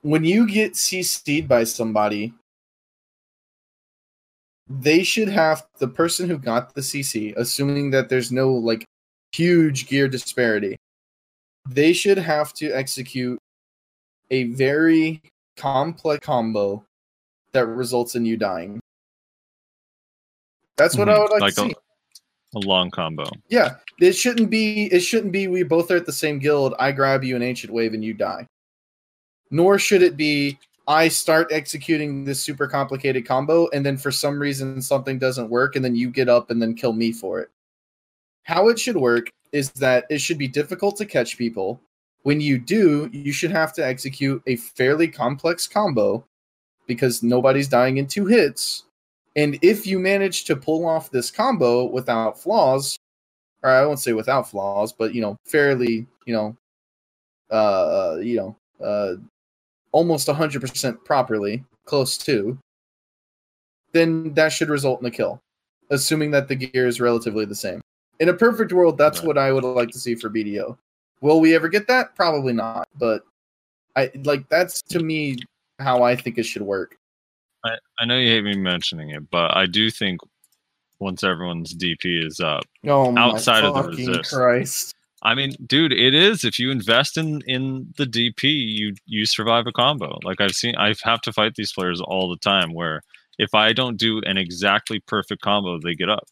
[0.01, 2.33] When you get CC'd by somebody,
[4.69, 8.85] they should have the person who got the CC, assuming that there's no like
[9.31, 10.75] huge gear disparity,
[11.67, 13.39] they should have to execute
[14.31, 15.21] a very
[15.57, 16.83] complex combo
[17.51, 18.79] that results in you dying.
[20.77, 21.21] That's what I Mhm.
[21.21, 21.75] would like, like to a, see.
[22.55, 23.25] a long combo.
[23.49, 24.85] Yeah, it shouldn't be.
[24.91, 25.47] It shouldn't be.
[25.47, 26.73] We both are at the same guild.
[26.79, 28.47] I grab you an ancient wave and you die.
[29.51, 30.59] Nor should it be.
[30.87, 35.75] I start executing this super complicated combo, and then for some reason something doesn't work,
[35.75, 37.49] and then you get up and then kill me for it.
[38.43, 41.81] How it should work is that it should be difficult to catch people.
[42.25, 46.25] When you do, you should have to execute a fairly complex combo
[46.87, 48.85] because nobody's dying in two hits.
[49.35, 52.97] And if you manage to pull off this combo without flaws,
[53.61, 56.57] or I won't say without flaws, but you know, fairly, you know,
[57.51, 59.17] uh, you know, uh,
[59.91, 62.57] almost 100% properly, close to,
[63.91, 65.39] then that should result in a kill,
[65.91, 67.81] assuming that the gear is relatively the same.
[68.19, 69.27] In a perfect world, that's Right.
[69.27, 70.75] what I would like to see for BDO.
[71.25, 72.15] Will we ever get that?
[72.15, 73.23] Probably not, but
[73.95, 75.37] I like that's to me
[75.79, 76.97] how I think it should work.
[77.63, 80.21] I, I know you hate me mentioning it, but I do think
[80.99, 84.35] once everyone's DP is up, Oh Outside of the fucking resist.
[84.35, 84.95] Christ!
[85.23, 86.43] I mean, dude, it is.
[86.43, 90.19] If you invest in in the DP, you you survive a combo.
[90.23, 92.71] Like I've seen, I have to fight these players all the time.
[92.71, 93.01] Where
[93.39, 96.27] if I don't do an exactly perfect combo, they get up.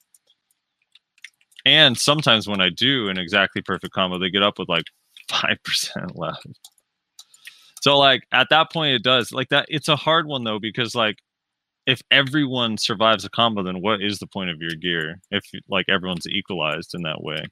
[1.65, 4.85] And sometimes when I do an exactly perfect combo, they get up with like
[5.29, 6.47] five percent left.
[7.81, 9.65] So like at that point, it does like that.
[9.69, 11.17] It's a hard one though because like
[11.85, 15.19] if everyone survives a combo, then what is the point of your gear?
[15.31, 17.43] If like everyone's equalized in that way.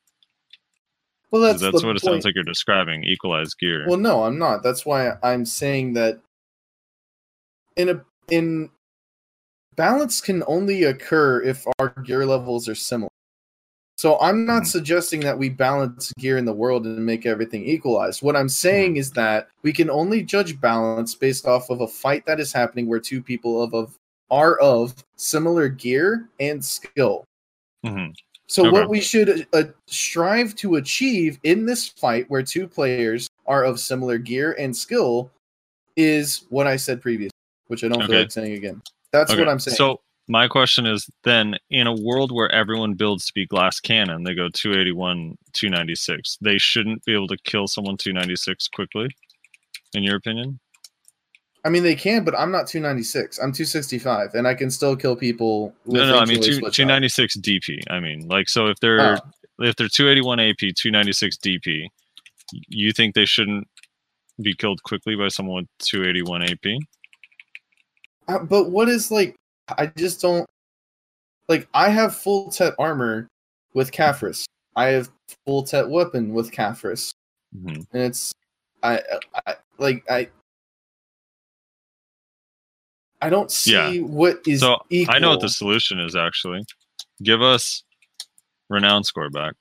[1.31, 2.13] Well that's, That's, what it point.
[2.13, 3.85] sounds like you're describing, equalized gear.
[3.87, 4.63] Well, no, I'm not.
[4.63, 6.19] That's why I'm saying that
[7.77, 8.69] in a in
[9.75, 13.10] balance can only occur if our gear levels are similar.
[14.01, 14.67] So I'm not Mhm.
[14.67, 18.23] suggesting that we balance gear in the world and make everything equalized.
[18.23, 22.25] What I'm saying is that we can only judge balance based off of a fight
[22.25, 23.95] that is happening where two people of, of
[24.31, 27.25] are of similar gear and skill.
[27.85, 28.15] Mhm.
[28.47, 28.71] So Okay.
[28.71, 33.79] what we should uh, strive to achieve in this fight, where two players are of
[33.79, 35.29] similar gear and skill,
[35.95, 38.21] is what I said previously, which I don't feel Okay.
[38.21, 38.81] like saying again.
[39.11, 39.77] That's Okay, what I'm saying.
[39.77, 39.99] So
[40.31, 44.33] my question is then in a world where everyone builds to be glass cannon, they
[44.33, 46.37] go 281, 296.
[46.39, 49.09] They shouldn't be able to kill someone 296 quickly,
[49.93, 50.57] in your opinion?
[51.65, 53.39] I mean, they can, but I'm not 296.
[53.39, 55.73] I'm 265, and I can still kill people.
[55.85, 57.81] With No, no, I mean two, switch 296 DP.
[57.89, 59.17] I mean, like so if they're Oh.
[59.59, 61.87] if they're 281 AP, 296 DP,
[62.69, 63.67] you think they shouldn't
[64.41, 66.79] be killed quickly by someone with 281 AP?
[68.27, 69.35] Uh, but what is like?
[69.77, 70.49] I just don't
[71.47, 71.67] like.
[71.73, 73.27] I have full tet armor
[73.73, 74.45] with Caphras.
[74.75, 75.09] I have
[75.45, 77.13] full tet weapon with Caphras.
[77.55, 77.85] Mhm.
[77.91, 78.33] and it's
[78.81, 79.01] I,
[79.45, 80.29] I like I
[83.21, 84.01] I don't see Yeah.
[84.03, 85.13] what is So equal.
[85.15, 86.65] I know what the solution is actually.
[87.21, 87.83] Give us
[88.69, 89.53] renown score back.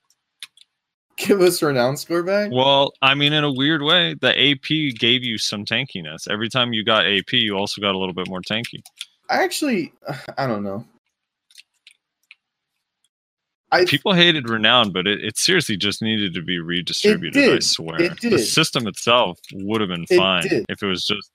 [1.17, 2.51] Give us renown score back.
[2.51, 6.27] Well, I mean, in a weird way, the AP gave you some tankiness.
[6.31, 8.83] Every time you got AP, you also got a little bit more tanky.
[9.31, 9.92] I actually
[10.39, 10.84] I don't know.
[13.73, 17.41] I People hated renown, but it, it seriously just needed to be redistributed.
[17.44, 17.62] I did.
[17.65, 20.67] swear, It the system itself would have been It fine did.
[20.68, 21.31] if it was just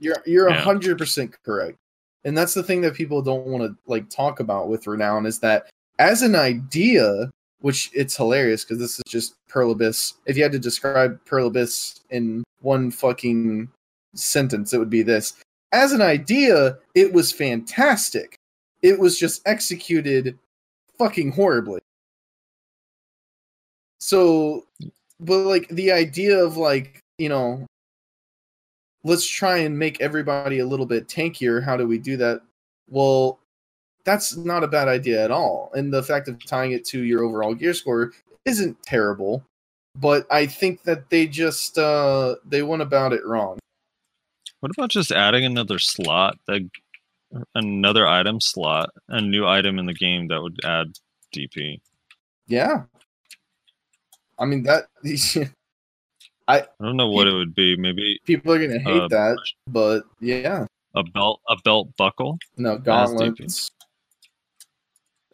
[0.00, 0.60] you're you're a Yeah.
[0.62, 1.76] hundred percent correct,
[2.24, 5.38] and that's the thing that people don't want to like talk about with renown is
[5.40, 5.68] that
[6.00, 10.14] as an idea, which it's hilarious because this is just Pearl Abyss.
[10.26, 13.68] If you had to describe Pearl Abyss in one fucking
[14.16, 15.34] sentence, it would be this.
[15.72, 18.36] As an idea, it was fantastic.
[18.82, 20.38] It was just executed
[20.98, 21.80] fucking horribly.
[24.00, 24.66] So,
[25.20, 27.66] but like the idea of like, you know,
[29.04, 31.62] let's try and make everybody a little bit tankier.
[31.62, 32.40] How do we do that?
[32.88, 33.38] Well,
[34.04, 35.70] that's not a bad idea at all.
[35.74, 38.12] And the fact of tying it to your overall gear score
[38.44, 39.44] isn't terrible.
[39.96, 43.58] But I think that they just uh they went about it wrong.
[44.60, 46.68] What about just adding another slot, that
[47.54, 50.98] another item slot, a new item in the game that would add
[51.34, 51.80] DP?
[52.46, 52.82] Yeah.
[54.38, 54.86] I mean that
[56.48, 57.76] I I don't know what it would be.
[57.76, 60.66] Maybe people are gonna hate Uh, that, but yeah.
[60.94, 62.38] a belt, a belt buckle.
[62.56, 63.70] No gauntlets.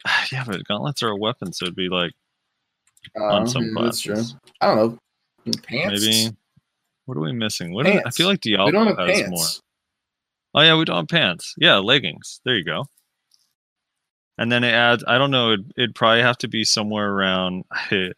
[0.31, 2.11] yeah, but gauntlets are a weapon, so it'd be like
[3.19, 4.23] Uh, on some yeah, that's true.
[4.61, 4.99] I don't know.
[5.63, 6.05] Pants.
[6.05, 6.35] Maybe.
[7.07, 7.73] What are we missing?
[7.73, 9.61] What we- I feel like Diablo we don't have has pants.
[10.53, 10.61] more.
[10.61, 11.55] Oh yeah, we don't have pants.
[11.57, 12.41] Yeah, leggings.
[12.43, 12.85] There you go.
[14.37, 15.03] And then it adds.
[15.07, 15.53] I don't know.
[15.53, 17.63] It, it'd probably have to be somewhere around.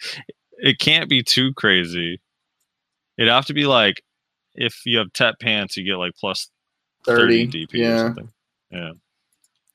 [0.61, 2.19] It, can't be too crazy.
[3.17, 4.03] It'd have to be like
[4.55, 6.49] if you have tet pants, you get like plus
[7.05, 7.65] 30, 30.
[7.67, 8.29] DP or something.
[8.71, 8.91] Yeah,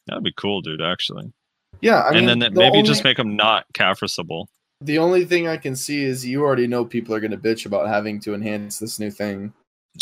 [0.07, 0.83] that'd be cool, dude.
[0.83, 1.33] Actually,
[1.81, 2.03] Yeah.
[2.03, 4.49] I mean, and then that the maybe only, just make them not Caphrisable.
[4.85, 7.89] The only thing I can see is you already know people are gonna bitch about
[7.89, 9.53] having to enhance this new thing.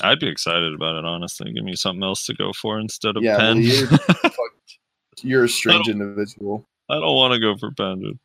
[0.02, 1.52] I'd be excited about it, honestly.
[1.52, 3.62] Give me something else to go for instead of Yeah, well, pen.
[3.62, 3.86] you're-
[4.22, 4.52] Fuck,
[5.22, 6.64] you're a strange individual.
[6.88, 8.18] I don't want to go for pen, dude.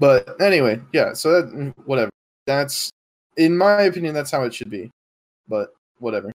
[0.00, 1.12] But anyway, yeah.
[1.14, 2.10] So that mm, whatever.
[2.46, 2.90] That's
[3.36, 4.90] in my opinion, that's how it should be.
[5.48, 6.32] But whatever.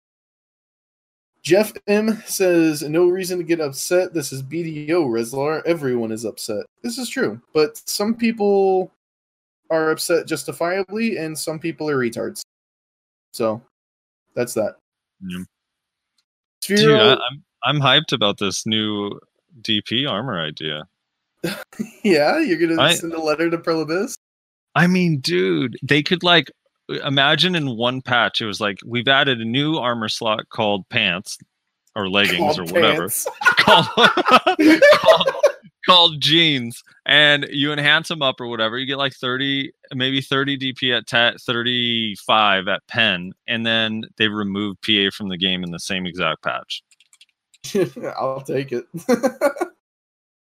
[1.44, 4.14] Jeff M says, "No reason to get upset.
[4.14, 5.62] This is BDO, Rezlar.
[5.66, 6.64] Everyone is upset.
[6.82, 8.90] This is true, but some people
[9.70, 12.40] are upset justifiably, and some people are retards.
[13.32, 13.60] So
[14.34, 14.76] that's that."
[15.20, 15.44] Yeah.
[16.62, 19.20] Sphero- Dude, I, I'm I'm hyped about this new
[19.60, 20.84] DP armor idea.
[22.02, 24.16] yeah, you're gonna I- send a letter to Pearl Abyss.
[24.74, 26.50] I mean, dude, they could like
[26.88, 31.38] imagine in one patch it was like we've added a new armor slot called pants
[31.96, 33.08] or leggings or whatever.
[33.58, 35.28] called, called
[35.86, 36.82] called jeans.
[37.06, 41.06] And you enhance them up or whatever you get like 30 maybe 30 dp at
[41.06, 46.06] ta 35 at pen and then they remove pa from the game in the same
[46.06, 46.82] exact patch.
[48.18, 48.84] I'll take it.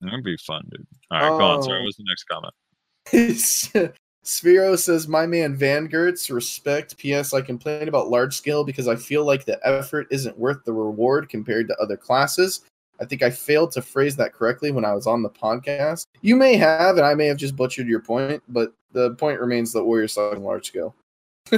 [0.01, 0.87] that'd be fun dude.
[1.11, 1.81] All right go on sorry Oh.
[1.81, 3.93] what was the next comment
[4.27, 6.97] Sphero says, "My man Van Gertz, respect.
[6.97, 7.33] P.S.
[7.33, 11.29] I complain about large scale because I feel like the effort isn't worth the reward
[11.29, 12.65] compared to other classes.
[12.99, 16.07] I think I failed to phrase that correctly when I was on the podcast.
[16.21, 19.71] You may have, and I may have just butchered your point, but the point remains
[19.71, 20.93] that Warriors suck in large scale.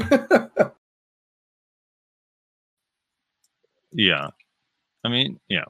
[3.92, 4.28] yeah
[5.04, 5.66] i mean yeah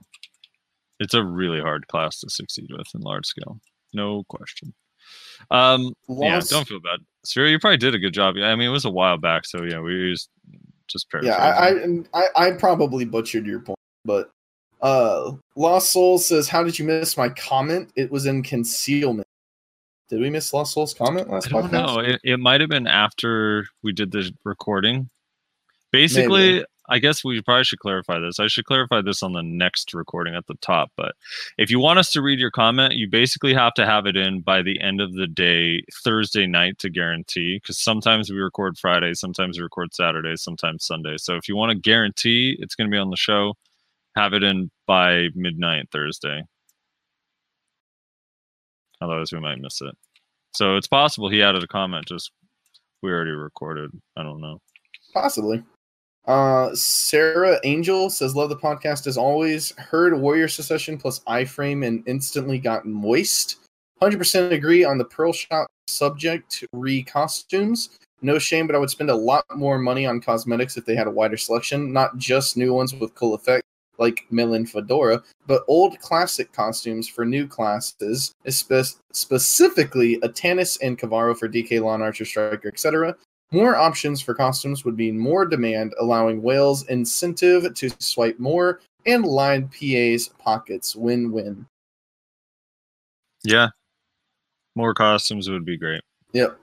[1.00, 3.58] it's a really hard class to succeed with in large scale
[3.94, 4.74] no question
[5.52, 8.72] um yeah don't feel bad Sphere, you probably did a good job i mean it
[8.72, 10.30] was a while back so yeah we used
[10.90, 11.36] just yeah.
[11.36, 14.32] I, I I I probably butchered your point, but
[14.82, 17.92] uh Lost Soul says, "How did you miss my comment?
[17.96, 19.28] It was in concealment."
[20.10, 21.72] Did we miss Lost Soul's comment last I don't podcast?
[21.72, 22.00] know.
[22.00, 25.10] It, it might have been after we did the recording.
[25.92, 26.66] Basically, Maybe.
[26.90, 28.40] I guess we probably should clarify this.
[28.40, 30.92] I should clarify this on the next recording at the top.
[30.98, 31.16] But
[31.58, 34.42] if you want us to read your comment, you basically have to have it in
[34.42, 37.58] by the end of the day, Thursday night, to guarantee.
[37.58, 41.18] Because sometimes we record Friday, sometimes we record Saturday, sometimes Sunday.
[41.18, 43.56] So if you want to guarantee it's going to be on the show,
[44.16, 46.44] have it in by midnight Thursday.
[49.02, 49.96] Otherwise, we might miss it.
[50.54, 52.08] So it's possible he added a comment.
[52.08, 52.32] Just
[53.02, 53.92] we already recorded.
[54.18, 54.60] I don't know.
[55.14, 55.64] Possibly.
[56.30, 59.72] Uh, Sarah Angel says, "Love the podcast as always.
[59.80, 63.56] Heard Warrior Succession plus iframe and instantly got moist.
[64.00, 67.98] Hundred percent agree on the Pearl Shop subject re costumes.
[68.22, 71.08] No shame, but I would spend a lot more money on cosmetics if they had
[71.08, 73.66] a wider selection, not just new ones with cool effects
[73.98, 81.36] like Millen Fedora, but old classic costumes for new classes, espe- specifically Atanis and Cavaro
[81.36, 83.16] for DK Lahn Archer Striker, etc.
[83.52, 89.26] More options for costumes would mean more demand, allowing whales incentive to swipe more and
[89.26, 90.96] line PA's pockets.
[90.96, 91.66] Win win.
[93.44, 93.70] Yeah,
[94.76, 96.02] more costumes would be great.
[96.34, 96.60] Yep.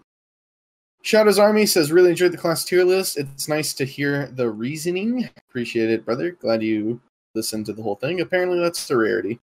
[1.02, 3.16] Shadow's Army says, really enjoyed the class tier list.
[3.16, 5.28] It's nice to hear the reasoning.
[5.48, 6.32] Appreciate it, brother.
[6.32, 7.00] Glad you
[7.34, 8.20] listened to the whole thing.
[8.20, 9.38] Apparently, that's the rarity.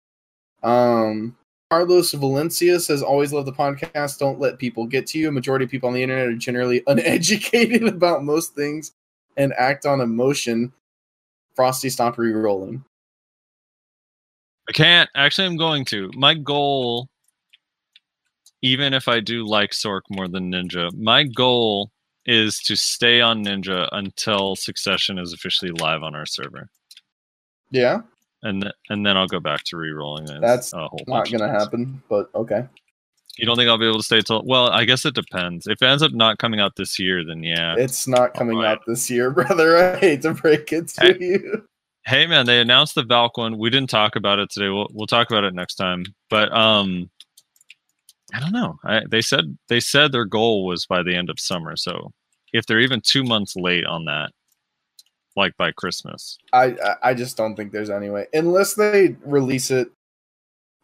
[0.61, 1.37] Um,
[1.73, 4.19] Carlos Valencia says, always love the podcast.
[4.19, 5.29] Don't let people get to you.
[5.29, 8.91] A majority of people on the internet are generally uneducated about most things
[9.37, 10.71] and act on emotion.
[11.55, 12.85] Frosty, stop re rolling.
[14.69, 15.09] I can't.
[15.15, 16.11] Actually, I'm going to.
[16.13, 17.09] My goal,
[18.61, 21.89] even if I do like Sorc more than Ninja, my goal
[22.27, 26.69] is to stay on Ninja until Succession is officially live on our server,
[27.71, 28.01] Yeah,
[28.43, 30.41] and th- and then I'll go back to re-rolling it.
[30.41, 32.65] That's a whole not going to happen, but okay.
[33.37, 34.43] You don't think I'll be able to stay till?
[34.45, 35.65] Well, I guess it depends.
[35.65, 37.73] If it ends up not coming out this year, then yeah.
[37.77, 38.73] It's not coming Alright.
[38.77, 39.75] out this year, brother.
[39.77, 41.17] I hate to break it to Hey.
[41.19, 41.65] you.
[42.05, 43.57] Hey man, they announced the Valk one.
[43.57, 44.67] We didn't talk about it today.
[44.69, 46.03] We'll we'll talk about it next time.
[46.29, 47.09] But um
[48.33, 48.77] I don't know.
[48.83, 51.75] I, they said they said their goal was by the end of summer.
[51.77, 52.11] So
[52.51, 54.31] if they're even two months late on that,
[55.35, 59.71] like by Christmas, I I- I just don't think there's any way unless they release
[59.71, 59.91] it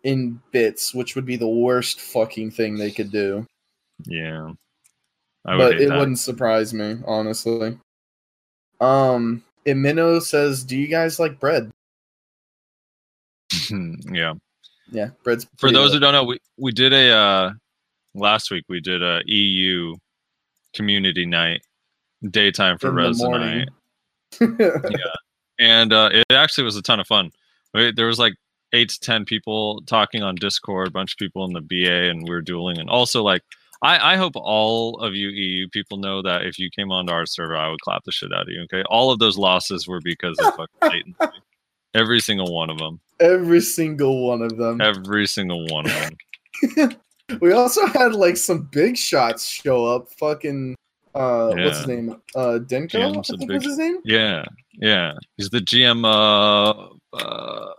[0.03, 3.45] in bits, which would be the worst fucking thing they could do.
[4.05, 4.51] yeah,
[5.45, 5.97] I would but it that.
[5.99, 7.77] wouldn't surprise me, honestly.
[8.81, 11.69] Um, Emino says, "Do you guys like bread?"
[14.11, 14.33] yeah.
[14.91, 17.51] Yeah, bread's For pretty those who don't know, we we did a uh,
[18.15, 18.63] last week.
[18.69, 19.95] We did a EU
[20.73, 21.61] community night,
[22.27, 23.65] daytime for In the Res and I.
[24.41, 24.97] morning.
[25.59, 27.31] and uh, it actually was a ton of fun.
[27.73, 28.33] There was like
[28.73, 32.23] eight to ten people talking on Discord, a bunch of people in the BA, and
[32.23, 32.79] we were dueling.
[32.79, 33.43] And also, like,
[33.81, 37.25] I, I hope all of you EU people know that if you came onto our
[37.25, 38.61] server, I would clap the shit out of you.
[38.63, 40.67] Okay, all of those losses were because of fucking
[41.17, 41.41] latency.
[41.93, 42.99] Every single one of them.
[43.19, 44.79] Every single one of them.
[44.79, 46.11] Every single one of
[46.75, 46.95] them.
[47.41, 50.11] We also had like some big shots show up.
[50.13, 50.75] Fucking
[51.15, 52.21] Uh, what's his name?
[52.35, 52.91] Uh, Denko.
[52.91, 53.97] GM's I think was his name.
[54.05, 55.13] Yeah, yeah.
[55.37, 56.05] He's the GM.
[56.05, 57.73] Uh, uh,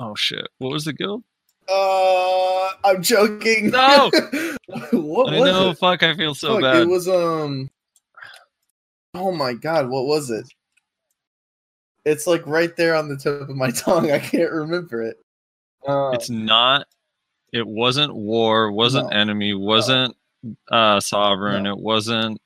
[0.00, 0.46] oh shit.
[0.58, 1.22] What was the guild?
[1.68, 3.70] Uh, I'm joking.
[3.70, 4.10] No!
[4.92, 5.70] what I know.
[5.70, 5.78] it?
[5.78, 6.02] Fuck.
[6.02, 6.82] I feel so Fuck, bad.
[6.82, 7.70] It was um.
[9.14, 10.46] Oh my god, what was it?
[12.04, 14.10] It's like right there on the tip of my tongue.
[14.10, 15.18] I can't remember it.
[15.86, 16.86] Uh, it's not.
[17.52, 18.72] It wasn't war.
[18.72, 19.16] Wasn't No.
[19.16, 19.54] enemy.
[19.54, 20.16] Wasn't
[20.70, 21.64] uh sovereign.
[21.64, 21.72] No.
[21.72, 22.40] It wasn't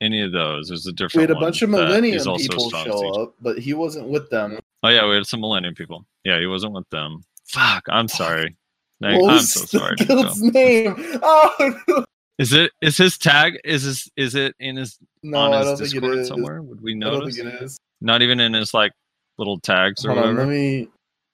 [0.00, 0.70] any of those.
[0.70, 1.16] It was a different.
[1.16, 4.58] we had a bunch of Millennium people show up, but he wasn't with them.
[4.82, 6.04] Oh yeah, we had some Millennium people.
[6.24, 7.22] Yeah, he wasn't with them.
[7.46, 7.84] Fuck.
[7.88, 8.56] I'm sorry.
[9.00, 9.96] Like, I'm so sorry.
[9.98, 10.94] guild's name?
[11.22, 12.04] Oh no,
[12.38, 13.58] Is it is his tag?
[13.64, 16.28] Is his is it in his no on I don't think it Discord is.
[16.28, 16.62] somewhere?
[16.62, 17.36] Would we I don't notice?
[17.36, 17.78] think it is.
[18.00, 18.92] Not even in his like
[19.38, 20.40] little tags or Hold on, whatever.
[20.40, 20.88] let me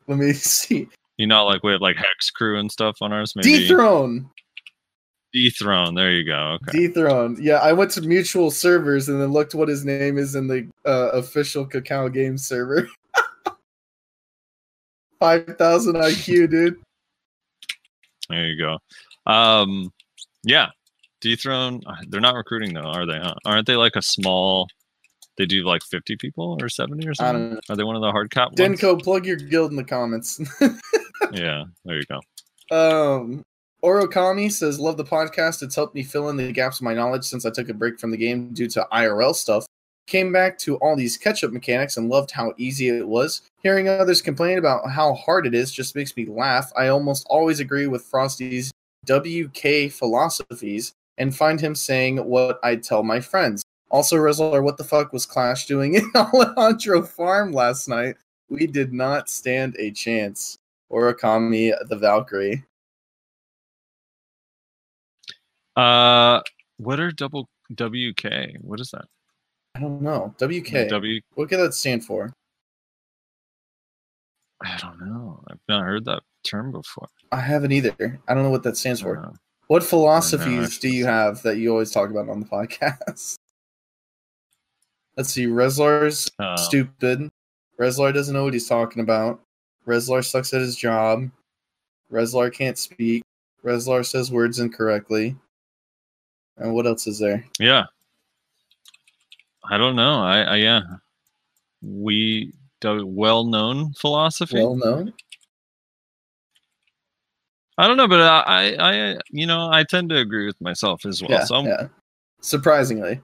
[0.09, 0.89] let me see.
[1.17, 3.35] You know, like we have like Hex Crew and stuff on ours.
[3.37, 4.29] Maybe Dethrone.
[5.35, 5.95] Dethrone.
[5.95, 6.59] There you go.
[6.69, 6.87] Okay.
[6.89, 7.37] Dethrone.
[7.41, 10.69] Yeah, I went to mutual servers and then looked what his name is in the
[10.87, 12.89] uh, official Kakao Games server.
[15.21, 16.77] Five thousand IQ, dude.
[18.29, 18.79] There you go.
[19.31, 19.93] Um,
[20.43, 20.69] yeah,
[21.21, 21.83] Dethrone.
[21.87, 23.19] uh, They're not recruiting though, are they?
[23.19, 23.35] Huh?
[23.45, 24.69] Aren't they like a small?
[25.37, 27.43] They do like fifty people or seventy or I something.
[27.43, 27.61] don't know.
[27.71, 28.61] Are they one of the hard cap ones?
[28.81, 30.41] Denko, plug your guild in the comments.
[31.33, 32.21] Yeah, there you go.
[32.71, 33.43] Um,
[33.85, 35.63] Orokami says, "Love the podcast.
[35.63, 38.01] It's helped me fill in the gaps of my knowledge since I took a break
[38.01, 39.67] from the game due to IRL stuff.
[40.07, 43.43] Came back to all these catch-up mechanics and loved how easy it was.
[43.63, 46.73] Hearing others complain about how hard it is just makes me laugh.
[46.75, 48.73] I almost always agree with Frosty's
[49.07, 53.65] WK philosophies and find him saying what I'd tell my friends.
[53.91, 58.17] Also, Rezlar, what the fuck was Clash doing in Alejandro Farm last night?
[58.49, 60.57] We did not stand a chance."
[60.91, 62.65] Orokami the Valkyrie.
[65.77, 66.41] Uh,
[66.79, 68.25] what are double WK?
[68.61, 69.05] What is that?
[69.75, 70.35] I don't know.
[70.39, 70.89] WK.
[70.89, 71.21] W.
[71.35, 72.33] what could that stand for?
[74.63, 75.43] I don't know.
[75.51, 77.09] I've not heard that term before.
[77.33, 78.21] I haven't either.
[78.29, 79.19] I don't know what that stands for.
[79.19, 79.33] Uh,
[79.67, 83.37] What philosophies do you have that you always talk about on the podcast?
[85.17, 85.47] Let's see.
[85.47, 87.29] Rezlar's uh, stupid.
[87.79, 89.41] Rezlar doesn't know what he's talking about.
[89.87, 91.31] Rezlar sucks at his job.
[92.11, 93.23] Rezlar can't speak.
[93.65, 95.37] Rezlar says words incorrectly.
[96.57, 97.45] And what else is there?
[97.59, 97.85] yeah.
[99.71, 100.21] I don't know.
[100.21, 100.81] I, I yeah.
[101.81, 102.53] We
[102.83, 104.57] well known philosophy.
[104.57, 105.15] Well known.
[107.79, 111.05] I don't know, but I, I, I, you know, I tend to agree with myself
[111.07, 111.31] as well.
[111.31, 111.89] yeah, so yeah.
[112.41, 113.21] Surprisingly.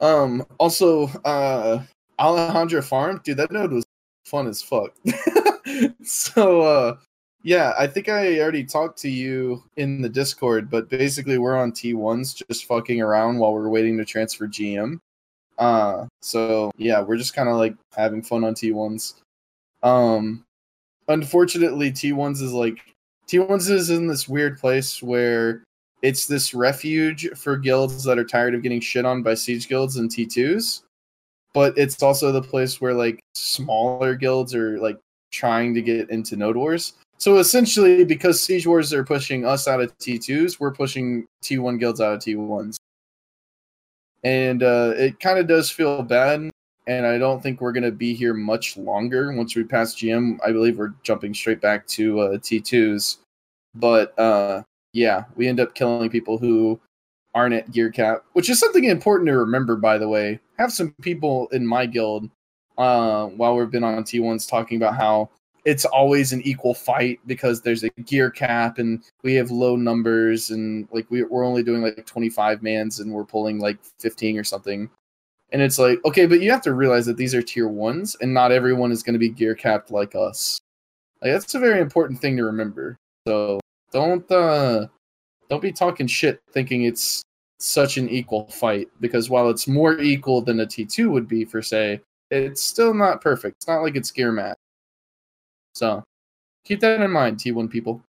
[0.00, 0.46] Um.
[0.58, 1.82] Also, uh,
[2.18, 3.84] Alejandro Farm, dude, that node was
[4.26, 4.94] fun as fuck.
[6.04, 6.96] so, uh,
[7.44, 11.72] yeah, I think I already talked to you in the Discord, but basically we're on
[11.72, 14.98] T1s just fucking around while we're waiting to transfer GM.
[15.58, 19.16] Uh, so yeah, we're just kind of like having fun on T1s.
[19.82, 20.42] Um,
[21.08, 22.78] unfortunately, T1s is like
[23.28, 25.62] T1s is in this weird place where
[26.00, 29.96] it's this refuge for guilds that are tired of getting shit on by siege guilds
[29.96, 30.80] and T2s.
[31.52, 34.98] But it's also the place where like smaller guilds are like
[35.30, 36.94] trying to get into Node Wars.
[37.24, 41.98] So essentially, because Siege Wars are pushing us out of T2s, we're pushing T1 guilds
[41.98, 42.76] out of T1s.
[44.24, 46.50] And uh, it kind of does feel bad.
[46.86, 49.32] And I don't think we're going to be here much longer.
[49.32, 53.16] Once we pass GM, I believe we're jumping straight back to uh, T2s.
[53.74, 54.62] But uh,
[54.92, 56.78] yeah, we end up killing people who
[57.34, 60.40] aren't at gear cap, which is something important to remember, by the way.
[60.58, 62.28] Have some people in my guild
[62.76, 65.30] uh, while we've been on T1s talking about how
[65.64, 70.50] it's always an equal fight because there's a gear cap and we have low numbers
[70.50, 74.44] and like we, we're only doing like 25 mans and we're pulling like 15 or
[74.44, 74.90] something.
[75.52, 78.34] And it's like, okay, but you have to realize that these are tier ones and
[78.34, 80.60] not everyone is going to be gear capped like us.
[81.22, 82.96] Like that's a very important thing to remember.
[83.26, 83.60] So
[83.90, 84.88] don't uh
[85.48, 87.22] don't be talking shit thinking it's
[87.58, 91.62] such an equal fight because while it's more equal than a T2 would be for
[91.62, 93.56] say, it's still not perfect.
[93.58, 94.58] It's not like it's gear match.
[95.74, 96.04] So
[96.64, 98.02] keep that in mind, T1 people.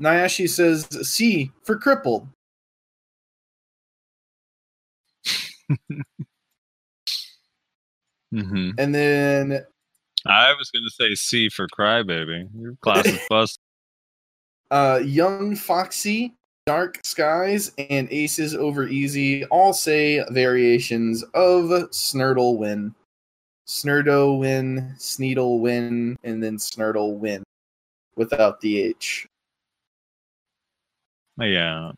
[0.00, 2.28] Nyashi says C for crippled.
[8.32, 8.70] mm-hmm.
[8.78, 9.64] And then
[10.26, 12.48] I was gonna say C for crybaby.
[12.58, 13.58] Your class is bust.
[14.70, 16.34] uh Young Foxy,
[16.66, 22.94] Dark Skies, and Aces over Easy all say variations of Snurdle win.
[23.66, 27.42] Snurdo win, Sneedle win, and then Snurdle win
[28.16, 29.26] without the H.
[31.38, 31.92] Yeah.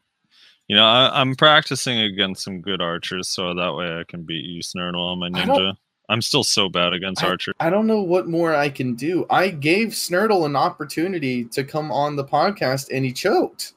[0.67, 4.45] You know, I, I'm practicing against some good archers, so that way I can beat
[4.45, 5.75] you, Snurdle, on my ninja.
[6.11, 7.53] I'm still so bad against archer.
[7.61, 9.27] I don't know what more I can do.
[9.29, 13.75] I gave Snurdle an opportunity to come on the podcast and he choked.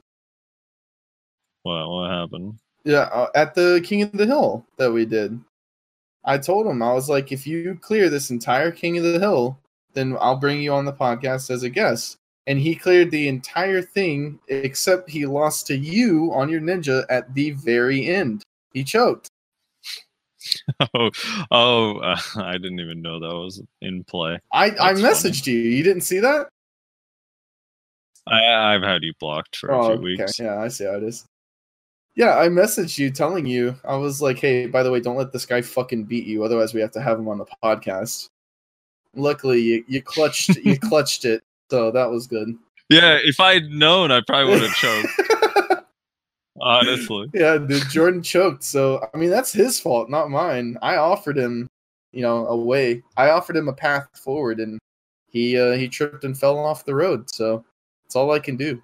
[1.63, 2.57] What what happened?
[2.85, 5.39] Yeah, uh, at the King of the Hill that we did.
[6.23, 9.57] I told him I was like, if you clear this entire King of the Hill,
[9.93, 12.17] then I'll bring you on the podcast as a guest.
[12.47, 17.33] And he cleared the entire thing, except he lost to you on your ninja at
[17.33, 18.43] the very end.
[18.73, 19.27] He choked.
[20.95, 21.11] oh,
[21.51, 24.39] oh uh, I didn't even know that was in play.
[24.51, 25.03] I, I That's funny.
[25.03, 25.57] messaged you.
[25.57, 26.49] You didn't see that?
[28.27, 30.39] I, I've had you blocked for a few weeks.
[30.39, 31.25] Oh, Yeah, I see how it is.
[32.15, 35.31] Yeah, I messaged you telling you I was like, "Hey, by the way, don't let
[35.31, 36.43] this guy fucking beat you.
[36.43, 38.29] Otherwise, we have to have him on the podcast."
[39.15, 42.53] Luckily, you, you clutched you clutched it, so that was good.
[42.89, 45.85] Yeah, if I'd known, I probably would have choked.
[46.59, 48.63] honestly, yeah, dude, Jordan choked.
[48.63, 50.77] So I mean, that's his fault, not mine.
[50.81, 51.69] I offered him,
[52.11, 53.03] you know, a way.
[53.15, 54.79] I offered him a path forward, and
[55.29, 57.29] he uh, he tripped and fell off the road.
[57.29, 57.63] So
[58.03, 58.81] that's all I can do.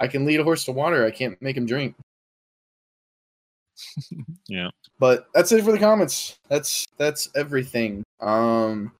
[0.00, 1.04] I can lead a horse to water.
[1.04, 1.94] I can't make him drink.
[4.48, 4.68] Yeah.
[4.98, 6.38] But that's it for the comments.
[6.48, 8.04] That's that's everything.
[8.20, 8.92] Um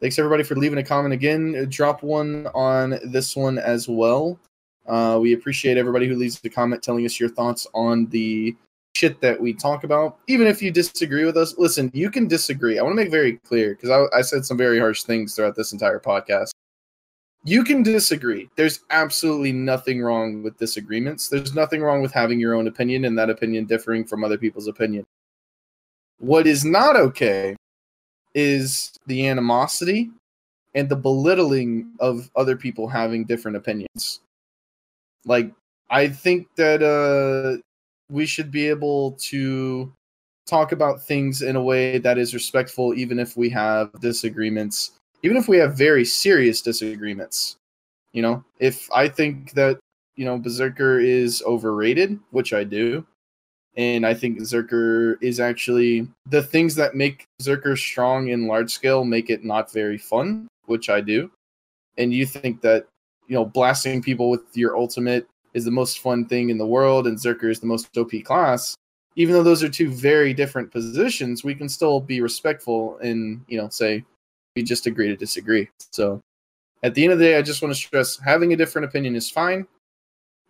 [0.00, 1.54] thanks everybody for leaving a comment again.
[1.56, 4.38] Uh, Drop one on this one as well.
[4.86, 8.56] Uh we appreciate everybody who leaves a comment telling us your thoughts on the
[8.94, 10.18] shit that we talk about.
[10.28, 12.78] Even if you disagree with us, listen, you can disagree.
[12.78, 15.56] I want to make very clear because I, I said some very harsh things throughout
[15.56, 16.50] this entire podcast.
[17.44, 18.48] You can disagree.
[18.56, 21.28] There's absolutely nothing wrong with disagreements.
[21.28, 24.68] There's nothing wrong with having your own opinion and that opinion differing from other people's
[24.68, 25.04] opinion.
[26.18, 27.56] What is not okay
[28.34, 30.10] is the animosity
[30.74, 34.20] and the belittling of other people having different opinions.
[35.24, 35.52] Like,
[35.90, 37.60] I think that uh,
[38.08, 39.92] we should be able to
[40.46, 44.92] talk about things in a way that is respectful, even if we have disagreements,
[45.22, 47.56] even if we have very serious disagreements.
[48.12, 49.78] You know, if I think that,
[50.16, 53.06] you know, Berserker is overrated, which I do,
[53.76, 59.04] and I think Zerker is actually the things that make Zerker strong in large scale
[59.04, 61.30] make it not very fun, which I do.
[61.96, 62.86] And you think that
[63.28, 67.06] you know blasting people with your ultimate is the most fun thing in the world,
[67.06, 68.74] and Zerker is the most OP class.
[69.16, 73.56] Even though those are two very different positions, we can still be respectful and you
[73.56, 74.04] know say
[74.56, 75.68] we just agree to disagree.
[75.90, 76.20] So
[76.82, 79.16] at the end of the day, I just want to stress having a different opinion
[79.16, 79.66] is fine.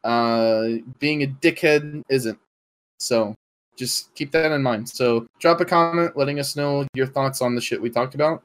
[0.04, 2.38] Uh, being a dickhead isn't.
[2.98, 3.34] So
[3.76, 4.88] just keep that in mind.
[4.88, 8.42] So drop a comment letting us know your thoughts on the shit we talked about.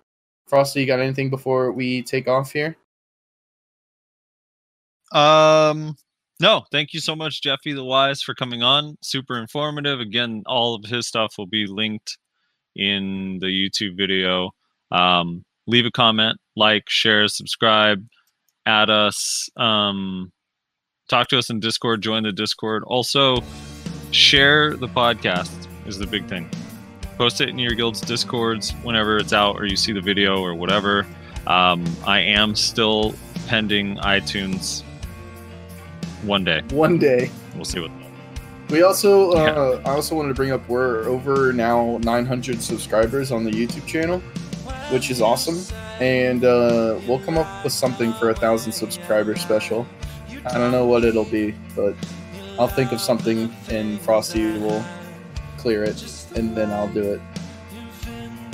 [0.48, 2.78] Frosty, you got anything before we take off here?
[5.12, 5.96] Um,
[6.40, 8.98] no, thank you so much, Jeffy the Wise, for coming on.
[9.02, 10.00] Super informative.
[10.00, 12.18] Again, all of his stuff will be linked
[12.76, 14.52] in the YouTube video.
[14.92, 18.04] Um, leave a comment, like, share, subscribe,
[18.66, 20.32] add us, um,
[21.10, 22.84] talk to us in Discord, join the Discord.
[22.88, 23.38] Also,
[24.12, 26.50] share the podcast is the big thing.
[27.18, 30.54] Post it in your guild's discords whenever it's out or you see the video or
[30.54, 31.06] whatever.
[31.48, 33.16] Um, I am still
[33.48, 34.84] pending iTunes
[36.24, 36.62] one day.
[36.72, 37.32] One day.
[37.56, 37.92] We'll see what.
[38.70, 39.52] We also, Yeah.
[39.52, 43.86] uh, I also wanted to bring up we're over now 900 subscribers on the YouTube
[43.88, 44.22] channel,
[44.92, 45.60] which is awesome.
[46.00, 49.88] And uh, we'll come up with something for a thousand subscriber special.
[50.46, 51.96] I don't know what it'll be, but
[52.60, 54.84] I'll think of something and Frosty will
[55.58, 56.04] clear it,
[56.36, 57.22] and then I'll do it.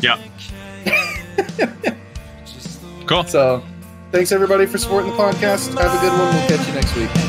[0.02, 0.20] Yeah.
[3.06, 3.24] cool.
[3.26, 3.64] So,
[4.12, 5.78] thanks everybody for supporting the podcast.
[5.80, 6.34] Have a good one.
[6.34, 7.23] We'll catch you next week.